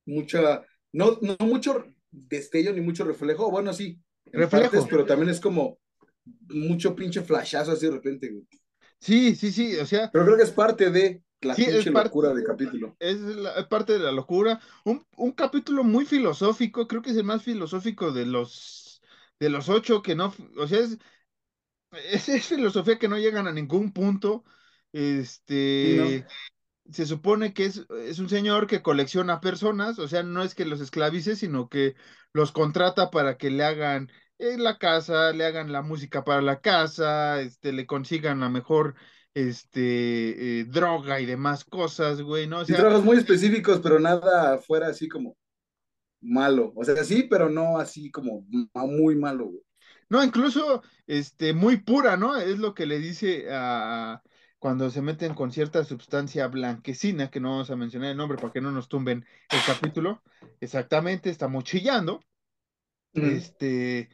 mucha, 0.05 0.63
no, 0.93 1.19
no 1.23 1.37
mucho 1.41 1.87
destello 2.11 2.73
ni 2.73 2.83
mucho 2.83 3.05
reflejo, 3.05 3.51
bueno, 3.51 3.73
sí, 3.73 3.99
reflejos, 4.27 4.87
pero 4.89 5.07
también 5.07 5.31
es 5.31 5.41
como 5.41 5.79
mucho 6.49 6.95
pinche 6.95 7.23
flashazo 7.23 7.73
así 7.73 7.87
de 7.87 7.93
repente, 7.93 8.31
güey. 8.31 8.47
Sí, 8.99 9.35
sí, 9.35 9.51
sí, 9.51 9.77
o 9.77 9.87
sea. 9.87 10.11
Pero 10.13 10.25
creo 10.25 10.37
que 10.37 10.45
es 10.45 10.51
parte 10.51 10.91
de 10.91 11.23
la 11.41 11.55
pinche 11.55 11.91
locura 11.91 12.33
del 12.33 12.45
capítulo. 12.45 12.97
Es, 13.01 13.19
parte 13.69 13.95
de 13.95 13.99
la 13.99 14.13
locura. 14.13 14.61
Un, 14.85 15.05
un, 15.17 15.33
capítulo 15.33 15.83
muy 15.83 16.05
filosófico, 16.07 16.87
creo 16.87 17.03
que 17.03 17.11
es 17.11 17.17
el 17.17 17.25
más 17.25 17.43
filosófico 17.43 18.13
de 18.13 18.27
los 18.27 19.03
de 19.41 19.51
los 19.51 19.69
ocho, 19.69 20.03
que 20.03 20.15
no, 20.15 20.33
o 20.57 20.69
sea, 20.69 20.79
es, 20.79 22.29
es, 22.29 22.47
filosofía 22.47 22.99
que 22.99 23.09
no 23.09 23.19
llegan 23.19 23.49
a 23.49 23.53
ningún 23.53 23.93
punto. 23.93 24.45
Este, 24.93 26.25
se 26.91 27.07
supone 27.07 27.53
que 27.53 27.65
es, 27.65 27.85
es, 28.05 28.21
un 28.21 28.29
señor 28.29 28.69
que 28.69 28.83
colecciona 28.83 29.41
personas, 29.41 29.99
o 29.99 30.07
sea, 30.07 30.23
no 30.23 30.45
es 30.45 30.55
que 30.55 30.65
los 30.65 30.81
esclavice, 30.81 31.35
sino 31.35 31.69
que 31.69 31.97
los 32.33 32.53
contrata 32.53 33.11
para 33.11 33.37
que 33.37 33.51
le 33.51 33.65
hagan 33.65 34.13
en 34.43 34.65
la 34.65 34.79
casa, 34.79 35.33
le 35.33 35.45
hagan 35.45 35.73
la 35.73 35.83
música 35.83 36.25
para 36.25 36.43
la 36.43 36.61
casa, 36.61 37.41
este, 37.41 37.73
le 37.73 37.87
consigan 37.87 38.41
la 38.41 38.49
mejor 38.49 38.95
este, 39.35 40.61
eh, 40.61 40.65
droga 40.65 41.21
y 41.21 41.27
demás 41.27 41.65
cosas, 41.65 42.21
güey, 42.21 42.47
¿no? 42.47 42.59
O 42.59 42.65
drogas 42.65 43.03
muy 43.03 43.17
específicos, 43.17 43.81
pero 43.81 43.99
nada 43.99 44.59
fuera 44.59 44.89
así 44.89 45.09
como 45.09 45.37
malo. 46.21 46.73
O 46.77 46.85
sea, 46.85 47.03
sí, 47.05 47.25
pero 47.25 47.49
no 47.49 47.79
así 47.79 48.11
como 48.11 48.45
muy 48.75 49.17
malo, 49.17 49.47
güey. 49.47 49.63
No, 50.09 50.23
incluso 50.23 50.83
este, 51.07 51.55
muy 51.55 51.79
pura, 51.79 52.17
¿no? 52.17 52.37
Es 52.37 52.59
lo 52.59 52.75
que 52.75 52.85
le 52.85 52.99
dice 52.99 53.47
a 53.51 54.23
cuando 54.59 54.91
se 54.91 55.03
meten 55.03 55.35
con 55.35 55.51
cierta 55.51 55.83
sustancia 55.85 56.47
blanquecina, 56.47 57.31
que 57.31 57.41
no 57.41 57.51
vamos 57.51 57.71
a 57.71 57.77
mencionar 57.77 58.11
el 58.11 58.17
nombre 58.17 58.39
para 58.39 58.53
que 58.53 58.61
no 58.61 58.71
nos 58.71 58.89
tumben 58.89 59.25
el 59.51 59.59
capítulo. 59.67 60.23
Exactamente, 60.61 61.31
estamos 61.31 61.65
chillando. 61.65 62.21
Este, 63.13 64.09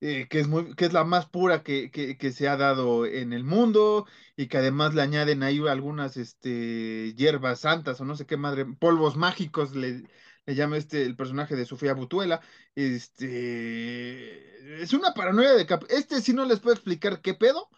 eh, 0.00 0.26
que, 0.28 0.40
es 0.40 0.48
muy, 0.48 0.74
que 0.74 0.86
es 0.86 0.92
la 0.92 1.04
más 1.04 1.26
pura 1.26 1.62
que, 1.62 1.90
que, 1.90 2.32
se 2.32 2.48
ha 2.48 2.56
dado 2.56 3.04
en 3.06 3.32
el 3.34 3.44
mundo 3.44 4.06
y 4.36 4.46
que 4.48 4.58
además 4.58 4.94
le 4.94 5.02
añaden 5.02 5.42
ahí 5.42 5.60
algunas 5.68 6.16
este, 6.16 7.14
hierbas 7.14 7.60
santas 7.60 8.00
o 8.00 8.04
no 8.06 8.16
sé 8.16 8.26
qué 8.26 8.36
madre, 8.38 8.64
polvos 8.64 9.16
mágicos 9.16 9.76
le, 9.76 10.04
le 10.46 10.54
llama 10.54 10.78
este 10.78 11.04
el 11.04 11.16
personaje 11.16 11.56
de 11.56 11.66
Sofía 11.66 11.94
Butuela. 11.94 12.40
Este 12.74 14.82
es 14.82 14.92
una 14.92 15.14
paranoia 15.14 15.52
de 15.52 15.66
cap 15.66 15.84
este 15.90 16.20
sí 16.20 16.32
no 16.32 16.44
les 16.44 16.60
puedo 16.60 16.74
explicar 16.74 17.20
qué 17.20 17.34
pedo 17.34 17.68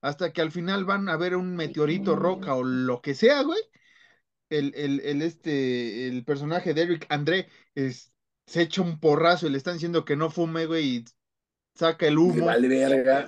hasta 0.00 0.32
que 0.32 0.40
al 0.40 0.52
final 0.52 0.84
van 0.84 1.08
a 1.08 1.16
ver 1.16 1.36
un 1.36 1.56
meteorito 1.56 2.16
roca 2.16 2.54
o 2.54 2.64
lo 2.64 3.00
que 3.02 3.14
sea, 3.14 3.42
güey. 3.42 3.60
El, 4.50 4.74
el, 4.74 5.22
este 5.22 6.08
el 6.08 6.24
personaje 6.24 6.74
de 6.74 6.82
Eric 6.82 7.06
André 7.10 7.48
es, 7.74 8.12
se 8.46 8.62
echa 8.62 8.82
un 8.82 8.98
porrazo 9.00 9.46
y 9.46 9.50
le 9.50 9.58
están 9.58 9.74
diciendo 9.74 10.04
que 10.04 10.16
no 10.16 10.30
fume, 10.30 10.66
güey, 10.66 10.96
y 10.96 11.04
saca 11.78 12.06
el 12.06 12.18
humo. 12.18 12.50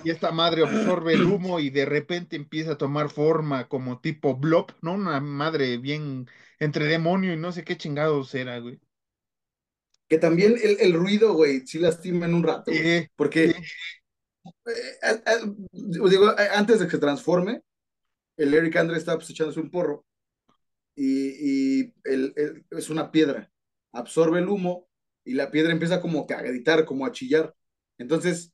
Y 0.03 0.09
esta 0.09 0.31
madre 0.31 0.63
absorbe 0.63 1.13
el 1.13 1.23
humo 1.23 1.59
y 1.59 1.69
de 1.69 1.85
repente 1.85 2.35
empieza 2.35 2.73
a 2.73 2.77
tomar 2.77 3.09
forma 3.09 3.67
como 3.69 4.01
tipo 4.01 4.35
blob, 4.35 4.73
¿no? 4.81 4.93
Una 4.93 5.21
madre 5.21 5.77
bien 5.77 6.27
entre 6.59 6.85
demonio 6.85 7.33
y 7.33 7.37
no 7.37 7.51
sé 7.51 7.63
qué 7.63 7.77
chingados 7.77 8.35
era, 8.35 8.59
güey. 8.59 8.79
Que 10.09 10.17
también 10.17 10.55
el, 10.61 10.93
ruido, 10.93 11.33
güey, 11.33 11.65
sí 11.65 11.79
lastima 11.79 12.25
en 12.25 12.33
un 12.33 12.43
rato. 12.43 12.69
porque, 13.15 13.45
eh, 13.45 13.55
digo, 16.09 16.35
antes 16.53 16.79
de 16.79 16.85
que 16.85 16.91
se 16.91 16.97
transforme, 16.97 17.61
el 18.35 18.53
Eric 18.53 18.75
Andre 18.75 18.97
está 18.97 19.15
pues, 19.15 19.29
echándose 19.29 19.61
un 19.61 19.71
porro 19.71 20.05
y, 20.95 21.93
es 22.03 22.89
una 22.89 23.09
piedra. 23.09 23.49
Absorbe 23.93 24.39
el 24.39 24.49
humo 24.49 24.89
y 25.23 25.33
la 25.33 25.49
piedra 25.49 25.71
empieza 25.71 26.01
como 26.01 26.27
a 26.29 26.41
gritar, 26.41 26.83
como 26.83 27.05
a 27.05 27.11
chillar. 27.13 27.55
Entonces, 28.01 28.51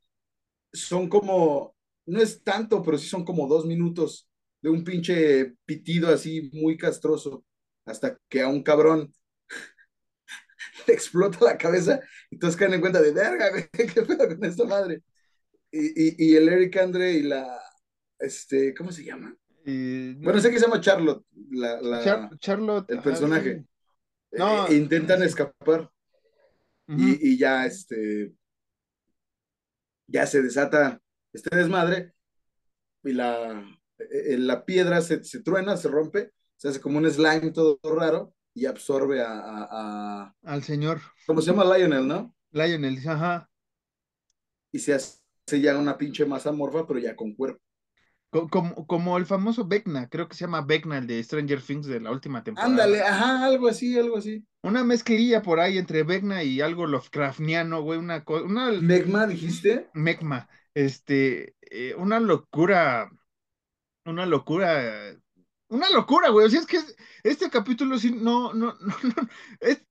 son 0.73 1.07
como, 1.07 1.75
no 2.05 2.21
es 2.21 2.43
tanto, 2.43 2.83
pero 2.83 2.97
sí 2.97 3.07
son 3.07 3.23
como 3.23 3.47
dos 3.47 3.65
minutos 3.65 4.29
de 4.61 4.69
un 4.69 4.83
pinche 4.83 5.55
pitido 5.65 6.09
así 6.09 6.49
muy 6.53 6.77
castroso 6.77 7.45
hasta 7.85 8.17
que 8.27 8.41
a 8.41 8.49
un 8.49 8.61
cabrón 8.63 9.13
le 10.87 10.93
explota 10.93 11.45
la 11.45 11.57
cabeza 11.57 12.01
y 12.29 12.37
todos 12.37 12.57
caen 12.57 12.73
en 12.73 12.81
cuenta 12.81 13.01
de 13.01 13.13
verga, 13.13 13.49
¿qué 13.71 14.01
pedo 14.01 14.27
con 14.27 14.43
esta 14.43 14.65
madre? 14.65 15.01
Y, 15.71 16.25
y, 16.25 16.35
el 16.35 16.47
Eric 16.47 16.77
Andre 16.77 17.11
y 17.13 17.23
la, 17.23 17.61
este, 18.19 18.73
¿cómo 18.73 18.91
se 18.91 19.03
llama? 19.03 19.35
bueno, 19.65 20.39
sé 20.39 20.49
que 20.49 20.59
se 20.59 20.65
llama 20.65 20.79
Charlotte, 20.79 21.25
la, 21.51 22.37
Charlotte, 22.39 22.89
el 22.89 23.01
personaje. 23.01 23.65
No, 24.31 24.67
eh, 24.67 24.75
intentan 24.75 25.21
escapar 25.23 25.91
y, 26.87 27.31
y, 27.31 27.37
ya, 27.37 27.65
este, 27.65 28.33
ya 30.07 30.25
se 30.25 30.41
desata 30.41 31.01
este 31.33 31.55
desmadre 31.55 32.13
y 33.03 33.13
la, 33.13 33.63
eh, 33.99 34.37
la 34.37 34.65
piedra 34.65 35.01
se, 35.01 35.23
se 35.23 35.41
truena, 35.41 35.77
se 35.77 35.87
rompe 35.87 36.31
se 36.57 36.69
hace 36.69 36.81
como 36.81 36.97
un 36.97 37.09
slime 37.09 37.51
todo 37.51 37.79
raro 37.83 38.33
y 38.53 38.65
absorbe 38.65 39.21
a, 39.21 40.33
al 40.43 40.63
señor. 40.63 40.99
¿Cómo 41.27 41.41
se 41.41 41.51
llama 41.51 41.77
Lionel, 41.77 42.07
no? 42.07 42.35
Lionel, 42.51 42.97
ajá. 43.07 43.49
Y 44.71 44.79
se 44.79 44.95
hace 44.95 45.21
ya 45.61 45.77
una 45.77 45.97
pinche 45.97 46.25
masa 46.25 46.51
morfa, 46.51 46.87
pero 46.87 46.99
ya 46.99 47.15
con 47.15 47.33
cuerpo. 47.35 47.61
Como, 48.49 48.87
como, 48.87 49.17
el 49.17 49.25
famoso 49.25 49.65
Vecna, 49.65 50.09
creo 50.09 50.27
que 50.27 50.35
se 50.35 50.41
llama 50.41 50.61
Vecna, 50.61 50.97
el 50.97 51.07
de 51.07 51.23
Stranger 51.23 51.61
Things 51.61 51.85
de 51.85 52.01
la 52.01 52.11
última 52.11 52.43
temporada. 52.43 52.71
Ándale, 52.71 53.01
ajá, 53.01 53.45
algo 53.45 53.67
así, 53.67 53.97
algo 53.97 54.17
así. 54.17 54.45
Una 54.67 54.83
mezclilla 54.83 55.41
por 55.41 55.59
ahí 55.59 55.77
entre 55.77 56.03
Vecna 56.03 56.43
y 56.43 56.61
algo 56.61 56.87
Lovecraftiano, 56.87 57.81
güey, 57.81 57.99
una 57.99 58.23
cosa. 58.23 58.45
Una... 58.45 58.71
¿Megma 58.71 59.25
dijiste? 59.27 59.89
Megma, 59.93 60.49
este, 60.73 61.55
eh, 61.61 61.95
una 61.95 62.19
locura, 62.19 63.09
una 64.05 64.25
locura 64.25 65.17
una 65.69 65.89
locura, 65.89 66.29
güey. 66.29 66.45
O 66.45 66.49
sea, 66.49 66.59
es 66.59 66.65
que 66.65 66.79
este 67.23 67.49
capítulo 67.49 67.97
sí, 67.97 68.11
no, 68.11 68.53
no, 68.53 68.75
no, 68.79 68.95
no 69.03 69.29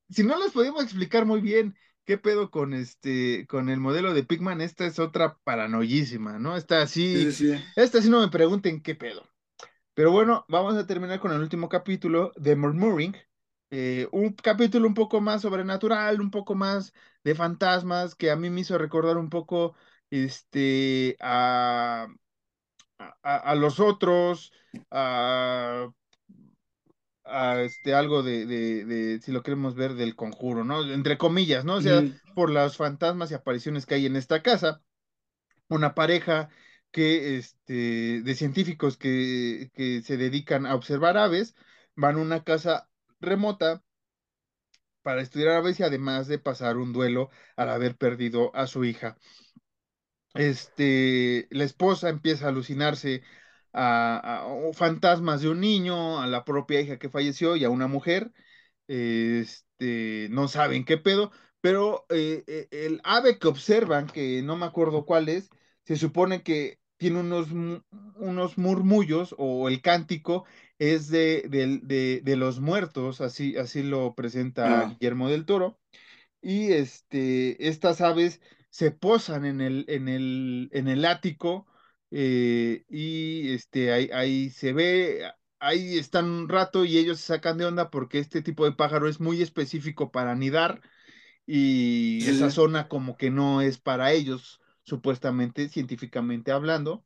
si 0.08 0.22
no 0.22 0.38
les 0.38 0.52
podemos 0.52 0.82
explicar 0.82 1.26
muy 1.26 1.40
bien 1.40 1.76
qué 2.04 2.18
pedo 2.18 2.50
con 2.50 2.72
este, 2.72 3.46
con 3.48 3.68
el 3.68 3.80
modelo 3.80 4.14
de 4.14 4.22
Pigman, 4.22 4.60
esta 4.60 4.86
es 4.86 4.98
otra 4.98 5.38
paranoísima, 5.42 6.38
¿no? 6.38 6.56
Esta 6.56 6.82
así, 6.82 7.28
esta 7.74 8.00
sí 8.00 8.08
no 8.08 8.20
me 8.20 8.28
pregunten 8.28 8.80
qué 8.80 8.94
pedo. 8.94 9.28
Pero 9.94 10.12
bueno, 10.12 10.44
vamos 10.48 10.76
a 10.76 10.86
terminar 10.86 11.20
con 11.20 11.32
el 11.32 11.40
último 11.40 11.68
capítulo 11.68 12.32
de 12.36 12.54
Murmuring. 12.54 13.16
Eh, 13.70 14.08
un 14.12 14.32
capítulo 14.32 14.86
un 14.86 14.94
poco 14.94 15.20
más 15.20 15.42
sobrenatural, 15.42 16.20
un 16.20 16.30
poco 16.30 16.54
más 16.54 16.92
de 17.24 17.34
fantasmas, 17.34 18.14
que 18.14 18.30
a 18.30 18.36
mí 18.36 18.50
me 18.50 18.60
hizo 18.60 18.78
recordar 18.78 19.16
un 19.16 19.30
poco 19.30 19.74
este, 20.10 21.16
a 21.20 22.08
a, 23.22 23.54
los 23.54 23.80
otros, 23.80 24.52
a, 24.90 25.88
este, 27.58 27.94
algo 27.94 28.22
de, 28.22 29.20
si 29.22 29.32
lo 29.32 29.42
queremos 29.42 29.74
ver, 29.74 29.94
del 29.94 30.16
conjuro, 30.16 30.64
¿no? 30.64 30.82
Entre 30.92 31.18
comillas, 31.18 31.64
¿no? 31.64 31.74
O 31.74 31.80
sea, 31.80 32.02
por 32.34 32.50
las 32.50 32.76
fantasmas 32.76 33.30
y 33.30 33.34
apariciones 33.34 33.86
que 33.86 33.96
hay 33.96 34.06
en 34.06 34.16
esta 34.16 34.42
casa, 34.42 34.82
una 35.68 35.94
pareja 35.94 36.48
que, 36.90 37.36
este, 37.36 38.22
de 38.22 38.34
científicos 38.34 38.96
que, 38.96 39.70
que 39.74 40.02
se 40.02 40.16
dedican 40.16 40.66
a 40.66 40.74
observar 40.74 41.18
aves, 41.18 41.54
van 41.94 42.16
a 42.16 42.22
una 42.22 42.44
casa 42.44 42.88
remota 43.26 43.82
para 45.02 45.22
estudiar 45.22 45.56
aves 45.56 45.78
y 45.80 45.82
además 45.84 46.26
de 46.28 46.38
pasar 46.38 46.76
un 46.76 46.92
duelo 46.92 47.30
al 47.56 47.70
haber 47.70 47.96
perdido 47.96 48.54
a 48.54 48.66
su 48.66 48.84
hija 48.84 49.16
este, 50.36 51.48
la 51.50 51.64
esposa 51.64 52.08
empieza 52.08 52.46
a 52.46 52.48
alucinarse 52.50 53.22
a, 53.72 54.46
fantasmas 54.74 55.42
de 55.42 55.50
un 55.50 55.60
niño, 55.60 56.20
a 56.20 56.26
la 56.26 56.44
propia 56.44 56.80
hija 56.80 56.98
que 56.98 57.10
falleció 57.10 57.56
y 57.56 57.64
a 57.64 57.70
una 57.70 57.86
mujer. 57.88 58.32
Este, 58.88 60.28
no 60.30 60.48
saben 60.48 60.84
qué 60.84 60.98
pedo, 60.98 61.32
pero 61.60 62.06
eh, 62.10 62.44
eh, 62.46 62.68
el 62.70 63.00
ave 63.04 63.38
que 63.38 63.48
observan, 63.48 64.06
que 64.08 64.42
no 64.42 64.56
me 64.56 64.66
acuerdo 64.66 65.04
cuál 65.06 65.28
es, 65.28 65.50
se 65.84 65.96
supone 65.96 66.42
que 66.42 66.78
tiene 66.96 67.20
unos, 67.20 67.48
unos 68.16 68.58
murmullos 68.58 69.34
o 69.38 69.68
el 69.68 69.82
cántico 69.82 70.44
es 70.78 71.08
de, 71.08 71.42
de, 72.22 72.36
los 72.36 72.60
muertos, 72.60 73.20
así, 73.20 73.56
así 73.56 73.82
lo 73.82 74.14
presenta 74.14 74.80
ah. 74.80 74.88
Guillermo 74.88 75.28
del 75.28 75.46
Toro. 75.46 75.78
Y 76.40 76.72
este, 76.72 77.68
estas 77.68 78.00
aves 78.00 78.40
se 78.70 78.90
posan 78.90 79.44
en 79.46 79.60
el, 79.60 79.84
en 79.88 80.08
el, 80.08 80.68
en 80.72 80.88
el 80.88 81.04
ático 81.04 81.66
eh, 82.10 82.84
y 82.88 83.52
este, 83.52 83.92
ahí, 83.92 84.10
ahí, 84.12 84.50
se 84.50 84.72
ve, 84.72 85.22
ahí 85.58 85.98
están 85.98 86.26
un 86.26 86.48
rato 86.48 86.84
y 86.84 86.98
ellos 86.98 87.18
se 87.18 87.26
sacan 87.26 87.58
de 87.58 87.64
onda 87.64 87.90
porque 87.90 88.18
este 88.18 88.42
tipo 88.42 88.64
de 88.64 88.72
pájaro 88.72 89.08
es 89.08 89.18
muy 89.18 89.42
específico 89.42 90.12
para 90.12 90.32
anidar 90.32 90.82
y 91.46 92.26
esa 92.26 92.50
zona 92.50 92.88
como 92.88 93.16
que 93.16 93.30
no 93.30 93.60
es 93.60 93.78
para 93.78 94.12
ellos, 94.12 94.60
supuestamente, 94.86 95.68
científicamente 95.70 96.52
hablando. 96.52 97.04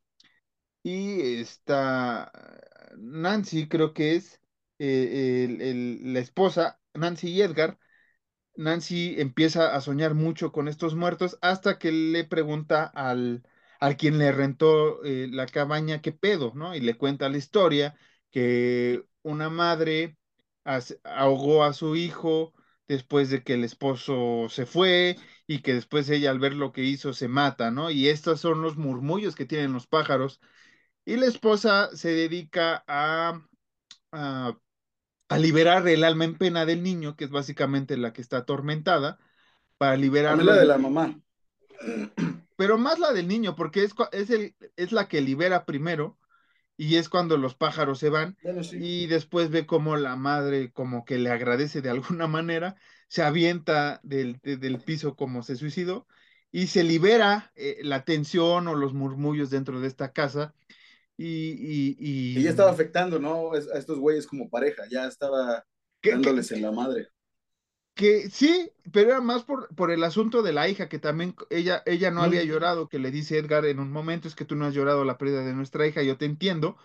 Y 0.83 1.21
está 1.41 2.33
Nancy, 2.99 3.69
creo 3.69 3.95
que 3.95 4.17
es 4.17 4.41
eh, 4.79 5.99
la 6.03 6.21
esposa, 6.21 6.81
Nancy 6.95 7.29
y 7.31 7.43
Edgar, 7.43 7.79
Nancy 8.57 9.15
empieza 9.19 9.75
a 9.75 9.81
soñar 9.81 10.15
mucho 10.15 10.53
con 10.53 10.69
estos 10.69 10.95
muertos 10.95 11.39
hasta 11.43 11.79
que 11.79 11.93
le 11.93 12.25
pregunta 12.25 12.85
al, 12.85 13.43
al 13.81 13.97
quien 13.97 14.19
le 14.19 14.33
rentó 14.33 15.05
eh, 15.05 15.29
la 15.31 15.47
cabaña 15.47 16.03
qué 16.03 16.13
pedo, 16.13 16.53
¿no? 16.55 16.75
Y 16.75 16.81
le 16.81 16.97
cuenta 16.97 17.29
la 17.29 17.39
historia 17.39 17.97
que 18.31 19.05
una 19.23 19.51
madre 19.51 20.19
ahogó 21.05 21.65
a 21.65 21.73
su 21.73 21.97
hijo 21.97 22.55
después 22.91 23.31
de 23.31 23.45
que 23.45 23.55
el 23.55 23.65
esposo 23.65 24.49
se 24.51 24.67
fue 24.67 25.17
y 25.47 25.63
que 25.63 25.75
después 25.75 26.11
ella 26.11 26.31
al 26.31 26.41
ver 26.41 26.55
lo 26.55 26.73
que 26.73 26.85
hizo 26.85 27.15
se 27.15 27.29
mata, 27.29 27.71
¿no? 27.71 27.91
Y 27.91 28.09
estos 28.09 28.41
son 28.41 28.63
los 28.63 28.77
murmullos 28.77 29.37
que 29.37 29.47
tienen 29.47 29.73
los 29.73 29.87
pájaros. 29.87 30.41
Y 31.07 31.17
la 31.17 31.27
esposa 31.27 31.91
se 31.97 32.11
dedica 32.11 32.85
a, 32.89 33.43
a 34.13 34.59
a 35.31 35.39
liberar 35.39 35.89
el 35.89 36.05
alma 36.05 36.25
en 36.27 36.39
pena 36.39 36.67
del 36.67 36.83
niño, 36.83 37.17
que 37.17 37.25
es 37.25 37.31
básicamente 37.31 37.97
la 37.97 38.13
que 38.13 38.23
está 38.23 38.39
atormentada, 38.39 39.19
para 39.79 39.97
liberar 39.97 40.45
la 40.45 40.57
de 40.57 40.67
la 40.67 40.79
mamá. 40.79 41.21
Pero 42.57 42.79
más 42.79 42.99
la 42.99 43.13
del 43.13 43.29
niño, 43.29 43.57
porque 43.57 43.85
es, 43.85 43.95
es, 44.13 44.31
el, 44.31 44.57
es 44.77 44.93
la 44.93 45.09
que 45.09 45.21
libera 45.23 45.67
primero 45.67 46.20
y 46.83 46.97
es 46.97 47.11
cuando 47.11 47.37
los 47.37 47.55
pájaros 47.55 47.99
se 47.99 48.09
van 48.09 48.39
y 48.71 49.07
después 49.07 49.51
ve 49.51 49.67
como 49.67 49.97
la 49.97 50.17
madre 50.17 50.73
como 50.73 51.05
que 51.05 51.19
le 51.19 51.29
agradece 51.29 51.83
de 51.83 51.91
alguna 51.91 52.27
manera, 52.27 52.75
se 53.07 53.23
avienta 53.23 54.01
del, 54.03 54.41
del 54.43 54.81
piso 54.81 55.15
como 55.15 55.43
se 55.43 55.57
suicidó 55.57 56.07
y 56.51 56.69
se 56.69 56.83
libera 56.83 57.53
eh, 57.55 57.81
la 57.83 58.07
tensión 58.07 58.67
o 58.67 58.75
los 58.75 58.95
murmullos 58.95 59.51
dentro 59.51 59.79
de 59.83 59.89
esta 59.89 60.13
casa. 60.13 60.55
Y, 61.19 61.27
y, 61.27 61.97
y... 61.99 62.43
ya 62.43 62.49
estaba 62.49 62.71
afectando, 62.71 63.19
¿no? 63.19 63.53
A 63.53 63.59
estos 63.59 63.99
güeyes 63.99 64.27
como 64.27 64.49
pareja, 64.49 64.85
ya 64.91 65.05
estaba 65.05 65.67
dándoles 66.03 66.51
en 66.53 66.63
la 66.63 66.73
madre. 66.73 67.09
Que 68.01 68.31
sí, 68.31 68.73
pero 68.93 69.11
era 69.11 69.21
más 69.21 69.43
por, 69.43 69.69
por 69.75 69.91
el 69.91 70.03
asunto 70.05 70.41
de 70.41 70.55
la 70.55 70.67
hija, 70.71 70.89
que 70.89 70.99
también 70.99 71.35
ella, 71.51 71.83
ella 71.85 72.11
no 72.11 72.23
había 72.23 72.43
llorado, 72.43 72.89
que 72.89 72.99
le 72.99 73.11
dice 73.11 73.37
Edgar 73.37 73.67
en 73.67 73.79
un 73.79 73.93
momento, 73.93 74.27
es 74.27 74.35
que 74.35 74.47
tú 74.47 74.57
no 74.57 74.65
has 74.65 74.73
llorado 74.73 75.05
la 75.05 75.19
pérdida 75.19 75.45
de 75.45 75.53
nuestra 75.53 75.87
hija, 75.87 76.03
yo 76.03 76.17
te 76.17 76.25
entiendo, 76.25 76.79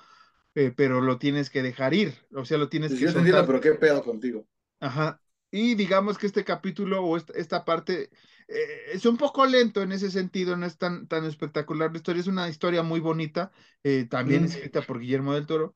eh, 0.56 0.74
pero 0.76 1.00
lo 1.00 1.18
tienes 1.18 1.50
que 1.50 1.64
dejar 1.64 1.94
ir, 1.94 2.16
o 2.34 2.44
sea, 2.44 2.58
lo 2.58 2.68
tienes 2.68 2.92
que... 2.92 3.00
Yo 3.00 3.14
te 3.14 3.20
entiendo, 3.20 3.48
pero 3.48 3.62
qué 3.62 3.72
pedo 3.76 4.04
contigo. 4.04 4.46
Ajá, 4.82 5.22
y 5.52 5.76
digamos 5.76 6.18
que 6.18 6.28
este 6.28 6.44
capítulo 6.44 7.02
o 7.02 7.16
esta, 7.16 7.64
parte 7.64 8.10
eh, 8.50 8.82
es 8.92 9.06
un 9.06 9.16
poco 9.16 9.46
lento 9.46 9.82
en 9.82 9.94
ese 9.94 10.12
sentido, 10.12 10.58
no 10.58 10.66
es 10.66 10.78
tan, 10.78 11.08
tan 11.08 11.24
espectacular 11.24 11.92
la 11.92 11.98
historia, 11.98 12.20
es 12.20 12.28
una 12.28 12.50
historia 12.50 12.84
muy 12.84 13.00
bonita, 13.00 13.54
eh, 13.84 14.06
también 14.10 14.44
escrita 14.44 14.82
por 14.82 15.00
Guillermo 15.00 15.34
del 15.34 15.46
Toro, 15.46 15.76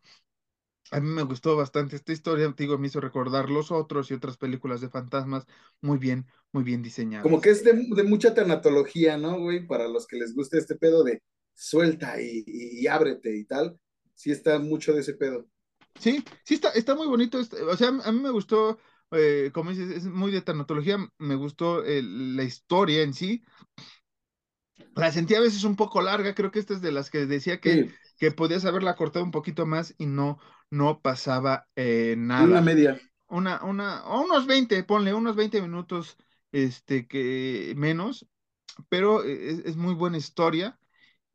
a 0.91 0.99
mí 0.99 1.07
me 1.07 1.23
gustó 1.23 1.55
bastante 1.55 1.95
esta 1.95 2.11
historia, 2.11 2.53
digo, 2.57 2.77
me 2.77 2.87
hizo 2.87 2.99
recordar 2.99 3.49
los 3.49 3.71
otros 3.71 4.09
y 4.09 4.13
otras 4.13 4.37
películas 4.37 4.81
de 4.81 4.89
fantasmas 4.89 5.45
muy 5.81 5.97
bien, 5.97 6.25
muy 6.51 6.63
bien 6.63 6.81
diseñadas. 6.81 7.23
Como 7.23 7.41
que 7.41 7.51
es 7.51 7.63
de, 7.63 7.73
mucha 8.03 8.33
tanatología, 8.33 9.17
¿no, 9.17 9.39
güey? 9.39 9.67
Para 9.67 9.87
los 9.87 10.07
que 10.07 10.17
les 10.17 10.33
guste 10.33 10.57
este 10.57 10.75
pedo 10.75 11.03
de 11.03 11.21
suelta 11.53 12.21
y, 12.21 12.87
ábrete 12.87 13.37
y 13.37 13.45
tal, 13.45 13.77
sí 14.13 14.31
está 14.31 14.59
mucho 14.59 14.93
de 14.93 15.01
ese 15.01 15.13
pedo. 15.13 15.47
Sí, 15.99 16.23
sí 16.43 16.55
está, 16.55 16.69
está 16.69 16.95
muy 16.95 17.07
bonito, 17.07 17.39
este, 17.39 17.61
o 17.61 17.75
sea, 17.75 17.89
a 17.89 18.11
mí 18.11 18.19
me 18.21 18.29
gustó, 18.29 18.79
eh, 19.11 19.51
como 19.53 19.71
dices, 19.71 19.89
es 19.89 20.05
muy 20.05 20.31
de 20.31 20.41
tanatología, 20.41 20.97
me 21.17 21.35
gustó 21.35 21.83
la 21.83 22.43
historia 22.43 23.01
en 23.01 23.13
sí, 23.13 23.43
la 24.95 25.11
sentí 25.11 25.35
a 25.35 25.41
veces 25.41 25.63
un 25.63 25.75
poco 25.75 26.01
larga, 26.01 26.35
creo 26.35 26.51
que 26.51 26.59
esta 26.59 26.73
es 26.73 26.81
de 26.81 26.91
las 26.91 27.09
que 27.09 27.25
decía 27.25 27.59
que, 27.59 27.89
que 28.17 28.31
podías 28.31 28.65
haberla 28.65 28.95
cortado 28.95 29.25
un 29.25 29.31
poquito 29.31 29.65
más 29.65 29.93
y 29.97 30.05
no, 30.05 30.39
no 30.71 31.01
pasaba 31.01 31.67
eh, 31.75 32.15
nada. 32.17 32.45
Una 32.45 32.61
media. 32.61 32.99
Una, 33.27 33.63
una, 33.63 34.05
o 34.05 34.21
unos 34.21 34.47
20, 34.47 34.83
ponle, 34.83 35.13
unos 35.13 35.35
20 35.35 35.61
minutos 35.61 36.17
este, 36.51 37.07
que 37.07 37.73
menos, 37.77 38.27
pero 38.89 39.23
e, 39.23 39.61
es, 39.65 39.75
muy 39.75 39.93
buena 39.93 40.17
historia. 40.17 40.79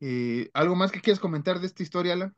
Eh, 0.01 0.49
¿Algo 0.53 0.75
más 0.75 0.91
que 0.91 0.99
quieras 0.99 1.19
comentar 1.19 1.59
de 1.59 1.67
esta 1.67 1.83
historia, 1.83 2.13
Alan? 2.13 2.35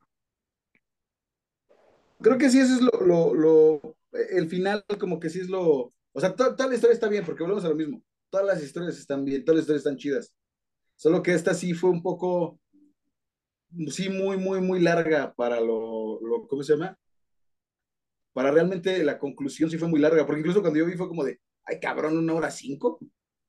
Creo 2.21 2.37
que 2.37 2.49
sí, 2.49 2.59
eso 2.59 2.75
es 2.75 2.81
lo, 2.81 3.01
lo, 3.01 3.33
lo 3.33 3.97
el 4.11 4.47
final 4.47 4.83
como 4.99 5.19
que 5.19 5.29
sí 5.29 5.39
es 5.39 5.49
lo, 5.49 5.93
o 6.11 6.19
sea, 6.19 6.35
toda 6.35 6.67
la 6.67 6.75
historia 6.75 6.93
está 6.93 7.07
bien, 7.07 7.25
porque 7.25 7.43
volvemos 7.43 7.65
a 7.65 7.69
lo 7.69 7.75
mismo, 7.75 8.01
todas 8.29 8.45
las 8.45 8.63
historias 8.63 8.97
están 8.97 9.25
bien, 9.25 9.43
todas 9.43 9.57
las 9.57 9.63
historias 9.63 9.85
están 9.85 9.97
chidas, 9.97 10.33
solo 10.95 11.21
que 11.21 11.33
esta 11.33 11.53
sí 11.53 11.73
fue 11.73 11.89
un 11.89 12.01
poco, 12.01 12.59
sí, 13.89 14.09
muy, 14.09 14.37
muy, 14.37 14.61
muy 14.61 14.79
larga 14.79 15.33
para 15.35 15.59
lo, 15.59 16.19
lo, 16.21 16.47
¿cómo 16.47 16.63
se 16.63 16.73
llama? 16.73 16.97
Para 18.33 18.51
realmente 18.51 19.03
la 19.03 19.17
conclusión 19.17 19.69
sí 19.69 19.77
fue 19.77 19.87
muy 19.87 19.99
larga, 19.99 20.25
porque 20.25 20.39
incluso 20.41 20.61
cuando 20.61 20.79
yo 20.79 20.85
vi 20.85 20.95
fue 20.95 21.07
como 21.07 21.23
de, 21.23 21.39
ay 21.65 21.79
cabrón, 21.79 22.17
una 22.17 22.33
hora 22.33 22.51
cinco, 22.51 22.99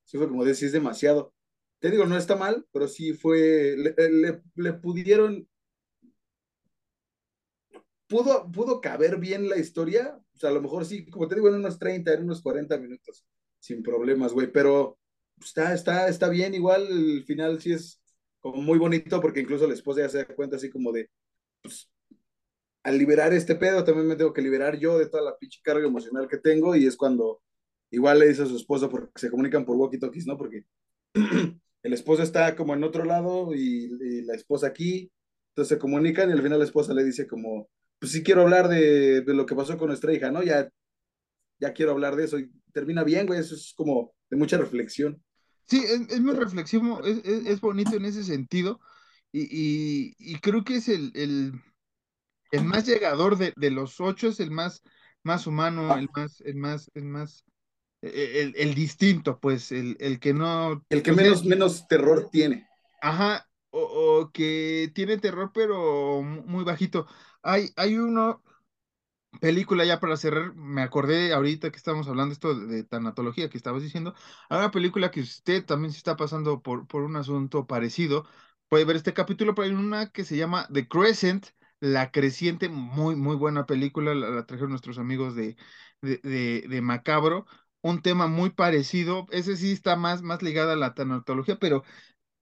sí 0.05 0.19
fue 0.19 0.29
como 0.29 0.45
de, 0.45 0.55
sí 0.55 0.67
es 0.67 0.73
demasiado. 0.73 1.35
Te 1.79 1.91
digo, 1.91 2.07
no 2.07 2.17
está 2.17 2.37
mal, 2.37 2.67
pero 2.73 2.89
sí 2.89 3.13
fue, 3.13 3.77
le, 3.77 4.43
le, 4.57 4.73
pudieron, 4.75 5.49
pudo, 8.07 8.51
pudo 8.51 8.81
caber 8.81 9.19
bien 9.19 9.49
la 9.49 9.59
historia, 9.59 10.19
o 10.35 10.39
sea, 10.39 10.51
a 10.51 10.53
lo 10.53 10.63
mejor 10.63 10.85
sí, 10.85 11.07
como 11.11 11.29
te 11.29 11.37
digo, 11.37 11.49
en 11.49 11.57
unos 11.57 11.79
30, 11.79 12.15
en 12.15 12.25
unos 12.25 12.43
40 12.43 12.79
minutos, 12.79 13.25
sin 13.61 13.83
problemas, 13.83 14.33
güey, 14.33 14.51
pero 14.51 14.99
está, 15.41 15.75
está, 15.75 16.09
está 16.09 16.29
bien, 16.29 16.55
igual 16.55 16.87
el 16.89 17.25
final 17.25 17.61
sí 17.61 17.73
es 17.73 18.01
muy 18.55 18.79
bonito 18.79 19.21
porque 19.21 19.41
incluso 19.41 19.67
la 19.67 19.75
esposa 19.75 20.03
ya 20.03 20.09
se 20.09 20.19
da 20.19 20.27
cuenta 20.27 20.57
así 20.57 20.71
como 20.71 20.93
de, 20.93 21.11
pues, 21.63 21.91
al 22.83 22.99
liberar 22.99 23.33
este 23.33 23.55
pedo 23.55 23.85
también 23.85 24.07
me 24.07 24.17
tengo 24.17 24.33
que 24.33 24.43
liberar 24.43 24.79
yo 24.79 24.99
de 24.99 25.09
toda 25.09 25.23
la 25.23 25.37
pinche 25.37 25.61
carga 25.63 25.87
emocional 25.87 26.29
que 26.29 26.39
tengo 26.39 26.75
y 26.77 26.87
es 26.87 26.97
cuando 26.97 27.43
igual 27.91 28.19
le 28.19 28.29
dice 28.29 28.43
a 28.43 28.47
su 28.47 28.57
esposa 28.57 28.89
porque 28.89 29.11
se 29.17 29.31
comunican 29.31 29.65
por 29.65 29.77
walkie-talkies, 29.77 30.27
¿no? 30.27 30.37
Porque 30.37 30.65
el 31.83 31.93
esposo 31.93 32.23
está 32.23 32.57
como 32.57 32.75
en 32.75 32.85
otro 32.85 33.05
lado 33.05 33.55
y, 33.55 33.89
la 34.25 34.35
esposa 34.35 34.69
aquí, 34.69 35.11
entonces 35.51 35.77
se 35.77 35.79
comunican 35.79 36.31
y 36.31 36.33
al 36.33 36.43
final 36.43 36.59
la 36.59 36.65
esposa 36.65 36.95
le 36.95 37.05
dice 37.05 37.27
como, 37.27 37.69
pues 37.99 38.13
sí 38.13 38.23
quiero 38.23 38.43
hablar 38.43 38.69
de, 38.69 39.23
de 39.23 39.35
lo 39.35 39.47
que 39.47 39.55
pasó 39.55 39.77
con 39.79 39.89
nuestra 39.89 40.13
hija, 40.13 40.31
¿no? 40.31 40.43
Ya, 40.43 40.71
ya 41.61 41.73
quiero 41.73 41.93
hablar 41.93 42.17
de 42.17 42.25
eso 42.25 42.39
y 42.39 42.51
termina 42.73 43.05
bien, 43.05 43.27
güey, 43.27 43.41
eso 43.41 43.55
es 43.55 43.75
como 43.77 44.15
de 44.31 44.37
mucha 44.37 44.59
reflexión. 44.59 45.23
Sí, 45.69 45.85
es, 45.85 46.21
muy 46.21 46.35
reflexivo, 46.35 47.05
es, 47.05 47.19
es, 47.25 47.61
bonito 47.61 47.95
en 47.95 48.07
ese 48.07 48.25
sentido 48.25 48.81
y, 49.31 50.15
y, 50.19 50.39
creo 50.39 50.65
que 50.65 50.77
es 50.77 50.89
el, 50.89 51.13
el, 51.15 51.53
el 52.51 52.65
más 52.65 52.87
llegador 52.87 53.37
de, 53.37 53.53
de, 53.55 53.71
los 53.71 54.01
ocho, 54.01 54.29
es 54.29 54.41
el 54.41 54.51
más, 54.51 54.83
más 55.23 55.47
humano, 55.47 55.95
el 55.99 56.09
más, 56.17 56.41
el 56.41 56.57
más, 56.57 56.91
el 56.95 57.05
más, 57.05 57.45
e, 58.01 58.41
el, 58.41 58.55
el 58.57 58.75
distinto, 58.75 59.39
pues, 59.39 59.71
el, 59.71 59.99
el, 60.01 60.19
que 60.19 60.33
no... 60.33 60.83
El 60.89 61.03
que 61.03 61.13
menos, 61.13 61.45
menos 61.45 61.87
terror 61.87 62.31
tiene. 62.33 62.67
Ajá, 63.03 63.47
o, 63.69 63.83
o, 63.83 64.31
que 64.33 64.91
tiene 64.95 65.19
terror, 65.19 65.51
pero 65.53 66.23
muy 66.23 66.65
bajito. 66.65 67.07
Hay, 67.43 67.71
hay 67.77 67.99
uno, 67.99 68.43
película 69.41 69.85
ya 69.85 70.01
para 70.01 70.17
cerrar, 70.17 70.55
me 70.55 70.83
acordé 70.83 71.33
ahorita 71.33 71.71
que 71.71 71.77
estamos 71.77 72.09
hablando 72.09 72.33
esto 72.33 72.55
de, 72.55 72.85
tanatología 72.85 73.49
que 73.51 73.57
estabas 73.59 73.83
diciendo, 73.83 74.15
hay 74.49 74.59
una 74.59 74.71
película 74.71 75.11
que 75.11 75.21
usted 75.21 75.65
también 75.65 75.93
se 75.93 75.99
está 75.99 76.17
pasando 76.17 76.63
por, 76.63 76.87
por 76.87 77.03
un 77.03 77.17
asunto 77.17 77.67
parecido, 77.67 78.27
puede 78.69 78.85
ver 78.85 78.97
este 78.97 79.15
capítulo, 79.15 79.55
pero 79.55 79.67
hay 79.69 79.75
una 79.75 80.11
que 80.11 80.25
se 80.25 80.37
llama 80.37 80.67
The 80.73 80.89
Crescent, 80.89 81.47
La 81.81 82.11
Creciente, 82.11 82.69
muy, 82.69 83.17
muy 83.17 83.37
buena 83.37 83.67
película, 83.67 84.15
la, 84.15 84.47
trajeron 84.47 84.71
nuestros 84.71 84.99
amigos 84.99 85.35
de, 85.37 85.57
de, 86.03 86.19
de, 86.69 86.81
Macabro, 86.83 87.47
un 87.83 88.03
tema 88.03 88.27
muy 88.27 88.51
parecido, 88.51 89.27
ese 89.31 89.57
sí 89.57 89.73
está 89.73 89.97
más, 89.97 90.23
más 90.23 90.43
ligado 90.43 90.73
a 90.73 90.77
la 90.77 90.95
tanatología, 90.95 91.59
pero 91.59 91.85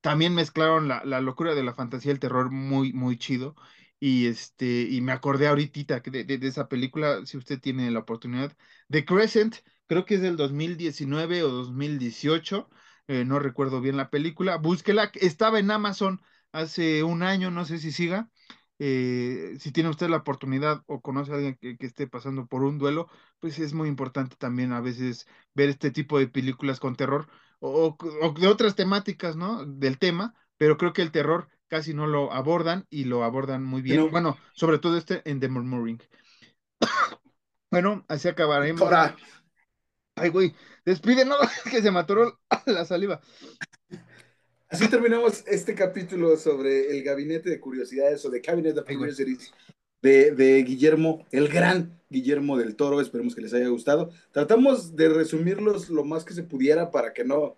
también 0.00 0.34
mezclaron 0.34 0.88
la, 0.88 1.04
la 1.04 1.20
locura 1.20 1.54
de 1.54 1.64
la 1.64 1.74
fantasía 1.74 2.12
el 2.12 2.20
terror 2.20 2.50
muy, 2.50 2.92
muy 2.92 3.18
chido. 3.18 3.56
Y 3.98 4.26
este, 4.26 4.82
y 4.82 5.00
me 5.00 5.12
acordé 5.12 5.48
ahorita 5.48 6.00
de, 6.00 6.24
de, 6.24 6.46
esa 6.48 6.68
película, 6.68 7.24
si 7.24 7.36
usted 7.38 7.60
tiene 7.60 7.90
la 7.90 8.00
oportunidad. 8.00 8.56
The 8.90 9.04
Crescent, 9.04 9.56
creo 9.86 10.04
que 10.04 10.16
es 10.16 10.20
del 10.22 10.36
2019 10.36 11.42
o 11.42 11.48
2018, 11.48 12.68
eh, 13.08 13.24
no 13.24 13.38
recuerdo 13.38 13.80
bien 13.80 13.96
la 13.96 14.10
película. 14.10 14.56
Búsquela, 14.58 15.10
estaba 15.14 15.58
en 15.58 15.70
Amazon 15.70 16.20
hace 16.52 17.02
un 17.04 17.22
año, 17.22 17.50
no 17.50 17.64
sé 17.64 17.78
si 17.78 17.92
siga. 17.92 18.30
Eh, 18.78 19.56
si 19.58 19.72
tiene 19.72 19.88
usted 19.88 20.08
la 20.08 20.18
oportunidad 20.18 20.82
o 20.86 21.00
conoce 21.00 21.32
a 21.32 21.36
alguien 21.36 21.56
que, 21.56 21.76
esté 21.80 22.06
pasando 22.06 22.46
por 22.46 22.62
un 22.62 22.78
duelo, 22.78 23.08
pues 23.40 23.58
es 23.58 23.72
muy 23.72 23.88
importante 23.88 24.36
también 24.36 24.72
a 24.72 24.80
veces 24.80 25.26
ver 25.54 25.70
este 25.70 25.90
tipo 25.90 26.18
de 26.18 26.28
películas 26.28 26.78
con 26.80 26.94
terror 26.96 27.28
o, 27.60 27.96
o 27.98 28.32
de 28.34 28.46
otras 28.48 28.74
temáticas, 28.76 29.36
¿no? 29.36 29.64
Del 29.64 29.98
tema, 29.98 30.34
pero 30.58 30.76
creo 30.76 30.92
que 30.92 31.02
el 31.02 31.12
terror 31.12 31.48
casi 31.68 31.94
no 31.94 32.06
lo 32.06 32.32
abordan 32.32 32.86
y 32.90 33.04
lo 33.04 33.24
abordan 33.24 33.64
muy 33.64 33.82
bien. 33.82 34.10
Bueno, 34.10 34.36
sobre 34.52 34.78
todo 34.78 34.96
este 34.96 35.22
en 35.24 35.40
The 35.40 35.48
Murmuring. 35.48 36.02
bueno, 37.70 38.04
así 38.08 38.28
acabaremos. 38.28 38.88
Ay, 40.18 40.30
güey, 40.30 40.54
despide, 40.84 41.24
no, 41.24 41.36
que 41.70 41.82
se 41.82 41.90
mató 41.90 42.38
la 42.66 42.84
saliva. 42.84 43.20
Así 44.68 44.88
terminamos 44.88 45.44
este 45.46 45.74
capítulo 45.74 46.36
sobre 46.36 46.90
el 46.90 47.04
gabinete 47.04 47.50
de 47.50 47.60
curiosidades 47.60 48.24
o 48.24 48.30
de 48.30 48.40
Cabinet 48.40 48.76
of 48.78 48.86
Curiosities 48.86 49.52
de, 50.02 50.32
de, 50.32 50.62
Guillermo, 50.62 51.24
el 51.30 51.48
gran 51.48 52.00
Guillermo 52.10 52.56
del 52.56 52.76
Toro. 52.76 53.00
Esperemos 53.00 53.34
que 53.34 53.42
les 53.42 53.54
haya 53.54 53.68
gustado. 53.68 54.10
Tratamos 54.32 54.96
de 54.96 55.08
resumirlos 55.08 55.88
lo 55.88 56.04
más 56.04 56.24
que 56.24 56.34
se 56.34 56.42
pudiera 56.42 56.90
para 56.90 57.12
que 57.12 57.24
no. 57.24 57.56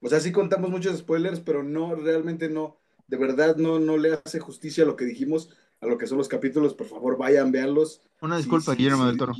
O 0.00 0.08
sea, 0.08 0.20
sí 0.20 0.32
contamos 0.32 0.70
muchos 0.70 0.96
spoilers, 0.98 1.40
pero 1.40 1.62
no, 1.62 1.94
realmente 1.94 2.48
no 2.48 2.78
de 3.06 3.16
verdad 3.16 3.56
no, 3.56 3.78
no 3.78 3.96
le 3.96 4.12
hace 4.12 4.40
justicia 4.40 4.84
a 4.84 4.86
lo 4.86 4.96
que 4.96 5.04
dijimos, 5.04 5.50
a 5.80 5.86
lo 5.86 5.98
que 5.98 6.06
son 6.06 6.18
los 6.18 6.28
capítulos, 6.28 6.74
por 6.74 6.86
favor 6.86 7.16
vayan, 7.16 7.52
véanlos. 7.52 8.02
Una 8.20 8.36
disculpa, 8.36 8.74
Guillermo 8.74 9.06
del 9.06 9.16
Toro. 9.16 9.34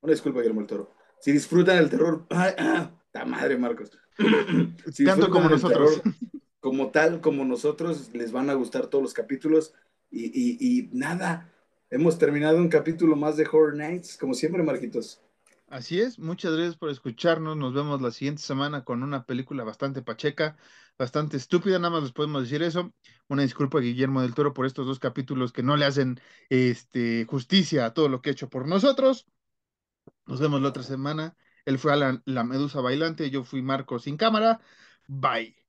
Una 0.00 0.12
disculpa, 0.12 0.40
Guillermo 0.40 0.60
del 0.60 0.68
Toro. 0.68 0.94
Si 1.20 1.32
disfrutan 1.32 1.78
el 1.78 1.90
terror, 1.90 2.26
¡ah, 2.30 2.90
madre, 3.26 3.56
Marcos! 3.58 3.90
Tanto 5.04 5.30
como 5.30 5.48
nosotros. 5.48 6.00
como 6.60 6.90
tal, 6.90 7.20
como 7.20 7.44
nosotros, 7.44 8.10
les 8.12 8.32
van 8.32 8.50
a 8.50 8.54
gustar 8.54 8.86
todos 8.86 9.02
los 9.02 9.14
capítulos. 9.14 9.74
Y, 10.10 10.26
y, 10.26 10.56
y 10.60 10.90
nada, 10.92 11.52
hemos 11.90 12.18
terminado 12.18 12.58
un 12.58 12.68
capítulo 12.68 13.16
más 13.16 13.36
de 13.36 13.46
Horror 13.46 13.74
Nights, 13.74 14.16
como 14.16 14.34
siempre, 14.34 14.62
Marquitos. 14.62 15.20
Así 15.68 16.00
es, 16.00 16.18
muchas 16.20 16.52
gracias 16.52 16.76
por 16.76 16.90
escucharnos. 16.90 17.56
Nos 17.56 17.74
vemos 17.74 18.00
la 18.00 18.12
siguiente 18.12 18.40
semana 18.42 18.84
con 18.84 19.02
una 19.02 19.24
película 19.26 19.64
bastante 19.64 20.00
pacheca, 20.00 20.56
bastante 20.96 21.36
estúpida, 21.36 21.78
nada 21.80 21.90
más 21.90 22.02
les 22.04 22.12
podemos 22.12 22.42
decir 22.44 22.62
eso. 22.62 22.94
Una 23.28 23.42
disculpa 23.42 23.78
a 23.78 23.80
Guillermo 23.80 24.22
del 24.22 24.34
Toro 24.34 24.54
por 24.54 24.66
estos 24.66 24.86
dos 24.86 25.00
capítulos 25.00 25.52
que 25.52 25.64
no 25.64 25.76
le 25.76 25.84
hacen 25.84 26.20
este, 26.50 27.24
justicia 27.28 27.84
a 27.86 27.94
todo 27.94 28.08
lo 28.08 28.22
que 28.22 28.30
ha 28.30 28.32
hecho 28.32 28.48
por 28.48 28.68
nosotros. 28.68 29.26
Nos 30.26 30.40
vemos 30.40 30.60
la 30.62 30.68
otra 30.68 30.82
semana 30.82 31.36
Él 31.64 31.78
fue 31.78 31.92
a 31.92 31.96
la, 31.96 32.22
la 32.26 32.44
Medusa 32.44 32.80
Bailante, 32.80 33.30
yo 33.30 33.44
fui 33.44 33.62
Marco 33.62 33.98
sin 33.98 34.16
cámara. 34.16 34.60
Bye. 35.08 35.65